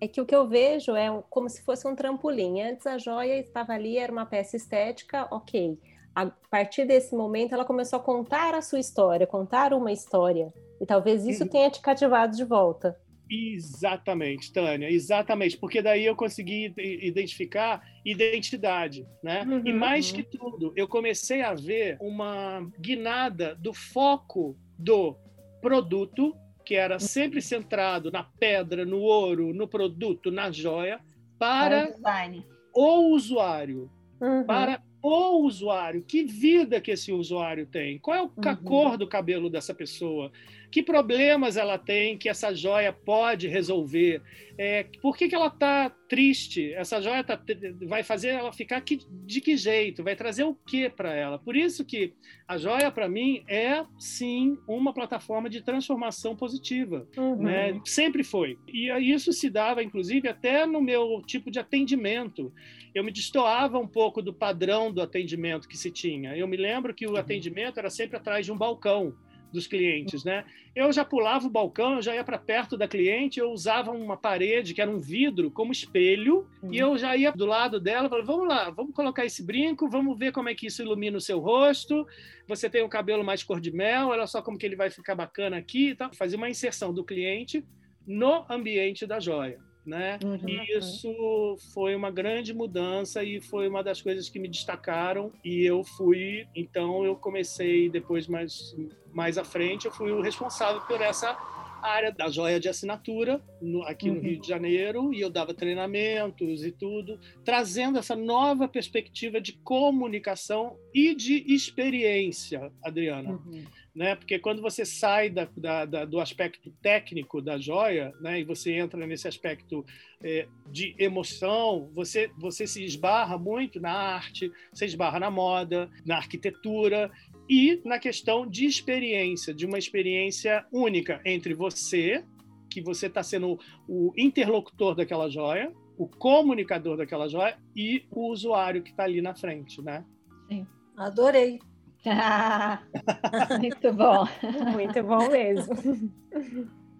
É 0.00 0.06
que 0.06 0.20
o 0.20 0.26
que 0.26 0.34
eu 0.34 0.46
vejo 0.46 0.94
é 0.94 1.06
como 1.30 1.48
se 1.48 1.62
fosse 1.62 1.86
um 1.88 1.94
trampolim. 1.94 2.60
Antes 2.60 2.86
a 2.86 2.98
joia 2.98 3.38
estava 3.38 3.72
ali, 3.72 3.96
era 3.96 4.12
uma 4.12 4.26
peça 4.26 4.56
estética, 4.56 5.26
ok. 5.30 5.78
A 6.14 6.26
partir 6.50 6.86
desse 6.86 7.14
momento, 7.14 7.54
ela 7.54 7.64
começou 7.64 7.98
a 7.98 8.02
contar 8.02 8.54
a 8.54 8.62
sua 8.62 8.78
história, 8.78 9.26
contar 9.26 9.72
uma 9.72 9.92
história. 9.92 10.52
E 10.80 10.86
talvez 10.86 11.26
isso 11.26 11.44
uhum. 11.44 11.48
tenha 11.48 11.70
te 11.70 11.80
cativado 11.80 12.36
de 12.36 12.44
volta. 12.44 12.98
Exatamente, 13.28 14.52
Tânia, 14.52 14.88
exatamente, 14.88 15.58
porque 15.58 15.82
daí 15.82 16.04
eu 16.04 16.14
consegui 16.14 16.72
identificar 16.76 17.82
identidade, 18.04 19.04
né? 19.22 19.42
Uhum, 19.42 19.62
e 19.64 19.72
mais 19.72 20.10
uhum. 20.10 20.16
que 20.16 20.22
tudo, 20.22 20.72
eu 20.76 20.86
comecei 20.86 21.42
a 21.42 21.52
ver 21.52 21.96
uma 22.00 22.70
guinada 22.78 23.56
do 23.56 23.74
foco 23.74 24.56
do 24.78 25.16
produto 25.60 26.36
que 26.66 26.74
era 26.74 26.98
sempre 26.98 27.40
centrado 27.40 28.10
na 28.10 28.24
pedra, 28.24 28.84
no 28.84 28.98
ouro, 28.98 29.54
no 29.54 29.68
produto, 29.68 30.32
na 30.32 30.50
joia, 30.50 30.98
para, 31.38 31.92
para 32.02 32.42
o 32.74 33.14
usuário, 33.14 33.88
uhum. 34.20 34.44
para 34.44 34.82
o 35.00 35.44
usuário, 35.46 36.02
que 36.02 36.24
vida 36.24 36.80
que 36.80 36.90
esse 36.90 37.12
usuário 37.12 37.66
tem, 37.66 38.00
qual 38.00 38.16
é 38.16 38.22
uhum. 38.22 38.30
a 38.44 38.56
cor 38.56 38.98
do 38.98 39.06
cabelo 39.06 39.48
dessa 39.48 39.72
pessoa, 39.72 40.32
que 40.70 40.82
problemas 40.82 41.56
ela 41.56 41.78
tem 41.78 42.18
que 42.18 42.28
essa 42.28 42.54
joia 42.54 42.92
pode 42.92 43.48
resolver, 43.48 44.22
é, 44.58 44.84
por 45.02 45.16
que, 45.16 45.28
que 45.28 45.34
ela 45.34 45.48
está 45.48 45.90
triste, 46.08 46.72
essa 46.72 47.00
joia 47.00 47.22
tá, 47.22 47.38
vai 47.82 48.02
fazer 48.02 48.28
ela 48.28 48.52
ficar 48.52 48.80
que, 48.80 49.00
de 49.10 49.40
que 49.40 49.56
jeito, 49.56 50.02
vai 50.02 50.16
trazer 50.16 50.44
o 50.44 50.54
que 50.54 50.88
para 50.88 51.14
ela. 51.14 51.38
Por 51.38 51.54
isso 51.54 51.84
que 51.84 52.14
a 52.48 52.56
joia, 52.56 52.90
para 52.90 53.08
mim, 53.08 53.42
é 53.46 53.84
sim 53.98 54.56
uma 54.66 54.94
plataforma 54.94 55.50
de 55.50 55.60
transformação 55.60 56.34
positiva. 56.34 57.06
Uhum. 57.16 57.42
Né? 57.42 57.80
Sempre 57.84 58.24
foi. 58.24 58.58
E 58.66 58.88
isso 59.12 59.32
se 59.32 59.50
dava, 59.50 59.82
inclusive, 59.82 60.28
até 60.28 60.64
no 60.64 60.80
meu 60.80 61.22
tipo 61.26 61.50
de 61.50 61.58
atendimento. 61.58 62.52
Eu 62.94 63.04
me 63.04 63.12
destoava 63.12 63.78
um 63.78 63.88
pouco 63.88 64.22
do 64.22 64.32
padrão 64.32 64.90
do 64.90 65.02
atendimento 65.02 65.68
que 65.68 65.76
se 65.76 65.90
tinha. 65.90 66.34
Eu 66.36 66.48
me 66.48 66.56
lembro 66.56 66.94
que 66.94 67.06
o 67.06 67.10
uhum. 67.10 67.16
atendimento 67.16 67.78
era 67.78 67.90
sempre 67.90 68.16
atrás 68.16 68.46
de 68.46 68.52
um 68.52 68.56
balcão 68.56 69.14
dos 69.52 69.66
clientes, 69.66 70.24
né? 70.24 70.44
Eu 70.74 70.92
já 70.92 71.04
pulava 71.04 71.46
o 71.46 71.50
balcão, 71.50 71.96
eu 71.96 72.02
já 72.02 72.14
ia 72.14 72.22
para 72.22 72.38
perto 72.38 72.76
da 72.76 72.86
cliente, 72.86 73.40
eu 73.40 73.50
usava 73.50 73.90
uma 73.90 74.16
parede 74.16 74.74
que 74.74 74.82
era 74.82 74.90
um 74.90 74.98
vidro 74.98 75.50
como 75.50 75.72
espelho 75.72 76.46
uhum. 76.62 76.72
e 76.72 76.78
eu 76.78 76.98
já 76.98 77.16
ia 77.16 77.32
do 77.32 77.46
lado 77.46 77.80
dela, 77.80 78.08
falava, 78.08 78.26
vamos 78.26 78.48
lá, 78.48 78.70
vamos 78.70 78.94
colocar 78.94 79.24
esse 79.24 79.42
brinco, 79.42 79.88
vamos 79.88 80.18
ver 80.18 80.32
como 80.32 80.48
é 80.48 80.54
que 80.54 80.66
isso 80.66 80.82
ilumina 80.82 81.16
o 81.16 81.20
seu 81.20 81.38
rosto. 81.38 82.06
Você 82.46 82.68
tem 82.68 82.82
o 82.82 82.88
cabelo 82.88 83.24
mais 83.24 83.42
cor 83.42 83.60
de 83.60 83.72
mel, 83.72 84.08
olha 84.08 84.26
só 84.26 84.42
como 84.42 84.58
que 84.58 84.66
ele 84.66 84.76
vai 84.76 84.90
ficar 84.90 85.14
bacana 85.14 85.56
aqui, 85.56 85.94
tá? 85.94 86.10
Fazer 86.12 86.36
uma 86.36 86.50
inserção 86.50 86.92
do 86.92 87.04
cliente 87.04 87.64
no 88.06 88.44
ambiente 88.48 89.06
da 89.06 89.18
joia. 89.18 89.65
Né? 89.86 90.18
Uhum. 90.24 90.48
E 90.48 90.76
isso 90.76 91.56
foi 91.72 91.94
uma 91.94 92.10
grande 92.10 92.52
mudança 92.52 93.22
e 93.22 93.40
foi 93.40 93.68
uma 93.68 93.84
das 93.84 94.02
coisas 94.02 94.28
que 94.28 94.36
me 94.36 94.48
destacaram 94.48 95.32
e 95.44 95.64
eu 95.64 95.84
fui, 95.84 96.44
então 96.56 97.04
eu 97.04 97.14
comecei 97.14 97.88
depois 97.88 98.26
mais 98.26 98.74
mais 99.12 99.38
à 99.38 99.44
frente, 99.44 99.86
eu 99.86 99.92
fui 99.92 100.10
o 100.10 100.20
responsável 100.20 100.82
por 100.82 101.00
essa 101.00 101.38
área 101.82 102.10
da 102.10 102.28
joia 102.28 102.58
de 102.58 102.68
assinatura 102.68 103.40
no, 103.62 103.82
aqui 103.82 104.08
uhum. 104.08 104.16
no 104.16 104.20
Rio 104.20 104.40
de 104.40 104.48
Janeiro 104.48 105.14
e 105.14 105.20
eu 105.20 105.30
dava 105.30 105.54
treinamentos 105.54 106.64
e 106.64 106.72
tudo, 106.72 107.18
trazendo 107.44 107.98
essa 107.98 108.16
nova 108.16 108.66
perspectiva 108.66 109.40
de 109.40 109.52
comunicação 109.52 110.76
e 110.92 111.14
de 111.14 111.44
experiência, 111.54 112.72
Adriana. 112.82 113.30
Uhum 113.30 113.64
né? 113.96 114.14
Porque 114.14 114.38
quando 114.38 114.60
você 114.60 114.84
sai 114.84 115.30
da, 115.30 115.48
da, 115.56 115.84
da, 115.86 116.04
do 116.04 116.20
aspecto 116.20 116.70
técnico 116.82 117.40
da 117.40 117.56
joia, 117.56 118.12
né? 118.20 118.38
E 118.40 118.44
você 118.44 118.74
entra 118.74 119.06
nesse 119.06 119.26
aspecto 119.26 119.84
é, 120.22 120.46
de 120.70 120.94
emoção, 120.98 121.88
você 121.94 122.30
você 122.36 122.66
se 122.66 122.84
esbarra 122.84 123.38
muito 123.38 123.80
na 123.80 123.90
arte, 123.90 124.52
você 124.70 124.84
esbarra 124.84 125.18
na 125.18 125.30
moda, 125.30 125.90
na 126.04 126.16
arquitetura 126.16 127.10
e 127.48 127.80
na 127.86 127.98
questão 127.98 128.46
de 128.46 128.66
experiência, 128.66 129.54
de 129.54 129.64
uma 129.64 129.78
experiência 129.78 130.66
única 130.70 131.22
entre 131.24 131.54
você, 131.54 132.22
que 132.70 132.82
você 132.82 133.06
está 133.06 133.22
sendo 133.22 133.58
o 133.88 134.12
interlocutor 134.14 134.94
daquela 134.94 135.30
joia, 135.30 135.72
o 135.96 136.06
comunicador 136.06 136.98
daquela 136.98 137.28
joia 137.28 137.56
e 137.74 138.04
o 138.10 138.30
usuário 138.30 138.82
que 138.82 138.90
está 138.90 139.04
ali 139.04 139.22
na 139.22 139.34
frente, 139.34 139.80
né? 139.80 140.04
Sim, 140.50 140.66
adorei. 140.98 141.58
muito 143.60 143.92
bom. 143.92 144.26
Muito 144.72 145.02
bom 145.02 145.28
mesmo. 145.28 145.74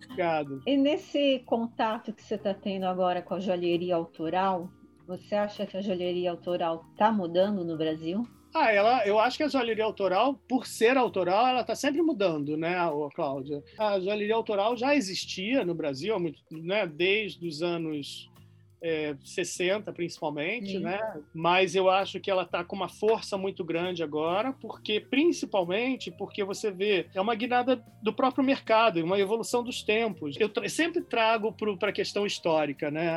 Obrigado. 0.05 0.63
E 0.67 0.77
nesse 0.77 1.43
contato 1.47 2.13
que 2.13 2.23
você 2.23 2.37
está 2.37 2.55
tendo 2.55 2.87
agora 2.87 3.23
com 3.23 3.35
a 3.35 3.41
joalheria 3.41 3.95
autoral, 3.95 4.71
você 5.07 5.35
acha 5.35 5.67
que 5.67 5.77
a 5.77 5.83
joalheria 5.83 6.31
autoral 6.31 6.85
está 6.93 7.13
mudando 7.13 7.65
no 7.65 7.77
Brasil? 7.77 8.27
Ah, 8.55 8.73
ela, 8.73 9.07
eu 9.07 9.19
acho 9.19 9.37
que 9.37 9.43
a 9.43 9.49
joalheria 9.49 9.85
autoral, 9.85 10.35
por 10.49 10.67
ser 10.67 10.97
autoral, 10.97 11.47
ela 11.47 11.61
está 11.61 11.75
sempre 11.75 12.01
mudando, 12.01 12.57
né, 12.57 12.75
Cláudia? 13.15 13.63
A 13.79 14.01
joalheria 14.01 14.35
autoral 14.35 14.75
já 14.77 14.95
existia 14.95 15.63
no 15.63 15.75
Brasil, 15.75 16.17
né, 16.51 16.87
desde 16.87 17.47
os 17.47 17.63
anos 17.63 18.31
é, 18.83 19.17
60 19.25 19.93
principalmente, 19.93 20.79
né? 20.79 21.01
Mas 21.33 21.75
eu 21.75 21.89
acho 21.89 22.21
que 22.21 22.31
ela 22.31 22.43
está 22.43 22.63
com 22.63 22.77
uma 22.77 22.89
força 22.89 23.37
muito 23.37 23.65
grande 23.65 24.03
agora, 24.03 24.53
porque 24.53 25.01
principalmente 25.01 26.11
porque 26.11 26.45
você 26.45 26.71
vê 26.71 27.07
é 27.15 27.21
uma 27.21 27.35
guinada 27.35 27.83
do 28.03 28.13
próprio 28.13 28.45
mercado, 28.45 29.03
uma 29.03 29.19
evolução 29.19 29.63
dos 29.63 29.83
tempos. 29.83 30.37
Eu 30.39 30.49
tra 30.49 30.69
sempre 30.69 31.03
trago 31.03 31.53
para 31.53 31.91
a 31.91 31.93
questão 31.93 32.27
histórica, 32.27 32.91
né? 32.91 33.09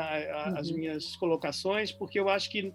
As 0.56 0.70
uhum. 0.70 0.76
minhas 0.76 1.16
colocações, 1.16 1.92
porque 1.92 2.18
eu 2.18 2.28
acho 2.28 2.50
que 2.50 2.72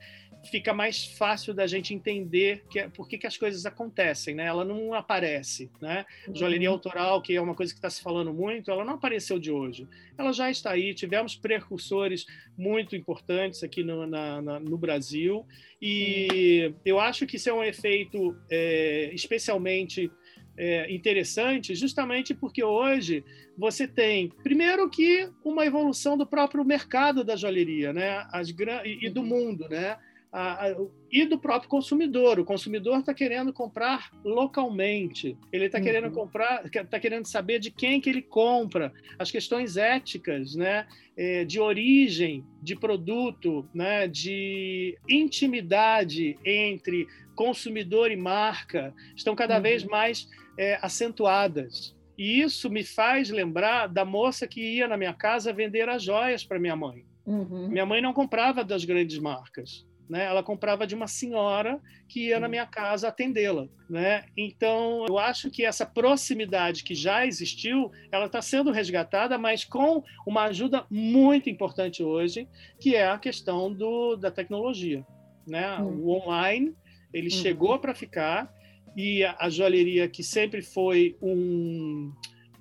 fica 0.50 0.74
mais 0.74 1.06
fácil 1.06 1.54
da 1.54 1.68
gente 1.68 1.94
entender 1.94 2.64
que, 2.70 2.80
é, 2.80 2.90
por 2.90 3.08
que, 3.08 3.18
que 3.18 3.28
as 3.28 3.38
coisas 3.38 3.66
acontecem, 3.66 4.36
né? 4.36 4.46
Ela 4.46 4.64
não 4.64 4.94
aparece, 4.94 5.70
né? 5.82 6.06
Uhum. 6.28 6.36
Joalheria 6.36 6.70
autoral, 6.70 7.22
que 7.22 7.36
é 7.36 7.42
uma 7.42 7.56
coisa 7.56 7.74
que 7.74 7.78
está 7.78 7.90
se 7.90 8.02
falando 8.02 8.34
muito, 8.34 8.72
ela 8.72 8.86
não 8.86 8.94
apareceu 8.94 9.40
de 9.40 9.52
hoje. 9.52 9.88
Ela 10.18 10.32
já 10.32 10.50
está 10.50 10.72
aí. 10.72 10.94
Tivemos 10.94 11.36
precursores 11.36 12.26
muito 12.58 12.96
importantes 12.96 13.64
aqui 13.64 13.84
no, 13.84 14.06
na, 14.06 14.42
na, 14.42 14.60
no 14.60 14.78
Brasil 14.78 15.46
e 15.82 16.68
uhum. 16.68 16.76
eu 16.86 17.00
acho 17.00 17.26
que 17.26 17.36
isso 17.36 17.50
é 17.50 17.54
um 17.54 17.64
efeito 17.64 18.36
é, 18.50 19.12
especialmente 19.14 20.12
é, 20.58 20.94
interessante, 20.94 21.76
justamente 21.76 22.34
porque 22.34 22.64
hoje 22.64 23.24
você 23.58 23.88
tem, 23.88 24.30
primeiro 24.44 24.90
que 24.90 25.30
uma 25.44 25.66
evolução 25.66 26.18
do 26.18 26.26
próprio 26.26 26.64
mercado 26.64 27.24
da 27.24 27.36
joalheria, 27.36 27.92
né? 27.92 28.26
As, 28.32 28.50
e, 28.50 29.06
e 29.06 29.10
do 29.10 29.22
uhum. 29.22 29.28
mundo, 29.28 29.68
né? 29.70 29.98
A, 30.36 30.68
a, 30.68 30.76
e 31.10 31.26
do 31.26 31.40
próprio 31.40 31.70
consumidor. 31.70 32.38
O 32.38 32.44
consumidor 32.44 33.00
está 33.00 33.14
querendo 33.14 33.54
comprar 33.54 34.12
localmente. 34.22 35.38
Ele 35.50 35.68
está 35.68 35.78
uhum. 35.78 35.84
querendo 35.86 36.12
comprar, 36.12 36.66
está 36.66 37.00
querendo 37.00 37.26
saber 37.26 37.58
de 37.58 37.72
quem 37.72 38.02
que 38.02 38.10
ele 38.10 38.22
compra. 38.22 38.92
As 39.18 39.32
questões 39.32 39.78
éticas, 39.78 40.54
né, 40.54 40.86
é, 41.16 41.46
de 41.46 41.58
origem 41.58 42.44
de 42.62 42.76
produto, 42.76 43.66
né, 43.74 44.10
de 44.10 44.98
intimidade 45.08 46.38
entre 46.44 47.08
consumidor 47.34 48.12
e 48.12 48.18
marca 48.18 48.94
estão 49.16 49.36
cada 49.36 49.56
uhum. 49.56 49.62
vez 49.62 49.86
mais 49.86 50.28
é, 50.60 50.78
acentuadas. 50.82 51.96
E 52.18 52.42
isso 52.42 52.70
me 52.70 52.84
faz 52.84 53.30
lembrar 53.30 53.88
da 53.88 54.04
moça 54.04 54.46
que 54.46 54.60
ia 54.60 54.86
na 54.86 54.98
minha 54.98 55.14
casa 55.14 55.54
vender 55.54 55.88
as 55.88 56.04
joias 56.04 56.44
para 56.44 56.60
minha 56.60 56.76
mãe. 56.76 57.06
Uhum. 57.26 57.70
Minha 57.70 57.86
mãe 57.86 58.02
não 58.02 58.14
comprava 58.14 58.66
das 58.66 58.84
grandes 58.84 59.18
marcas. 59.18 59.86
Né? 60.10 60.26
Ela 60.26 60.44
comprava 60.44 60.86
de 60.86 60.94
uma 60.94 61.08
senhora 61.08 61.82
que 62.08 62.28
ia 62.28 62.40
na 62.40 62.48
minha 62.48 62.66
casa 62.66 63.08
atendê-la, 63.08 63.68
né? 63.90 64.26
Então, 64.38 65.06
eu 65.08 65.18
acho 65.18 65.50
que 65.50 65.66
essa 65.66 65.86
proximidade 65.86 66.84
que 66.84 66.94
já 66.94 67.26
existiu, 67.26 67.92
ela 68.12 68.28
está 68.28 68.40
sendo 68.40 68.72
resgatada, 68.72 69.38
mas 69.38 69.66
com 69.66 70.04
uma 70.26 70.44
ajuda 70.44 70.86
muito 70.92 71.50
importante 71.50 72.04
hoje, 72.04 72.48
que 72.80 72.96
é 72.96 73.08
a 73.08 73.18
questão 73.18 73.74
do, 73.74 74.16
da 74.16 74.30
tecnologia, 74.30 75.04
né? 75.48 75.78
O 75.80 76.12
online, 76.12 76.76
ele 77.12 77.34
uhum. 77.34 77.42
chegou 77.42 77.80
para 77.80 77.96
ficar 77.96 78.54
e 78.96 79.24
a, 79.24 79.36
a 79.40 79.50
joalheria 79.50 80.08
que 80.08 80.24
sempre 80.24 80.62
foi 80.62 81.18
um 81.20 82.14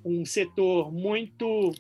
um 0.05 0.25
setor 0.25 0.93
muito 0.93 1.73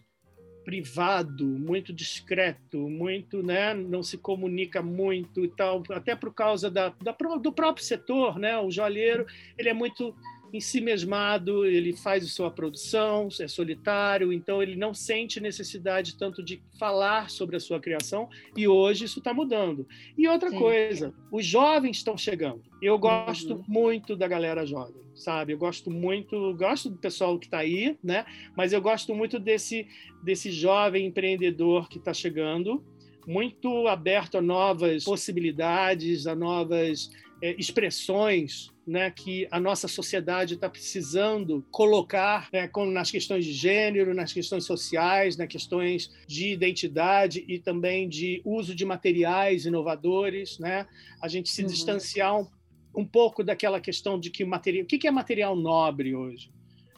privado, 0.64 1.44
muito 1.44 1.92
discreto, 1.92 2.88
muito, 2.88 3.42
né, 3.42 3.74
não 3.74 4.02
se 4.02 4.16
comunica 4.16 4.82
muito 4.82 5.44
e 5.44 5.48
tal, 5.48 5.82
até 5.90 6.16
por 6.16 6.32
causa 6.32 6.70
da, 6.70 6.88
da, 7.02 7.12
do 7.12 7.52
próprio 7.52 7.84
setor, 7.84 8.38
né, 8.38 8.58
o 8.58 8.70
joalheiro, 8.70 9.26
ele 9.58 9.68
é 9.68 9.74
muito 9.74 10.14
em 10.54 10.60
si 10.60 10.80
mesmado, 10.80 11.66
ele 11.66 11.92
faz 11.92 12.22
a 12.22 12.28
sua 12.28 12.48
produção, 12.48 13.26
é 13.40 13.48
solitário, 13.48 14.32
então 14.32 14.62
ele 14.62 14.76
não 14.76 14.94
sente 14.94 15.40
necessidade 15.40 16.16
tanto 16.16 16.44
de 16.44 16.62
falar 16.78 17.28
sobre 17.28 17.56
a 17.56 17.60
sua 17.60 17.80
criação, 17.80 18.28
e 18.56 18.68
hoje 18.68 19.04
isso 19.04 19.18
está 19.18 19.34
mudando. 19.34 19.84
E 20.16 20.28
outra 20.28 20.50
Sim. 20.50 20.58
coisa, 20.58 21.12
os 21.32 21.44
jovens 21.44 21.96
estão 21.96 22.16
chegando. 22.16 22.62
Eu 22.80 22.96
gosto 22.96 23.54
uhum. 23.54 23.64
muito 23.66 24.14
da 24.14 24.28
galera 24.28 24.64
jovem, 24.64 25.02
sabe? 25.12 25.52
Eu 25.52 25.58
gosto 25.58 25.90
muito, 25.90 26.54
gosto 26.54 26.88
do 26.88 26.98
pessoal 26.98 27.36
que 27.36 27.46
está 27.46 27.58
aí, 27.58 27.98
né? 28.00 28.24
Mas 28.56 28.72
eu 28.72 28.80
gosto 28.80 29.12
muito 29.12 29.40
desse, 29.40 29.88
desse 30.22 30.52
jovem 30.52 31.06
empreendedor 31.06 31.88
que 31.88 31.98
está 31.98 32.14
chegando, 32.14 32.80
muito 33.26 33.88
aberto 33.88 34.38
a 34.38 34.40
novas 34.40 35.02
possibilidades, 35.02 36.28
a 36.28 36.36
novas 36.36 37.10
é, 37.42 37.56
expressões 37.58 38.72
né, 38.86 39.10
que 39.10 39.48
a 39.50 39.58
nossa 39.58 39.88
sociedade 39.88 40.54
está 40.54 40.68
precisando 40.68 41.64
colocar 41.70 42.48
né, 42.52 42.68
como 42.68 42.90
nas 42.90 43.10
questões 43.10 43.44
de 43.44 43.52
gênero, 43.52 44.14
nas 44.14 44.32
questões 44.32 44.64
sociais, 44.64 45.36
nas 45.36 45.48
questões 45.48 46.10
de 46.26 46.52
identidade 46.52 47.44
e 47.48 47.58
também 47.58 48.08
de 48.08 48.42
uso 48.44 48.74
de 48.74 48.84
materiais 48.84 49.64
inovadores, 49.64 50.58
né? 50.58 50.86
A 51.20 51.28
gente 51.28 51.48
se 51.48 51.62
uhum. 51.62 51.68
distanciar 51.68 52.38
um, 52.38 52.46
um, 52.94 53.06
pouco 53.06 53.42
daquela 53.42 53.80
questão 53.80 54.20
de 54.20 54.30
que 54.30 54.44
material, 54.44 54.84
o 54.84 54.86
que 54.86 55.06
é 55.06 55.10
material 55.10 55.56
nobre 55.56 56.14
hoje? 56.14 56.52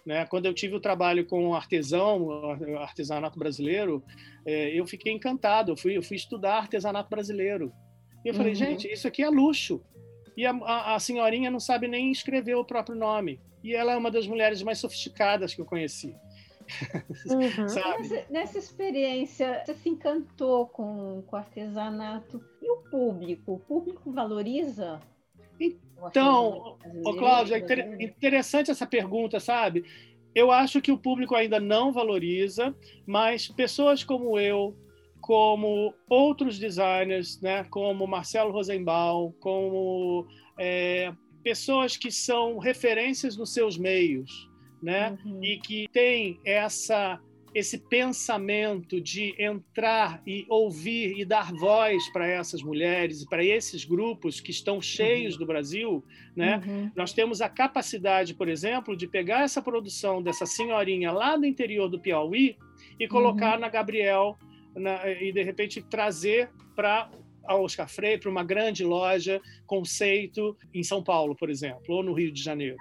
Né? 0.05 0.25
Quando 0.27 0.47
eu 0.47 0.55
tive 0.55 0.75
o 0.75 0.81
trabalho 0.81 1.27
com 1.27 1.53
artesão, 1.53 2.29
artesanato 2.79 3.39
brasileiro, 3.39 4.05
é, 4.47 4.71
eu 4.71 4.87
fiquei 4.87 5.13
encantado. 5.13 5.73
Eu 5.73 5.77
fui, 5.77 5.97
eu 5.97 6.03
fui 6.03 6.17
estudar 6.17 6.59
artesanato 6.59 7.11
brasileiro. 7.11 7.73
E 8.25 8.29
eu 8.29 8.35
falei, 8.35 8.53
uhum. 8.53 8.59
gente, 8.59 8.87
isso 8.87 9.09
aqui 9.09 9.23
é 9.23 9.29
luxo. 9.29 9.83
E 10.37 10.45
a, 10.45 10.51
a, 10.53 10.95
a, 10.95 11.01
senhorinha 11.01 11.51
não 11.51 11.61
sabe 11.61 11.89
nem 11.89 12.11
escrever 12.11 12.55
o 12.55 12.65
próprio 12.65 12.97
nome. 12.97 13.41
E 13.65 13.75
ela 13.75 13.93
é 13.93 13.97
uma 13.97 14.11
das 14.11 14.27
mulheres 14.27 14.63
mais 14.63 14.79
sofisticadas 14.79 15.55
que 15.55 15.61
eu 15.61 15.65
conheci. 15.65 16.15
Uhum. 17.27 17.41
nessa, 17.65 18.27
nessa, 18.31 18.59
experiência, 18.59 19.63
você 19.65 19.75
se 19.75 19.89
encantou 19.89 20.67
com, 20.67 21.23
com 21.27 21.37
o 21.37 21.39
artesanato. 21.39 22.45
E 22.61 22.71
o 22.71 22.77
público? 22.91 23.55
O 23.55 23.59
público 23.59 24.13
valoriza 24.13 25.01
então, 25.59 26.77
ô, 27.05 27.15
Cláudia, 27.15 27.57
é 27.57 28.05
interessante 28.05 28.71
essa 28.71 28.87
pergunta, 28.87 29.41
sabe? 29.41 29.85
Eu 30.35 30.51
acho 30.51 30.83
que 30.83 30.93
o 30.93 30.99
público 30.99 31.35
ainda 31.35 31.59
não 31.59 31.93
valoriza, 31.93 32.75
mas 33.07 33.49
pessoas 33.49 34.05
como 34.05 34.39
eu, 34.39 34.77
como 35.27 35.93
outros 36.09 36.57
designers, 36.57 37.41
né, 37.41 37.65
como 37.65 38.07
Marcelo 38.07 38.53
Rosenbaum, 38.53 39.33
como 39.41 40.25
é, 40.57 41.13
pessoas 41.43 41.97
que 41.97 42.13
são 42.13 42.59
referências 42.59 43.37
nos 43.37 43.53
seus 43.53 43.77
meios, 43.77 44.49
né, 44.81 45.19
uhum. 45.25 45.43
e 45.43 45.59
que 45.59 45.89
têm 45.93 46.39
essa 46.45 47.21
esse 47.53 47.79
pensamento 47.79 49.01
de 49.01 49.35
entrar 49.43 50.21
e 50.27 50.45
ouvir 50.47 51.19
e 51.19 51.25
dar 51.25 51.51
voz 51.55 52.07
para 52.13 52.27
essas 52.27 52.63
mulheres 52.63 53.23
e 53.23 53.27
para 53.27 53.43
esses 53.43 53.83
grupos 53.83 54.41
que 54.41 54.51
estão 54.51 54.79
cheios 54.79 55.33
uhum. 55.33 55.41
do 55.41 55.47
Brasil, 55.47 56.05
né? 56.37 56.63
Uhum. 56.67 56.91
Nós 56.95 57.15
temos 57.15 57.41
a 57.41 57.49
capacidade, 57.49 58.35
por 58.35 58.47
exemplo, 58.47 58.95
de 58.95 59.07
pegar 59.07 59.45
essa 59.45 59.63
produção 59.63 60.23
dessa 60.23 60.45
senhorinha 60.45 61.11
lá 61.11 61.35
do 61.35 61.47
interior 61.47 61.89
do 61.89 61.99
Piauí 61.99 62.59
e 63.01 63.09
colocar 63.09 63.55
uhum. 63.55 63.61
na 63.61 63.71
Gabriel 63.71 64.37
na, 64.77 65.09
e 65.11 65.33
de 65.33 65.43
repente 65.43 65.83
trazer 65.83 66.51
para 66.75 67.11
a 67.45 67.57
Oscar 67.57 67.89
Freire 67.89 68.21
para 68.21 68.31
uma 68.31 68.45
grande 68.45 68.85
loja 68.85 69.41
conceito 69.67 70.57
em 70.75 70.83
São 70.83 71.03
Paulo, 71.03 71.35
por 71.35 71.49
exemplo, 71.49 71.83
ou 71.89 72.03
no 72.03 72.13
Rio 72.13 72.33
de 72.33 72.43
Janeiro 72.43 72.77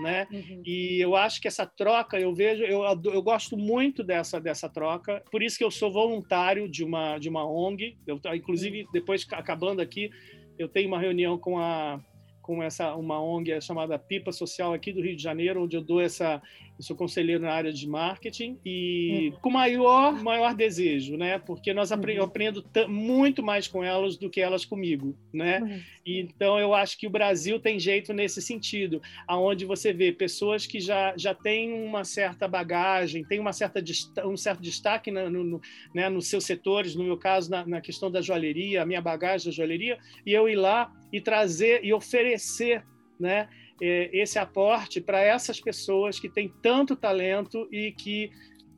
né? 0.00 0.26
Uhum. 0.32 0.62
E 0.64 1.00
eu 1.00 1.14
acho 1.14 1.40
que 1.40 1.48
essa 1.48 1.66
troca, 1.66 2.18
eu 2.18 2.34
vejo, 2.34 2.64
eu, 2.64 2.82
eu 3.04 3.22
gosto 3.22 3.56
muito 3.56 4.02
dessa, 4.02 4.40
dessa 4.40 4.68
troca. 4.68 5.22
Por 5.30 5.42
isso 5.42 5.58
que 5.58 5.64
eu 5.64 5.70
sou 5.70 5.92
voluntário 5.92 6.68
de 6.68 6.82
uma, 6.82 7.18
de 7.18 7.28
uma 7.28 7.44
ONG. 7.44 7.96
Eu, 8.06 8.20
inclusive, 8.34 8.82
uhum. 8.82 8.88
depois, 8.92 9.26
acabando 9.32 9.80
aqui, 9.80 10.10
eu 10.58 10.68
tenho 10.68 10.88
uma 10.88 10.98
reunião 10.98 11.38
com 11.38 11.58
a 11.58 12.00
com 12.42 12.62
essa 12.62 12.96
uma 12.96 13.22
ONG 13.22 13.60
chamada 13.60 13.98
Pipa 13.98 14.32
Social 14.32 14.72
aqui 14.72 14.92
do 14.92 15.02
Rio 15.02 15.14
de 15.14 15.22
Janeiro, 15.22 15.62
onde 15.62 15.76
eu 15.76 15.82
dou 15.82 16.00
essa 16.00 16.42
eu 16.80 16.82
sou 16.82 16.96
conselheiro 16.96 17.42
na 17.42 17.52
área 17.52 17.70
de 17.70 17.86
marketing 17.86 18.58
e 18.64 19.28
uhum. 19.34 19.40
com 19.42 19.50
maior 19.50 20.22
maior 20.22 20.54
desejo, 20.54 21.14
né? 21.14 21.38
Porque 21.38 21.74
nós 21.74 21.92
apre 21.92 22.18
uhum. 22.18 22.24
aprendo 22.24 22.64
muito 22.88 23.42
mais 23.42 23.68
com 23.68 23.84
elas 23.84 24.16
do 24.16 24.30
que 24.30 24.40
elas 24.40 24.64
comigo, 24.64 25.14
né? 25.30 25.60
Uhum. 25.60 25.80
Então 26.06 26.58
eu 26.58 26.74
acho 26.74 26.96
que 26.96 27.06
o 27.06 27.10
Brasil 27.10 27.60
tem 27.60 27.78
jeito 27.78 28.14
nesse 28.14 28.40
sentido, 28.40 29.02
aonde 29.28 29.66
você 29.66 29.92
vê 29.92 30.10
pessoas 30.10 30.66
que 30.66 30.80
já 30.80 31.12
já 31.18 31.34
têm 31.34 31.70
uma 31.70 32.02
certa 32.02 32.48
bagagem, 32.48 33.24
tem 33.24 33.38
uma 33.38 33.52
certa 33.52 33.84
um 34.24 34.36
certo 34.36 34.62
destaque 34.62 35.10
no, 35.10 35.28
no, 35.28 35.60
né, 35.94 36.08
nos 36.08 36.28
seus 36.28 36.44
setores, 36.44 36.94
no 36.94 37.04
meu 37.04 37.18
caso 37.18 37.50
na, 37.50 37.66
na 37.66 37.80
questão 37.82 38.10
da 38.10 38.22
joalheria, 38.22 38.82
a 38.82 38.86
minha 38.86 39.02
bagagem 39.02 39.50
da 39.50 39.52
joalheria, 39.54 39.98
e 40.24 40.32
eu 40.32 40.48
ir 40.48 40.56
lá 40.56 40.90
e 41.12 41.20
trazer 41.20 41.84
e 41.84 41.92
oferecer, 41.92 42.82
né? 43.18 43.50
É, 43.80 44.10
esse 44.12 44.38
aporte 44.38 45.00
para 45.00 45.20
essas 45.20 45.60
pessoas 45.60 46.20
que 46.20 46.28
têm 46.28 46.52
tanto 46.60 46.94
talento 46.94 47.68
e 47.72 47.92
que 47.92 48.30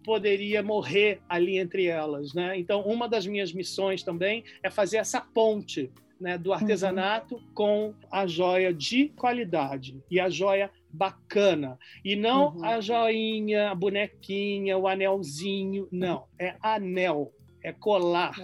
poderia 0.05 0.62
morrer 0.62 1.20
ali 1.28 1.59
entre 1.59 1.86
elas, 1.86 2.34
né? 2.34 2.59
Então, 2.59 2.82
uma 2.82 3.09
das 3.09 3.26
minhas 3.26 3.53
missões 3.53 4.03
também 4.03 4.44
é 4.62 4.70
fazer 4.70 4.98
essa 4.98 5.20
ponte, 5.20 5.90
né, 6.22 6.38
do 6.38 6.53
artesanato 6.53 7.34
uhum. 7.34 7.42
com 7.53 7.94
a 8.09 8.28
joia 8.28 8.72
de 8.72 9.09
qualidade 9.09 10.00
e 10.09 10.20
a 10.20 10.30
joia 10.30 10.70
bacana 10.92 11.76
e 12.05 12.14
não 12.14 12.55
uhum. 12.55 12.64
a 12.64 12.80
joinha, 12.80 13.70
a 13.72 13.74
bonequinha, 13.74 14.78
o 14.78 14.86
anelzinho, 14.86 15.88
não, 15.90 16.26
é 16.38 16.55
anel, 16.62 17.32
é 17.61 17.72
colar, 17.72 18.36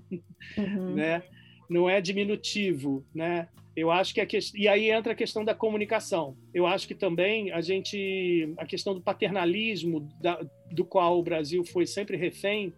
uhum. 0.56 0.94
né? 0.94 1.22
Não 1.68 1.90
é 1.90 2.00
diminutivo, 2.00 3.04
né? 3.14 3.48
Eu 3.76 3.90
acho 3.90 4.14
que 4.14 4.20
a 4.20 4.26
que... 4.26 4.38
e 4.54 4.66
aí 4.66 4.90
entra 4.90 5.12
a 5.12 5.16
questão 5.16 5.44
da 5.44 5.54
comunicação. 5.54 6.36
Eu 6.54 6.66
acho 6.66 6.88
que 6.88 6.94
também 6.94 7.52
a 7.52 7.60
gente 7.60 8.54
a 8.56 8.64
questão 8.64 8.94
do 8.94 9.02
paternalismo 9.02 10.08
da, 10.20 10.40
do 10.70 10.84
qual 10.84 11.18
o 11.18 11.22
Brasil 11.22 11.62
foi 11.64 11.86
sempre 11.86 12.16
refém, 12.16 12.72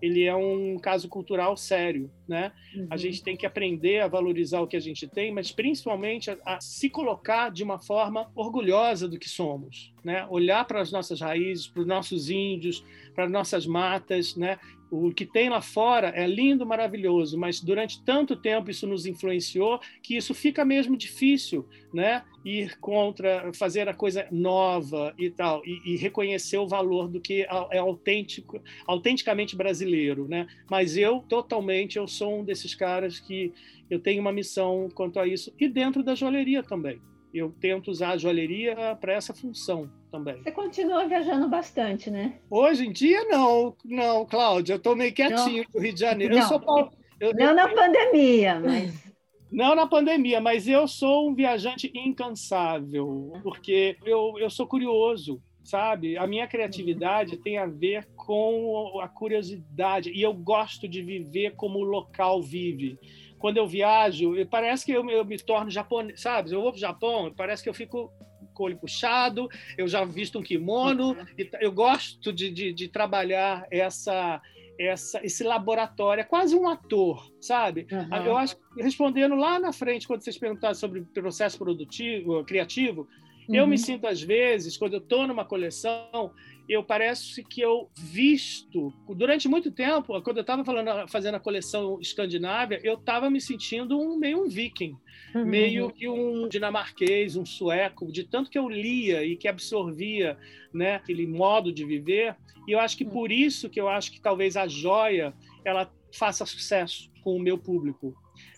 ele 0.00 0.24
é 0.24 0.34
um 0.34 0.78
caso 0.78 1.08
cultural 1.08 1.56
sério, 1.56 2.10
né? 2.28 2.52
Uhum. 2.76 2.88
A 2.90 2.96
gente 2.96 3.22
tem 3.22 3.36
que 3.36 3.46
aprender 3.46 4.00
a 4.00 4.08
valorizar 4.08 4.60
o 4.60 4.66
que 4.66 4.76
a 4.76 4.80
gente 4.80 5.08
tem, 5.08 5.32
mas 5.32 5.50
principalmente 5.50 6.30
a, 6.30 6.38
a 6.44 6.60
se 6.60 6.90
colocar 6.90 7.50
de 7.50 7.64
uma 7.64 7.80
forma 7.80 8.30
orgulhosa 8.34 9.08
do 9.08 9.18
que 9.18 9.28
somos, 9.28 9.93
né? 10.04 10.26
Olhar 10.28 10.64
para 10.66 10.80
as 10.80 10.92
nossas 10.92 11.20
raízes, 11.20 11.66
para 11.66 11.80
os 11.80 11.86
nossos 11.86 12.28
índios, 12.28 12.84
para 13.14 13.24
as 13.24 13.30
nossas 13.30 13.66
matas, 13.66 14.36
né? 14.36 14.58
O 14.90 15.12
que 15.12 15.26
tem 15.26 15.48
lá 15.48 15.60
fora 15.60 16.08
é 16.14 16.26
lindo, 16.26 16.64
maravilhoso, 16.64 17.36
mas 17.36 17.60
durante 17.60 18.04
tanto 18.04 18.36
tempo 18.36 18.70
isso 18.70 18.86
nos 18.86 19.06
influenciou 19.06 19.80
que 20.02 20.16
isso 20.16 20.32
fica 20.34 20.64
mesmo 20.64 20.96
difícil, 20.96 21.66
né? 21.92 22.22
Ir 22.44 22.78
contra, 22.78 23.50
fazer 23.54 23.88
a 23.88 23.94
coisa 23.94 24.28
nova 24.30 25.14
e 25.18 25.30
tal, 25.30 25.62
e, 25.64 25.94
e 25.94 25.96
reconhecer 25.96 26.58
o 26.58 26.68
valor 26.68 27.08
do 27.08 27.20
que 27.20 27.42
é 27.70 27.78
autêntico, 27.78 28.62
autenticamente 28.86 29.56
brasileiro, 29.56 30.28
né? 30.28 30.46
Mas 30.70 30.96
eu 30.96 31.24
totalmente 31.28 31.96
eu 31.96 32.06
sou 32.06 32.40
um 32.40 32.44
desses 32.44 32.74
caras 32.74 33.18
que 33.18 33.52
eu 33.90 33.98
tenho 33.98 34.20
uma 34.20 34.32
missão 34.32 34.88
quanto 34.94 35.18
a 35.18 35.26
isso 35.26 35.52
e 35.58 35.66
dentro 35.68 36.02
da 36.02 36.14
joalheria 36.14 36.62
também. 36.62 37.00
Eu 37.34 37.52
tento 37.60 37.90
usar 37.90 38.10
a 38.10 38.16
joalheria 38.16 38.96
para 39.00 39.12
essa 39.12 39.34
função, 39.34 39.90
também. 40.10 40.40
Você 40.40 40.52
continua 40.52 41.08
viajando 41.08 41.48
bastante, 41.48 42.08
né? 42.08 42.38
Hoje 42.48 42.86
em 42.86 42.92
dia, 42.92 43.24
não, 43.24 43.74
não, 43.84 44.24
Cláudia, 44.24 44.74
eu 44.74 44.76
estou 44.76 44.94
meio 44.94 45.12
quietinho 45.12 45.64
no 45.74 45.80
Rio 45.80 45.92
de 45.92 46.00
Janeiro. 46.00 46.34
Não, 46.34 46.42
eu 46.42 46.48
sou 46.48 46.90
eu, 47.18 47.34
não 47.34 47.54
na 47.54 47.68
pandemia, 47.68 48.60
mas. 48.64 49.14
Não 49.50 49.74
na 49.74 49.86
pandemia, 49.86 50.40
mas 50.40 50.66
eu 50.66 50.86
sou 50.88 51.28
um 51.28 51.34
viajante 51.34 51.90
incansável, 51.94 53.32
porque 53.42 53.96
eu, 54.04 54.34
eu 54.38 54.50
sou 54.50 54.66
curioso, 54.66 55.40
sabe? 55.62 56.16
A 56.16 56.26
minha 56.26 56.46
criatividade 56.48 57.36
tem 57.36 57.56
a 57.58 57.66
ver 57.66 58.04
com 58.16 58.98
a 59.00 59.06
curiosidade, 59.06 60.10
e 60.10 60.22
eu 60.22 60.34
gosto 60.34 60.88
de 60.88 61.02
viver 61.02 61.54
como 61.54 61.78
o 61.78 61.84
local 61.84 62.42
vive 62.42 62.98
quando 63.44 63.58
eu 63.58 63.66
viajo, 63.66 64.32
parece 64.46 64.86
que 64.86 64.92
eu, 64.92 65.06
eu 65.10 65.22
me 65.22 65.36
torno 65.36 65.70
japonês, 65.70 66.18
sabe? 66.22 66.50
Eu 66.50 66.62
vou 66.62 66.70
para 66.70 66.78
o 66.78 66.80
Japão, 66.80 67.34
parece 67.36 67.62
que 67.62 67.68
eu 67.68 67.74
fico 67.74 68.10
com 68.54 68.62
o 68.62 68.66
olho 68.66 68.78
puxado, 68.78 69.50
eu 69.76 69.86
já 69.86 70.02
visto 70.02 70.38
um 70.38 70.42
kimono, 70.42 71.10
uhum. 71.10 71.26
eu 71.60 71.70
gosto 71.70 72.32
de, 72.32 72.50
de, 72.50 72.72
de 72.72 72.88
trabalhar 72.88 73.66
essa, 73.70 74.40
essa, 74.80 75.22
esse 75.22 75.44
laboratório, 75.44 76.22
é 76.22 76.24
quase 76.24 76.56
um 76.56 76.66
ator, 76.66 77.30
sabe? 77.38 77.86
Uhum. 77.92 78.16
Eu 78.24 78.34
acho 78.34 78.56
respondendo 78.78 79.34
lá 79.34 79.58
na 79.58 79.74
frente, 79.74 80.06
quando 80.06 80.22
vocês 80.22 80.38
perguntaram 80.38 80.74
sobre 80.74 81.02
processo 81.02 81.58
produtivo, 81.58 82.42
criativo, 82.46 83.06
uhum. 83.46 83.56
eu 83.56 83.66
me 83.66 83.72
uhum. 83.72 83.76
sinto, 83.76 84.06
às 84.06 84.22
vezes, 84.22 84.78
quando 84.78 84.94
eu 84.94 85.00
estou 85.00 85.26
numa 85.26 85.44
coleção, 85.44 86.32
eu 86.68 86.82
parece 86.82 87.42
que 87.42 87.60
eu 87.60 87.90
visto 87.96 88.92
durante 89.08 89.48
muito 89.48 89.70
tempo 89.70 90.20
quando 90.22 90.38
eu 90.38 90.42
estava 90.42 90.64
fazendo 91.06 91.34
a 91.34 91.40
coleção 91.40 91.98
escandinávia 92.00 92.80
eu 92.82 92.94
estava 92.94 93.28
me 93.28 93.40
sentindo 93.40 93.98
um, 93.98 94.16
meio 94.16 94.44
um 94.44 94.48
viking 94.48 94.96
uhum. 95.34 95.44
meio 95.44 95.90
que 95.90 96.08
um 96.08 96.48
dinamarquês 96.48 97.36
um 97.36 97.44
sueco 97.44 98.10
de 98.10 98.24
tanto 98.24 98.50
que 98.50 98.58
eu 98.58 98.68
lia 98.68 99.24
e 99.24 99.36
que 99.36 99.46
absorvia 99.46 100.38
né 100.72 100.96
aquele 100.96 101.26
modo 101.26 101.72
de 101.72 101.84
viver 101.84 102.36
e 102.66 102.72
eu 102.72 102.80
acho 102.80 102.96
que 102.96 103.04
por 103.04 103.30
isso 103.30 103.68
que 103.68 103.80
eu 103.80 103.88
acho 103.88 104.10
que 104.10 104.20
talvez 104.20 104.56
a 104.56 104.66
joia 104.66 105.34
ela 105.64 105.92
faça 106.12 106.46
sucesso 106.46 107.10
com 107.22 107.36
o 107.36 107.40
meu 107.40 107.58
público 107.58 108.14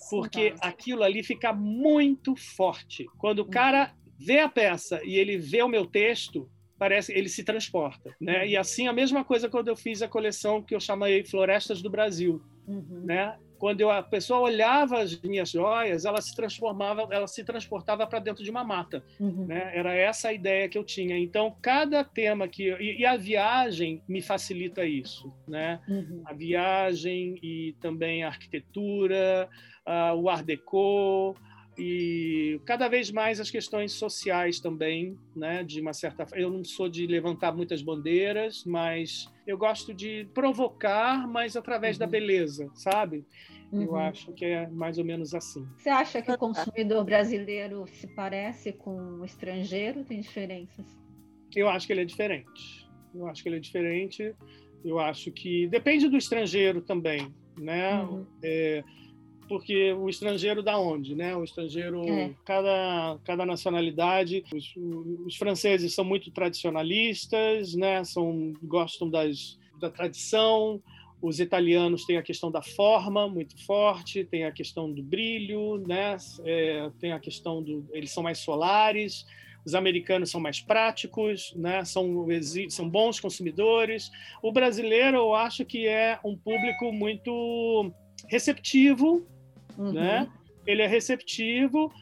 porque 0.09 0.55
aquilo 0.61 1.03
ali 1.03 1.25
fica 1.25 1.53
muito 1.53 2.37
forte 2.37 3.05
quando 3.19 3.41
o 3.41 3.45
uhum. 3.45 3.51
cara 3.51 3.93
vê 4.19 4.41
a 4.41 4.49
peça 4.49 5.01
e 5.05 5.17
ele 5.19 5.37
vê 5.37 5.63
o 5.63 5.69
meu 5.69 5.85
texto 5.87 6.49
parece 6.79 7.13
ele 7.13 7.29
se 7.29 7.45
transporta, 7.45 8.15
né? 8.21 8.47
E 8.47 8.57
assim 8.57 8.87
a 8.89 8.93
mesma 8.93 9.25
coisa 9.25 9.49
quando 9.49 9.69
eu 9.69 9.77
fiz 9.77 10.03
a 10.03 10.09
coleção 10.09 10.63
que 10.63 10.75
eu 10.75 10.81
chamei 10.81 11.25
Florestas 11.25 11.83
do 11.83 11.91
Brasil, 11.91 12.43
uhum. 12.67 13.03
né? 13.05 13.37
Quando 13.59 13.81
eu, 13.81 13.91
a 13.91 14.03
pessoa 14.03 14.41
olhava 14.41 15.01
as 15.01 15.19
minhas 15.23 15.51
joias, 15.51 16.05
ela 16.05 16.21
se 16.21 16.37
transformava, 16.37 17.09
ela 17.11 17.27
se 17.27 17.43
transportava 17.43 18.07
para 18.07 18.19
dentro 18.19 18.45
de 18.45 18.51
uma 18.51 18.63
mata, 18.63 19.03
uhum. 19.19 19.47
né? 19.47 19.71
Era 19.75 19.95
essa 19.95 20.29
a 20.29 20.33
ideia 20.33 20.69
que 20.69 20.77
eu 20.77 20.85
tinha. 20.85 21.19
Então 21.19 21.57
cada 21.63 22.05
tema 22.05 22.47
que 22.47 22.71
e, 22.75 23.01
e 23.01 23.07
a 23.07 23.17
viagem 23.17 24.03
me 24.07 24.21
facilita 24.21 24.85
isso, 24.85 25.33
né? 25.49 25.81
Uhum. 25.89 26.23
A 26.27 26.35
viagem 26.35 27.39
e 27.43 27.75
também 27.81 28.25
a 28.25 28.29
arquitetura, 28.29 29.49
uh, 29.87 30.15
o 30.17 30.29
Art 30.29 30.45
Deco, 30.45 31.35
e 31.79 32.61
cada 32.65 32.89
vez 32.89 33.11
mais 33.11 33.39
as 33.39 33.51
questões 33.51 33.93
sociais 33.93 34.59
também, 34.61 35.19
né? 35.35 35.63
De 35.63 35.81
uma 35.81 35.93
certa, 35.93 36.27
eu 36.35 36.51
não 36.51 36.65
sou 36.65 36.89
de 36.89 37.07
levantar 37.07 37.55
muitas 37.55 37.83
bandeiras, 37.83 38.65
mas 38.65 39.31
eu 39.47 39.59
gosto 39.59 39.93
de 39.93 40.27
provocar, 40.33 41.29
mas 41.29 41.57
através 41.57 41.97
uhum. 41.97 42.01
da 42.01 42.07
beleza, 42.07 42.71
sabe? 42.75 43.27
Uhum. 43.71 43.83
Eu 43.83 43.97
acho 43.97 44.33
que 44.33 44.45
é 44.45 44.69
mais 44.69 44.97
ou 44.97 45.05
menos 45.05 45.35
assim. 45.35 45.67
Você 45.77 45.91
acha 45.91 46.23
que 46.23 46.31
o 46.33 46.39
consumidor 46.39 47.05
brasileiro 47.05 47.87
se 47.89 48.07
parece 48.07 48.73
com 48.73 48.97
o 49.21 49.25
estrangeiro? 49.25 50.05
Tem 50.05 50.21
diferenças? 50.21 50.87
Eu 51.55 51.69
acho 51.69 51.87
que 51.87 51.93
ele 51.93 52.03
é 52.03 52.05
diferente. 52.05 52.89
Eu 53.15 53.27
acho 53.27 53.43
que 53.43 53.49
ele 53.49 53.57
é 53.57 53.61
diferente. 53.61 54.35
Eu 54.85 54.99
acho 54.99 55.31
que 55.33 55.67
depende 55.69 56.09
do 56.09 56.17
estrangeiro 56.17 56.81
também, 56.81 57.35
né? 57.59 58.03
Uhum. 58.03 58.27
É, 58.43 58.85
porque 59.47 59.93
o 59.93 60.09
estrangeiro 60.09 60.63
da 60.63 60.79
onde, 60.79 61.15
né? 61.15 61.37
O 61.37 61.45
estrangeiro, 61.45 62.03
é. 62.09 62.35
cada, 62.45 63.19
cada 63.25 63.47
nacionalidade, 63.47 64.45
os, 64.55 64.75
os, 65.27 65.37
franceses 65.37 65.95
são 65.95 66.05
muito 66.05 66.31
tradicionalistas, 66.31 67.75
né? 67.75 68.05
São 68.05 68.53
gostam 68.63 69.09
das, 69.09 69.59
da 69.81 69.91
tradição. 69.91 70.83
Os 71.21 71.41
italianos 71.41 72.05
têm 72.05 72.19
a 72.19 72.23
questão 72.23 72.51
da 72.51 72.63
forma 72.63 73.29
muito 73.29 73.65
forte, 73.65 74.25
tem 74.25 74.45
a 74.45 74.53
questão 74.53 74.93
do 74.93 75.03
brilho, 75.03 75.79
né? 75.87 76.17
É, 76.45 76.91
tem 77.01 77.13
a 77.13 77.19
questão 77.19 77.63
do, 77.63 77.89
eles 77.93 78.11
são 78.11 78.23
mais 78.23 78.39
solares. 78.39 79.25
Os 79.65 79.75
americanos 79.75 80.31
são 80.31 80.41
mais 80.41 80.61
práticos, 80.61 81.53
né? 81.57 81.85
são, 81.85 82.25
são 82.69 82.89
bons 82.89 83.19
consumidores. 83.19 84.13
O 84.41 84.53
brasileiro, 84.53 85.17
eu 85.17 85.35
acho 85.35 85.65
que 85.65 85.89
é 85.89 86.21
um 86.25 86.37
público 86.37 86.93
muito 86.93 87.93
receptivo 88.29 89.27
uhum. 89.79 89.93
né? 89.93 90.31
Ele 90.67 90.83
é 90.83 90.87
receptivo, 90.87 91.93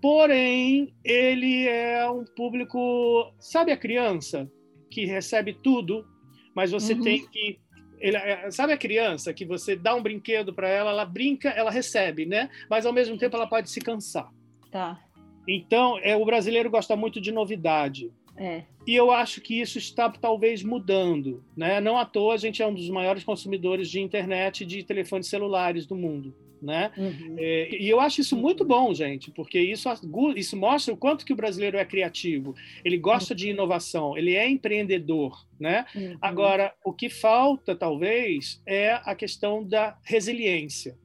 porém 0.00 0.94
ele 1.04 1.66
é 1.66 2.08
um 2.10 2.24
público, 2.24 3.32
sabe 3.38 3.72
a 3.72 3.76
criança 3.76 4.50
que 4.90 5.06
recebe 5.06 5.54
tudo, 5.62 6.06
mas 6.54 6.70
você 6.70 6.94
uhum. 6.94 7.02
tem 7.02 7.26
que 7.26 7.58
ele, 7.98 8.18
é, 8.18 8.50
sabe 8.50 8.74
a 8.74 8.76
criança 8.76 9.32
que 9.32 9.46
você 9.46 9.74
dá 9.74 9.94
um 9.94 10.02
brinquedo 10.02 10.52
para 10.52 10.68
ela, 10.68 10.90
ela 10.90 11.06
brinca, 11.06 11.48
ela 11.48 11.70
recebe, 11.70 12.26
né? 12.26 12.50
Mas 12.68 12.84
ao 12.84 12.92
mesmo 12.92 13.16
tempo 13.16 13.34
ela 13.34 13.46
pode 13.46 13.70
se 13.70 13.80
cansar. 13.80 14.30
Tá. 14.70 15.00
Então, 15.48 15.98
é, 16.02 16.14
o 16.14 16.24
brasileiro 16.24 16.68
gosta 16.68 16.94
muito 16.96 17.18
de 17.18 17.32
novidade. 17.32 18.12
É. 18.36 18.64
E 18.86 18.94
eu 18.94 19.10
acho 19.10 19.40
que 19.40 19.58
isso 19.58 19.78
está 19.78 20.10
talvez 20.10 20.62
mudando, 20.62 21.42
né? 21.56 21.80
Não 21.80 21.96
à 21.96 22.04
toa 22.04 22.34
a 22.34 22.36
gente 22.36 22.62
é 22.62 22.66
um 22.66 22.74
dos 22.74 22.90
maiores 22.90 23.24
consumidores 23.24 23.88
de 23.88 24.00
internet 24.00 24.64
e 24.64 24.66
de 24.66 24.82
telefones 24.82 25.28
celulares 25.28 25.86
do 25.86 25.96
mundo 25.96 26.36
né? 26.64 26.90
Uhum. 26.96 27.36
É, 27.38 27.76
e 27.76 27.88
eu 27.88 28.00
acho 28.00 28.22
isso 28.22 28.36
muito 28.36 28.64
bom, 28.64 28.92
gente, 28.94 29.30
porque 29.30 29.60
isso, 29.60 29.88
isso 30.34 30.56
mostra 30.56 30.94
o 30.94 30.96
quanto 30.96 31.24
que 31.24 31.32
o 31.32 31.36
brasileiro 31.36 31.76
é 31.76 31.84
criativo. 31.84 32.54
Ele 32.84 32.96
gosta 32.96 33.34
de 33.34 33.50
inovação, 33.50 34.16
ele 34.16 34.34
é 34.34 34.48
empreendedor, 34.48 35.46
né? 35.60 35.84
Uhum. 35.94 36.16
Agora, 36.20 36.72
o 36.84 36.92
que 36.92 37.08
falta, 37.08 37.76
talvez, 37.76 38.62
é 38.66 38.94
a 39.04 39.14
questão 39.14 39.62
da 39.62 39.98
resiliência, 40.02 40.96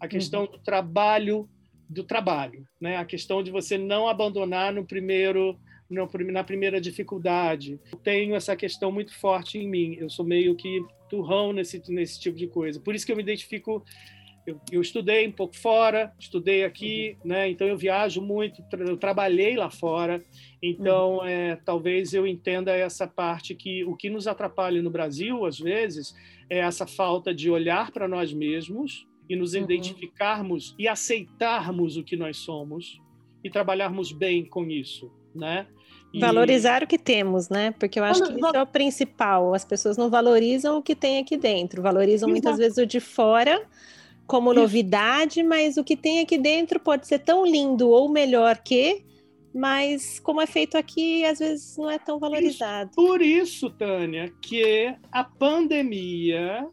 a 0.00 0.08
questão 0.08 0.42
uhum. 0.42 0.50
do 0.50 0.58
trabalho, 0.58 1.48
do 1.88 2.02
trabalho, 2.02 2.66
né? 2.80 2.96
A 2.96 3.04
questão 3.04 3.42
de 3.42 3.50
você 3.50 3.78
não 3.78 4.08
abandonar 4.08 4.72
no 4.72 4.84
primeiro 4.84 5.58
na 6.32 6.42
primeira 6.42 6.80
dificuldade. 6.80 7.78
Eu 7.92 7.98
tenho 7.98 8.34
essa 8.34 8.56
questão 8.56 8.90
muito 8.90 9.14
forte 9.16 9.58
em 9.58 9.68
mim. 9.68 9.96
Eu 10.00 10.08
sou 10.08 10.24
meio 10.24 10.56
que 10.56 10.82
turrão 11.08 11.52
nesse, 11.52 11.80
nesse 11.88 12.18
tipo 12.18 12.36
de 12.36 12.48
coisa. 12.48 12.80
Por 12.80 12.94
isso 12.94 13.06
que 13.06 13.12
eu 13.12 13.16
me 13.16 13.22
identifico 13.22 13.84
eu, 14.46 14.60
eu, 14.70 14.80
estudei 14.80 15.26
um 15.26 15.32
pouco 15.32 15.56
fora, 15.56 16.12
estudei 16.18 16.64
aqui, 16.64 17.16
uhum. 17.20 17.28
né? 17.30 17.48
Então 17.48 17.66
eu 17.66 17.76
viajo 17.76 18.20
muito, 18.20 18.62
tra 18.64 18.84
eu 18.84 18.96
trabalhei 18.96 19.56
lá 19.56 19.70
fora. 19.70 20.22
Então 20.62 21.16
uhum. 21.16 21.26
é, 21.26 21.56
talvez 21.56 22.12
eu 22.12 22.26
entenda 22.26 22.72
essa 22.72 23.06
parte 23.06 23.54
que 23.54 23.84
o 23.84 23.96
que 23.96 24.10
nos 24.10 24.26
atrapalha 24.26 24.82
no 24.82 24.90
Brasil 24.90 25.44
às 25.46 25.58
vezes 25.58 26.14
é 26.50 26.58
essa 26.58 26.86
falta 26.86 27.34
de 27.34 27.50
olhar 27.50 27.90
para 27.90 28.06
nós 28.06 28.32
mesmos 28.32 29.06
e 29.28 29.34
nos 29.36 29.54
uhum. 29.54 29.62
identificarmos 29.62 30.74
e 30.78 30.86
aceitarmos 30.86 31.96
o 31.96 32.04
que 32.04 32.16
nós 32.16 32.36
somos 32.36 33.00
e 33.42 33.50
trabalharmos 33.50 34.12
bem 34.12 34.44
com 34.44 34.64
isso, 34.66 35.10
né? 35.34 35.66
E... 36.12 36.20
Valorizar 36.20 36.82
o 36.82 36.86
que 36.86 36.98
temos, 36.98 37.48
né? 37.48 37.72
Porque 37.72 37.98
eu 37.98 38.04
acho 38.04 38.22
que 38.22 38.32
isso 38.32 38.56
é 38.56 38.62
o 38.62 38.66
principal. 38.66 39.52
As 39.52 39.64
pessoas 39.64 39.96
não 39.96 40.08
valorizam 40.08 40.78
o 40.78 40.82
que 40.82 40.94
tem 40.94 41.18
aqui 41.18 41.36
dentro, 41.36 41.82
valorizam 41.82 42.28
Exato. 42.28 42.30
muitas 42.30 42.58
vezes 42.58 42.78
o 42.78 42.86
de 42.86 43.00
fora 43.00 43.60
como 44.26 44.54
novidade, 44.54 45.42
mas 45.42 45.76
o 45.76 45.84
que 45.84 45.96
tem 45.96 46.20
aqui 46.20 46.38
dentro 46.38 46.80
pode 46.80 47.06
ser 47.06 47.18
tão 47.18 47.44
lindo 47.44 47.88
ou 47.90 48.08
melhor 48.08 48.58
que, 48.58 49.04
mas 49.54 50.18
como 50.18 50.40
é 50.40 50.46
feito 50.46 50.76
aqui, 50.76 51.24
às 51.24 51.38
vezes 51.38 51.76
não 51.76 51.90
é 51.90 51.98
tão 51.98 52.18
valorizado. 52.18 52.90
Por 52.96 53.22
isso, 53.22 53.70
Tânia, 53.70 54.32
que 54.42 54.94
a 55.12 55.22
pandemia, 55.22 56.66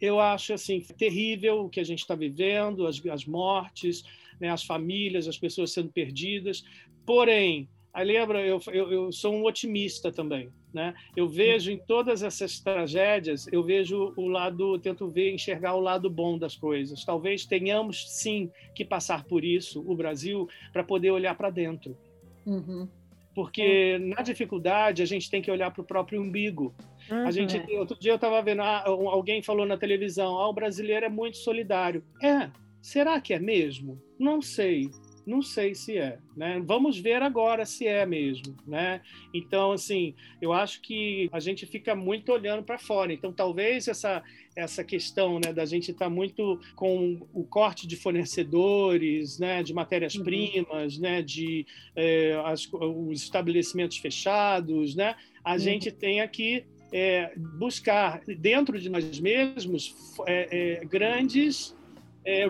eu 0.00 0.20
acho 0.20 0.52
assim 0.52 0.80
terrível 0.96 1.64
o 1.64 1.68
que 1.68 1.80
a 1.80 1.84
gente 1.84 2.00
está 2.00 2.14
vivendo, 2.14 2.86
as, 2.86 3.04
as 3.06 3.24
mortes, 3.24 4.04
né, 4.40 4.50
as 4.50 4.62
famílias, 4.62 5.26
as 5.26 5.38
pessoas 5.38 5.72
sendo 5.72 5.90
perdidas. 5.90 6.62
Porém, 7.04 7.68
aí 7.92 8.06
lembra, 8.06 8.46
eu, 8.46 8.60
eu, 8.68 8.92
eu 8.92 9.12
sou 9.12 9.34
um 9.34 9.44
otimista 9.44 10.12
também. 10.12 10.50
Né? 10.72 10.94
Eu 11.16 11.28
vejo 11.28 11.70
em 11.70 11.78
todas 11.78 12.22
essas 12.22 12.60
tragédias, 12.60 13.46
eu 13.50 13.62
vejo 13.62 14.12
o 14.16 14.28
lado, 14.28 14.78
tento 14.78 15.08
ver, 15.08 15.32
enxergar 15.32 15.74
o 15.74 15.80
lado 15.80 16.10
bom 16.10 16.38
das 16.38 16.56
coisas. 16.56 17.04
Talvez 17.04 17.46
tenhamos 17.46 18.08
sim 18.10 18.50
que 18.74 18.84
passar 18.84 19.24
por 19.24 19.44
isso, 19.44 19.82
o 19.86 19.94
Brasil, 19.94 20.48
para 20.72 20.84
poder 20.84 21.10
olhar 21.10 21.34
para 21.34 21.50
dentro. 21.50 21.96
Uhum. 22.44 22.88
Porque 23.34 23.98
na 23.98 24.22
dificuldade 24.22 25.02
a 25.02 25.06
gente 25.06 25.30
tem 25.30 25.40
que 25.40 25.50
olhar 25.50 25.70
para 25.70 25.82
o 25.82 25.86
próprio 25.86 26.20
umbigo. 26.20 26.74
Uhum. 27.10 27.26
A 27.26 27.30
gente, 27.30 27.56
outro 27.76 27.98
dia 27.98 28.12
eu 28.12 28.16
estava 28.16 28.42
vendo, 28.42 28.62
ah, 28.62 28.84
alguém 28.84 29.42
falou 29.42 29.64
na 29.64 29.78
televisão, 29.78 30.38
ah, 30.38 30.48
o 30.48 30.52
brasileiro 30.52 31.06
é 31.06 31.08
muito 31.08 31.38
solidário. 31.38 32.04
É, 32.22 32.50
será 32.82 33.20
que 33.20 33.32
é 33.32 33.38
mesmo? 33.38 34.02
Não 34.18 34.42
sei 34.42 34.90
não 35.28 35.42
sei 35.42 35.74
se 35.74 35.98
é, 35.98 36.18
né? 36.34 36.60
Vamos 36.64 36.98
ver 36.98 37.22
agora 37.22 37.66
se 37.66 37.86
é 37.86 38.06
mesmo, 38.06 38.56
né? 38.66 39.02
Então, 39.32 39.72
assim, 39.72 40.14
eu 40.40 40.52
acho 40.52 40.80
que 40.80 41.28
a 41.30 41.38
gente 41.38 41.66
fica 41.66 41.94
muito 41.94 42.32
olhando 42.32 42.62
para 42.62 42.78
fora. 42.78 43.12
Então, 43.12 43.32
talvez 43.32 43.86
essa 43.88 44.22
essa 44.56 44.82
questão, 44.82 45.38
né, 45.38 45.52
da 45.52 45.64
gente 45.64 45.92
estar 45.92 46.06
tá 46.06 46.10
muito 46.10 46.58
com 46.74 47.20
o 47.32 47.44
corte 47.44 47.86
de 47.86 47.94
fornecedores, 47.94 49.38
né, 49.38 49.62
de 49.62 49.72
matérias-primas, 49.72 50.96
uhum. 50.96 51.02
né, 51.02 51.22
de 51.22 51.64
é, 51.94 52.32
as, 52.44 52.68
os 52.72 53.22
estabelecimentos 53.22 53.98
fechados, 53.98 54.96
né? 54.96 55.14
A 55.44 55.52
uhum. 55.52 55.58
gente 55.60 55.92
tem 55.92 56.20
aqui 56.20 56.64
é, 56.92 57.32
buscar 57.36 58.20
dentro 58.38 58.80
de 58.80 58.88
nós 58.88 59.20
mesmos 59.20 59.94
é, 60.26 60.80
é 60.80 60.84
grandes 60.84 61.77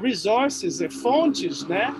resources, 0.01 0.81
é, 0.81 0.91
fontes 0.91 1.67
né, 1.67 1.95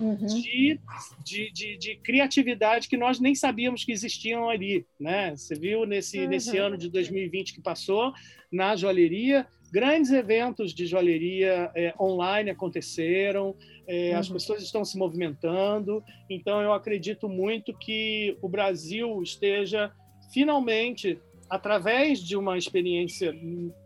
uhum. 0.00 0.16
de, 0.16 0.80
de, 1.24 1.52
de, 1.52 1.76
de, 1.78 1.96
criatividade 1.96 2.88
que 2.88 2.96
nós 2.96 3.20
nem 3.20 3.34
sabíamos 3.34 3.84
que 3.84 3.92
existiam 3.92 4.48
ali. 4.48 4.84
Né? 4.98 5.36
Você 5.36 5.54
viu 5.54 5.86
nesse, 5.86 6.20
uhum. 6.20 6.28
nesse 6.28 6.56
ano 6.58 6.76
de 6.76 6.90
2020 6.90 7.54
que 7.54 7.60
passou, 7.60 8.12
na 8.50 8.74
joalheria, 8.74 9.46
grandes 9.72 10.10
eventos 10.10 10.74
de 10.74 10.86
joalheria 10.86 11.70
é, 11.76 11.94
online 12.00 12.50
aconteceram, 12.50 13.54
é, 13.86 14.12
uhum. 14.12 14.18
as 14.18 14.28
pessoas 14.28 14.62
estão 14.62 14.84
se 14.84 14.98
movimentando, 14.98 16.02
então 16.28 16.60
eu 16.60 16.72
acredito 16.72 17.28
muito 17.28 17.72
que 17.76 18.36
o 18.42 18.48
Brasil 18.48 19.22
esteja 19.22 19.92
finalmente, 20.32 21.20
através 21.48 22.20
de 22.20 22.36
uma 22.36 22.56
experiência 22.56 23.32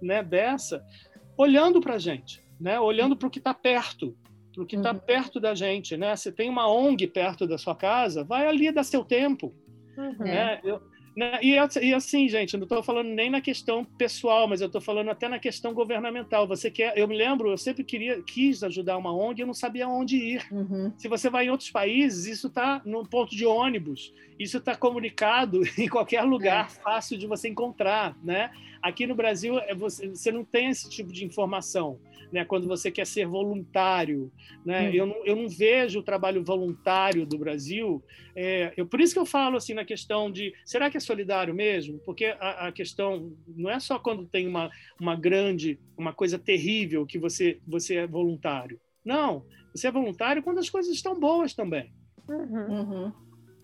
né, 0.01 0.23
dessa, 0.23 0.85
olhando 1.37 1.81
para 1.81 1.95
a 1.95 1.99
gente 1.99 2.44
né? 2.61 2.79
olhando 2.79 3.17
para 3.17 3.29
o 3.29 3.31
que 3.31 3.39
está 3.39 3.55
perto, 3.55 4.17
para 4.53 4.63
o 4.63 4.67
que 4.67 4.77
está 4.77 4.93
uhum. 4.93 4.99
perto 4.99 5.41
da 5.41 5.55
gente. 5.55 5.97
Né? 5.97 6.15
Se 6.17 6.33
tem 6.33 6.49
uma 6.49 6.69
ONG 6.69 7.07
perto 7.07 7.47
da 7.47 7.59
sua 7.59 7.75
casa, 7.75 8.25
vai 8.25 8.47
ali 8.47 8.71
dar 8.73 8.85
seu 8.85 9.05
tempo. 9.05 9.55
Uhum. 9.97 10.17
Né? 10.19 10.61
Eu, 10.65 10.81
né? 11.17 11.39
E, 11.41 11.53
e, 11.53 11.95
assim, 11.95 12.29
gente, 12.29 12.57
não 12.57 12.65
estou 12.65 12.83
falando 12.83 13.09
nem 13.09 13.31
na 13.31 13.41
questão 13.41 13.85
pessoal, 13.85 14.49
mas 14.49 14.61
eu 14.61 14.67
estou 14.67 14.81
falando 14.81 15.11
até 15.11 15.29
na 15.29 15.39
questão 15.39 15.73
governamental. 15.73 16.47
Você 16.49 16.71
quer? 16.71 16.97
Eu 16.99 17.07
me 17.07 17.17
lembro, 17.17 17.51
eu 17.51 17.57
sempre 17.57 17.85
queria, 17.85 18.21
quis 18.23 18.65
ajudar 18.65 18.97
uma 18.97 19.15
ONG, 19.15 19.41
eu 19.41 19.47
não 19.47 19.55
sabia 19.55 19.87
onde 19.89 20.17
ir. 20.17 20.47
Uhum. 20.51 20.93
Se 20.99 21.09
você 21.09 21.31
vai 21.31 21.47
em 21.47 21.51
outros 21.51 21.71
países, 21.71 22.27
isso 22.27 22.49
está 22.49 22.83
no 22.85 23.07
ponto 23.07 23.35
de 23.35 23.47
ônibus, 23.47 24.13
isso 24.39 24.59
está 24.59 24.75
comunicado 24.75 25.63
em 25.79 25.89
qualquer 25.89 26.23
lugar, 26.23 26.67
é. 26.67 26.83
fácil 26.83 27.17
de 27.17 27.27
você 27.27 27.49
encontrar, 27.49 28.17
né? 28.23 28.51
Aqui 28.85 29.07
no 29.07 29.15
Brasil, 29.15 29.59
é 29.61 29.75
você, 29.75 30.09
você 30.11 30.31
não 30.31 30.45
tem 30.45 30.69
esse 30.69 30.91
tipo 30.91 31.11
de 31.11 31.25
informação 31.25 31.99
né, 32.31 32.45
quando 32.45 32.69
você 32.69 32.91
quer 32.91 33.07
ser 33.07 33.27
voluntário. 33.27 34.31
Né? 34.63 34.91
Hum. 34.91 34.93
Eu, 34.93 35.07
não, 35.07 35.25
eu 35.25 35.37
não 35.37 35.49
vejo 35.49 36.01
o 36.01 36.03
trabalho 36.03 36.45
voluntário 36.45 37.25
do 37.25 37.39
Brasil. 37.39 38.05
É, 38.37 38.75
eu, 38.77 38.87
por 38.87 39.01
isso 39.01 39.15
que 39.15 39.19
eu 39.19 39.25
falo 39.25 39.57
assim 39.57 39.73
na 39.73 39.87
questão 39.87 40.31
de 40.31 40.53
será 40.67 40.91
que 40.91 40.99
é 40.99 41.01
solidário 41.01 41.55
mesmo? 41.55 41.99
Porque 42.01 42.27
a, 42.39 42.67
a 42.67 42.73
questão 42.73 43.33
não 43.47 43.71
é 43.71 43.81
só 43.81 43.99
quando 43.99 44.27
tem 44.27 44.47
uma, 44.47 44.71
uma 45.01 45.17
grande, 45.17 45.81
uma 45.97 46.13
coisa 46.13 46.39
terrível 46.39 47.07
que 47.07 47.19
você, 47.19 47.59
você 47.67 47.95
é 47.95 48.07
voluntário. 48.07 48.79
Não, 49.03 49.47
você 49.75 49.87
é 49.87 49.91
voluntário 49.91 50.43
quando 50.43 50.59
as 50.59 50.69
coisas 50.69 50.93
estão 50.93 51.19
boas 51.19 51.55
também. 51.55 51.91
Uhum. 52.29 52.67
Uhum. 52.69 53.13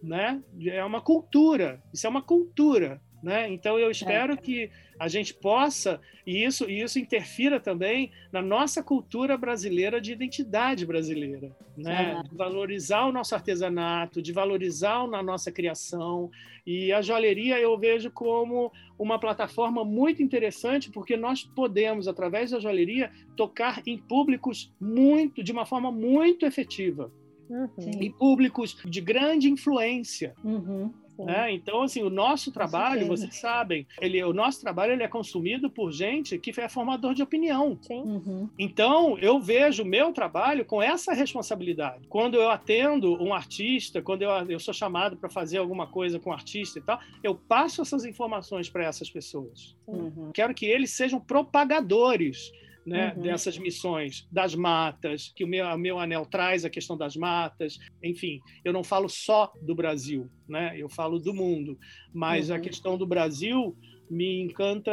Né? 0.02 0.42
É 0.64 0.82
uma 0.82 1.02
cultura, 1.02 1.82
isso 1.92 2.06
é 2.06 2.10
uma 2.10 2.22
cultura. 2.22 3.02
Né? 3.22 3.50
Então 3.50 3.78
eu 3.78 3.90
espero 3.90 4.32
é. 4.32 4.36
que 4.36 4.70
a 5.00 5.08
gente 5.08 5.32
possa 5.32 5.98
e 6.26 6.44
isso 6.44 6.68
e 6.68 6.82
isso 6.82 6.98
interfira 6.98 7.58
também 7.58 8.10
na 8.30 8.42
nossa 8.42 8.82
cultura 8.82 9.34
brasileira 9.34 9.98
de 9.98 10.12
identidade 10.12 10.84
brasileira, 10.84 11.56
né? 11.74 12.22
De 12.22 12.36
valorizar 12.36 13.06
o 13.06 13.12
nosso 13.12 13.34
artesanato, 13.34 14.20
de 14.20 14.30
valorizar 14.30 14.98
a 14.98 15.22
nossa 15.22 15.50
criação 15.50 16.30
e 16.66 16.92
a 16.92 17.00
joalheria 17.00 17.58
eu 17.58 17.78
vejo 17.78 18.10
como 18.10 18.70
uma 18.98 19.18
plataforma 19.18 19.82
muito 19.86 20.22
interessante 20.22 20.90
porque 20.90 21.16
nós 21.16 21.44
podemos 21.44 22.06
através 22.06 22.50
da 22.50 22.60
joalheria 22.60 23.10
tocar 23.34 23.82
em 23.86 23.96
públicos 23.96 24.70
muito 24.78 25.42
de 25.42 25.50
uma 25.50 25.64
forma 25.64 25.90
muito 25.90 26.44
efetiva. 26.44 27.10
Uhum. 27.48 27.90
Em 28.00 28.12
públicos 28.12 28.76
de 28.84 29.00
grande 29.00 29.50
influência. 29.50 30.34
Uhum. 30.44 30.92
Né? 31.24 31.52
Então, 31.52 31.82
assim, 31.82 32.02
o 32.02 32.10
nosso 32.10 32.52
trabalho, 32.52 33.06
vocês 33.06 33.36
sabem, 33.36 33.86
ele, 34.00 34.22
o 34.22 34.32
nosso 34.32 34.60
trabalho 34.60 34.92
ele 34.92 35.02
é 35.02 35.08
consumido 35.08 35.70
por 35.70 35.92
gente 35.92 36.38
que 36.38 36.58
é 36.60 36.68
formador 36.68 37.14
de 37.14 37.22
opinião. 37.22 37.78
Uhum. 37.88 38.48
Então, 38.58 39.18
eu 39.18 39.40
vejo 39.40 39.82
o 39.82 39.86
meu 39.86 40.12
trabalho 40.12 40.64
com 40.64 40.82
essa 40.82 41.12
responsabilidade. 41.12 42.06
Quando 42.08 42.36
eu 42.36 42.50
atendo 42.50 43.22
um 43.22 43.32
artista, 43.32 44.02
quando 44.02 44.22
eu, 44.22 44.30
eu 44.48 44.60
sou 44.60 44.74
chamado 44.74 45.16
para 45.16 45.28
fazer 45.28 45.58
alguma 45.58 45.86
coisa 45.86 46.18
com 46.18 46.30
um 46.30 46.32
artista 46.32 46.78
e 46.78 46.82
tal, 46.82 47.00
eu 47.22 47.34
passo 47.34 47.82
essas 47.82 48.04
informações 48.04 48.68
para 48.68 48.84
essas 48.84 49.10
pessoas. 49.10 49.76
Uhum. 49.86 50.30
Quero 50.32 50.54
que 50.54 50.66
eles 50.66 50.90
sejam 50.92 51.20
propagadores 51.20 52.52
né, 52.90 53.14
uhum. 53.14 53.22
dessas 53.22 53.56
missões, 53.56 54.26
das 54.32 54.52
matas, 54.52 55.32
que 55.34 55.44
o 55.44 55.46
meu, 55.46 55.64
o 55.64 55.78
meu 55.78 55.96
anel 56.00 56.26
traz 56.26 56.64
a 56.64 56.70
questão 56.70 56.96
das 56.96 57.14
matas. 57.14 57.78
Enfim, 58.02 58.40
eu 58.64 58.72
não 58.72 58.82
falo 58.82 59.08
só 59.08 59.52
do 59.62 59.76
Brasil, 59.76 60.28
né, 60.48 60.74
eu 60.76 60.88
falo 60.88 61.20
do 61.20 61.32
mundo, 61.32 61.78
mas 62.12 62.50
uhum. 62.50 62.56
a 62.56 62.58
questão 62.58 62.98
do 62.98 63.06
Brasil 63.06 63.76
me 64.10 64.40
encanta, 64.42 64.90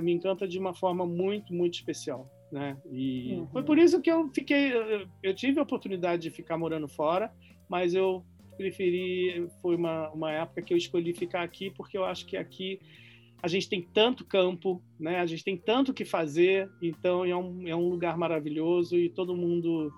me 0.00 0.12
encanta 0.12 0.46
de 0.46 0.60
uma 0.60 0.72
forma 0.72 1.04
muito, 1.04 1.52
muito 1.52 1.74
especial. 1.74 2.30
Né? 2.52 2.76
E 2.88 3.34
uhum. 3.34 3.48
foi 3.48 3.64
por 3.64 3.78
isso 3.78 4.00
que 4.00 4.10
eu 4.10 4.28
fiquei, 4.32 4.72
eu 5.20 5.34
tive 5.34 5.58
a 5.58 5.64
oportunidade 5.64 6.22
de 6.22 6.30
ficar 6.30 6.56
morando 6.56 6.86
fora, 6.86 7.32
mas 7.68 7.94
eu 7.94 8.24
preferi, 8.56 9.48
foi 9.60 9.74
uma, 9.74 10.08
uma 10.10 10.30
época 10.30 10.62
que 10.62 10.72
eu 10.72 10.78
escolhi 10.78 11.14
ficar 11.14 11.42
aqui 11.42 11.70
porque 11.70 11.98
eu 11.98 12.04
acho 12.04 12.26
que 12.26 12.36
aqui 12.36 12.78
a 13.42 13.48
gente 13.48 13.68
tem 13.68 13.82
tanto 13.82 14.24
campo, 14.24 14.82
né? 14.98 15.20
A 15.20 15.26
gente 15.26 15.44
tem 15.44 15.56
tanto 15.56 15.94
que 15.94 16.04
fazer, 16.04 16.70
então 16.82 17.24
é 17.24 17.36
um, 17.36 17.66
é 17.66 17.74
um 17.74 17.88
lugar 17.88 18.16
maravilhoso 18.16 18.96
e 18.96 19.08
todo 19.08 19.36
mundo 19.36 19.92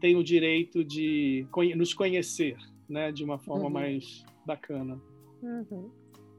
tem 0.00 0.16
o 0.16 0.24
direito 0.24 0.84
de 0.84 1.46
nos 1.76 1.94
conhecer, 1.94 2.56
né? 2.88 3.10
De 3.10 3.24
uma 3.24 3.38
forma 3.38 3.64
uhum. 3.64 3.70
mais 3.70 4.24
bacana. 4.46 5.00
Uhum. 5.42 5.90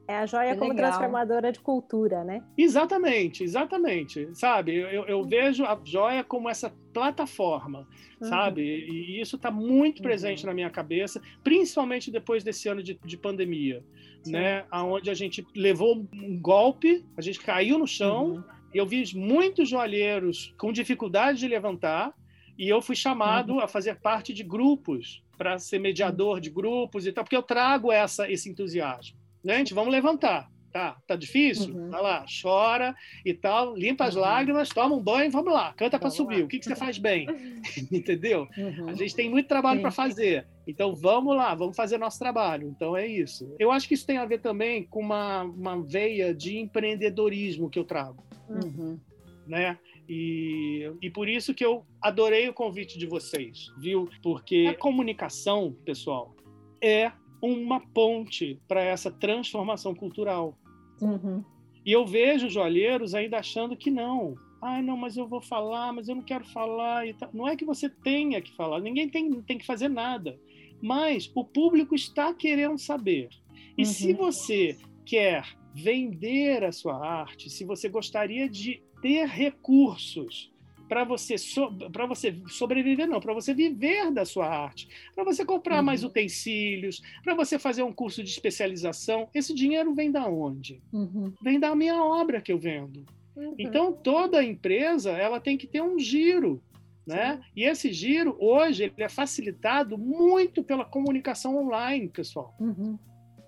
É 0.07 0.17
a 0.17 0.25
joia 0.25 0.53
que 0.53 0.59
como 0.59 0.71
legal. 0.71 0.91
transformadora 0.91 1.51
de 1.51 1.59
cultura, 1.59 2.23
né? 2.23 2.43
Exatamente, 2.57 3.43
exatamente. 3.43 4.29
Sabe, 4.33 4.75
eu, 4.75 5.05
eu 5.05 5.19
uhum. 5.19 5.27
vejo 5.27 5.65
a 5.65 5.79
joia 5.83 6.23
como 6.23 6.47
essa 6.47 6.71
plataforma, 6.93 7.87
uhum. 8.21 8.27
sabe? 8.27 8.61
E, 8.61 9.19
isso 9.19 9.35
está 9.35 9.49
muito 9.49 10.03
presente 10.03 10.43
uhum. 10.43 10.49
na 10.49 10.53
minha 10.53 10.69
cabeça, 10.69 11.19
principalmente 11.43 12.11
depois 12.11 12.43
desse 12.43 12.67
ano 12.67 12.83
de, 12.83 12.99
de 13.03 13.17
pandemia, 13.17 13.83
Sim. 14.23 14.33
né? 14.33 14.65
Onde 14.71 15.09
a 15.09 15.13
gente 15.13 15.45
levou 15.55 16.07
um 16.13 16.39
golpe, 16.39 17.03
a 17.17 17.21
gente 17.21 17.39
caiu 17.39 17.79
no 17.79 17.87
chão, 17.87 18.35
uhum. 18.35 18.43
e 18.73 18.77
eu 18.77 18.85
vi 18.85 19.03
muitos 19.15 19.67
joalheiros 19.67 20.53
com 20.57 20.71
dificuldade 20.71 21.39
de 21.39 21.47
levantar, 21.47 22.13
e 22.57 22.69
eu 22.69 22.81
fui 22.81 22.95
chamado 22.95 23.53
uhum. 23.53 23.59
a 23.59 23.67
fazer 23.67 23.99
parte 23.99 24.33
de 24.33 24.43
grupos 24.43 25.23
para 25.35 25.57
ser 25.57 25.79
mediador 25.79 26.39
de 26.39 26.49
grupos 26.49 27.07
e 27.07 27.11
tal, 27.11 27.23
porque 27.23 27.35
eu 27.35 27.43
trago 27.43 27.91
essa, 27.91 28.29
esse 28.31 28.49
entusiasmo. 28.49 29.24
Gente, 29.45 29.73
vamos 29.73 29.91
levantar. 29.91 30.49
Tá, 30.75 30.97
tá 31.07 31.15
difícil? 31.15 31.73
Uhum. 31.73 31.89
Vai 31.89 32.01
lá, 32.01 32.25
chora 32.41 32.93
e 33.23 33.33
tal, 33.33 33.77
limpa 33.77 34.03
as 34.03 34.15
uhum. 34.15 34.21
lágrimas, 34.21 34.67
toma 34.67 34.93
um 34.93 35.01
banho, 35.01 35.31
vamos 35.31 35.53
lá, 35.53 35.71
canta 35.71 35.97
para 35.97 36.09
subir. 36.09 36.39
Lá. 36.39 36.43
O 36.43 36.47
que, 36.49 36.59
que 36.59 36.65
você 36.65 36.75
faz 36.75 36.97
bem? 36.97 37.27
Entendeu? 37.89 38.45
Uhum. 38.57 38.89
A 38.89 38.93
gente 38.93 39.15
tem 39.15 39.29
muito 39.29 39.47
trabalho 39.47 39.79
para 39.79 39.91
fazer. 39.91 40.45
Então 40.67 40.93
vamos 40.93 41.33
lá, 41.33 41.55
vamos 41.55 41.77
fazer 41.77 41.97
nosso 41.97 42.19
trabalho. 42.19 42.67
Então 42.67 42.97
é 42.97 43.07
isso. 43.07 43.55
Eu 43.57 43.71
acho 43.71 43.87
que 43.87 43.93
isso 43.93 44.05
tem 44.05 44.17
a 44.17 44.25
ver 44.25 44.41
também 44.41 44.83
com 44.83 44.99
uma, 44.99 45.43
uma 45.43 45.81
veia 45.81 46.35
de 46.35 46.57
empreendedorismo 46.57 47.69
que 47.69 47.79
eu 47.79 47.85
trago. 47.85 48.21
Uhum. 48.49 48.99
Né? 49.47 49.79
E, 50.09 50.91
e 51.01 51.09
por 51.09 51.29
isso 51.29 51.53
que 51.53 51.63
eu 51.63 51.85
adorei 52.01 52.49
o 52.49 52.53
convite 52.53 52.99
de 52.99 53.05
vocês, 53.05 53.71
viu? 53.77 54.09
Porque 54.21 54.67
a 54.69 54.73
comunicação, 54.77 55.73
pessoal, 55.85 56.35
é 56.81 57.13
uma 57.41 57.79
ponte 57.79 58.59
para 58.67 58.81
essa 58.81 59.11
transformação 59.11 59.93
cultural. 59.93 60.57
Uhum. 61.01 61.43
E 61.85 61.91
eu 61.91 62.05
vejo 62.05 62.49
joalheiros 62.49 63.13
ainda 63.13 63.37
achando 63.37 63.77
que 63.77 63.91
não. 63.91 64.35
Ai, 64.61 64.81
não, 64.81 64.97
mas 64.97 65.15
eu 65.15 65.27
vou 65.27 65.41
falar, 65.41 65.93
mas 65.93 66.07
eu 66.07 66.15
não 66.15 66.23
quero 66.23 66.45
falar. 66.45 67.07
E. 67.07 67.15
Não 67.33 67.47
é 67.47 67.55
que 67.55 67.65
você 67.65 67.89
tenha 67.89 68.41
que 68.41 68.51
falar, 68.55 68.79
ninguém 68.79 69.07
tem, 69.07 69.41
tem 69.43 69.57
que 69.57 69.65
fazer 69.65 69.87
nada. 69.87 70.39
Mas 70.81 71.31
o 71.35 71.43
público 71.43 71.93
está 71.93 72.33
querendo 72.33 72.77
saber. 72.77 73.29
E 73.77 73.81
uhum. 73.81 73.85
se 73.85 74.13
você 74.13 74.77
quer 75.05 75.45
vender 75.73 76.63
a 76.63 76.71
sua 76.71 76.95
arte, 77.05 77.49
se 77.49 77.63
você 77.65 77.89
gostaria 77.89 78.49
de 78.49 78.81
ter 79.01 79.27
recursos 79.27 80.51
para 80.87 81.03
você 81.03 81.37
so, 81.37 81.71
para 81.91 82.05
você 82.05 82.35
sobreviver 82.47 83.07
não, 83.07 83.19
para 83.19 83.33
você 83.33 83.53
viver 83.53 84.11
da 84.11 84.25
sua 84.25 84.47
arte, 84.47 84.87
para 85.13 85.23
você 85.23 85.43
comprar 85.45 85.77
uhum. 85.77 85.83
mais 85.83 86.03
utensílios, 86.03 87.01
para 87.23 87.33
você 87.33 87.57
fazer 87.57 87.83
um 87.83 87.93
curso 87.93 88.23
de 88.23 88.29
especialização. 88.29 89.27
Esse 89.33 89.53
dinheiro 89.53 89.93
vem 89.93 90.11
da 90.11 90.27
onde? 90.27 90.81
Uhum. 90.91 91.33
Vem 91.41 91.59
da 91.59 91.75
minha 91.75 92.03
obra 92.03 92.41
que 92.41 92.51
eu 92.51 92.59
vendo. 92.59 93.05
Uhum. 93.35 93.55
Então 93.57 93.91
toda 93.91 94.43
empresa 94.43 95.11
ela 95.11 95.39
tem 95.39 95.57
que 95.57 95.67
ter 95.67 95.81
um 95.81 95.99
giro, 95.99 96.61
né? 97.05 97.37
Sim. 97.37 97.41
E 97.55 97.63
esse 97.63 97.93
giro 97.93 98.35
hoje 98.39 98.83
ele 98.83 98.93
é 98.97 99.09
facilitado 99.09 99.97
muito 99.97 100.63
pela 100.63 100.85
comunicação 100.85 101.57
online, 101.57 102.07
pessoal. 102.09 102.55
Uhum. 102.59 102.97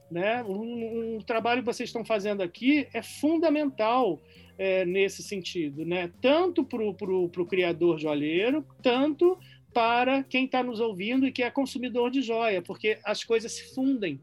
Né? 0.10 0.44
Um, 0.44 1.18
um 1.18 1.22
trabalho 1.22 1.62
que 1.62 1.66
vocês 1.66 1.90
estão 1.90 2.06
fazendo 2.06 2.42
aqui 2.42 2.88
é 2.94 3.02
fundamental 3.02 4.22
é, 4.58 4.86
nesse 4.86 5.22
sentido, 5.22 5.86
né? 5.86 6.12
tanto 6.22 6.64
para 6.64 6.82
o 6.84 7.46
criador 7.46 8.00
joalheiro, 8.00 8.66
tanto 8.82 9.38
para 9.74 10.24
quem 10.24 10.46
está 10.46 10.64
nos 10.64 10.80
ouvindo 10.80 11.28
e 11.28 11.32
que 11.32 11.44
é 11.44 11.52
consumidor 11.52 12.10
de 12.10 12.22
joia, 12.22 12.62
porque 12.62 12.98
as 13.04 13.24
coisas 13.24 13.52
se 13.52 13.76
fundem 13.76 14.20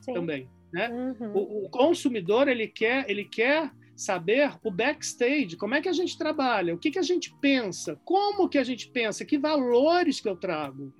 Sim. 0.00 0.14
também. 0.14 0.48
Né? 0.72 0.88
Uhum. 0.88 1.32
O, 1.34 1.66
o, 1.66 1.68
consumidor 1.68 2.48
ele 2.48 2.66
quer, 2.66 3.08
ele 3.08 3.24
quer 3.24 3.70
saber 3.94 4.52
o 4.64 4.70
backstage, 4.70 5.56
como 5.56 5.74
é 5.74 5.80
que 5.80 5.88
a 5.88 5.92
gente 5.92 6.18
trabalha, 6.18 6.74
o 6.74 6.78
que, 6.78 6.90
que 6.90 6.98
a 6.98 7.02
gente 7.02 7.32
pensa, 7.40 8.00
como 8.04 8.48
que 8.48 8.58
a 8.58 8.64
gente 8.64 8.88
pensa, 8.88 9.24
que 9.24 9.38
valores 9.38 10.20
que 10.20 10.28
eu 10.28 10.34
trago. 10.34 10.92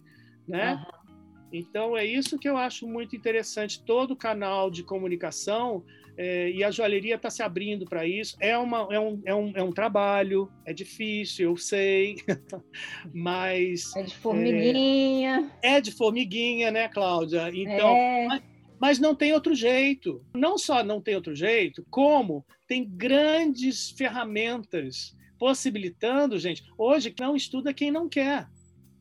Né? 0.46 0.74
Uhum. 0.74 1.04
Então 1.52 1.96
é 1.96 2.04
isso 2.04 2.38
que 2.38 2.48
eu 2.48 2.56
acho 2.56 2.86
muito 2.86 3.16
interessante. 3.16 3.82
Todo 3.82 4.14
canal 4.14 4.70
de 4.70 4.82
comunicação 4.82 5.84
é, 6.16 6.50
e 6.50 6.62
a 6.62 6.70
joalheria 6.70 7.16
está 7.16 7.30
se 7.30 7.42
abrindo 7.42 7.84
para 7.84 8.06
isso. 8.06 8.36
É, 8.40 8.56
uma, 8.56 8.88
é, 8.90 9.00
um, 9.00 9.22
é, 9.24 9.34
um, 9.34 9.52
é 9.56 9.62
um 9.62 9.72
trabalho, 9.72 10.50
é 10.64 10.72
difícil, 10.72 11.50
eu 11.50 11.56
sei, 11.56 12.16
mas. 13.12 13.94
É 13.96 14.02
de 14.02 14.14
formiguinha. 14.14 15.50
É, 15.62 15.76
é 15.76 15.80
de 15.80 15.90
formiguinha, 15.90 16.70
né, 16.70 16.88
Cláudia? 16.88 17.50
Então. 17.52 17.88
É. 17.88 18.26
Mas, 18.26 18.42
mas 18.80 18.98
não 18.98 19.14
tem 19.14 19.32
outro 19.32 19.54
jeito. 19.54 20.24
Não 20.34 20.58
só 20.58 20.84
não 20.84 21.00
tem 21.00 21.14
outro 21.14 21.34
jeito, 21.34 21.84
como 21.90 22.44
tem 22.66 22.84
grandes 22.84 23.90
ferramentas 23.90 25.16
possibilitando, 25.38 26.38
gente. 26.38 26.62
Hoje, 26.78 27.14
não 27.18 27.36
estuda 27.36 27.74
quem 27.74 27.90
não 27.90 28.08
quer. 28.08 28.48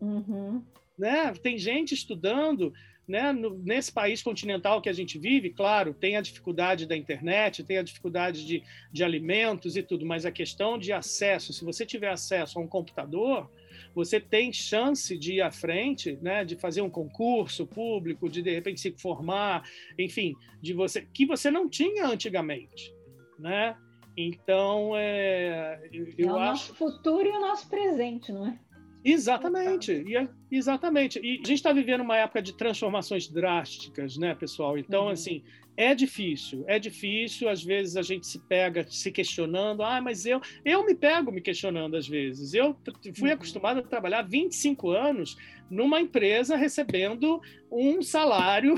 Uhum. 0.02 0.64
Né? 0.98 1.34
Tem 1.34 1.58
gente 1.58 1.94
estudando 1.94 2.74
né, 3.08 3.34
no, 3.34 3.58
nesse 3.58 3.92
país 3.92 4.22
continental 4.22 4.82
que 4.82 4.90
a 4.90 4.94
gente 4.94 5.20
vive, 5.20 5.50
claro, 5.50 5.94
tem 5.94 6.16
a 6.16 6.22
dificuldade 6.22 6.86
da 6.86 6.96
internet, 6.96 7.64
tem 7.64 7.78
a 7.78 7.84
dificuldade 7.84 8.46
de, 8.46 8.64
de 8.92 9.04
alimentos 9.04 9.76
e 9.76 9.84
tudo, 9.84 10.06
mas 10.06 10.26
a 10.26 10.32
questão 10.32 10.78
de 10.78 10.94
acesso, 10.94 11.52
se 11.52 11.66
você 11.66 11.86
tiver 11.86 12.10
acesso 12.10 12.58
a 12.58 12.62
um 12.62 12.68
computador, 12.68 13.50
você 13.94 14.20
tem 14.20 14.52
chance 14.52 15.18
de 15.18 15.36
ir 15.36 15.42
à 15.42 15.52
frente, 15.52 16.18
né, 16.22 16.46
de 16.46 16.56
fazer 16.56 16.82
um 16.82 16.90
concurso 16.90 17.68
público, 17.68 18.30
de 18.30 18.42
de 18.42 18.52
repente 18.52 18.80
se 18.80 18.92
formar, 18.92 19.64
enfim, 20.00 20.34
de 20.62 20.74
você 20.74 21.02
que 21.02 21.26
você 21.26 21.52
não 21.52 21.70
tinha 21.70 22.08
antigamente, 22.08 22.94
né? 23.38 23.76
Então, 24.16 24.94
é, 24.96 25.90
eu, 25.92 26.06
é 26.18 26.32
o 26.32 26.38
acho... 26.38 26.70
nosso 26.70 26.76
futuro 26.76 27.28
e 27.28 27.32
o 27.32 27.42
nosso 27.42 27.68
presente, 27.68 28.32
não 28.32 28.48
é? 28.48 28.60
Exatamente. 29.04 29.92
E, 29.92 30.30
Exatamente. 30.56 31.20
E 31.20 31.34
a 31.44 31.48
gente 31.48 31.54
está 31.54 31.74
vivendo 31.74 32.02
uma 32.02 32.16
época 32.16 32.42
de 32.42 32.54
transformações 32.54 33.28
drásticas, 33.28 34.18
né, 34.18 34.36
pessoal? 34.36 34.78
Então, 34.78 35.06
uhum. 35.06 35.10
assim, 35.10 35.42
é 35.76 35.96
difícil, 35.96 36.64
é 36.68 36.78
difícil. 36.78 37.50
Às 37.50 37.64
vezes 37.64 37.98
a 37.98 38.04
gente 38.04 38.28
se 38.28 38.38
pega 38.38 38.86
se 38.88 39.12
questionando. 39.12 39.82
Ah, 39.82 40.00
mas 40.00 40.28
eu, 40.28 40.40
eu 40.64 40.86
me 40.86 40.94
pego 40.94 41.32
me 41.32 41.42
questionando 41.42 41.98
às 41.98 42.08
vezes. 42.08 42.54
Eu 42.54 42.76
fui 43.16 43.30
uhum. 43.30 43.36
acostumado 43.36 43.80
a 43.80 43.84
trabalhar 43.84 44.22
25 44.22 44.92
anos 44.92 45.36
numa 45.72 46.00
empresa 46.00 46.56
recebendo 46.56 47.42
um 47.72 48.04
salário 48.04 48.76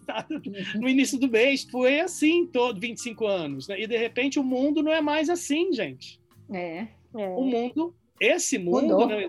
no 0.80 0.88
início 0.88 1.18
do 1.18 1.28
mês. 1.28 1.64
Foi 1.70 2.00
assim 2.00 2.46
todo 2.46 2.80
25 2.80 3.26
anos. 3.26 3.68
Né? 3.68 3.82
E 3.82 3.86
de 3.86 3.98
repente 3.98 4.38
o 4.38 4.42
mundo 4.42 4.82
não 4.82 4.92
é 4.92 5.02
mais 5.02 5.28
assim, 5.28 5.74
gente. 5.74 6.18
É. 6.50 6.88
é. 7.14 7.28
O 7.36 7.44
mundo, 7.44 7.94
esse 8.18 8.56
mundo, 8.56 9.06
né? 9.06 9.28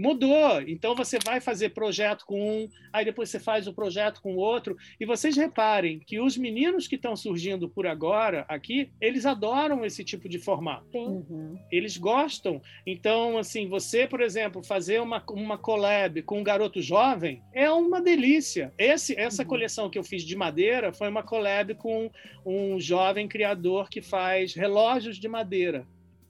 Mudou. 0.00 0.62
Então 0.66 0.94
você 0.94 1.18
vai 1.22 1.40
fazer 1.40 1.70
projeto 1.70 2.24
com 2.24 2.40
um, 2.40 2.68
aí 2.90 3.04
depois 3.04 3.28
você 3.28 3.38
faz 3.38 3.66
o 3.66 3.74
projeto 3.74 4.22
com 4.22 4.34
outro. 4.34 4.74
E 4.98 5.04
vocês 5.04 5.36
reparem 5.36 5.98
que 5.98 6.18
os 6.18 6.38
meninos 6.38 6.88
que 6.88 6.96
estão 6.96 7.14
surgindo 7.14 7.68
por 7.68 7.86
agora 7.86 8.46
aqui, 8.48 8.90
eles 8.98 9.26
adoram 9.26 9.84
esse 9.84 10.02
tipo 10.02 10.26
de 10.26 10.38
formato. 10.38 10.96
Uhum. 10.96 11.58
Eles 11.70 11.98
gostam. 11.98 12.62
Então, 12.86 13.36
assim, 13.36 13.68
você, 13.68 14.06
por 14.06 14.22
exemplo, 14.22 14.64
fazer 14.64 15.02
uma, 15.02 15.22
uma 15.30 15.58
collab 15.58 16.22
com 16.22 16.40
um 16.40 16.44
garoto 16.44 16.80
jovem 16.80 17.42
é 17.52 17.70
uma 17.70 18.00
delícia. 18.00 18.72
Esse, 18.78 19.18
essa 19.20 19.42
uhum. 19.42 19.48
coleção 19.48 19.90
que 19.90 19.98
eu 19.98 20.02
fiz 20.02 20.22
de 20.22 20.34
madeira 20.34 20.94
foi 20.94 21.08
uma 21.08 21.22
collab 21.22 21.74
com 21.74 22.10
um 22.46 22.80
jovem 22.80 23.28
criador 23.28 23.90
que 23.90 24.00
faz 24.00 24.54
relógios 24.54 25.18
de 25.18 25.28
madeira. 25.28 25.86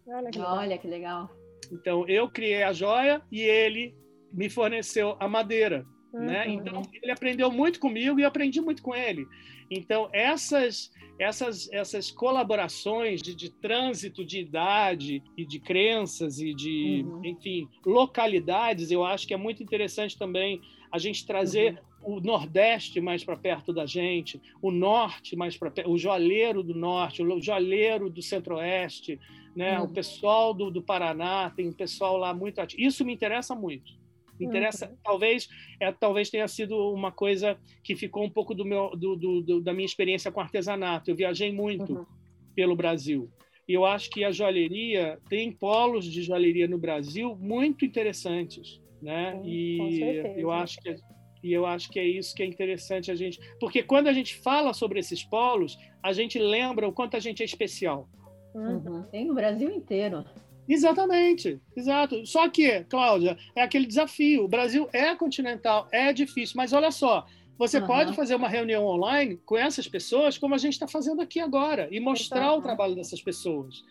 Olha 0.09 0.31
que 0.31 0.39
legal. 0.39 0.57
Olha 0.57 0.79
que 0.79 0.89
legal. 0.89 1.40
Então, 1.71 2.07
eu 2.09 2.29
criei 2.29 2.63
a 2.63 2.73
joia 2.73 3.23
e 3.31 3.41
ele 3.41 3.95
me 4.33 4.49
forneceu 4.49 5.17
a 5.19 5.29
madeira. 5.29 5.87
Né? 6.13 6.21
Uhum. 6.21 6.27
Né? 6.27 6.49
Então, 6.49 6.83
ele 7.03 7.13
aprendeu 7.13 7.51
muito 7.51 7.79
comigo 7.79 8.19
e 8.19 8.23
eu 8.23 8.29
aprendi 8.29 8.61
muito 8.61 8.83
com 8.83 8.95
ele. 8.95 9.27
Então, 9.71 10.09
essas, 10.13 10.91
essas, 11.19 11.73
essas 11.73 12.11
colaborações 12.11 13.23
de, 13.23 13.35
de 13.35 13.51
trânsito 13.51 14.25
de 14.25 14.41
idade 14.41 15.23
e 15.37 15.47
de 15.47 15.61
crenças 15.61 16.41
e 16.41 16.53
de, 16.53 17.05
uhum. 17.07 17.25
enfim, 17.25 17.69
localidades, 17.87 18.91
eu 18.91 19.05
acho 19.05 19.29
que 19.29 19.35
é 19.35 19.37
muito 19.37 19.63
interessante 19.63 20.19
também 20.19 20.61
a 20.91 20.99
gente 20.99 21.25
trazer 21.25 21.81
uhum. 22.03 22.17
o 22.17 22.21
Nordeste 22.21 23.01
mais 23.01 23.23
para 23.23 23.37
perto 23.37 23.73
da 23.73 23.87
gente, 23.87 24.41
o 24.61 24.73
Norte 24.73 25.37
mais 25.37 25.57
para 25.57 25.71
perto, 25.71 25.91
o 25.91 25.97
joalheiro 25.97 26.65
do 26.65 26.75
Norte, 26.75 27.23
o 27.23 27.41
joalheiro 27.41 28.11
do 28.11 28.21
Centro-Oeste, 28.21 29.21
né? 29.55 29.79
Uhum. 29.79 29.87
O 29.87 29.89
pessoal 29.89 30.55
do, 30.55 30.71
do 30.71 30.83
Paraná 30.83 31.51
tem 31.51 31.69
um 31.69 31.73
pessoal 31.73 32.17
lá 32.17 32.33
muito 32.33 32.61
ativo. 32.61 32.83
Isso 32.83 33.05
me 33.05 33.13
interessa 33.13 33.55
muito. 33.55 33.93
Me 34.39 34.47
interessa, 34.47 34.89
uhum. 34.89 34.97
talvez, 35.05 35.49
é, 35.79 35.93
talvez 35.93 36.31
tenha 36.31 36.49
sido 36.49 36.75
uma 36.95 37.13
coisa 37.13 37.59
que 37.85 37.95
ficou 37.95 38.25
um 38.25 38.31
pouco 38.31 38.55
do 38.55 38.65
meu, 38.65 38.91
do, 38.97 39.15
do, 39.15 39.43
do 39.43 39.61
da 39.61 39.75
minha 39.75 39.85
experiência 39.85 40.33
com 40.33 40.41
artesanato. 40.41 41.11
Eu 41.11 41.17
viajei 41.17 41.53
muito 41.53 41.93
uhum. 41.93 42.07
pelo 42.55 42.75
Brasil. 42.75 43.31
E 43.69 43.75
eu 43.75 43.85
acho 43.85 44.09
que 44.11 44.25
a 44.25 44.33
joalheria 44.33 45.19
tem 45.29 45.53
polos 45.53 46.05
de 46.07 46.23
joalheria 46.23 46.67
no 46.67 46.79
Brasil 46.79 47.37
muito 47.37 47.85
interessantes, 47.85 48.81
né? 49.01 49.39
Sim, 49.43 49.49
e 49.49 50.23
eu 50.37 50.51
acho 50.51 50.81
que 50.81 50.97
e 51.43 51.53
eu 51.53 51.65
acho 51.65 51.91
que 51.91 51.99
é 51.99 52.05
isso 52.05 52.35
que 52.35 52.43
é 52.43 52.47
interessante 52.47 53.11
a 53.11 53.15
gente, 53.15 53.41
porque 53.59 53.83
quando 53.83 54.09
a 54.09 54.13
gente 54.13 54.35
fala 54.37 54.75
sobre 54.75 55.01
esses 55.01 55.25
polos, 55.25 55.79
a 56.03 56.13
gente 56.13 56.39
lembra 56.39 56.87
o 56.87 56.93
quanto 56.93 57.17
a 57.17 57.21
gente 57.21 57.43
é 57.43 57.47
especial. 57.47 58.09
Uhum. 58.55 59.03
Tem 59.11 59.27
no 59.27 59.35
Brasil 59.35 59.71
inteiro. 59.71 60.25
Exatamente, 60.69 61.61
exato. 61.77 62.25
Só 62.25 62.49
que, 62.49 62.85
Cláudia, 62.85 63.37
é 63.57 63.63
aquele 63.63 63.87
desafio. 63.87 64.45
O 64.45 64.49
Brasil 64.49 64.89
é 64.93 65.15
continental, 65.17 65.89
é 65.91 66.13
difícil, 66.13 66.55
mas 66.57 66.73
olha 66.73 66.93
só, 66.93 67.27
você 67.59 67.79
uhum. 67.79 67.87
pode 67.87 68.15
fazer 68.15 68.35
uma 68.37 68.49
reunião 68.49 68.87
online 68.87 69.37
com 69.45 69.57
essas 69.57 69.89
pessoas, 69.89 70.39
como 70.39 70.55
a 70.55 70.59
gente 70.59 70.75
está 70.75 70.87
fazendo 70.87 71.21
aqui 71.21 71.41
agora, 71.41 71.89
e 71.91 71.99
mostrar 71.99 72.47
Exato. 72.47 72.59
o 72.59 72.63
trabalho 72.63 72.95
dessas 72.95 73.21
pessoas. 73.21 73.83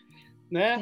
Né? 0.50 0.76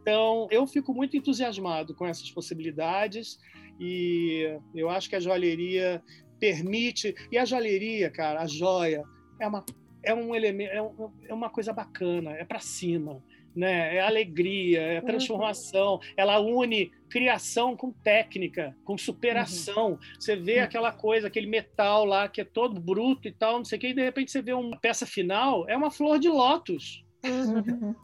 Então, 0.00 0.48
eu 0.50 0.66
fico 0.66 0.92
muito 0.92 1.16
entusiasmado 1.16 1.94
com 1.94 2.04
essas 2.04 2.28
possibilidades 2.32 3.38
e 3.78 4.58
eu 4.74 4.90
acho 4.90 5.08
que 5.08 5.14
a 5.14 5.20
joalheria 5.20 6.02
permite. 6.40 7.14
E 7.30 7.38
a 7.38 7.44
joalheria, 7.44 8.10
cara, 8.10 8.40
a 8.40 8.46
joia, 8.46 9.04
é 9.40 9.46
uma 9.46 9.64
é 10.04 10.14
um 10.14 10.34
elemento, 10.34 10.72
é, 10.72 10.82
um, 10.82 11.12
é 11.28 11.34
uma 11.34 11.50
coisa 11.50 11.72
bacana, 11.72 12.32
é 12.32 12.44
para 12.44 12.60
cima, 12.60 13.22
né? 13.54 13.96
É 13.96 14.00
alegria, 14.00 14.80
é 14.80 15.00
uhum. 15.00 15.06
transformação. 15.06 16.00
Ela 16.16 16.40
une 16.40 16.90
criação 17.08 17.76
com 17.76 17.92
técnica, 17.92 18.76
com 18.84 18.98
superação. 18.98 19.92
Uhum. 19.92 19.98
Você 20.18 20.36
vê 20.36 20.58
uhum. 20.58 20.64
aquela 20.64 20.92
coisa, 20.92 21.28
aquele 21.28 21.46
metal 21.46 22.04
lá 22.04 22.28
que 22.28 22.40
é 22.40 22.44
todo 22.44 22.80
bruto 22.80 23.28
e 23.28 23.32
tal, 23.32 23.58
não 23.58 23.64
sei 23.64 23.78
o 23.78 23.80
que, 23.80 23.88
e 23.88 23.94
de 23.94 24.02
repente 24.02 24.30
você 24.30 24.42
vê 24.42 24.52
uma 24.52 24.78
peça 24.78 25.06
final, 25.06 25.68
é 25.68 25.76
uma 25.76 25.90
flor 25.90 26.18
de 26.18 26.28
lótus. 26.28 27.04
Uhum. 27.24 27.94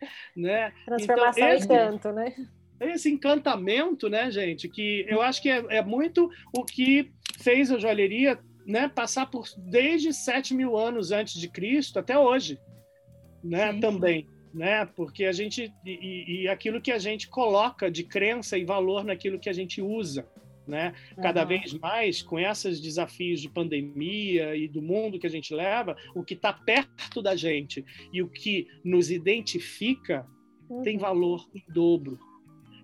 né? 0.36 0.72
Transformação 0.84 1.44
então, 1.44 1.56
esse, 1.56 1.68
tanto, 1.68 2.12
né? 2.12 2.34
Esse 2.80 3.10
encantamento, 3.10 4.08
né, 4.08 4.30
gente, 4.30 4.68
que 4.68 5.04
eu 5.08 5.22
acho 5.22 5.40
que 5.40 5.48
é, 5.48 5.64
é 5.68 5.82
muito 5.82 6.30
o 6.52 6.64
que 6.64 7.12
fez 7.40 7.70
a 7.70 7.78
joalheria 7.78 8.38
né, 8.66 8.88
passar 8.88 9.26
por 9.26 9.46
desde 9.56 10.12
7 10.12 10.54
mil 10.54 10.76
anos 10.76 11.12
antes 11.12 11.40
de 11.40 11.48
Cristo 11.48 11.98
até 11.98 12.18
hoje, 12.18 12.58
né, 13.42 13.72
Sim. 13.72 13.80
também, 13.80 14.26
né, 14.52 14.86
porque 14.86 15.24
a 15.24 15.32
gente 15.32 15.72
e, 15.84 16.42
e, 16.42 16.48
aquilo 16.48 16.80
que 16.80 16.92
a 16.92 16.98
gente 16.98 17.28
coloca 17.28 17.90
de 17.90 18.04
crença 18.04 18.56
e 18.56 18.64
valor 18.64 19.04
naquilo 19.04 19.38
que 19.38 19.48
a 19.48 19.52
gente 19.52 19.82
usa, 19.82 20.26
né, 20.66 20.94
cada 21.20 21.42
uhum. 21.42 21.48
vez 21.48 21.74
mais 21.74 22.22
com 22.22 22.38
esses 22.38 22.80
desafios 22.80 23.40
de 23.40 23.50
pandemia 23.50 24.56
e 24.56 24.66
do 24.66 24.80
mundo 24.80 25.18
que 25.18 25.26
a 25.26 25.30
gente 25.30 25.54
leva, 25.54 25.96
o 26.14 26.24
que 26.24 26.34
está 26.34 26.52
perto 26.52 27.20
da 27.20 27.36
gente 27.36 27.84
e 28.12 28.22
o 28.22 28.28
que 28.28 28.66
nos 28.82 29.10
identifica 29.10 30.26
uhum. 30.68 30.82
tem 30.82 30.96
valor 30.96 31.46
em 31.54 31.62
dobro. 31.72 32.18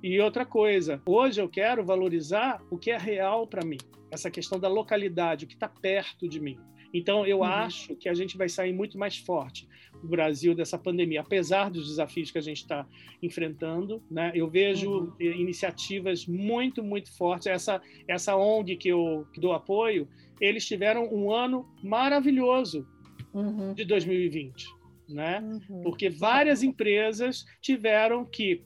E 0.03 0.18
outra 0.20 0.46
coisa, 0.46 1.01
hoje 1.05 1.40
eu 1.40 1.48
quero 1.48 1.84
valorizar 1.84 2.62
o 2.70 2.78
que 2.78 2.90
é 2.90 2.96
real 2.96 3.46
para 3.46 3.64
mim 3.64 3.78
essa 4.11 4.30
questão 4.30 4.59
da 4.59 4.68
localidade, 4.68 5.44
o 5.44 5.48
que 5.48 5.55
está 5.55 5.68
perto 5.68 6.28
de 6.28 6.40
mim. 6.40 6.59
Então, 6.92 7.24
eu 7.24 7.38
uhum. 7.38 7.44
acho 7.44 7.94
que 7.94 8.09
a 8.09 8.14
gente 8.14 8.36
vai 8.36 8.48
sair 8.48 8.72
muito 8.72 8.98
mais 8.98 9.16
forte 9.16 9.68
o 10.03 10.09
Brasil 10.09 10.55
dessa 10.55 10.76
pandemia, 10.76 11.20
apesar 11.20 11.70
dos 11.70 11.88
desafios 11.88 12.30
que 12.30 12.38
a 12.38 12.42
gente 12.42 12.62
está 12.62 12.86
enfrentando. 13.22 14.03
Né? 14.11 14.32
Eu 14.34 14.48
vejo 14.48 14.90
uhum. 14.90 15.16
iniciativas 15.20 16.26
muito, 16.26 16.82
muito 16.82 17.16
fortes. 17.16 17.46
Essa, 17.46 17.80
essa 18.09 18.34
ONG 18.34 18.76
que 18.76 18.88
eu 18.88 19.26
que 19.32 19.40
dou 19.40 19.53
apoio, 19.53 20.09
eles 20.40 20.66
tiveram 20.66 21.05
um 21.14 21.30
ano 21.30 21.68
maravilhoso 21.82 22.84
uhum. 23.32 23.72
de 23.72 23.84
2020. 23.84 24.66
Né? 25.09 25.40
Uhum. 25.40 25.82
Porque 25.82 26.11
várias 26.11 26.62
empresas 26.62 27.44
tiveram 27.61 28.24
que 28.24 28.64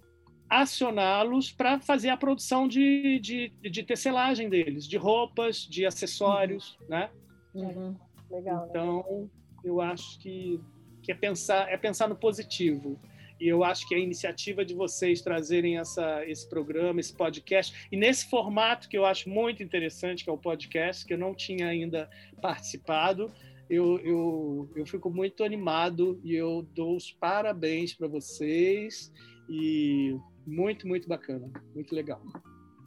acioná-los 0.49 1.51
para 1.51 1.81
fazer 1.81 2.11
a 2.11 2.17
produção 2.17 2.69
de, 2.69 3.19
de, 3.19 3.53
de, 3.61 3.83
tecelagem 3.83 4.49
deles, 4.49 4.87
de 4.87 4.97
roupas, 4.97 5.59
de 5.59 5.87
acessórios, 5.87 6.79
uhum. 6.83 6.87
né? 6.89 7.11
Uhum. 7.55 7.97
Legal. 8.31 8.67
Então, 8.69 9.05
né? 9.09 9.29
eu 9.65 9.81
acho 9.81 10.19
que, 10.19 10.61
que 11.03 11.13
é, 11.13 11.15
pensar, 11.15 11.71
é 11.71 11.77
pensar 11.77 12.09
no 12.09 12.17
positivo. 12.17 12.99
E 13.41 13.49
eu 13.49 13.65
acho 13.65 13.89
que 13.89 13.95
a 13.95 13.99
iniciativa 13.99 14.65
de 14.65 14.75
vocês 14.75 15.21
trazerem 15.21 15.79
essa, 15.79 16.25
esse 16.27 16.49
programa, 16.49 17.01
esse 17.01 17.13
podcast, 17.13 17.89
e 17.91 17.97
nesse 17.97 18.31
formato 18.31 18.89
que 18.89 18.97
eu 18.97 19.05
acho 19.05 19.29
muito 19.29 19.63
interessante, 19.63 20.25
que 20.25 20.31
é 20.31 20.33
o 20.33 20.39
podcast, 20.39 21.05
que 21.05 21.13
eu 21.13 21.19
não 21.19 21.35
tinha 21.35 21.67
ainda 21.67 22.09
participado, 22.41 23.33
eu, 23.69 23.99
eu, 24.01 24.71
eu 24.77 24.87
fico 24.87 25.11
muito 25.11 25.43
animado 25.43 26.21
e 26.23 26.35
eu 26.35 26.63
dou 26.75 26.97
os 26.97 27.11
parabéns 27.11 27.95
para 27.95 28.07
vocês. 28.07 29.13
E 29.49 30.17
muito, 30.47 30.87
muito 30.87 31.09
bacana, 31.09 31.51
muito 31.75 31.95
legal. 31.95 32.23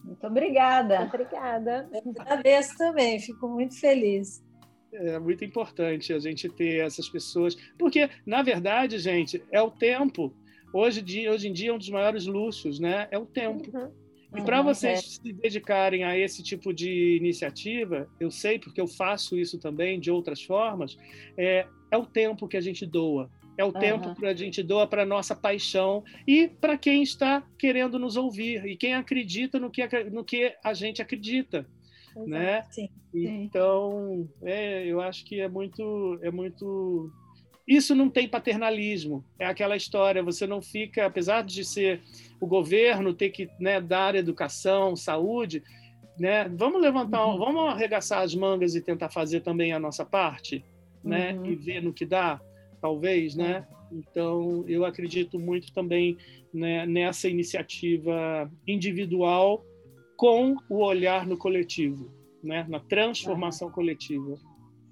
Muito 0.04 0.26
obrigada. 0.26 1.04
Obrigada. 1.04 1.90
Eu 1.92 2.14
agradeço 2.22 2.78
também, 2.78 3.20
fico 3.20 3.48
muito 3.48 3.80
feliz. 3.80 4.44
É 4.94 5.20
muito 5.20 5.44
importante 5.44 6.14
a 6.14 6.20
gente 6.20 6.48
ter 6.48 6.86
essas 6.86 7.10
pessoas, 7.10 7.56
porque, 7.78 8.10
na 8.26 8.42
verdade, 8.42 8.98
gente, 8.98 9.44
é 9.52 9.62
o 9.62 9.70
tempo. 9.70 10.34
Hoje, 10.74 11.02
dia, 11.02 11.32
hoje 11.32 11.50
em 11.50 11.54
dia, 11.54 11.72
é 11.72 11.74
um 11.74 11.78
dos 11.78 11.90
maiores 11.90 12.26
luxos, 12.26 12.80
né? 12.80 13.08
É 13.12 13.18
o 13.18 13.26
tempo. 13.26 13.70
Uhum. 13.78 13.92
E 14.36 14.42
para 14.42 14.60
uhum, 14.60 14.66
vocês 14.66 15.00
é. 15.00 15.02
se 15.02 15.34
dedicarem 15.34 16.04
a 16.04 16.18
esse 16.18 16.44
tipo 16.44 16.74
de 16.74 17.18
iniciativa, 17.18 18.10
eu 18.20 18.30
sei 18.30 18.60
porque 18.60 18.80
eu 18.80 18.88
faço 18.88 19.38
isso 19.38 19.58
também 19.58 20.00
de 20.00 20.12
outras 20.12 20.42
formas, 20.42 20.98
é, 21.38 21.66
é 21.90 21.98
o 21.98 22.06
tempo 22.06 22.48
que 22.48 22.58
a 22.58 22.62
gente 22.62 22.86
doa. 22.86 23.30
É 23.58 23.64
o 23.64 23.68
uhum. 23.68 23.74
tempo 23.74 24.16
que 24.16 24.26
a 24.26 24.36
gente 24.36 24.62
doa 24.62 24.86
para 24.86 25.06
nossa 25.06 25.36
paixão 25.36 26.04
e 26.28 26.48
para 26.48 26.78
quem 26.78 27.02
está 27.02 27.44
querendo 27.58 27.98
nos 27.98 28.16
ouvir 28.16 28.66
e 28.66 28.78
quem 28.78 28.94
acredita 28.94 29.60
no 29.60 29.72
que, 29.72 29.86
no 30.12 30.24
que 30.24 30.56
a 30.64 30.74
gente 30.74 31.02
acredita. 31.02 31.66
Exato. 32.16 32.30
Né? 32.30 32.64
Sim. 32.70 32.90
Então, 33.14 34.30
é, 34.44 34.86
eu 34.86 35.02
acho 35.02 35.26
que 35.26 35.40
é 35.40 35.48
muito, 35.48 36.20
é 36.22 36.30
muito. 36.30 37.12
Isso 37.68 37.96
não 37.96 38.10
tem 38.10 38.28
paternalismo. 38.28 39.26
É 39.40 39.46
aquela 39.46 39.76
história. 39.76 40.24
Você 40.24 40.46
não 40.46 40.62
fica, 40.62 41.06
apesar 41.06 41.44
de 41.44 41.66
ser 41.66 42.02
o 42.40 42.46
governo 42.46 43.14
ter 43.14 43.30
que 43.30 43.50
né, 43.60 43.82
dar 43.82 44.16
educação, 44.16 44.96
saúde, 44.96 45.64
né? 46.18 46.48
Vamos 46.50 46.82
levantar, 46.82 47.26
uhum. 47.26 47.38
vamos 47.38 47.70
arregaçar 47.70 48.22
as 48.22 48.34
mangas 48.34 48.76
e 48.76 48.82
tentar 48.82 49.10
fazer 49.10 49.42
também 49.42 49.74
a 49.74 49.80
nossa 49.80 50.06
parte, 50.06 50.64
né? 51.04 51.34
Uhum. 51.34 51.46
E 51.46 51.56
ver 51.56 51.82
no 51.82 51.94
que 51.94 52.06
dá, 52.06 52.40
talvez, 52.82 53.36
né? 53.36 53.68
Então, 53.92 54.64
eu 54.68 54.86
acredito 54.86 55.40
muito 55.40 55.74
também 55.74 56.18
né, 56.54 56.86
nessa 56.86 57.28
iniciativa 57.28 58.52
individual 58.68 59.64
com 60.16 60.56
o 60.70 60.84
olhar 60.84 61.26
no 61.26 61.38
coletivo, 61.38 62.12
né? 62.44 62.66
Na 62.68 62.80
transformação 62.80 63.72
coletiva. 63.72 64.38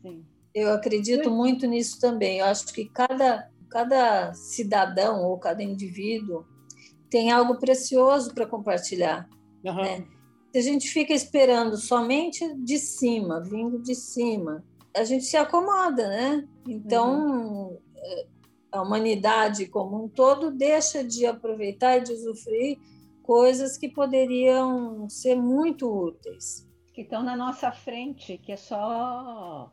Sim. 0.02 0.24
Eu 0.54 0.72
acredito 0.72 1.30
muito 1.30 1.68
nisso 1.68 2.00
também. 2.00 2.40
Eu 2.40 2.46
acho 2.46 2.74
que 2.74 2.86
cada 2.86 3.50
cada 3.76 4.34
cidadão 4.34 5.26
ou 5.26 5.38
cada 5.38 5.62
indivíduo 5.62 6.46
tem 7.10 7.30
algo 7.30 7.58
precioso 7.60 8.34
para 8.34 8.46
compartilhar. 8.46 9.28
Uhum. 9.66 9.76
Né? 9.76 10.08
Se 10.54 10.60
a 10.60 10.62
gente 10.62 10.88
fica 10.88 11.14
esperando 11.14 11.76
somente 11.76 12.54
de 12.56 12.78
cima, 12.78 13.42
vindo 13.42 13.82
de 13.82 13.94
cima, 13.94 14.64
a 14.96 15.04
gente 15.04 15.26
se 15.26 15.36
acomoda, 15.36 16.08
né? 16.08 16.48
Então, 16.68 17.70
uhum. 17.70 17.80
a 18.72 18.82
humanidade 18.82 19.68
como 19.68 20.06
um 20.06 20.08
todo 20.08 20.52
deixa 20.52 21.04
de 21.04 21.26
aproveitar 21.26 21.98
e 21.98 22.02
de 22.02 22.14
usufruir 22.14 22.80
coisas 23.22 23.78
que 23.78 23.90
poderiam 23.90 25.10
ser 25.10 25.36
muito 25.36 25.92
úteis. 25.92 26.68
Que 26.94 27.02
estão 27.02 27.22
na 27.22 27.36
nossa 27.36 27.72
frente, 27.72 28.38
que 28.38 28.54
é 28.54 28.58
só, 28.58 29.72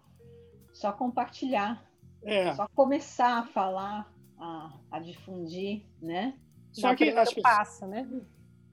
só 0.73 0.93
compartilhar. 0.93 1.87
É. 2.25 2.55
Só 2.55 2.67
começar 2.75 3.39
a 3.39 3.47
falar, 3.47 4.13
a, 4.39 4.73
a 4.91 4.99
difundir, 4.99 5.85
né? 6.01 6.35
Só 6.73 6.95
que 6.95 7.11
as 7.11 7.35
passa, 7.35 7.87
né? 7.87 8.09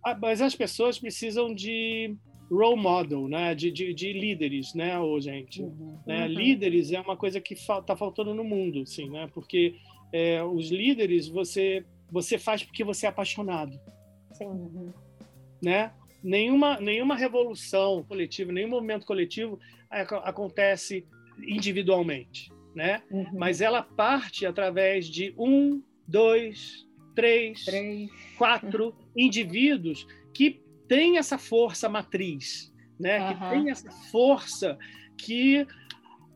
Ah, 0.03 0.15
mas 0.15 0.41
as 0.41 0.55
pessoas 0.55 0.97
precisam 0.97 1.53
de 1.53 2.17
role 2.49 2.81
model, 2.81 3.27
né? 3.27 3.53
De, 3.53 3.71
de, 3.71 3.93
de 3.93 4.13
líderes, 4.13 4.73
né, 4.73 4.99
ô, 4.99 5.19
gente? 5.19 5.61
Uhum, 5.61 5.97
né? 6.05 6.25
Uhum. 6.25 6.33
Líderes 6.33 6.91
é 6.91 6.99
uma 6.99 7.15
coisa 7.15 7.39
que 7.39 7.53
está 7.53 7.95
faltando 7.95 8.33
no 8.33 8.43
mundo, 8.43 8.85
sim, 8.85 9.09
né? 9.09 9.29
Porque 9.33 9.75
é, 10.11 10.43
os 10.43 10.69
líderes 10.69 11.27
você 11.27 11.85
você 12.11 12.39
faz 12.39 12.63
porque 12.63 12.83
você 12.83 13.05
é 13.05 13.09
apaixonado, 13.09 13.79
sim. 14.31 14.45
Uhum. 14.45 14.91
né? 15.61 15.93
Nenhuma 16.23 16.79
nenhuma 16.79 17.15
revolução 17.15 18.03
coletiva, 18.03 18.51
nenhum 18.51 18.69
movimento 18.69 19.05
coletivo 19.05 19.59
acontece 20.23 21.05
individualmente, 21.47 22.51
né? 22.75 23.03
Uhum. 23.11 23.27
Mas 23.33 23.61
ela 23.61 23.83
parte 23.83 24.45
através 24.45 25.07
de 25.07 25.33
um, 25.37 25.81
dois, 26.07 26.85
três, 27.15 27.63
três. 27.65 28.09
quatro 28.37 28.95
indivíduos 29.15 30.05
que 30.33 30.61
têm 30.89 31.17
essa 31.17 31.37
força 31.37 31.87
matriz, 31.87 32.73
né? 32.99 33.19
Uhum. 33.19 33.27
que 33.33 33.49
tem 33.49 33.71
essa 33.71 33.89
força 34.11 34.77
que 35.17 35.65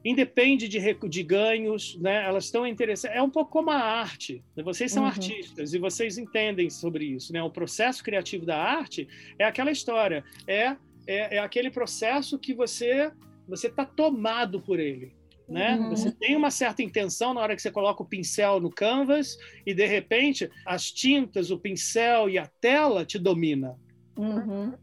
independe 0.06 0.68
de, 0.68 0.80
de 1.10 1.24
ganhos, 1.24 1.98
né? 2.00 2.24
Elas 2.26 2.46
estão 2.46 2.66
interessadas. 2.66 3.18
É 3.18 3.22
um 3.22 3.30
pouco 3.30 3.52
como 3.52 3.72
a 3.72 3.78
arte. 3.78 4.44
Né? 4.56 4.64
Vocês 4.64 4.92
são 4.92 5.04
uhum. 5.04 5.10
artistas 5.10 5.74
e 5.74 5.80
vocês 5.80 6.18
entendem 6.18 6.70
sobre 6.70 7.04
isso, 7.04 7.34
né? 7.34 7.44
O 7.44 7.50
processo 7.50 8.02
criativo 8.02 8.46
da 8.46 8.58
arte 8.58 9.08
é 9.38 9.44
aquela 9.44 9.72
história, 9.72 10.24
é 10.48 10.78
é, 11.06 11.36
é 11.36 11.40
aquele 11.40 11.70
processo 11.70 12.40
que 12.40 12.54
você 12.54 13.12
você 13.46 13.68
está 13.68 13.86
tomado 13.86 14.62
por 14.62 14.80
ele 14.80 15.14
né? 15.48 15.76
Uhum. 15.76 15.90
Você 15.90 16.12
tem 16.12 16.36
uma 16.36 16.52
certa 16.52 16.82
intenção 16.82 17.34
na 17.34 17.42
hora 17.42 17.56
que 17.56 17.62
você 17.62 17.72
coloca 17.72 18.02
o 18.02 18.06
pincel 18.06 18.60
no 18.60 18.70
canvas 18.70 19.38
e 19.66 19.74
de 19.74 19.86
repente 19.86 20.50
as 20.66 20.92
tintas, 20.92 21.52
o 21.52 21.60
pincel 21.60 22.30
e 22.30 22.38
a 22.38 22.48
tela 22.62 23.06
te 23.06 23.20
domina. 23.20 23.78
Uhum. 24.18 24.74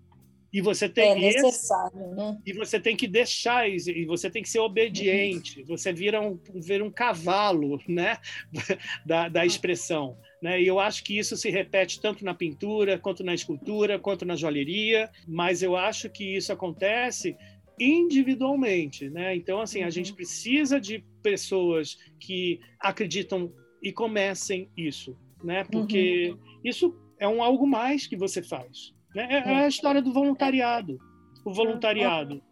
E 0.53 0.61
você 0.61 0.89
tem 0.89 1.13
é 1.13 1.15
necessário, 1.15 2.01
esse, 2.01 2.15
né? 2.17 2.39
E 2.45 2.53
você 2.53 2.81
tem 2.81 2.97
que 2.97 3.07
deixar 3.07 3.69
e 3.69 4.05
você 4.05 4.29
tem 4.29 4.43
que 4.43 4.49
ser 4.49 4.59
obediente. 4.59 5.61
Uhum. 5.61 5.67
Você 5.67 5.93
vira 5.93 6.21
um, 6.21 6.39
vira 6.57 6.85
um 6.85 6.91
cavalo, 6.91 7.81
né? 7.87 8.19
da, 9.07 9.29
da 9.29 9.47
expressão. 9.47 10.19
Né? 10.43 10.61
E 10.61 10.67
eu 10.67 10.81
acho 10.81 11.05
que 11.05 11.17
isso 11.17 11.37
se 11.37 11.51
repete 11.51 12.01
tanto 12.01 12.25
na 12.25 12.35
pintura, 12.35 12.99
quanto 12.99 13.23
na 13.23 13.33
escultura, 13.33 13.99
quanto 13.99 14.25
na 14.25 14.35
joalheria. 14.35 15.09
Mas 15.27 15.63
eu 15.63 15.77
acho 15.77 16.11
que 16.11 16.37
isso 16.37 16.53
acontece 16.53 17.37
individualmente, 17.79 19.09
né? 19.09 19.35
Então, 19.35 19.61
assim, 19.61 19.81
uhum. 19.81 19.87
a 19.87 19.91
gente 19.91 20.13
precisa 20.13 20.81
de 20.81 21.03
pessoas 21.23 21.97
que 22.19 22.61
acreditam 22.79 23.53
e 23.83 23.93
comecem 23.93 24.69
isso, 24.77 25.17
né? 25.43 25.65
Porque 25.65 26.31
uhum. 26.31 26.61
isso 26.65 26.95
é 27.19 27.27
um 27.27 27.43
algo 27.43 27.67
mais 27.67 28.07
que 28.07 28.17
você 28.17 28.43
faz. 28.43 28.93
Né? 29.15 29.29
É, 29.31 29.53
é 29.53 29.65
a 29.65 29.69
história 29.69 30.03
do 30.03 30.13
voluntariado. 30.13 30.99
O 31.45 31.53
voluntariado. 31.53 32.43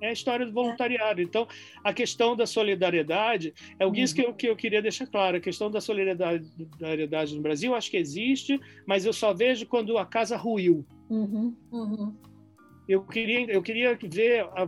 É 0.00 0.08
a 0.08 0.12
história 0.12 0.44
do 0.44 0.52
voluntariado. 0.52 1.22
Então, 1.22 1.48
a 1.82 1.92
questão 1.92 2.36
da 2.36 2.46
solidariedade 2.46 3.54
é 3.78 3.86
o 3.86 3.94
isso 3.94 4.14
que 4.14 4.22
eu, 4.22 4.34
que 4.34 4.46
eu 4.46 4.56
queria 4.56 4.82
deixar 4.82 5.06
claro. 5.06 5.38
A 5.38 5.40
questão 5.40 5.70
da 5.70 5.80
solidariedade 5.80 7.34
no 7.34 7.42
Brasil, 7.42 7.74
acho 7.74 7.90
que 7.90 7.96
existe, 7.96 8.60
mas 8.86 9.06
eu 9.06 9.12
só 9.12 9.32
vejo 9.32 9.66
quando 9.66 9.96
a 9.96 10.04
casa 10.04 10.36
ruiu. 10.36 10.86
Uhum, 11.08 11.56
uhum. 11.72 12.14
Eu 12.88 13.02
queria, 13.04 13.50
eu 13.50 13.62
queria 13.62 13.98
ver 14.02 14.40
a, 14.54 14.66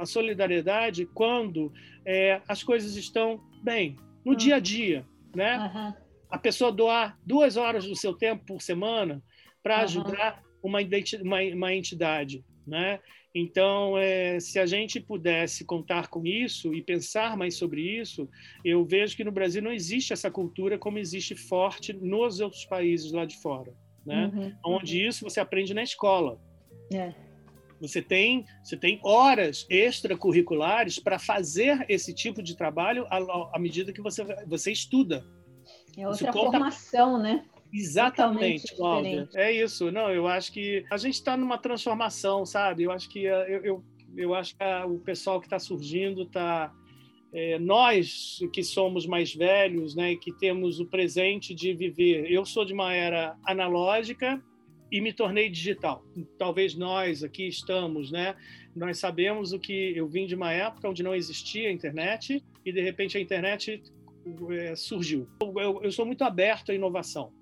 a 0.00 0.06
solidariedade 0.06 1.06
quando 1.06 1.72
é, 2.04 2.40
as 2.48 2.62
coisas 2.62 2.96
estão 2.96 3.40
bem, 3.62 3.96
no 4.24 4.32
uhum. 4.32 4.38
dia 4.38 4.56
a 4.56 4.58
dia, 4.58 5.06
né? 5.34 5.58
Uhum. 5.58 5.94
A 6.30 6.38
pessoa 6.38 6.72
doar 6.72 7.18
duas 7.26 7.56
horas 7.56 7.86
do 7.86 7.94
seu 7.94 8.14
tempo 8.14 8.44
por 8.46 8.62
semana 8.62 9.22
para 9.62 9.76
uhum. 9.76 9.82
ajudar 9.82 10.42
uma, 10.62 10.78
uma, 11.22 11.42
uma, 11.42 11.74
entidade, 11.74 12.44
né? 12.66 13.00
Então, 13.34 13.96
é, 13.96 14.40
se 14.40 14.58
a 14.58 14.66
gente 14.66 14.98
pudesse 14.98 15.64
contar 15.64 16.08
com 16.08 16.26
isso 16.26 16.74
e 16.74 16.82
pensar 16.82 17.36
mais 17.36 17.56
sobre 17.56 17.80
isso, 17.80 18.28
eu 18.64 18.84
vejo 18.84 19.16
que 19.16 19.22
no 19.22 19.30
Brasil 19.30 19.62
não 19.62 19.72
existe 19.72 20.12
essa 20.12 20.30
cultura 20.30 20.76
como 20.76 20.98
existe 20.98 21.36
forte 21.36 21.92
nos 21.92 22.40
outros 22.40 22.64
países 22.64 23.12
lá 23.12 23.24
de 23.24 23.36
fora, 23.40 23.72
né? 24.04 24.32
Uhum. 24.34 24.52
Onde 24.64 25.06
isso 25.06 25.22
você 25.22 25.38
aprende 25.38 25.72
na 25.72 25.82
escola. 25.82 26.40
É. 26.92 27.14
Você 27.80 28.02
tem, 28.02 28.44
você 28.62 28.76
tem 28.76 29.00
horas 29.02 29.66
extracurriculares 29.70 30.98
para 30.98 31.18
fazer 31.18 31.86
esse 31.88 32.12
tipo 32.12 32.42
de 32.42 32.54
trabalho 32.54 33.06
à, 33.08 33.18
à, 33.54 33.58
medida 33.58 33.92
que 33.92 34.02
você, 34.02 34.22
você 34.46 34.70
estuda. 34.70 35.24
É 35.96 36.06
outra 36.06 36.30
conta... 36.30 36.50
formação, 36.50 37.18
né? 37.18 37.44
Exatamente, 37.72 38.74
Cláudia. 38.76 39.28
É 39.34 39.52
isso. 39.52 39.90
Não, 39.90 40.10
eu 40.10 40.26
acho 40.26 40.52
que 40.52 40.84
a 40.90 40.96
gente 40.96 41.14
está 41.14 41.36
numa 41.36 41.58
transformação, 41.58 42.44
sabe? 42.44 42.82
Eu 42.82 42.90
acho 42.90 43.08
que 43.08 43.24
eu, 43.24 43.64
eu, 43.64 43.84
eu 44.16 44.34
acho 44.34 44.56
que 44.56 44.64
o 44.88 44.98
pessoal 44.98 45.40
que 45.40 45.46
está 45.46 45.58
surgindo 45.58 46.22
está 46.22 46.72
é, 47.32 47.58
nós 47.58 48.40
que 48.52 48.62
somos 48.62 49.06
mais 49.06 49.34
velhos, 49.34 49.94
né, 49.94 50.16
que 50.16 50.32
temos 50.32 50.80
o 50.80 50.86
presente 50.86 51.54
de 51.54 51.72
viver. 51.72 52.30
Eu 52.30 52.44
sou 52.44 52.64
de 52.64 52.72
uma 52.72 52.92
era 52.92 53.36
analógica 53.44 54.42
e 54.90 55.00
me 55.00 55.12
tornei 55.12 55.48
digital. 55.48 56.04
Talvez 56.36 56.74
nós 56.74 57.22
aqui 57.22 57.46
estamos, 57.46 58.10
né? 58.10 58.34
Nós 58.74 58.98
sabemos 58.98 59.52
o 59.52 59.58
que 59.58 59.96
eu 59.96 60.08
vim 60.08 60.26
de 60.26 60.34
uma 60.34 60.52
época 60.52 60.88
onde 60.88 61.02
não 61.02 61.14
existia 61.14 61.68
a 61.68 61.72
internet 61.72 62.42
e 62.64 62.72
de 62.72 62.80
repente 62.80 63.16
a 63.16 63.20
internet 63.20 63.80
é, 64.50 64.74
surgiu. 64.74 65.28
Eu, 65.40 65.80
eu, 65.82 65.92
sou 65.92 66.04
muito 66.04 66.24
aberto 66.24 66.72
à 66.72 66.74
inovação, 66.74 67.32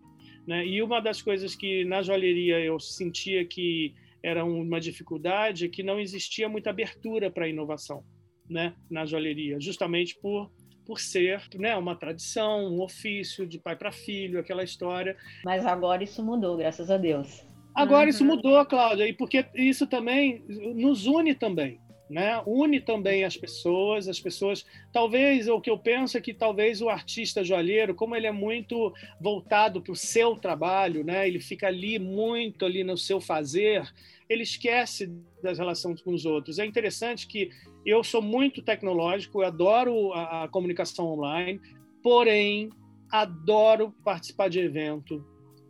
né? 0.48 0.66
E 0.66 0.82
uma 0.82 0.98
das 0.98 1.20
coisas 1.20 1.54
que 1.54 1.84
na 1.84 2.00
joalheria 2.00 2.58
eu 2.58 2.80
sentia 2.80 3.44
que 3.44 3.94
era 4.22 4.42
uma 4.42 4.80
dificuldade 4.80 5.66
é 5.66 5.68
que 5.68 5.82
não 5.82 6.00
existia 6.00 6.48
muita 6.48 6.70
abertura 6.70 7.30
para 7.30 7.44
a 7.44 7.48
inovação, 7.48 8.02
né? 8.48 8.74
Na 8.90 9.04
joalheria, 9.04 9.60
justamente 9.60 10.18
por 10.18 10.50
por 10.86 10.98
ser 10.98 11.42
né, 11.56 11.76
uma 11.76 11.94
tradição, 11.94 12.64
um 12.64 12.80
ofício 12.80 13.46
de 13.46 13.58
pai 13.58 13.76
para 13.76 13.92
filho, 13.92 14.40
aquela 14.40 14.64
história. 14.64 15.14
Mas 15.44 15.66
agora 15.66 16.02
isso 16.02 16.24
mudou, 16.24 16.56
graças 16.56 16.90
a 16.90 16.96
Deus. 16.96 17.46
Agora 17.74 18.04
uhum. 18.04 18.08
isso 18.08 18.24
mudou, 18.24 18.64
Cláudia, 18.64 19.06
e 19.06 19.12
porque 19.12 19.44
isso 19.54 19.86
também 19.86 20.42
nos 20.48 21.04
une 21.04 21.34
também. 21.34 21.78
Né? 22.08 22.42
Une 22.46 22.80
também 22.80 23.24
as 23.24 23.36
pessoas, 23.36 24.08
as 24.08 24.18
pessoas. 24.18 24.64
Talvez 24.92 25.46
o 25.46 25.60
que 25.60 25.68
eu 25.68 25.78
penso 25.78 26.16
é 26.16 26.20
que 26.20 26.32
talvez 26.32 26.80
o 26.80 26.88
artista 26.88 27.44
joalheiro, 27.44 27.94
como 27.94 28.16
ele 28.16 28.26
é 28.26 28.32
muito 28.32 28.94
voltado 29.20 29.82
para 29.82 29.92
o 29.92 29.96
seu 29.96 30.34
trabalho, 30.36 31.04
né? 31.04 31.28
Ele 31.28 31.38
fica 31.38 31.66
ali 31.66 31.98
muito 31.98 32.64
ali 32.64 32.82
no 32.82 32.96
seu 32.96 33.20
fazer, 33.20 33.86
ele 34.28 34.42
esquece 34.42 35.12
das 35.42 35.58
relações 35.58 36.00
com 36.00 36.14
os 36.14 36.24
outros. 36.24 36.58
É 36.58 36.64
interessante 36.64 37.26
que 37.26 37.50
eu 37.84 38.02
sou 38.02 38.22
muito 38.22 38.62
tecnológico, 38.62 39.42
eu 39.42 39.46
adoro 39.46 40.12
a, 40.14 40.44
a 40.44 40.48
comunicação 40.48 41.06
online, 41.06 41.60
porém 42.02 42.70
adoro 43.10 43.94
participar 44.04 44.48
de 44.48 44.60
evento. 44.60 45.24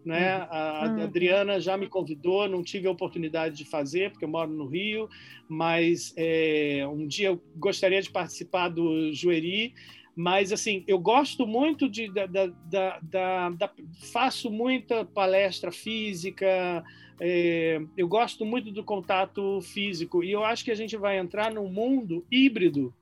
Né? 0.09 0.39
Uhum. 0.39 0.47
A, 0.51 0.59
a 0.87 1.05
Adriana 1.05 1.61
já 1.61 1.77
me 1.77 1.87
convidou, 1.87 2.49
não 2.49 2.63
tive 2.63 2.89
a 2.89 2.91
oportunidade 2.91 3.55
de 3.55 3.67
fazer, 3.67 4.11
porque 4.11 4.25
eu 4.25 4.29
moro 4.29 4.51
no 4.51 4.67
Rio, 4.67 5.07
mas 5.47 6.15
é, 6.17 6.83
um 6.91 7.07
dia 7.07 7.29
eu 7.29 7.43
gostaria 7.55 8.01
de 8.01 8.11
participar 8.11 8.71
do 8.71 9.13
Jueri, 9.13 9.75
Mas, 10.21 10.51
assim, 10.51 10.83
eu 10.89 10.99
gosto 10.99 11.47
muito 11.47 11.89
de. 11.89 12.13
Da, 12.13 12.27
da, 12.27 12.99
da, 13.01 13.51
da 13.51 13.73
faço 14.13 14.51
muita 14.51 15.05
palestra 15.05 15.71
física, 15.71 16.83
é, 17.21 17.81
eu 17.97 18.09
gosto 18.09 18.45
muito 18.45 18.73
do 18.73 18.83
contato 18.83 19.61
físico, 19.61 20.25
e 20.25 20.33
eu 20.33 20.43
acho 20.43 20.65
que 20.65 20.73
a 20.73 20.75
gente 20.75 20.97
vai 20.97 21.19
entrar 21.19 21.55
num 21.55 21.69
mundo 21.69 22.27
híbrido. 22.33 22.93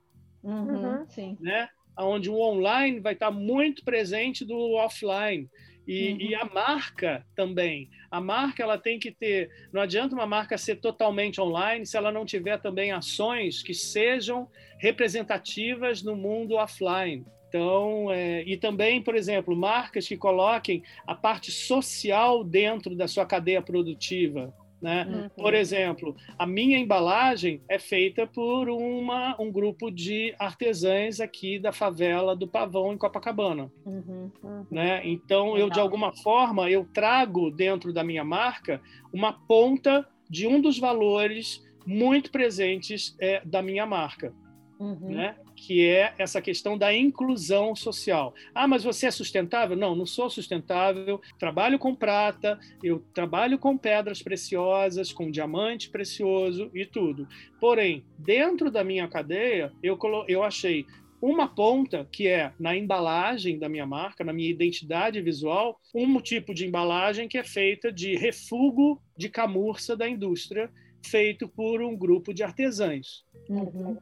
Uhum, 0.44 1.06
sim. 1.08 1.38
Né? 1.40 1.70
Onde 1.98 2.28
o 2.28 2.38
online 2.38 3.00
vai 3.00 3.14
estar 3.14 3.30
muito 3.30 3.82
presente 3.82 4.44
do 4.44 4.74
offline. 4.74 5.48
E, 5.86 6.12
uhum. 6.12 6.18
e, 6.20 6.34
a 6.34 6.44
marca 6.44 7.24
também. 7.34 7.88
A 8.10 8.20
marca 8.20 8.62
ela 8.62 8.76
tem 8.76 8.98
que 8.98 9.12
ter. 9.12 9.50
Não 9.72 9.80
adianta 9.80 10.14
uma 10.14 10.26
marca 10.26 10.58
ser 10.58 10.76
totalmente 10.76 11.40
online 11.40 11.86
se 11.86 11.96
ela 11.96 12.10
não 12.10 12.24
tiver 12.24 12.60
também 12.60 12.90
ações 12.90 13.62
que 13.62 13.72
sejam 13.72 14.48
representativas 14.78 16.02
no 16.02 16.16
mundo 16.16 16.56
offline. 16.56 17.24
Então, 17.48 18.10
é, 18.10 18.42
e 18.42 18.56
também, 18.56 19.00
por 19.00 19.14
exemplo, 19.14 19.56
marcas 19.56 20.08
que 20.08 20.16
coloquem 20.16 20.82
a 21.06 21.14
parte 21.14 21.52
social 21.52 22.42
dentro 22.42 22.94
da 22.96 23.06
sua 23.06 23.24
cadeia 23.24 23.62
produtiva. 23.62 24.52
Né? 24.80 25.06
Uhum. 25.08 25.28
Por 25.42 25.54
exemplo, 25.54 26.14
a 26.38 26.46
minha 26.46 26.78
embalagem 26.78 27.62
é 27.68 27.78
feita 27.78 28.26
por 28.26 28.68
uma, 28.68 29.34
um 29.40 29.50
grupo 29.50 29.90
de 29.90 30.34
artesãs 30.38 31.18
aqui 31.20 31.58
da 31.58 31.72
favela 31.72 32.36
do 32.36 32.46
Pavão, 32.46 32.92
em 32.92 32.98
Copacabana. 32.98 33.70
Uhum. 33.84 34.30
Uhum. 34.42 34.66
Né? 34.70 35.00
Então, 35.04 35.52
Legal. 35.52 35.58
eu, 35.60 35.70
de 35.70 35.80
alguma 35.80 36.12
forma, 36.14 36.70
eu 36.70 36.84
trago 36.92 37.50
dentro 37.50 37.92
da 37.92 38.04
minha 38.04 38.24
marca 38.24 38.80
uma 39.12 39.32
ponta 39.32 40.06
de 40.28 40.46
um 40.46 40.60
dos 40.60 40.78
valores 40.78 41.64
muito 41.86 42.30
presentes 42.30 43.16
é, 43.20 43.40
da 43.44 43.62
minha 43.62 43.86
marca. 43.86 44.34
Uhum. 44.78 45.14
Né? 45.14 45.36
Que 45.56 45.86
é 45.86 46.14
essa 46.18 46.40
questão 46.40 46.76
da 46.76 46.94
inclusão 46.94 47.74
social. 47.74 48.34
Ah, 48.54 48.68
mas 48.68 48.84
você 48.84 49.06
é 49.06 49.10
sustentável? 49.10 49.76
Não, 49.76 49.96
não 49.96 50.06
sou 50.06 50.28
sustentável. 50.28 51.20
Trabalho 51.38 51.78
com 51.78 51.94
prata, 51.94 52.58
eu 52.82 53.02
trabalho 53.14 53.58
com 53.58 53.76
pedras 53.76 54.22
preciosas, 54.22 55.12
com 55.12 55.30
diamante 55.30 55.88
precioso 55.88 56.70
e 56.74 56.84
tudo. 56.84 57.26
Porém, 57.58 58.04
dentro 58.18 58.70
da 58.70 58.84
minha 58.84 59.08
cadeia, 59.08 59.72
eu, 59.82 59.98
eu 60.28 60.42
achei 60.42 60.86
uma 61.20 61.48
ponta 61.48 62.06
que 62.12 62.28
é 62.28 62.52
na 62.58 62.76
embalagem 62.76 63.58
da 63.58 63.68
minha 63.68 63.86
marca, 63.86 64.22
na 64.22 64.32
minha 64.32 64.50
identidade 64.50 65.20
visual, 65.20 65.80
um 65.94 66.20
tipo 66.20 66.52
de 66.52 66.66
embalagem 66.66 67.26
que 67.26 67.38
é 67.38 67.44
feita 67.44 67.90
de 67.90 68.14
refúgio 68.16 69.00
de 69.16 69.28
camurça 69.28 69.96
da 69.96 70.08
indústria, 70.08 70.70
feito 71.04 71.48
por 71.48 71.80
um 71.82 71.96
grupo 71.96 72.34
de 72.34 72.42
artesãos. 72.42 73.24
Uhum. 73.48 73.96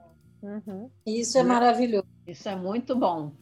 Uhum. 0.44 0.90
Isso 1.06 1.38
é 1.38 1.42
né? 1.42 1.48
maravilhoso. 1.48 2.06
Isso 2.26 2.48
é 2.48 2.54
muito 2.54 2.94
bom. 2.94 3.32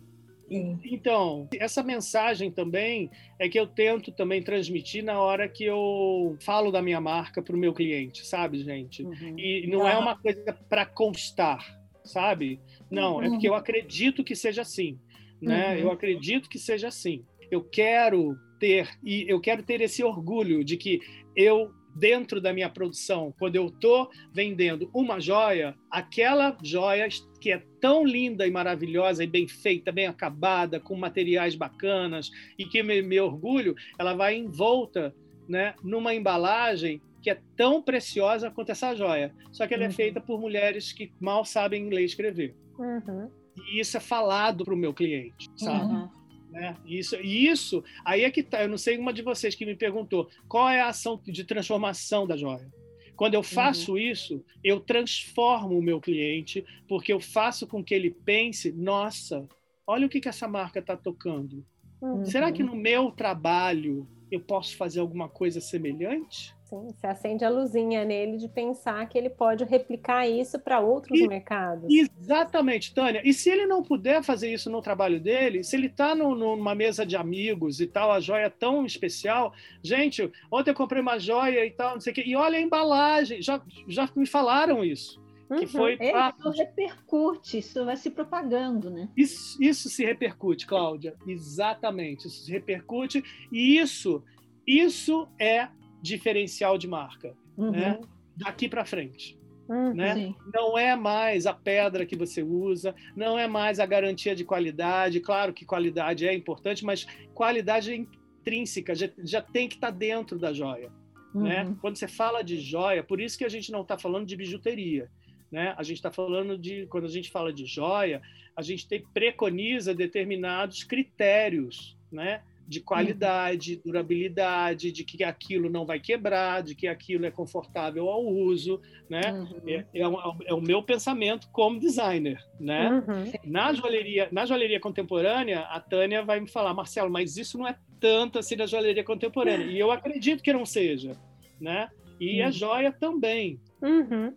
Então, 0.84 1.48
essa 1.58 1.82
mensagem 1.82 2.50
também 2.50 3.10
é 3.38 3.48
que 3.48 3.58
eu 3.58 3.66
tento 3.66 4.12
também 4.12 4.42
transmitir 4.42 5.02
na 5.02 5.18
hora 5.18 5.48
que 5.48 5.64
eu 5.64 6.36
falo 6.42 6.70
da 6.70 6.82
minha 6.82 7.00
marca 7.00 7.42
para 7.42 7.56
o 7.56 7.58
meu 7.58 7.72
cliente, 7.72 8.26
sabe, 8.26 8.62
gente? 8.62 9.02
Uhum. 9.02 9.38
E 9.38 9.66
não 9.66 9.88
é 9.88 9.96
uma 9.96 10.14
coisa 10.14 10.52
para 10.68 10.84
constar, 10.84 11.80
sabe? 12.04 12.60
Não, 12.90 13.16
uhum. 13.16 13.22
é 13.22 13.28
porque 13.30 13.48
eu 13.48 13.54
acredito 13.54 14.22
que 14.22 14.36
seja 14.36 14.60
assim, 14.60 14.98
né? 15.40 15.74
Uhum. 15.74 15.80
Eu 15.80 15.90
acredito 15.90 16.50
que 16.50 16.58
seja 16.58 16.88
assim. 16.88 17.24
Eu 17.50 17.64
quero 17.64 18.36
ter 18.60 18.90
e 19.02 19.24
eu 19.28 19.40
quero 19.40 19.62
ter 19.62 19.80
esse 19.80 20.04
orgulho 20.04 20.62
de 20.62 20.76
que 20.76 21.00
eu 21.34 21.72
dentro 21.94 22.40
da 22.40 22.52
minha 22.52 22.68
produção, 22.68 23.34
quando 23.38 23.56
eu 23.56 23.66
estou 23.66 24.10
vendendo 24.32 24.90
uma 24.94 25.20
joia, 25.20 25.74
aquela 25.90 26.56
joia 26.62 27.08
que 27.40 27.52
é 27.52 27.62
tão 27.80 28.04
linda 28.04 28.46
e 28.46 28.50
maravilhosa 28.50 29.24
e 29.24 29.26
bem 29.26 29.46
feita, 29.46 29.92
bem 29.92 30.06
acabada, 30.06 30.80
com 30.80 30.96
materiais 30.96 31.54
bacanas 31.54 32.30
e 32.58 32.64
que 32.64 32.82
me, 32.82 33.02
me 33.02 33.20
orgulho, 33.20 33.74
ela 33.98 34.14
vai 34.14 34.36
envolta 34.36 35.14
né, 35.48 35.74
numa 35.82 36.14
embalagem 36.14 37.00
que 37.20 37.30
é 37.30 37.40
tão 37.56 37.80
preciosa 37.80 38.50
quanto 38.50 38.70
essa 38.70 38.94
joia. 38.94 39.32
Só 39.52 39.66
que 39.66 39.74
ela 39.74 39.84
é 39.84 39.86
uhum. 39.86 39.92
é 39.92 39.94
feita 39.94 40.20
por 40.20 40.40
mulheres 40.40 40.92
que 40.92 41.12
mal 41.20 41.44
sabem 41.44 41.88
ler 41.88 42.02
e 42.02 42.06
escrever. 42.06 42.54
Uhum. 42.78 43.30
E 43.56 43.80
isso 43.80 43.96
é 43.96 44.00
falado 44.00 44.64
para 44.64 44.74
o 44.74 44.76
meu 44.76 44.92
cliente, 44.92 45.48
sabe? 45.56 45.92
Uhum. 45.92 46.21
Né? 46.52 46.76
Isso, 46.84 47.16
e 47.16 47.48
isso, 47.48 47.82
aí 48.04 48.24
é 48.24 48.30
que 48.30 48.42
tá. 48.42 48.62
Eu 48.62 48.68
não 48.68 48.76
sei 48.76 48.98
uma 48.98 49.12
de 49.12 49.22
vocês 49.22 49.54
que 49.54 49.64
me 49.64 49.74
perguntou 49.74 50.28
qual 50.46 50.68
é 50.68 50.82
a 50.82 50.88
ação 50.88 51.20
de 51.24 51.44
transformação 51.44 52.26
da 52.26 52.36
joia. 52.36 52.70
Quando 53.16 53.34
eu 53.34 53.42
faço 53.42 53.92
uhum. 53.92 53.98
isso, 53.98 54.44
eu 54.62 54.80
transformo 54.80 55.78
o 55.78 55.82
meu 55.82 56.00
cliente, 56.00 56.64
porque 56.86 57.12
eu 57.12 57.20
faço 57.20 57.66
com 57.66 57.82
que 57.82 57.94
ele 57.94 58.10
pense: 58.10 58.70
nossa, 58.70 59.48
olha 59.86 60.06
o 60.06 60.10
que, 60.10 60.20
que 60.20 60.28
essa 60.28 60.46
marca 60.46 60.78
está 60.78 60.96
tocando. 60.96 61.64
Uhum. 62.00 62.24
Será 62.26 62.52
que 62.52 62.62
no 62.62 62.76
meu 62.76 63.10
trabalho 63.10 64.06
eu 64.30 64.40
posso 64.40 64.76
fazer 64.76 65.00
alguma 65.00 65.28
coisa 65.28 65.60
semelhante? 65.60 66.54
Sim, 66.72 66.88
você 66.90 67.06
acende 67.06 67.44
a 67.44 67.50
luzinha 67.50 68.02
nele 68.02 68.38
de 68.38 68.48
pensar 68.48 69.06
que 69.06 69.18
ele 69.18 69.28
pode 69.28 69.62
replicar 69.62 70.26
isso 70.26 70.58
para 70.58 70.80
outros 70.80 71.20
e, 71.20 71.28
mercados. 71.28 71.84
Exatamente, 71.90 72.94
Tânia. 72.94 73.20
E 73.22 73.34
se 73.34 73.50
ele 73.50 73.66
não 73.66 73.82
puder 73.82 74.22
fazer 74.22 74.50
isso 74.50 74.70
no 74.70 74.80
trabalho 74.80 75.20
dele, 75.20 75.62
se 75.62 75.76
ele 75.76 75.88
está 75.88 76.14
numa 76.14 76.74
mesa 76.74 77.04
de 77.04 77.14
amigos 77.14 77.78
e 77.78 77.86
tal, 77.86 78.10
a 78.10 78.20
joia 78.20 78.46
é 78.46 78.48
tão 78.48 78.86
especial. 78.86 79.52
Gente, 79.82 80.32
ontem 80.50 80.70
eu 80.70 80.74
comprei 80.74 81.02
uma 81.02 81.18
joia 81.18 81.66
e 81.66 81.70
tal, 81.70 81.92
não 81.92 82.00
sei 82.00 82.10
o 82.10 82.14
quê, 82.14 82.24
e 82.24 82.34
olha 82.34 82.56
a 82.56 82.62
embalagem, 82.62 83.42
já, 83.42 83.60
já 83.86 84.08
me 84.16 84.26
falaram 84.26 84.82
isso. 84.82 85.20
Que 85.48 85.66
uhum. 85.66 85.68
foi 85.68 85.98
é, 86.00 86.12
isso 86.30 86.50
repercute, 86.52 87.58
isso 87.58 87.84
vai 87.84 87.98
se 87.98 88.08
propagando, 88.08 88.88
né? 88.88 89.10
Isso, 89.14 89.62
isso 89.62 89.90
se 89.90 90.02
repercute, 90.06 90.66
Cláudia. 90.66 91.14
Exatamente, 91.26 92.28
isso 92.28 92.46
se 92.46 92.50
repercute. 92.50 93.22
E 93.52 93.76
isso, 93.78 94.24
isso 94.66 95.28
é 95.38 95.68
diferencial 96.02 96.76
de 96.76 96.88
marca, 96.88 97.34
uhum. 97.56 97.70
né? 97.70 98.00
Daqui 98.36 98.68
para 98.68 98.84
frente. 98.84 99.38
Uhum, 99.68 99.94
né? 99.94 100.34
Não 100.52 100.76
é 100.76 100.96
mais 100.96 101.46
a 101.46 101.54
pedra 101.54 102.04
que 102.04 102.16
você 102.16 102.42
usa, 102.42 102.94
não 103.16 103.38
é 103.38 103.46
mais 103.46 103.78
a 103.78 103.86
garantia 103.86 104.34
de 104.34 104.44
qualidade. 104.44 105.20
Claro 105.20 105.52
que 105.52 105.64
qualidade 105.64 106.26
é 106.26 106.34
importante, 106.34 106.84
mas 106.84 107.06
qualidade 107.32 107.94
intrínseca 107.94 108.94
já, 108.94 109.08
já 109.18 109.40
tem 109.40 109.68
que 109.68 109.76
estar 109.76 109.92
tá 109.92 109.96
dentro 109.96 110.38
da 110.38 110.52
joia. 110.52 110.90
Né? 111.34 111.62
Uhum. 111.62 111.70
Né? 111.70 111.76
Quando 111.80 111.96
você 111.96 112.08
fala 112.08 112.42
de 112.42 112.58
joia, 112.58 113.02
por 113.02 113.20
isso 113.20 113.38
que 113.38 113.44
a 113.44 113.48
gente 113.48 113.70
não 113.70 113.82
está 113.82 113.96
falando 113.96 114.26
de 114.26 114.36
bijuteria. 114.36 115.08
Né? 115.50 115.74
A 115.76 115.82
gente 115.82 115.98
está 115.98 116.10
falando 116.10 116.58
de, 116.58 116.86
quando 116.86 117.04
a 117.04 117.10
gente 117.10 117.30
fala 117.30 117.52
de 117.52 117.64
joia, 117.66 118.20
a 118.56 118.62
gente 118.62 118.88
tem, 118.88 119.04
preconiza 119.14 119.94
determinados 119.94 120.82
critérios, 120.82 121.96
né? 122.10 122.42
De 122.66 122.80
qualidade, 122.80 123.80
durabilidade, 123.84 124.92
de 124.92 125.04
que 125.04 125.22
aquilo 125.24 125.68
não 125.68 125.84
vai 125.84 126.00
quebrar, 126.00 126.62
de 126.62 126.74
que 126.74 126.86
aquilo 126.86 127.26
é 127.26 127.30
confortável 127.30 128.08
ao 128.08 128.24
uso, 128.24 128.80
né? 129.08 129.20
Uhum. 129.32 129.62
É, 129.66 129.86
é, 129.94 130.02
é, 130.46 130.54
o 130.54 130.60
meu 130.60 130.82
pensamento 130.82 131.48
como 131.50 131.78
designer, 131.78 132.42
né? 132.58 132.90
Uhum. 132.90 133.32
Na 133.44 133.72
joalheria, 133.72 134.28
na 134.32 134.46
joalheria 134.46 134.80
contemporânea, 134.80 135.60
a 135.60 135.80
Tânia 135.80 136.24
vai 136.24 136.40
me 136.40 136.48
falar, 136.48 136.74
Marcelo, 136.74 137.10
mas 137.10 137.36
isso 137.36 137.58
não 137.58 137.66
é 137.66 137.76
tanto 138.00 138.38
assim 138.38 138.56
na 138.56 138.66
joalheria 138.66 139.04
contemporânea. 139.04 139.66
E 139.66 139.78
eu 139.78 139.90
acredito 139.90 140.42
que 140.42 140.52
não 140.52 140.64
seja, 140.64 141.16
né? 141.60 141.88
E 142.18 142.40
uhum. 142.40 142.46
a 142.46 142.50
joia 142.50 142.92
também. 142.92 143.60
Uhum. 143.82 144.34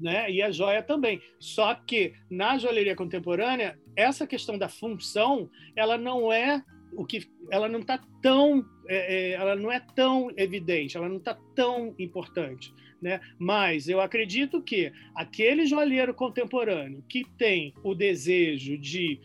Né? 0.00 0.30
E 0.30 0.42
a 0.42 0.50
joia 0.50 0.82
também. 0.82 1.20
Só 1.38 1.74
que 1.74 2.14
na 2.30 2.58
joalheria 2.58 2.96
contemporânea, 2.96 3.78
essa 3.96 4.26
questão 4.26 4.58
da 4.58 4.68
função, 4.68 5.48
ela 5.76 5.96
não 5.96 6.32
é 6.32 6.62
o 6.96 7.04
que 7.04 7.28
ela 7.50 7.68
não 7.68 7.80
está 7.80 7.98
tão 8.22 8.64
é, 8.86 9.30
é, 9.30 9.32
ela 9.32 9.56
não 9.56 9.72
é 9.72 9.80
tão 9.80 10.30
evidente, 10.36 10.96
ela 10.96 11.08
não 11.08 11.16
está 11.16 11.34
tão 11.54 11.94
importante, 11.98 12.74
né? 13.00 13.20
Mas 13.38 13.88
eu 13.88 14.00
acredito 14.00 14.62
que 14.62 14.92
aquele 15.14 15.66
joalheiro 15.66 16.14
contemporâneo 16.14 17.02
que 17.08 17.24
tem 17.36 17.74
o 17.82 17.94
desejo 17.94 18.76
de 18.76 19.20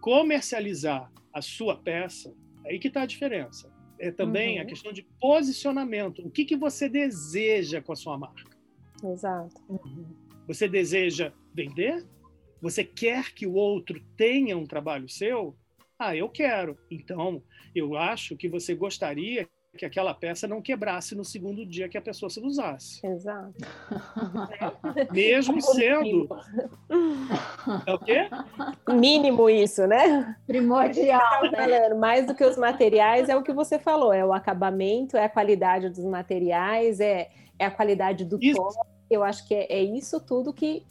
comercializar 0.00 1.10
a 1.32 1.42
sua 1.42 1.76
peça, 1.76 2.34
aí 2.64 2.78
que 2.78 2.88
está 2.88 3.02
a 3.02 3.06
diferença. 3.06 3.70
É 3.98 4.10
também 4.10 4.56
uhum. 4.56 4.62
a 4.62 4.66
questão 4.66 4.92
de 4.92 5.02
posicionamento. 5.20 6.26
O 6.26 6.30
que, 6.30 6.44
que 6.44 6.56
você 6.56 6.88
deseja 6.88 7.82
com 7.82 7.92
a 7.92 7.96
sua 7.96 8.16
marca? 8.16 8.50
Exato. 9.04 9.60
Você 10.46 10.66
deseja 10.66 11.32
vender? 11.54 12.06
Você 12.62 12.82
quer 12.82 13.32
que 13.32 13.46
o 13.46 13.52
outro 13.52 14.00
tenha 14.16 14.56
um 14.56 14.66
trabalho 14.66 15.08
seu? 15.08 15.54
Ah, 16.00 16.16
eu 16.16 16.30
quero. 16.30 16.78
Então, 16.90 17.42
eu 17.74 17.94
acho 17.94 18.34
que 18.34 18.48
você 18.48 18.74
gostaria 18.74 19.46
que 19.76 19.84
aquela 19.84 20.14
peça 20.14 20.48
não 20.48 20.62
quebrasse 20.62 21.14
no 21.14 21.22
segundo 21.26 21.64
dia 21.66 21.90
que 21.90 21.98
a 21.98 22.00
pessoa 22.00 22.30
se 22.30 22.40
usasse. 22.40 23.06
Exato. 23.06 23.52
Mesmo 25.12 25.60
sendo. 25.60 26.26
É 27.86 27.92
o 27.92 27.98
quê? 27.98 28.30
Mínimo 28.88 29.50
isso, 29.50 29.86
né? 29.86 30.36
Primordial. 30.46 31.42
Né? 31.52 31.90
Mais 31.90 32.26
do 32.26 32.34
que 32.34 32.44
os 32.44 32.56
materiais, 32.56 33.28
é 33.28 33.36
o 33.36 33.42
que 33.42 33.52
você 33.52 33.78
falou: 33.78 34.10
é 34.10 34.24
o 34.24 34.32
acabamento, 34.32 35.18
é 35.18 35.26
a 35.26 35.28
qualidade 35.28 35.90
dos 35.90 36.06
materiais, 36.06 36.98
é, 36.98 37.28
é 37.58 37.66
a 37.66 37.70
qualidade 37.70 38.24
do 38.24 38.38
isso. 38.40 38.56
tom. 38.56 38.70
Eu 39.10 39.22
acho 39.22 39.46
que 39.46 39.54
é, 39.54 39.70
é 39.70 39.82
isso 39.82 40.18
tudo 40.18 40.50
que 40.50 40.82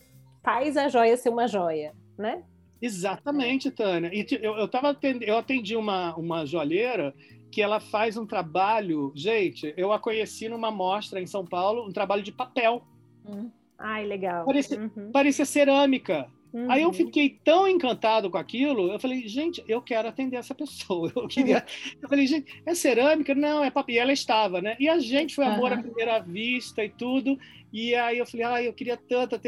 faz 0.43 0.77
a 0.77 0.87
joia 0.87 1.17
ser 1.17 1.29
uma 1.29 1.47
joia, 1.47 1.93
né? 2.15 2.43
Exatamente, 2.81 3.69
Tânia. 3.71 4.09
E 4.13 4.25
eu, 4.41 4.55
eu, 4.57 4.67
tava 4.67 4.89
atendi, 4.89 5.27
eu 5.27 5.37
atendi 5.37 5.75
uma, 5.75 6.15
uma 6.15 6.45
joalheira 6.45 7.13
que 7.51 7.61
ela 7.61 7.79
faz 7.79 8.15
um 8.17 8.25
trabalho. 8.25 9.11
Gente, 9.15 9.73
eu 9.75 9.91
a 9.91 9.99
conheci 9.99 10.47
numa 10.47 10.71
mostra 10.71 11.19
em 11.21 11.27
São 11.27 11.45
Paulo, 11.45 11.85
um 11.87 11.91
trabalho 11.91 12.23
de 12.23 12.31
papel. 12.31 12.83
Hum. 13.25 13.49
Ai, 13.77 14.05
legal. 14.05 14.45
Parecia, 14.45 14.79
uhum. 14.79 15.11
parecia 15.11 15.45
cerâmica. 15.45 16.29
Uhum. 16.51 16.69
Aí 16.71 16.81
eu 16.81 16.91
fiquei 16.91 17.39
tão 17.43 17.67
encantado 17.67 18.29
com 18.29 18.37
aquilo, 18.37 18.91
eu 18.91 18.99
falei, 18.99 19.27
gente, 19.27 19.63
eu 19.67 19.81
quero 19.81 20.07
atender 20.07 20.35
essa 20.35 20.55
pessoa. 20.55 21.11
Eu 21.15 21.27
queria. 21.27 21.63
Eu 22.01 22.09
falei, 22.09 22.25
gente, 22.25 22.61
é 22.65 22.73
cerâmica? 22.73 23.35
Não, 23.35 23.63
é 23.63 23.69
papel. 23.69 23.95
E 23.95 23.99
ela 23.99 24.11
estava, 24.11 24.61
né? 24.61 24.75
E 24.79 24.89
a 24.89 24.99
gente 24.99 25.35
foi 25.35 25.45
amor 25.45 25.71
uhum. 25.71 25.77
à 25.77 25.81
primeira 25.81 26.19
vista 26.19 26.83
e 26.83 26.89
tudo. 26.89 27.37
E 27.71 27.93
aí 27.95 28.17
eu 28.17 28.25
falei, 28.25 28.45
ah, 28.45 28.63
eu 28.63 28.73
queria 28.73 28.97
tanto 28.97 29.39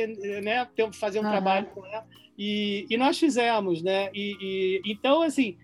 né, 0.44 0.68
fazer 0.94 1.20
um 1.20 1.24
trabalho 1.24 1.68
com 1.68 1.86
ela. 1.86 2.06
E, 2.38 2.86
e 2.90 2.98
nós 2.98 3.20
fizemos, 3.20 3.82
né? 3.82 4.10
E, 4.14 4.38
e, 4.42 4.82
então, 4.92 5.22
assim, 5.22 5.58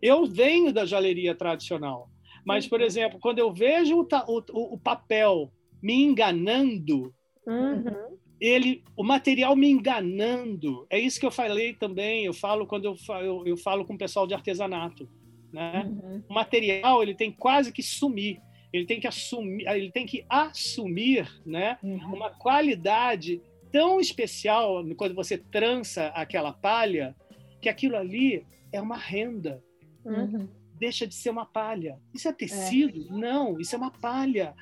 eu 0.00 0.26
venho 0.26 0.72
da 0.72 0.84
joalheria 0.84 1.34
tradicional, 1.34 2.08
mas, 2.44 2.66
por 2.66 2.80
uhum. 2.80 2.86
exemplo, 2.86 3.18
quando 3.20 3.38
eu 3.38 3.52
vejo 3.52 3.96
o, 4.00 4.06
o, 4.28 4.74
o 4.74 4.78
papel 4.78 5.52
me 5.82 5.94
enganando, 5.94 7.14
uhum. 7.46 8.18
ele, 8.40 8.82
o 8.96 9.02
material 9.02 9.56
me 9.56 9.70
enganando, 9.70 10.86
é 10.90 10.98
isso 10.98 11.18
que 11.18 11.26
eu 11.26 11.30
falei 11.30 11.74
também. 11.74 12.24
Eu 12.24 12.34
falo 12.34 12.66
quando 12.66 12.84
eu, 12.84 12.96
eu, 13.20 13.46
eu 13.46 13.56
falo 13.56 13.84
com 13.84 13.94
o 13.94 13.98
pessoal 13.98 14.26
de 14.26 14.34
artesanato, 14.34 15.08
né? 15.52 15.84
Uhum. 15.86 16.22
O 16.28 16.34
material 16.34 17.02
ele 17.02 17.14
tem 17.14 17.30
quase 17.30 17.72
que 17.72 17.82
sumir 17.82 18.40
ele 18.72 18.86
tem 18.86 18.98
que 18.98 19.06
assumir, 19.06 19.66
ele 19.68 19.90
tem 19.90 20.06
que 20.06 20.24
assumir, 20.28 21.28
né, 21.44 21.78
uhum. 21.82 22.14
uma 22.14 22.30
qualidade 22.30 23.40
tão 23.70 24.00
especial 24.00 24.84
quando 24.96 25.14
você 25.14 25.38
trança 25.38 26.08
aquela 26.08 26.52
palha, 26.52 27.14
que 27.60 27.68
aquilo 27.68 27.96
ali 27.96 28.44
é 28.72 28.80
uma 28.80 28.96
renda. 28.96 29.62
Uhum. 30.04 30.48
Deixa 30.78 31.06
de 31.06 31.14
ser 31.14 31.30
uma 31.30 31.46
palha. 31.46 31.98
Isso 32.12 32.28
é 32.28 32.32
tecido? 32.32 33.06
É. 33.08 33.12
Não, 33.12 33.58
isso 33.60 33.74
é 33.74 33.78
uma 33.78 33.90
palha. 33.90 34.54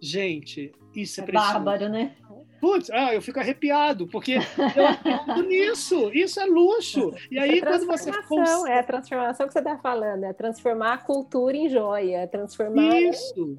Gente, 0.00 0.72
isso 0.94 1.20
é, 1.20 1.24
é 1.24 1.26
precioso. 1.26 1.52
bárbaro, 1.54 1.88
né? 1.88 2.16
Putz, 2.60 2.90
ah, 2.90 3.14
eu 3.14 3.22
fico 3.22 3.40
arrepiado, 3.40 4.06
porque 4.06 4.34
eu 4.76 4.86
acredito 4.86 5.42
nisso, 5.48 6.10
isso 6.12 6.38
é 6.38 6.44
luxo. 6.44 7.14
E 7.30 7.38
aí, 7.38 7.58
é 7.58 7.60
quando 7.62 7.86
você. 7.86 8.10
É 8.68 8.78
a 8.78 8.82
transformação 8.82 9.46
que 9.46 9.52
você 9.52 9.58
está 9.60 9.78
falando, 9.78 10.24
é 10.24 10.32
transformar 10.34 10.92
a 10.92 10.98
cultura 10.98 11.56
em 11.56 11.70
joia, 11.70 12.18
é 12.18 12.26
transformar. 12.26 13.00
Isso. 13.00 13.58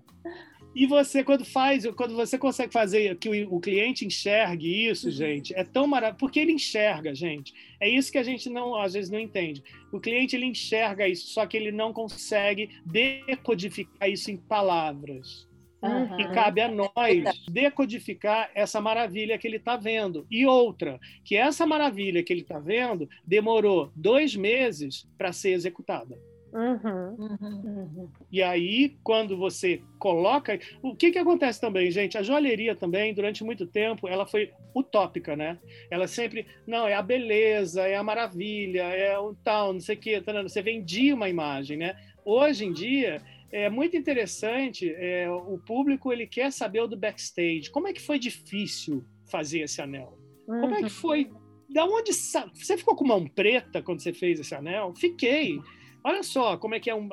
E 0.74 0.86
você, 0.86 1.24
quando 1.24 1.44
faz, 1.44 1.86
quando 1.98 2.16
você 2.16 2.38
consegue 2.38 2.72
fazer 2.72 3.18
que 3.18 3.28
o, 3.28 3.56
o 3.56 3.60
cliente 3.60 4.06
enxergue 4.06 4.88
isso, 4.88 5.08
uhum. 5.08 5.12
gente, 5.12 5.54
é 5.54 5.64
tão 5.64 5.86
maravilhoso. 5.86 6.20
Porque 6.20 6.40
ele 6.40 6.54
enxerga, 6.54 7.14
gente. 7.14 7.54
É 7.80 7.90
isso 7.90 8.12
que 8.12 8.18
a 8.18 8.24
gente 8.24 8.50
não, 8.50 8.76
às 8.76 8.94
vezes 8.94 9.10
não 9.10 9.20
entende. 9.20 9.64
O 9.92 10.00
cliente 10.00 10.36
ele 10.36 10.46
enxerga 10.46 11.08
isso, 11.08 11.28
só 11.28 11.46
que 11.46 11.58
ele 11.58 11.72
não 11.72 11.92
consegue 11.92 12.70
decodificar 12.86 14.10
isso 14.10 14.32
em 14.32 14.38
palavras. 14.38 15.50
Uhum. 15.82 16.20
E 16.20 16.28
cabe 16.34 16.62
a 16.62 16.68
nós 16.68 17.24
decodificar 17.50 18.52
essa 18.54 18.80
maravilha 18.80 19.38
que 19.38 19.48
ele 19.48 19.58
está 19.58 19.76
vendo. 19.76 20.28
E 20.30 20.46
outra, 20.46 21.00
que 21.24 21.36
essa 21.36 21.66
maravilha 21.66 22.24
que 22.24 22.32
ele 22.32 22.42
está 22.42 22.60
vendo 22.60 23.10
demorou 23.26 23.92
dois 23.96 24.36
meses 24.36 25.08
para 25.18 25.34
ser 25.34 25.52
executada. 25.52 26.18
Uhum. 26.54 27.16
Uhum. 27.18 28.10
E 28.30 28.44
aí, 28.44 28.98
quando 29.04 29.38
você 29.38 29.82
coloca. 29.98 30.60
O 30.82 30.96
que, 30.96 31.12
que 31.12 31.18
acontece 31.18 31.62
também, 31.62 31.90
gente? 31.90 32.18
A 32.18 32.24
joalheria 32.24 32.76
também, 32.76 33.14
durante 33.14 33.44
muito 33.44 33.66
tempo, 33.66 34.08
ela 34.08 34.26
foi 34.26 34.52
utópica, 34.76 35.36
né? 35.36 35.58
Ela 35.90 36.08
sempre. 36.08 36.46
Não, 36.68 36.88
é 36.88 36.94
a 36.94 37.02
beleza, 37.02 37.88
é 37.88 37.96
a 37.96 38.04
maravilha, 38.04 38.84
é 38.84 39.18
o 39.18 39.34
tal, 39.34 39.72
não 39.74 39.80
sei 39.80 39.96
o 39.96 40.00
quê. 40.00 40.22
Tá 40.22 40.42
você 40.44 40.62
vendia 40.62 41.16
uma 41.16 41.30
imagem, 41.30 41.78
né? 41.78 41.96
Hoje 42.26 42.66
em 42.66 42.74
dia. 42.74 43.22
É 43.52 43.70
muito 43.70 43.98
interessante, 43.98 44.90
é, 44.96 45.30
o 45.30 45.58
público 45.58 46.12
ele 46.12 46.26
quer 46.26 46.52
saber 46.52 46.82
o 46.82 46.88
do 46.88 46.98
backstage. 46.98 47.70
Como 47.70 47.88
é 47.88 47.94
que 47.94 48.02
foi 48.02 48.18
difícil 48.18 49.04
fazer 49.30 49.60
esse 49.60 49.82
anel? 49.82 50.18
Como 50.46 50.74
é 50.74 50.78
que 50.78 50.84
uhum. 50.84 50.90
foi? 50.90 51.32
Da 51.70 51.86
onde 51.86 52.14
você 52.14 52.78
ficou 52.78 52.96
com 52.96 53.06
mão 53.06 53.26
preta 53.28 53.82
quando 53.82 54.02
você 54.02 54.14
fez 54.14 54.40
esse 54.40 54.56
anel? 54.56 54.94
Fiquei. 54.96 55.60
Olha 56.04 56.24
só 56.24 56.58
como 56.58 56.76
é 56.76 56.80
que 56.80 56.90
é 56.90 56.96
um. 56.96 57.08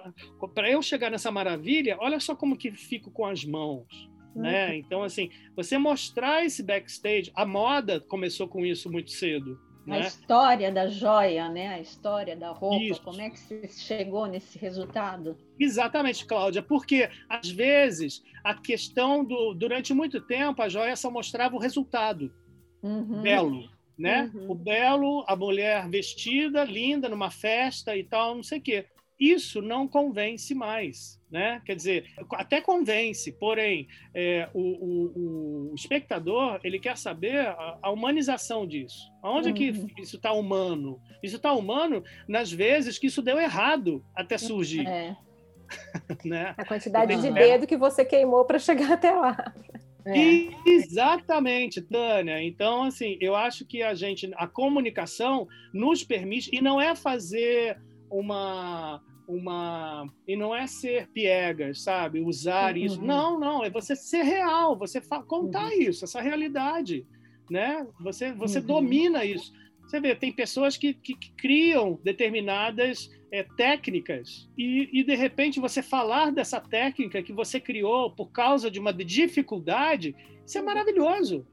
Para 0.54 0.70
eu 0.70 0.82
chegar 0.82 1.10
nessa 1.10 1.30
maravilha, 1.30 1.96
olha 2.00 2.18
só 2.18 2.34
como 2.34 2.56
que 2.56 2.72
fico 2.72 3.10
com 3.10 3.26
as 3.26 3.44
mãos. 3.44 3.86
Né? 4.34 4.68
Uhum. 4.68 4.74
Então, 4.74 5.02
assim, 5.02 5.30
você 5.56 5.76
mostrar 5.78 6.44
esse 6.44 6.62
backstage, 6.62 7.30
a 7.34 7.44
moda 7.44 8.00
começou 8.00 8.48
com 8.48 8.64
isso 8.64 8.90
muito 8.90 9.10
cedo. 9.10 9.58
A 9.88 9.98
né? 9.98 10.00
história 10.00 10.70
da 10.70 10.88
joia, 10.88 11.48
né? 11.48 11.68
A 11.68 11.80
história 11.80 12.36
da 12.36 12.50
roupa, 12.50 12.82
isso. 12.82 13.02
como 13.02 13.20
é 13.20 13.30
que 13.30 13.38
você 13.38 13.68
chegou 13.68 14.26
nesse 14.26 14.58
resultado? 14.58 15.36
Exatamente, 15.58 16.26
Cláudia, 16.26 16.62
porque 16.62 17.08
às 17.28 17.48
vezes 17.48 18.22
a 18.44 18.54
questão 18.54 19.24
do. 19.24 19.54
Durante 19.54 19.94
muito 19.94 20.20
tempo, 20.20 20.62
a 20.62 20.68
joia 20.68 20.94
só 20.94 21.10
mostrava 21.10 21.56
o 21.56 21.58
resultado 21.58 22.32
uhum. 22.82 23.22
belo 23.22 23.78
né? 23.98 24.30
Uhum. 24.32 24.52
O 24.52 24.54
belo, 24.54 25.24
a 25.26 25.34
mulher 25.34 25.88
vestida, 25.88 26.62
linda, 26.64 27.08
numa 27.08 27.30
festa 27.30 27.96
e 27.96 28.04
tal, 28.04 28.36
não 28.36 28.42
sei 28.42 28.58
o 28.58 28.62
quê. 28.62 28.86
Isso 29.18 29.60
não 29.60 29.88
convence 29.88 30.54
mais, 30.54 31.20
né? 31.30 31.60
Quer 31.64 31.74
dizer, 31.74 32.04
até 32.32 32.60
convence, 32.60 33.32
porém, 33.32 33.88
é, 34.14 34.48
o, 34.54 34.60
o, 34.60 35.70
o, 35.70 35.74
espectador 35.74 36.60
ele 36.62 36.78
quer 36.78 36.96
saber 36.96 37.40
a, 37.40 37.78
a 37.82 37.90
humanização 37.90 38.64
disso. 38.64 39.10
Aonde 39.22 39.48
uhum. 39.48 39.54
é 39.54 39.58
que 39.58 39.70
uhum. 39.70 39.88
isso 39.98 40.16
está 40.16 40.32
humano? 40.32 41.00
Isso 41.22 41.36
está 41.36 41.52
humano 41.52 42.04
nas 42.28 42.52
vezes 42.52 42.96
que 42.96 43.08
isso 43.08 43.20
deu 43.20 43.38
errado 43.38 44.04
até 44.14 44.38
surgir. 44.38 44.86
É. 44.86 45.16
né? 46.24 46.54
A 46.56 46.64
quantidade 46.64 47.16
de 47.16 47.30
dedo 47.30 47.66
que 47.66 47.76
você 47.76 48.04
queimou 48.04 48.44
para 48.44 48.58
chegar 48.58 48.92
até 48.94 49.10
lá. 49.10 49.52
É. 50.06 50.48
Exatamente, 50.64 51.82
Tânia. 51.82 52.42
Então, 52.42 52.84
assim, 52.84 53.18
eu 53.20 53.34
acho 53.34 53.66
que 53.66 53.82
a 53.82 53.94
gente, 53.94 54.30
a 54.36 54.46
comunicação 54.46 55.46
nos 55.74 56.02
permite, 56.02 56.48
e 56.52 56.62
não 56.62 56.80
é 56.80 56.94
fazer 56.94 57.78
uma. 58.10 59.02
Uma 59.28 60.06
e 60.26 60.34
não 60.34 60.54
é 60.54 60.66
ser 60.66 61.06
piegas, 61.08 61.82
sabe? 61.82 62.20
Usar 62.20 62.74
uhum. 62.74 62.84
isso. 62.84 63.02
Não, 63.02 63.38
não, 63.38 63.62
é 63.62 63.68
você 63.68 63.94
ser 63.94 64.22
real, 64.22 64.76
você 64.76 65.00
contar 65.26 65.66
uhum. 65.66 65.82
isso, 65.82 66.04
essa 66.04 66.20
realidade. 66.20 67.06
Né? 67.50 67.86
Você, 68.00 68.32
você 68.32 68.58
uhum. 68.58 68.66
domina 68.66 69.24
isso. 69.24 69.52
Você 69.86 70.00
vê, 70.00 70.14
tem 70.14 70.32
pessoas 70.32 70.76
que, 70.76 70.94
que, 70.94 71.14
que 71.14 71.32
criam 71.32 71.98
determinadas 72.02 73.10
é, 73.32 73.42
técnicas 73.42 74.48
e, 74.56 74.88
e, 74.92 75.04
de 75.04 75.14
repente, 75.14 75.60
você 75.60 75.82
falar 75.82 76.30
dessa 76.30 76.60
técnica 76.60 77.22
que 77.22 77.32
você 77.32 77.60
criou 77.60 78.10
por 78.14 78.30
causa 78.30 78.70
de 78.70 78.78
uma 78.78 78.92
dificuldade, 78.92 80.14
isso 80.46 80.58
é 80.58 80.62
maravilhoso. 80.62 81.46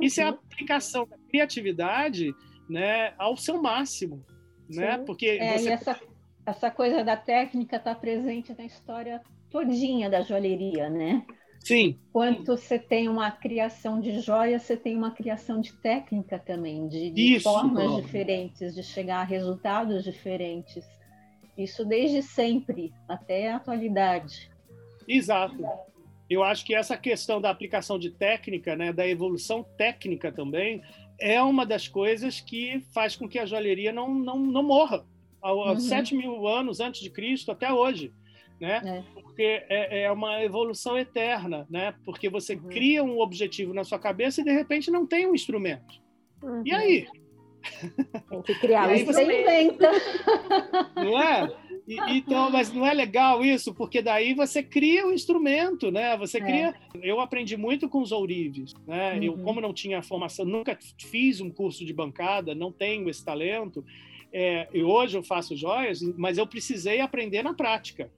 Isso 0.00 0.20
é 0.20 0.24
a 0.24 0.30
uhum. 0.30 0.34
aplicação 0.34 1.06
da 1.06 1.16
criatividade 1.28 2.32
né, 2.68 3.12
ao 3.18 3.36
seu 3.36 3.60
máximo. 3.60 4.24
Né? 4.68 4.98
Porque 4.98 5.26
é, 5.26 5.58
você... 5.58 5.70
essa, 5.70 6.00
essa 6.50 6.70
coisa 6.70 7.02
da 7.04 7.16
técnica 7.16 7.76
está 7.76 7.94
presente 7.94 8.54
na 8.56 8.64
história 8.64 9.20
todinha 9.50 10.08
da 10.10 10.22
joalheria, 10.22 10.88
né? 10.88 11.24
Sim. 11.60 11.98
Quanto 12.12 12.56
você 12.56 12.78
tem 12.78 13.08
uma 13.08 13.30
criação 13.30 14.00
de 14.00 14.20
joia, 14.20 14.58
você 14.58 14.76
tem 14.76 14.96
uma 14.96 15.10
criação 15.10 15.60
de 15.60 15.72
técnica 15.74 16.38
também, 16.38 16.88
de, 16.88 17.10
de 17.10 17.36
Isso, 17.36 17.44
formas 17.44 17.96
diferentes, 17.96 18.74
de 18.74 18.82
chegar 18.82 19.20
a 19.20 19.24
resultados 19.24 20.04
diferentes. 20.04 20.84
Isso 21.56 21.84
desde 21.84 22.22
sempre, 22.22 22.92
até 23.06 23.50
a 23.50 23.56
atualidade. 23.56 24.50
Exato. 25.06 25.62
Eu 26.28 26.42
acho 26.42 26.64
que 26.64 26.74
essa 26.74 26.96
questão 26.96 27.40
da 27.40 27.50
aplicação 27.50 27.98
de 27.98 28.10
técnica, 28.10 28.74
né, 28.74 28.92
da 28.92 29.06
evolução 29.06 29.62
técnica 29.76 30.32
também, 30.32 30.82
é 31.18 31.42
uma 31.42 31.66
das 31.66 31.86
coisas 31.86 32.40
que 32.40 32.80
faz 32.94 33.14
com 33.14 33.28
que 33.28 33.38
a 33.38 33.44
joalheria 33.44 33.92
não, 33.92 34.14
não, 34.14 34.38
não 34.38 34.62
morra. 34.62 35.04
Uhum. 35.42 35.80
7 35.80 36.14
mil 36.14 36.46
anos 36.46 36.80
antes 36.80 37.00
de 37.00 37.10
Cristo 37.10 37.50
até 37.50 37.72
hoje. 37.72 38.12
Né? 38.60 38.82
É. 38.84 39.20
Porque 39.22 39.64
é, 39.68 40.02
é, 40.02 40.12
uma 40.12 40.42
evolução 40.42 40.98
eterna, 40.98 41.66
né? 41.70 41.94
Porque 42.04 42.28
você 42.28 42.54
uhum. 42.54 42.68
cria 42.68 43.02
um 43.02 43.18
objetivo 43.18 43.72
na 43.72 43.84
sua 43.84 43.98
cabeça 43.98 44.42
e 44.42 44.44
de 44.44 44.52
repente 44.52 44.90
não 44.90 45.06
tem 45.06 45.26
um 45.26 45.34
instrumento. 45.34 46.00
Uhum. 46.42 46.62
E 46.66 46.74
aí? 46.74 47.06
Tem 48.28 48.42
que 48.42 48.54
criar 48.56 48.88
um 48.90 49.04
você 49.04 49.22
inventa. 49.22 49.90
Não 50.94 51.20
é? 51.22 51.50
E, 51.86 51.96
então, 52.18 52.50
mas 52.50 52.72
não 52.72 52.86
é 52.86 52.92
legal 52.94 53.44
isso, 53.44 53.74
porque 53.74 54.00
daí 54.00 54.34
você 54.34 54.62
cria 54.62 55.06
o 55.06 55.10
um 55.10 55.12
instrumento, 55.12 55.90
né? 55.90 56.16
Você 56.16 56.38
é. 56.38 56.40
cria. 56.40 56.74
É. 56.94 57.10
Eu 57.10 57.20
aprendi 57.20 57.56
muito 57.56 57.88
com 57.88 58.00
os 58.00 58.12
ourives, 58.12 58.74
né? 58.86 59.14
Uhum. 59.14 59.22
Eu, 59.22 59.38
como 59.38 59.60
não 59.60 59.72
tinha 59.72 60.02
formação, 60.02 60.44
nunca 60.44 60.78
fiz 60.98 61.40
um 61.40 61.50
curso 61.50 61.84
de 61.84 61.92
bancada, 61.92 62.54
não 62.54 62.70
tenho 62.70 63.08
esse 63.08 63.24
talento. 63.24 63.84
É, 64.32 64.68
e 64.72 64.82
hoje 64.82 65.18
eu 65.18 65.22
faço 65.22 65.56
joias, 65.56 66.00
mas 66.16 66.38
eu 66.38 66.46
precisei 66.46 67.00
aprender 67.00 67.42
na 67.42 67.54
prática. 67.54 68.10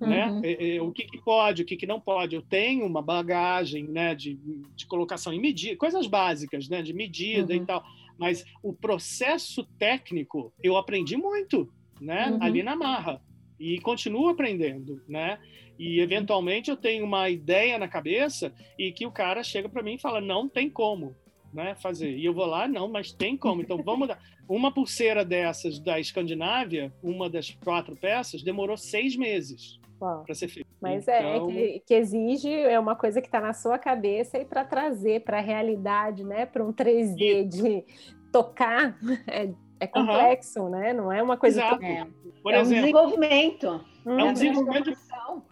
Né? 0.00 0.26
Uhum. 0.26 0.40
É, 0.42 0.76
é, 0.76 0.82
o 0.82 0.90
que, 0.90 1.04
que, 1.04 1.18
pode, 1.22 1.62
o 1.62 1.66
que, 1.66 1.76
que, 1.76 1.86
não 1.86 2.00
pode. 2.00 2.34
Eu 2.34 2.40
tenho 2.40 2.86
uma 2.86 3.02
bagagem 3.02 3.86
né, 3.86 4.14
de, 4.14 4.38
de 4.74 4.86
colocação 4.86 5.32
em 5.32 5.40
medida, 5.40 5.76
coisas 5.76 6.06
básicas, 6.06 6.68
né, 6.70 6.80
de 6.80 6.94
medida 6.94 7.52
uhum. 7.52 7.62
e 7.62 7.66
tal 7.66 7.84
Mas 8.18 8.44
o 8.62 8.72
processo 8.72 9.62
técnico 9.78 10.52
eu 10.62 10.78
aprendi 10.78 11.18
muito, 11.18 11.70
né? 12.00 12.30
Uhum. 12.30 12.42
Ali 12.42 12.62
na 12.62 12.74
marra 12.74 13.20
e 13.58 13.78
continuo 13.80 14.28
aprendendo, 14.28 15.02
né? 15.06 15.38
E 15.78 16.00
eventualmente 16.00 16.70
eu 16.70 16.76
tenho 16.76 17.04
uma 17.04 17.28
ideia 17.28 17.78
na 17.78 17.86
cabeça 17.86 18.54
e 18.78 18.92
que 18.92 19.06
o 19.06 19.12
cara 19.12 19.42
chega 19.42 19.68
para 19.68 19.82
mim 19.82 19.94
e 19.94 20.00
fala 20.00 20.20
não 20.20 20.48
tem 20.48 20.70
como, 20.70 21.14
né? 21.52 21.74
Fazer 21.76 22.10
e 22.16 22.24
eu 22.24 22.32
vou 22.34 22.46
lá 22.46 22.66
não, 22.68 22.88
mas 22.88 23.12
tem 23.12 23.36
como. 23.36 23.62
Então 23.62 23.82
vamos 23.82 24.08
dar 24.08 24.18
uma 24.48 24.72
pulseira 24.72 25.24
dessas 25.24 25.78
da 25.78 25.98
Escandinávia, 26.00 26.92
uma 27.02 27.28
das 27.30 27.50
quatro 27.64 27.94
peças 27.96 28.42
demorou 28.42 28.76
seis 28.76 29.16
meses 29.16 29.78
para 29.98 30.34
ser 30.34 30.48
feita. 30.48 30.68
Mas 30.80 31.06
é, 31.06 31.18
é 31.22 31.36
Então- 31.36 31.46
que, 31.48 31.82
que 31.86 31.94
exige, 31.94 32.50
é 32.50 32.78
uma 32.78 32.96
coisa 32.96 33.20
que 33.20 33.28
está 33.28 33.40
na 33.40 33.52
sua 33.52 33.78
cabeça 33.78 34.38
e 34.38 34.44
para 34.44 34.64
trazer 34.64 35.20
para 35.22 35.38
a 35.38 35.42
realidade, 35.42 36.24
né? 36.24 36.46
Para 36.46 36.64
um 36.64 36.72
3D 36.72 37.44
de 37.46 37.84
tocar, 38.32 38.96
é, 39.28 39.50
é 39.78 39.86
complexo, 39.86 40.68
né? 40.70 40.92
Não 40.94 41.12
é 41.12 41.22
uma 41.22 41.36
coisa 41.36 41.60
Exato. 41.60 41.80
tão- 41.80 41.86
É, 41.88 42.06
Por 42.42 42.54
é 42.54 42.58
um 42.58 42.60
exemplo, 42.62 42.90
desenvolvimento. 44.04 44.06
é 44.06 44.24
um 44.24 44.26
Uhum. 44.26 44.32
desenvolvimento. 44.34 44.98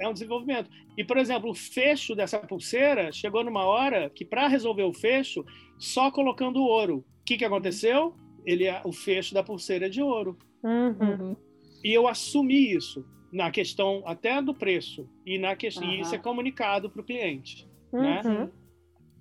É 0.01 0.09
um 0.09 0.13
desenvolvimento. 0.13 0.71
E, 0.97 1.05
por 1.05 1.17
exemplo, 1.17 1.51
o 1.51 1.55
fecho 1.55 2.15
dessa 2.15 2.39
pulseira 2.39 3.13
chegou 3.13 3.45
numa 3.45 3.65
hora 3.65 4.11
que, 4.11 4.25
para 4.25 4.49
resolver 4.49 4.83
o 4.85 4.93
fecho, 4.93 5.45
só 5.79 6.11
colocando 6.11 6.61
ouro. 6.63 6.99
O 7.21 7.25
que, 7.25 7.37
que 7.37 7.45
aconteceu? 7.45 8.15
Ele 8.45 8.65
é 8.65 8.81
o 8.85 8.93
fecho 8.93 9.35
da 9.35 9.43
pulseira 9.43 9.87
é 9.87 9.89
de 9.89 10.03
ouro. 10.03 10.37
Uhum. 10.63 10.97
Uhum. 11.01 11.37
E 11.85 11.93
eu 11.93 12.09
assumi 12.09 12.73
isso 12.75 13.05
na 13.33 13.51
questão 13.51 14.03
até 14.07 14.41
do 14.41 14.55
preço. 14.55 15.09
E, 15.27 15.39
na 15.39 15.55
que... 15.55 15.69
e 15.69 15.79
Aham. 15.79 16.01
isso 16.01 16.15
é 16.15 16.19
comunicado 16.19 16.89
para 16.91 17.01
o 17.03 17.05
cliente. 17.05 17.69
né? 17.93 18.23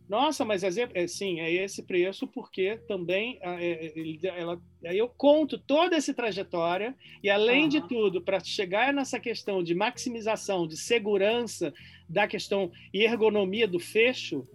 Uhum. 0.09 0.17
Nossa, 0.17 0.45
mas 0.45 0.63
é, 0.63 0.89
é, 0.93 1.07
sim, 1.07 1.39
é 1.39 1.51
esse 1.51 1.83
preço 1.83 2.27
porque 2.27 2.79
também 2.87 3.39
ah, 3.43 3.61
é, 3.61 3.71
é, 3.87 3.99
ele- 3.99 4.19
ela, 4.23 4.61
aí 4.85 4.97
eu 4.97 5.09
conto 5.09 5.57
toda 5.59 5.95
essa 5.95 6.13
trajetória 6.13 6.95
e 7.21 7.29
além 7.29 7.67
de 7.67 7.79
Aham. 7.79 7.87
tudo 7.87 8.21
para 8.21 8.39
chegar 8.39 8.93
nessa 8.93 9.19
questão 9.19 9.61
de 9.61 9.75
maximização, 9.75 10.67
de 10.67 10.77
segurança 10.77 11.73
da 12.07 12.27
questão 12.27 12.71
e 12.93 13.03
ergonomia 13.03 13.67
do 13.67 13.79
fecho, 13.79 14.47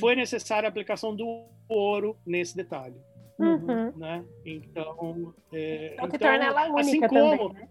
foi 0.00 0.16
necessária 0.16 0.66
a 0.66 0.70
aplicação 0.70 1.14
do 1.14 1.46
ouro 1.68 2.16
nesse 2.26 2.56
detalhe, 2.56 2.96
Uhum. 3.38 3.92
né? 3.96 4.24
Então, 4.44 5.34
é, 5.52 5.94
Então, 5.94 6.08
que 6.08 6.16
então, 6.16 6.28
torna 6.30 6.44
ela 6.46 6.62
única 6.66 6.80
assim 6.80 7.00
também, 7.00 7.38
como 7.38 7.52
né? 7.52 7.68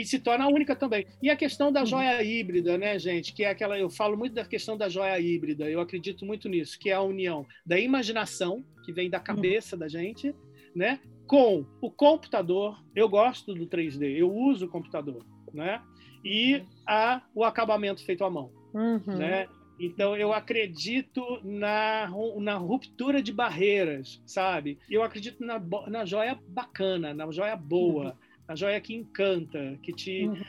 E 0.00 0.04
se 0.04 0.18
torna 0.18 0.48
única 0.48 0.74
também. 0.74 1.06
E 1.22 1.28
a 1.30 1.36
questão 1.36 1.68
Uhum. 1.68 1.72
da 1.72 1.84
joia 1.84 2.22
híbrida, 2.22 2.76
né, 2.78 2.98
gente? 2.98 3.32
Que 3.32 3.44
é 3.44 3.50
aquela. 3.50 3.78
Eu 3.78 3.90
falo 3.90 4.16
muito 4.16 4.34
da 4.34 4.44
questão 4.44 4.76
da 4.76 4.88
joia 4.88 5.18
híbrida, 5.20 5.68
eu 5.68 5.80
acredito 5.80 6.24
muito 6.24 6.48
nisso, 6.48 6.78
que 6.78 6.90
é 6.90 6.94
a 6.94 7.02
união 7.02 7.46
da 7.64 7.78
imaginação, 7.78 8.64
que 8.84 8.92
vem 8.92 9.10
da 9.10 9.18
Uhum. 9.18 9.24
cabeça 9.24 9.76
da 9.76 9.88
gente, 9.88 10.34
né? 10.74 11.00
Com 11.26 11.64
o 11.80 11.90
computador. 11.90 12.76
Eu 12.94 13.08
gosto 13.08 13.54
do 13.54 13.66
3D, 13.66 14.16
eu 14.18 14.32
uso 14.34 14.66
o 14.66 14.68
computador, 14.70 15.24
né? 15.52 15.80
E 16.24 16.62
a, 16.86 17.22
o 17.34 17.44
acabamento 17.44 18.04
feito 18.04 18.24
à 18.24 18.30
mão, 18.30 18.50
Uhum. 18.74 19.00
né? 19.18 19.48
Então, 19.82 20.14
eu 20.14 20.30
acredito 20.30 21.22
na, 21.42 22.10
na 22.38 22.56
ruptura 22.58 23.22
de 23.22 23.32
barreiras, 23.32 24.20
sabe? 24.26 24.78
Eu 24.90 25.02
acredito 25.02 25.42
na, 25.42 25.58
na 25.88 26.04
joia 26.04 26.38
bacana, 26.48 27.14
na 27.14 27.30
joia 27.30 27.56
boa, 27.56 28.18
na 28.50 28.56
joia 28.56 28.80
que 28.80 28.92
encanta, 28.92 29.78
que 29.80 29.92
te. 29.92 30.26
Uhum. 30.26 30.42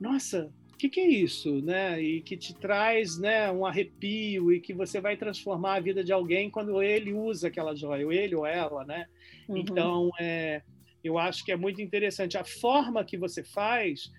Nossa, 0.00 0.50
o 0.72 0.76
que, 0.78 0.88
que 0.88 1.00
é 1.00 1.06
isso? 1.06 1.60
Né? 1.60 2.00
E 2.00 2.22
que 2.22 2.34
te 2.34 2.54
traz 2.54 3.18
né, 3.18 3.52
um 3.52 3.66
arrepio 3.66 4.50
e 4.50 4.58
que 4.58 4.72
você 4.72 5.02
vai 5.02 5.18
transformar 5.18 5.74
a 5.74 5.80
vida 5.80 6.02
de 6.02 6.14
alguém 6.14 6.48
quando 6.48 6.82
ele 6.82 7.12
usa 7.12 7.48
aquela 7.48 7.74
joia, 7.76 8.06
ou 8.06 8.12
ele 8.12 8.34
ou 8.34 8.46
ela, 8.46 8.86
né? 8.86 9.04
Uhum. 9.46 9.58
Então, 9.58 10.10
é, 10.18 10.62
eu 11.04 11.18
acho 11.18 11.44
que 11.44 11.52
é 11.52 11.56
muito 11.56 11.82
interessante. 11.82 12.38
A 12.38 12.44
forma 12.44 13.04
que 13.04 13.18
você 13.18 13.44
faz 13.44 14.10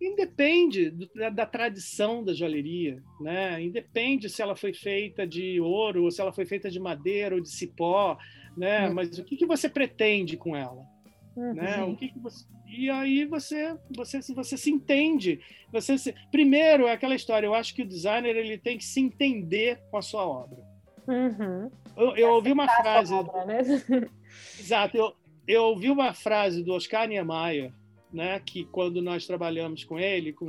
independe 0.00 0.92
da, 1.12 1.28
da 1.28 1.44
tradição 1.44 2.22
da 2.22 2.32
joalheria, 2.32 3.02
né? 3.20 3.60
Independe 3.60 4.28
se 4.28 4.40
ela 4.40 4.54
foi 4.54 4.72
feita 4.72 5.26
de 5.26 5.60
ouro, 5.60 6.04
ou 6.04 6.10
se 6.12 6.20
ela 6.20 6.32
foi 6.32 6.46
feita 6.46 6.70
de 6.70 6.78
madeira 6.78 7.34
ou 7.34 7.40
de 7.40 7.50
cipó, 7.50 8.16
né? 8.56 8.86
Uhum. 8.86 8.94
Mas 8.94 9.18
o 9.18 9.24
que, 9.24 9.36
que 9.36 9.44
você 9.44 9.68
pretende 9.68 10.36
com 10.36 10.54
ela? 10.54 10.94
Uhum. 11.36 11.54
né? 11.54 11.84
O 11.84 11.94
que 11.94 12.08
que 12.08 12.18
você... 12.18 12.46
E 12.66 12.90
aí 12.90 13.24
você, 13.24 13.76
você, 13.94 14.20
você 14.20 14.56
se 14.56 14.70
entende. 14.70 15.40
Você 15.72 15.98
se... 15.98 16.14
Primeiro, 16.30 16.86
é 16.86 16.92
aquela 16.92 17.14
história, 17.14 17.46
eu 17.46 17.54
acho 17.54 17.74
que 17.74 17.82
o 17.82 17.86
designer 17.86 18.34
ele 18.34 18.58
tem 18.58 18.78
que 18.78 18.84
se 18.84 19.00
entender 19.00 19.80
com 19.90 19.98
a 19.98 20.02
sua 20.02 20.26
obra. 20.26 20.58
Uhum. 21.06 21.70
Eu, 21.96 22.16
eu 22.16 22.30
ouvi 22.30 22.52
uma 22.52 22.68
frase, 22.68 23.14
obra, 23.14 23.44
né? 23.44 23.60
exato, 24.58 24.96
eu, 24.96 25.14
eu 25.46 25.64
ouvi 25.64 25.90
uma 25.90 26.12
frase 26.12 26.62
do 26.62 26.72
Oscar 26.72 27.06
Niemeyer, 27.06 27.72
né, 28.12 28.40
que 28.40 28.64
quando 28.64 29.02
nós 29.02 29.26
trabalhamos 29.26 29.84
com 29.84 29.98
ele, 29.98 30.32
com, 30.32 30.46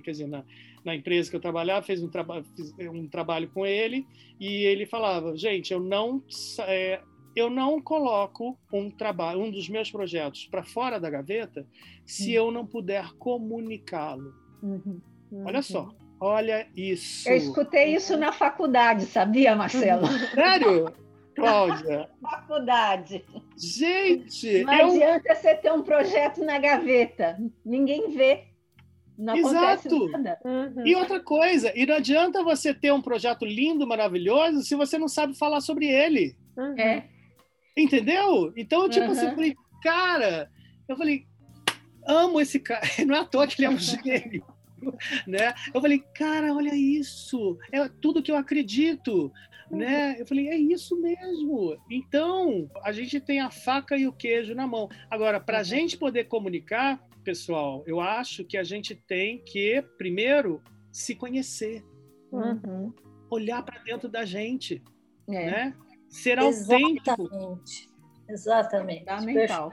quer 0.00 0.10
dizer, 0.12 0.26
na, 0.26 0.44
na 0.84 0.94
empresa 0.94 1.30
que 1.30 1.36
eu 1.36 1.40
trabalhava, 1.40 1.84
fez 1.84 2.02
um, 2.02 2.08
traba, 2.08 2.42
fiz 2.56 2.72
um 2.78 3.08
trabalho 3.08 3.48
com 3.48 3.66
ele, 3.66 4.06
e 4.40 4.64
ele 4.64 4.86
falava, 4.86 5.36
gente, 5.36 5.72
eu 5.72 5.80
não, 5.80 6.22
é, 6.66 7.00
eu 7.34 7.50
não 7.50 7.80
coloco 7.80 8.58
um 8.72 8.90
trabalho, 8.90 9.40
um 9.40 9.50
dos 9.50 9.68
meus 9.68 9.90
projetos 9.90 10.46
para 10.46 10.62
fora 10.62 11.00
da 11.00 11.10
gaveta, 11.10 11.66
se 12.04 12.32
eu 12.32 12.50
não 12.50 12.66
puder 12.66 13.12
comunicá-lo. 13.14 14.34
Uhum. 14.62 15.00
Olha 15.44 15.62
só, 15.62 15.90
olha 16.20 16.68
isso. 16.76 17.28
Eu 17.28 17.36
escutei 17.36 17.94
isso 17.94 18.16
na 18.16 18.32
faculdade, 18.32 19.06
sabia, 19.06 19.56
Marcelo? 19.56 20.06
Sério, 20.34 20.92
Cláudia? 21.34 22.08
faculdade. 22.20 23.24
Gente, 23.56 24.64
Não 24.64 24.72
eu 24.74 24.86
adianta 24.86 25.34
você 25.34 25.54
ter 25.54 25.72
um 25.72 25.82
projeto 25.82 26.44
na 26.44 26.58
gaveta. 26.58 27.38
Ninguém 27.64 28.10
vê. 28.10 28.44
Não 29.16 29.34
acontece 29.34 29.88
Exato. 29.88 30.08
nada. 30.10 30.38
Uhum. 30.44 30.86
E 30.86 30.96
outra 30.96 31.20
coisa, 31.20 31.72
e 31.76 31.86
não 31.86 31.96
adianta 31.96 32.42
você 32.42 32.74
ter 32.74 32.92
um 32.92 33.02
projeto 33.02 33.44
lindo, 33.44 33.86
maravilhoso, 33.86 34.62
se 34.62 34.74
você 34.74 34.98
não 34.98 35.08
sabe 35.08 35.38
falar 35.38 35.60
sobre 35.60 35.86
ele. 35.86 36.34
Uhum. 36.56 36.78
É. 36.78 37.08
Entendeu? 37.76 38.52
Então, 38.56 38.88
tipo 38.88 39.06
Uhum. 39.06 39.12
assim, 39.12 39.26
eu 39.26 39.34
falei, 39.34 39.56
cara, 39.82 40.50
eu 40.88 40.96
falei, 40.96 41.26
amo 42.06 42.40
esse 42.40 42.58
cara. 42.60 42.82
Não 43.06 43.14
é 43.14 43.18
à 43.20 43.24
toa 43.24 43.46
que 43.46 43.60
ele 43.60 43.66
é 43.66 43.70
um 43.70 43.78
gênio. 43.78 44.44
Né? 45.28 45.54
Eu 45.72 45.80
falei, 45.80 46.00
cara, 46.12 46.52
olha 46.52 46.74
isso, 46.74 47.56
é 47.70 47.88
tudo 47.88 48.20
que 48.20 48.32
eu 48.32 48.36
acredito. 48.36 49.32
Né? 49.70 50.16
Eu 50.20 50.26
falei, 50.26 50.48
é 50.48 50.56
isso 50.56 51.00
mesmo. 51.00 51.78
Então, 51.88 52.68
a 52.82 52.90
gente 52.90 53.20
tem 53.20 53.38
a 53.38 53.48
faca 53.48 53.96
e 53.96 54.08
o 54.08 54.12
queijo 54.12 54.56
na 54.56 54.66
mão. 54.66 54.88
Agora, 55.08 55.38
para 55.38 55.60
a 55.60 55.62
gente 55.62 55.96
poder 55.96 56.24
comunicar, 56.24 57.00
pessoal, 57.22 57.84
eu 57.86 58.00
acho 58.00 58.44
que 58.44 58.56
a 58.58 58.64
gente 58.64 58.96
tem 58.96 59.38
que, 59.44 59.80
primeiro, 59.96 60.60
se 60.90 61.14
conhecer, 61.14 61.84
Uhum. 62.32 62.92
olhar 63.30 63.62
para 63.62 63.78
dentro 63.84 64.08
da 64.08 64.24
gente, 64.24 64.82
É. 65.30 65.46
né? 65.46 65.74
Ser 66.12 66.38
autêntico. 66.38 67.22
Exatamente. 67.22 67.88
Exatamente. 68.28 69.04
Fundamental. 69.08 69.72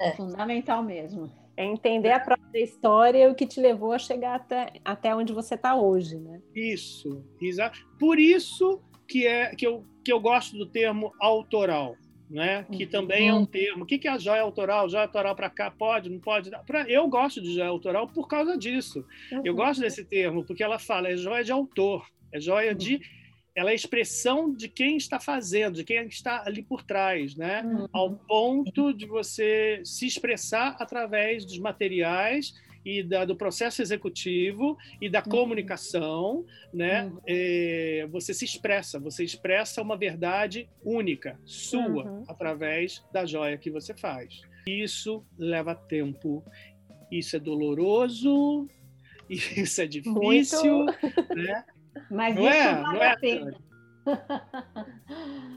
É. 0.00 0.12
Fundamental 0.12 0.82
mesmo. 0.82 1.32
É 1.56 1.64
entender 1.64 2.12
a 2.12 2.20
própria 2.20 2.62
história 2.62 3.24
e 3.24 3.28
o 3.28 3.34
que 3.34 3.46
te 3.46 3.60
levou 3.60 3.92
a 3.92 3.98
chegar 3.98 4.36
até, 4.36 4.72
até 4.84 5.14
onde 5.14 5.32
você 5.32 5.56
está 5.56 5.74
hoje, 5.74 6.16
né? 6.16 6.40
Isso, 6.54 7.24
exato. 7.42 7.80
Por 7.98 8.18
isso 8.18 8.80
que 9.08 9.26
é 9.26 9.54
que 9.56 9.66
eu, 9.66 9.84
que 10.04 10.12
eu 10.12 10.20
gosto 10.20 10.56
do 10.56 10.66
termo 10.66 11.12
autoral, 11.20 11.96
né? 12.30 12.64
Que 12.70 12.84
Uhum. 12.84 12.90
também 12.90 13.28
é 13.28 13.34
um 13.34 13.44
termo. 13.44 13.82
O 13.82 13.86
que 13.86 13.98
que 13.98 14.06
é 14.06 14.12
a 14.12 14.18
joia 14.18 14.42
autoral? 14.42 14.88
Joia 14.88 15.02
autoral 15.04 15.34
para 15.34 15.50
cá 15.50 15.68
pode, 15.68 16.08
não 16.08 16.20
pode? 16.20 16.48
Pra, 16.64 16.88
eu 16.88 17.08
gosto 17.08 17.42
de 17.42 17.52
joia 17.54 17.68
autoral 17.70 18.06
por 18.06 18.28
causa 18.28 18.56
disso. 18.56 19.04
Eu 19.42 19.52
Uhum. 19.52 19.56
gosto 19.56 19.80
desse 19.80 20.04
termo 20.04 20.44
porque 20.44 20.62
ela 20.62 20.78
fala 20.78 21.08
é 21.08 21.16
joia 21.16 21.42
de 21.42 21.50
autor, 21.50 22.06
é 22.32 22.38
joia 22.38 22.72
de 22.72 23.00
ela 23.58 23.70
é 23.70 23.72
a 23.72 23.74
expressão 23.74 24.52
de 24.54 24.68
quem 24.68 24.96
está 24.96 25.18
fazendo, 25.18 25.74
de 25.74 25.84
quem 25.84 26.06
está 26.06 26.44
ali 26.46 26.62
por 26.62 26.82
trás, 26.84 27.34
né? 27.34 27.62
Uhum. 27.64 27.88
ao 27.92 28.14
ponto 28.14 28.92
de 28.94 29.04
você 29.04 29.80
se 29.84 30.06
expressar 30.06 30.76
através 30.78 31.44
dos 31.44 31.58
materiais 31.58 32.54
e 32.84 33.02
da, 33.02 33.24
do 33.24 33.34
processo 33.36 33.82
executivo 33.82 34.78
e 35.00 35.10
da 35.10 35.20
comunicação, 35.20 36.46
né? 36.72 37.06
Uhum. 37.06 37.20
É, 37.26 38.06
você 38.12 38.32
se 38.32 38.44
expressa, 38.44 39.00
você 39.00 39.24
expressa 39.24 39.82
uma 39.82 39.96
verdade 39.96 40.68
única, 40.84 41.36
sua, 41.44 42.04
Uhum. 42.04 42.24
através 42.28 43.04
da 43.12 43.26
joia 43.26 43.58
que 43.58 43.70
você 43.72 43.92
faz. 43.92 44.40
Isso 44.68 45.24
leva 45.36 45.74
tempo, 45.74 46.44
isso 47.10 47.34
é 47.34 47.40
doloroso, 47.40 48.68
isso 49.28 49.82
é 49.82 49.86
difícil, 49.86 50.84
né? 51.34 51.64
Mas 52.10 52.34
Não 52.34 52.42
isso 52.42 52.52
é? 52.52 52.74
vale 52.74 52.82
Não 52.82 53.02
é, 53.02 53.12
a 53.12 53.16
pena. 53.18 53.56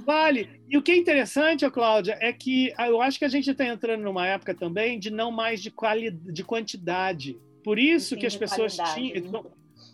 Vale. 0.05 0.61
E 0.69 0.77
o 0.77 0.81
que 0.81 0.91
é 0.91 0.97
interessante, 0.97 1.69
Cláudia, 1.69 2.17
é 2.19 2.33
que 2.33 2.73
eu 2.79 3.01
acho 3.01 3.17
que 3.17 3.25
a 3.25 3.29
gente 3.29 3.49
está 3.49 3.65
entrando 3.65 4.01
numa 4.01 4.27
época 4.27 4.53
também 4.53 4.99
de 4.99 5.09
não 5.09 5.31
mais 5.31 5.61
de, 5.61 5.71
quali... 5.71 6.11
de 6.11 6.43
quantidade. 6.43 7.39
Por 7.63 7.79
isso 7.79 8.15
Sim, 8.15 8.17
que 8.17 8.25
as 8.25 8.35
pessoas 8.35 8.75
tinham. 8.93 9.31
né? 9.31 9.41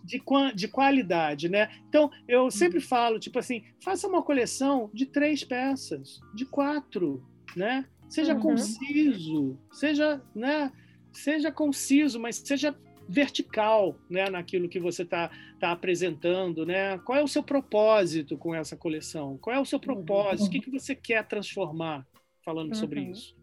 de, 0.07 0.23
de 0.55 0.67
qualidade, 0.69 1.49
né? 1.49 1.69
Então, 1.89 2.09
eu 2.27 2.49
sempre 2.49 2.79
falo, 2.79 3.19
tipo 3.19 3.37
assim, 3.37 3.63
faça 3.83 4.07
uma 4.07 4.23
coleção 4.23 4.89
de 4.93 5.05
três 5.05 5.43
peças, 5.43 6.21
de 6.33 6.45
quatro, 6.45 7.21
né? 7.55 7.85
Seja 8.07 8.33
uhum. 8.33 8.39
conciso, 8.39 9.59
seja, 9.71 10.21
né? 10.33 10.71
Seja 11.11 11.51
conciso, 11.51 12.19
mas 12.19 12.37
seja 12.37 12.73
vertical, 13.07 13.95
né? 14.09 14.29
Naquilo 14.29 14.69
que 14.69 14.79
você 14.79 15.03
está 15.03 15.31
tá 15.59 15.71
apresentando, 15.71 16.65
né? 16.65 16.97
Qual 16.99 17.17
é 17.17 17.23
o 17.23 17.27
seu 17.27 17.43
propósito 17.43 18.37
com 18.37 18.53
essa 18.53 18.75
coleção? 18.75 19.37
Qual 19.37 19.55
é 19.55 19.59
o 19.59 19.65
seu 19.65 19.79
propósito? 19.79 20.41
Uhum. 20.41 20.47
O 20.47 20.51
que, 20.51 20.61
que 20.61 20.71
você 20.71 20.95
quer 20.95 21.25
transformar 21.27 22.05
falando 22.43 22.69
uhum. 22.69 22.75
sobre 22.75 23.01
isso? 23.01 23.35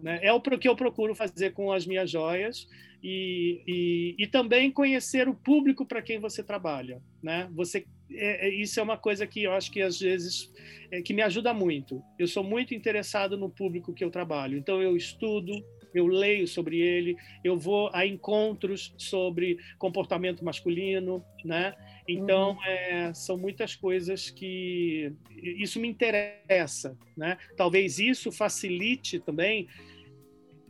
Né? 0.00 0.18
É 0.22 0.32
o 0.32 0.40
que 0.40 0.68
eu 0.68 0.76
procuro 0.76 1.14
fazer 1.14 1.52
com 1.52 1.72
as 1.72 1.86
minhas 1.86 2.10
joias 2.10 2.66
e, 3.02 3.62
e, 3.66 4.16
e 4.18 4.26
também 4.26 4.70
conhecer 4.70 5.28
o 5.28 5.34
público 5.34 5.84
para 5.84 6.02
quem 6.02 6.18
você 6.18 6.42
trabalha. 6.42 7.02
Né? 7.22 7.48
Você, 7.54 7.86
é, 8.10 8.48
é, 8.48 8.54
isso 8.54 8.80
é 8.80 8.82
uma 8.82 8.96
coisa 8.96 9.26
que 9.26 9.42
eu 9.42 9.52
acho 9.52 9.70
que 9.70 9.82
às 9.82 9.98
vezes 9.98 10.52
é, 10.90 11.02
que 11.02 11.14
me 11.14 11.22
ajuda 11.22 11.52
muito. 11.52 12.02
Eu 12.18 12.26
sou 12.26 12.42
muito 12.42 12.74
interessado 12.74 13.36
no 13.36 13.50
público 13.50 13.92
que 13.92 14.04
eu 14.04 14.10
trabalho, 14.10 14.58
então 14.58 14.80
eu 14.80 14.96
estudo, 14.96 15.52
eu 15.94 16.06
leio 16.06 16.46
sobre 16.46 16.80
ele, 16.80 17.16
eu 17.42 17.58
vou 17.58 17.90
a 17.92 18.06
encontros 18.06 18.94
sobre 18.98 19.58
comportamento 19.78 20.44
masculino, 20.44 21.24
né? 21.44 21.74
Então, 22.06 22.52
uhum. 22.52 22.64
é, 22.64 23.14
são 23.14 23.36
muitas 23.36 23.74
coisas 23.74 24.30
que 24.30 25.12
isso 25.30 25.78
me 25.78 25.88
interessa, 25.88 26.96
né? 27.16 27.36
Talvez 27.56 27.98
isso 27.98 28.32
facilite 28.32 29.18
também 29.20 29.68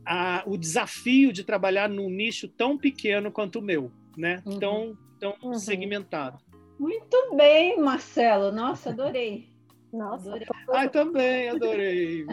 a, 0.05 0.43
o 0.47 0.57
desafio 0.57 1.33
de 1.33 1.45
trabalhar 1.45 1.89
num 1.89 2.09
nicho 2.09 2.49
tão 2.49 2.77
pequeno 2.77 3.31
quanto 3.31 3.59
o 3.59 3.63
meu, 3.63 3.93
né? 4.17 4.43
Uhum. 4.47 4.59
Tão, 4.59 4.99
tão 5.21 5.37
uhum. 5.43 5.55
segmentado. 5.55 6.39
Muito 6.79 7.35
bem, 7.37 7.79
Marcelo. 7.79 8.51
Nossa, 8.51 8.91
adorei. 8.91 9.49
Nossa, 9.93 10.29
adorei. 10.29 10.47
Ai, 10.73 10.89
também 10.89 11.49
adorei. 11.49 12.25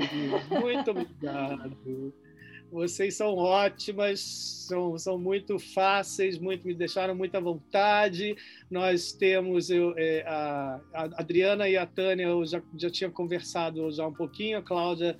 Muito 0.61 0.91
obrigado. 0.91 2.13
Vocês 2.71 3.15
são 3.15 3.35
ótimas, 3.35 4.19
são, 4.67 4.97
são 4.97 5.17
muito 5.17 5.57
fáceis, 5.57 6.37
muito 6.37 6.67
me 6.67 6.73
deixaram 6.73 7.15
muita 7.15 7.39
vontade. 7.39 8.35
Nós 8.69 9.13
temos 9.13 9.69
eu, 9.69 9.93
é, 9.97 10.23
a, 10.27 10.81
a, 10.93 11.03
Adriana 11.19 11.69
e 11.69 11.77
a 11.77 11.85
Tânia, 11.85 12.23
eu 12.23 12.45
já, 12.45 12.61
já 12.77 12.89
tinha 12.89 13.09
conversado 13.09 13.89
já 13.91 14.05
um 14.07 14.13
pouquinho, 14.13 14.57
a 14.57 14.61
Cláudia, 14.61 15.15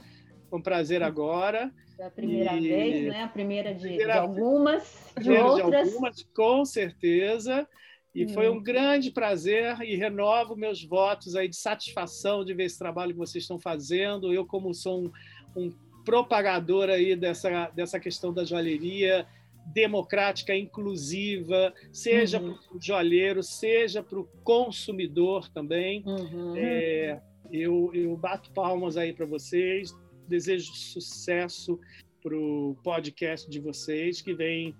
com 0.49 0.61
prazer 0.61 1.01
agora. 1.01 1.72
É 1.97 2.05
a 2.05 2.11
primeira 2.11 2.57
e... 2.57 2.67
vez, 2.67 3.07
né? 3.07 3.23
A 3.23 3.27
primeira 3.27 3.73
de, 3.73 3.81
primeira... 3.81 4.13
de 4.13 4.19
algumas, 4.19 5.13
de 5.22 5.31
outras. 5.31 5.89
De 5.89 5.93
algumas, 5.93 6.23
com 6.35 6.65
certeza. 6.65 7.67
E 8.13 8.26
hum. 8.26 8.30
foi 8.30 8.49
um 8.49 8.61
grande 8.61 9.11
prazer 9.11 9.77
e 9.81 9.95
renovo 9.95 10.55
meus 10.55 10.84
votos 10.84 11.35
aí 11.35 11.49
de 11.49 11.57
satisfação 11.57 12.45
de 12.45 12.53
ver 12.53 12.65
esse 12.65 12.80
trabalho 12.80 13.11
que 13.11 13.19
vocês 13.19 13.43
estão 13.43 13.59
fazendo. 13.59 14.34
Eu, 14.34 14.45
como 14.45 14.73
sou 14.73 15.05
um, 15.05 15.11
um 15.55 15.69
propagador 16.06 16.90
aí 16.90 17.15
dessa, 17.15 17.69
dessa 17.72 17.99
questão 17.99 18.32
da 18.32 18.45
joalheria 18.45 19.27
democrática, 19.73 20.56
inclusiva, 20.56 21.73
seja 21.91 22.40
uhum. 22.40 22.53
para 22.53 22.77
o 22.77 22.82
joalheiro, 22.82 23.41
seja 23.41 24.03
para 24.03 24.19
o 24.19 24.26
consumidor 24.44 25.49
também. 25.49 26.03
Uhum. 26.06 26.53
É, 26.56 27.19
eu, 27.52 27.91
eu 27.94 28.15
bato 28.15 28.52
palmas 28.52 28.95
aí 28.95 29.11
para 29.11 29.26
vocês, 29.26 29.91
desejo 30.27 30.73
sucesso 30.73 31.80
para 32.22 32.36
o 32.36 32.77
podcast 32.84 33.49
de 33.49 33.60
vocês, 33.60 34.22
que 34.22 34.34
vem 34.34 34.76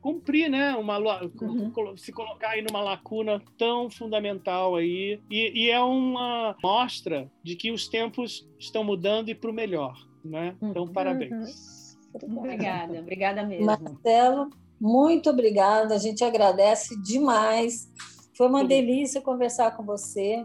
cumprir, 0.00 0.48
né, 0.48 0.76
uma 0.76 0.98
uhum. 0.98 1.96
se 1.96 2.12
colocar 2.12 2.50
aí 2.50 2.62
numa 2.62 2.80
lacuna 2.80 3.42
tão 3.58 3.90
fundamental 3.90 4.76
aí 4.76 5.20
e, 5.28 5.64
e, 5.64 5.68
é 5.68 5.80
uma 5.80 6.56
mostra 6.62 7.28
de 7.42 7.56
que 7.56 7.72
os 7.72 7.88
tempos 7.88 8.48
estão 8.56 8.84
mudando 8.84 9.30
e 9.30 9.34
para 9.34 9.50
o 9.50 9.52
melhor, 9.52 9.98
né? 10.26 10.54
Então 10.62 10.84
uhum. 10.84 10.92
parabéns. 10.92 11.96
Uhum. 12.14 12.38
Obrigada, 12.38 12.98
obrigada 12.98 13.44
mesmo. 13.44 13.66
Marcelo, 13.66 14.50
muito 14.80 15.30
obrigada. 15.30 15.94
A 15.94 15.98
gente 15.98 16.24
agradece 16.24 17.00
demais. 17.02 17.90
Foi 18.36 18.48
uma 18.48 18.64
delícia 18.64 19.20
conversar 19.20 19.76
com 19.76 19.84
você. 19.84 20.44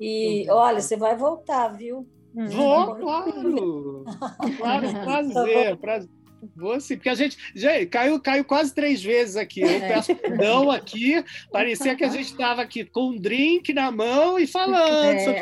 E 0.00 0.46
olha, 0.50 0.80
você 0.80 0.96
vai 0.96 1.16
voltar, 1.16 1.68
viu? 1.68 2.06
Hum. 2.34 2.46
Vou, 2.46 2.96
claro. 2.96 4.04
claro, 4.56 4.92
prazer, 5.04 5.76
prazer. 5.78 6.10
Vou 6.56 6.80
sim, 6.80 6.96
porque 6.96 7.08
a 7.08 7.14
gente 7.14 7.36
já 7.54 7.84
caiu, 7.86 8.20
caiu 8.20 8.44
quase 8.44 8.74
três 8.74 9.02
vezes 9.02 9.36
aqui. 9.36 9.60
Eu 9.60 9.68
é. 9.68 9.88
peço 9.88 10.14
perdão 10.14 10.70
aqui. 10.70 11.22
Parecia 11.52 11.94
que 11.94 12.04
a 12.04 12.08
gente 12.08 12.30
estava 12.30 12.62
aqui 12.62 12.84
com 12.84 13.10
um 13.10 13.18
drink 13.18 13.72
na 13.72 13.90
mão 13.90 14.38
e 14.38 14.46
falando 14.46 15.16
é. 15.16 15.18
sobre, 15.24 15.40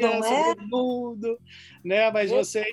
sobre 0.00 0.04
é? 0.04 0.52
o 0.52 0.68
mundo. 0.68 1.38
Né? 1.84 2.10
Mas 2.10 2.30
vocês, 2.30 2.72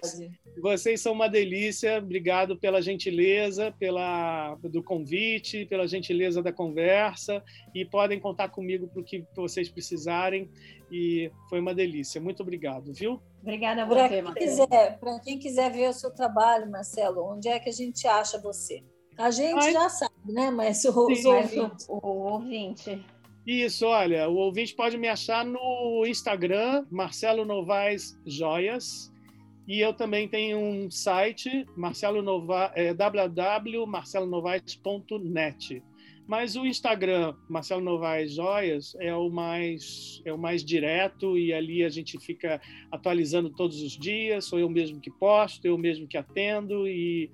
vocês 0.61 1.01
são 1.01 1.13
uma 1.13 1.27
delícia. 1.27 1.97
Obrigado 1.97 2.57
pela 2.57 2.81
gentileza, 2.81 3.73
pela 3.77 4.55
do 4.63 4.81
convite, 4.81 5.65
pela 5.65 5.87
gentileza 5.87 6.41
da 6.41 6.51
conversa. 6.51 7.43
E 7.73 7.85
podem 7.85 8.19
contar 8.19 8.49
comigo 8.49 8.87
para 8.87 9.01
o 9.01 9.03
que 9.03 9.25
vocês 9.35 9.69
precisarem 9.69 10.49
e 10.91 11.31
foi 11.49 11.59
uma 11.59 11.73
delícia. 11.73 12.21
Muito 12.21 12.41
obrigado, 12.41 12.93
viu? 12.93 13.21
Obrigada 13.41 13.83
a 13.83 13.85
você, 13.85 14.21
Marcelo. 14.21 14.67
Para 14.99 15.19
quem 15.19 15.37
quiser 15.37 15.71
ver 15.71 15.89
o 15.89 15.93
seu 15.93 16.11
trabalho, 16.11 16.69
Marcelo, 16.69 17.23
onde 17.23 17.47
é 17.47 17.59
que 17.59 17.69
a 17.69 17.73
gente 17.73 18.07
acha 18.07 18.39
você? 18.39 18.83
A 19.17 19.31
gente 19.31 19.63
Ai. 19.63 19.73
já 19.73 19.89
sabe, 19.89 20.13
né? 20.25 20.51
Mas 20.51 20.83
o, 20.85 21.15
Sim, 21.15 21.27
ouvinte. 21.27 21.85
O, 21.87 22.07
o 22.07 22.33
ouvinte. 22.33 23.05
Isso, 23.45 23.85
olha, 23.85 24.27
o 24.27 24.35
ouvinte 24.35 24.75
pode 24.75 24.97
me 24.97 25.07
achar 25.07 25.45
no 25.45 26.03
Instagram, 26.07 26.85
Marcelo 26.89 27.45
Novaes 27.45 28.17
Joias. 28.25 29.13
E 29.67 29.79
eu 29.79 29.93
também 29.93 30.27
tenho 30.27 30.59
um 30.59 30.91
site, 30.91 31.65
Marcelo 31.75 32.21
é. 32.21 32.71
Mas 36.27 36.55
o 36.55 36.65
Instagram, 36.65 37.35
Marcelo 37.47 37.81
Novaes 37.81 38.33
Joias, 38.33 38.95
é 38.99 39.13
o 39.13 39.29
mais 39.29 40.21
é 40.25 40.33
o 40.33 40.37
mais 40.37 40.63
direto 40.63 41.37
e 41.37 41.53
ali 41.53 41.83
a 41.83 41.89
gente 41.89 42.17
fica 42.19 42.59
atualizando 42.91 43.49
todos 43.49 43.81
os 43.81 43.97
dias. 43.97 44.45
Sou 44.45 44.59
eu 44.59 44.69
mesmo 44.69 44.99
que 44.99 45.11
posto, 45.11 45.65
eu 45.65 45.77
mesmo 45.77 46.07
que 46.07 46.17
atendo 46.17 46.87
e, 46.87 47.29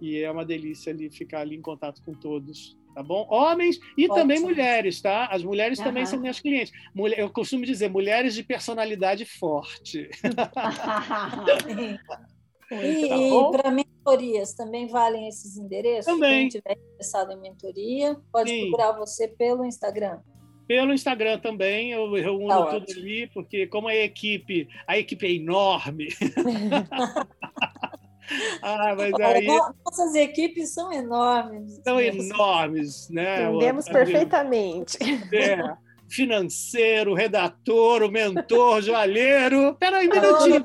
e 0.00 0.18
é 0.18 0.30
uma 0.30 0.44
delícia 0.44 0.92
ali 0.92 1.10
ficar 1.10 1.40
ali 1.40 1.56
em 1.56 1.62
contato 1.62 2.02
com 2.02 2.12
todos 2.12 2.76
tá 2.94 3.02
bom? 3.02 3.26
Homens 3.30 3.78
e 3.96 4.04
Ótimo. 4.04 4.14
também 4.14 4.40
mulheres, 4.40 5.00
tá? 5.00 5.26
As 5.26 5.42
mulheres 5.42 5.78
uhum. 5.78 5.84
também 5.84 6.06
são 6.06 6.20
minhas 6.20 6.40
clientes. 6.40 6.72
Mulher, 6.94 7.18
eu 7.18 7.30
costumo 7.30 7.64
dizer, 7.64 7.90
mulheres 7.90 8.34
de 8.34 8.42
personalidade 8.42 9.24
forte. 9.24 10.08
E, 12.72 13.08
tá 13.08 13.50
para 13.50 13.70
mentorias 13.70 14.54
também 14.54 14.88
valem 14.88 15.28
esses 15.28 15.56
endereços? 15.56 16.06
Também. 16.06 16.48
Quem 16.48 16.48
estiver 16.48 16.72
interessado 16.72 17.32
em 17.32 17.40
mentoria, 17.40 18.16
pode 18.32 18.50
Sim. 18.50 18.70
procurar 18.70 18.92
você 18.92 19.28
pelo 19.28 19.64
Instagram. 19.64 20.18
Pelo 20.66 20.94
Instagram 20.94 21.38
também, 21.40 21.92
eu, 21.92 22.16
eu 22.16 22.36
uno 22.38 22.48
tá 22.48 22.66
tudo 22.66 22.86
ali, 22.90 23.26
porque 23.34 23.66
como 23.66 23.86
a 23.86 23.94
equipe, 23.94 24.66
a 24.86 24.98
equipe 24.98 25.26
é 25.26 25.32
enorme. 25.32 26.08
ah, 28.62 28.94
mas 28.96 29.12
aí... 29.14 29.46
Nossas 29.46 30.14
equipes 30.14 30.72
são 30.72 30.92
enormes. 30.92 31.80
São 31.84 32.00
enormes, 32.00 33.08
né? 33.10 33.44
Entendemos 33.44 33.86
perfeitamente. 33.86 34.98
É 35.32 35.84
financeiro, 36.08 37.14
redator, 37.14 38.10
mentor, 38.10 38.82
joalheiro. 38.82 39.74
Peraí, 39.74 40.08
um 40.08 40.10
minutinho, 40.10 40.62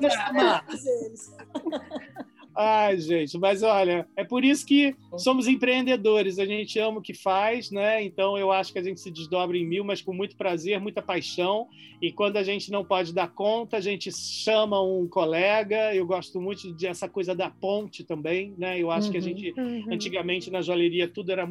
Ai, 2.62 2.98
gente, 2.98 3.38
mas 3.38 3.62
olha, 3.62 4.06
é 4.14 4.22
por 4.22 4.44
isso 4.44 4.66
que 4.66 4.94
somos 5.16 5.48
empreendedores, 5.48 6.38
a 6.38 6.44
gente 6.44 6.78
ama 6.78 6.98
o 6.98 7.02
que 7.02 7.14
faz, 7.14 7.70
né? 7.70 8.04
Então 8.04 8.36
eu 8.36 8.52
acho 8.52 8.70
que 8.70 8.78
a 8.78 8.82
gente 8.82 9.00
se 9.00 9.10
desdobra 9.10 9.56
em 9.56 9.66
mil, 9.66 9.82
mas 9.82 10.02
com 10.02 10.12
muito 10.12 10.36
prazer, 10.36 10.78
muita 10.78 11.00
paixão. 11.00 11.68
E 12.02 12.12
quando 12.12 12.36
a 12.36 12.42
gente 12.42 12.70
não 12.70 12.84
pode 12.84 13.14
dar 13.14 13.32
conta, 13.32 13.78
a 13.78 13.80
gente 13.80 14.12
chama 14.12 14.78
um 14.82 15.08
colega. 15.08 15.94
Eu 15.94 16.04
gosto 16.04 16.38
muito 16.38 16.70
dessa 16.74 17.08
coisa 17.08 17.34
da 17.34 17.48
ponte 17.48 18.04
também, 18.04 18.54
né? 18.58 18.78
Eu 18.78 18.90
acho 18.90 19.06
uhum, 19.06 19.12
que 19.12 19.16
a 19.16 19.20
uhum, 19.22 19.26
gente, 19.26 19.54
uhum. 19.58 19.94
antigamente 19.94 20.50
na 20.50 20.60
joalheria, 20.60 21.08
tudo 21.08 21.32
era 21.32 21.48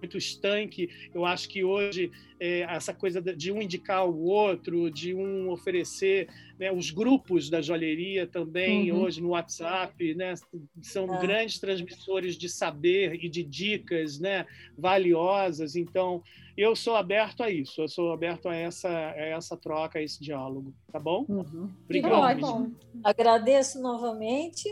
muito 0.00 0.16
estanque. 0.16 0.88
Eu 1.14 1.24
acho 1.24 1.48
que 1.48 1.64
hoje 1.64 2.10
é, 2.40 2.60
essa 2.60 2.94
coisa 2.94 3.20
de 3.20 3.50
um 3.52 3.60
indicar 3.60 4.06
o 4.06 4.24
outro, 4.24 4.90
de 4.90 5.14
um 5.14 5.50
oferecer, 5.50 6.28
né, 6.58 6.70
os 6.70 6.90
grupos 6.90 7.50
da 7.50 7.60
joalheria 7.60 8.26
também 8.26 8.90
uhum. 8.90 9.02
hoje 9.02 9.20
no 9.20 9.30
WhatsApp, 9.30 10.14
né, 10.14 10.34
são 10.80 11.14
é. 11.14 11.20
grandes 11.20 11.58
transmissores 11.58 12.36
de 12.36 12.48
saber 12.48 13.18
e 13.22 13.28
de 13.28 13.42
dicas, 13.42 14.18
né, 14.18 14.46
valiosas. 14.76 15.76
Então, 15.76 16.22
eu 16.56 16.74
sou 16.74 16.96
aberto 16.96 17.42
a 17.42 17.50
isso, 17.50 17.80
eu 17.80 17.88
sou 17.88 18.12
aberto 18.12 18.48
a 18.48 18.54
essa, 18.54 18.88
a 18.88 19.16
essa 19.16 19.56
troca, 19.56 19.98
a 19.98 20.02
esse 20.02 20.20
diálogo, 20.22 20.74
tá 20.92 20.98
bom? 20.98 21.24
Uhum. 21.28 21.70
Obrigado. 21.84 22.72
Agradeço 23.02 23.80
novamente 23.80 24.68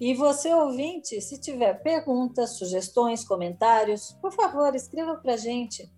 e 0.00 0.14
você, 0.14 0.54
ouvinte, 0.54 1.20
se 1.20 1.40
tiver 1.40 1.74
perguntas, 1.82 2.56
sugestões, 2.56 3.24
comentários, 3.24 4.16
por 4.20 4.32
favor, 4.32 4.72
escreva 4.74 5.16
para 5.16 5.34
a 5.34 5.36
gente. 5.36 5.90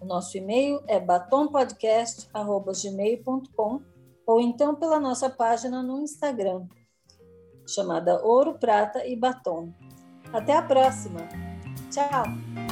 O 0.00 0.04
nosso 0.04 0.36
e-mail 0.36 0.82
é 0.86 0.98
batompodcast.gmail.com 0.98 3.80
ou 4.26 4.40
então 4.40 4.74
pela 4.74 4.98
nossa 5.00 5.30
página 5.30 5.82
no 5.82 6.00
Instagram, 6.00 6.66
chamada 7.66 8.22
Ouro, 8.24 8.58
Prata 8.58 9.06
e 9.06 9.16
Batom. 9.16 9.72
Até 10.32 10.54
a 10.54 10.62
próxima! 10.62 11.20
Tchau! 11.90 12.67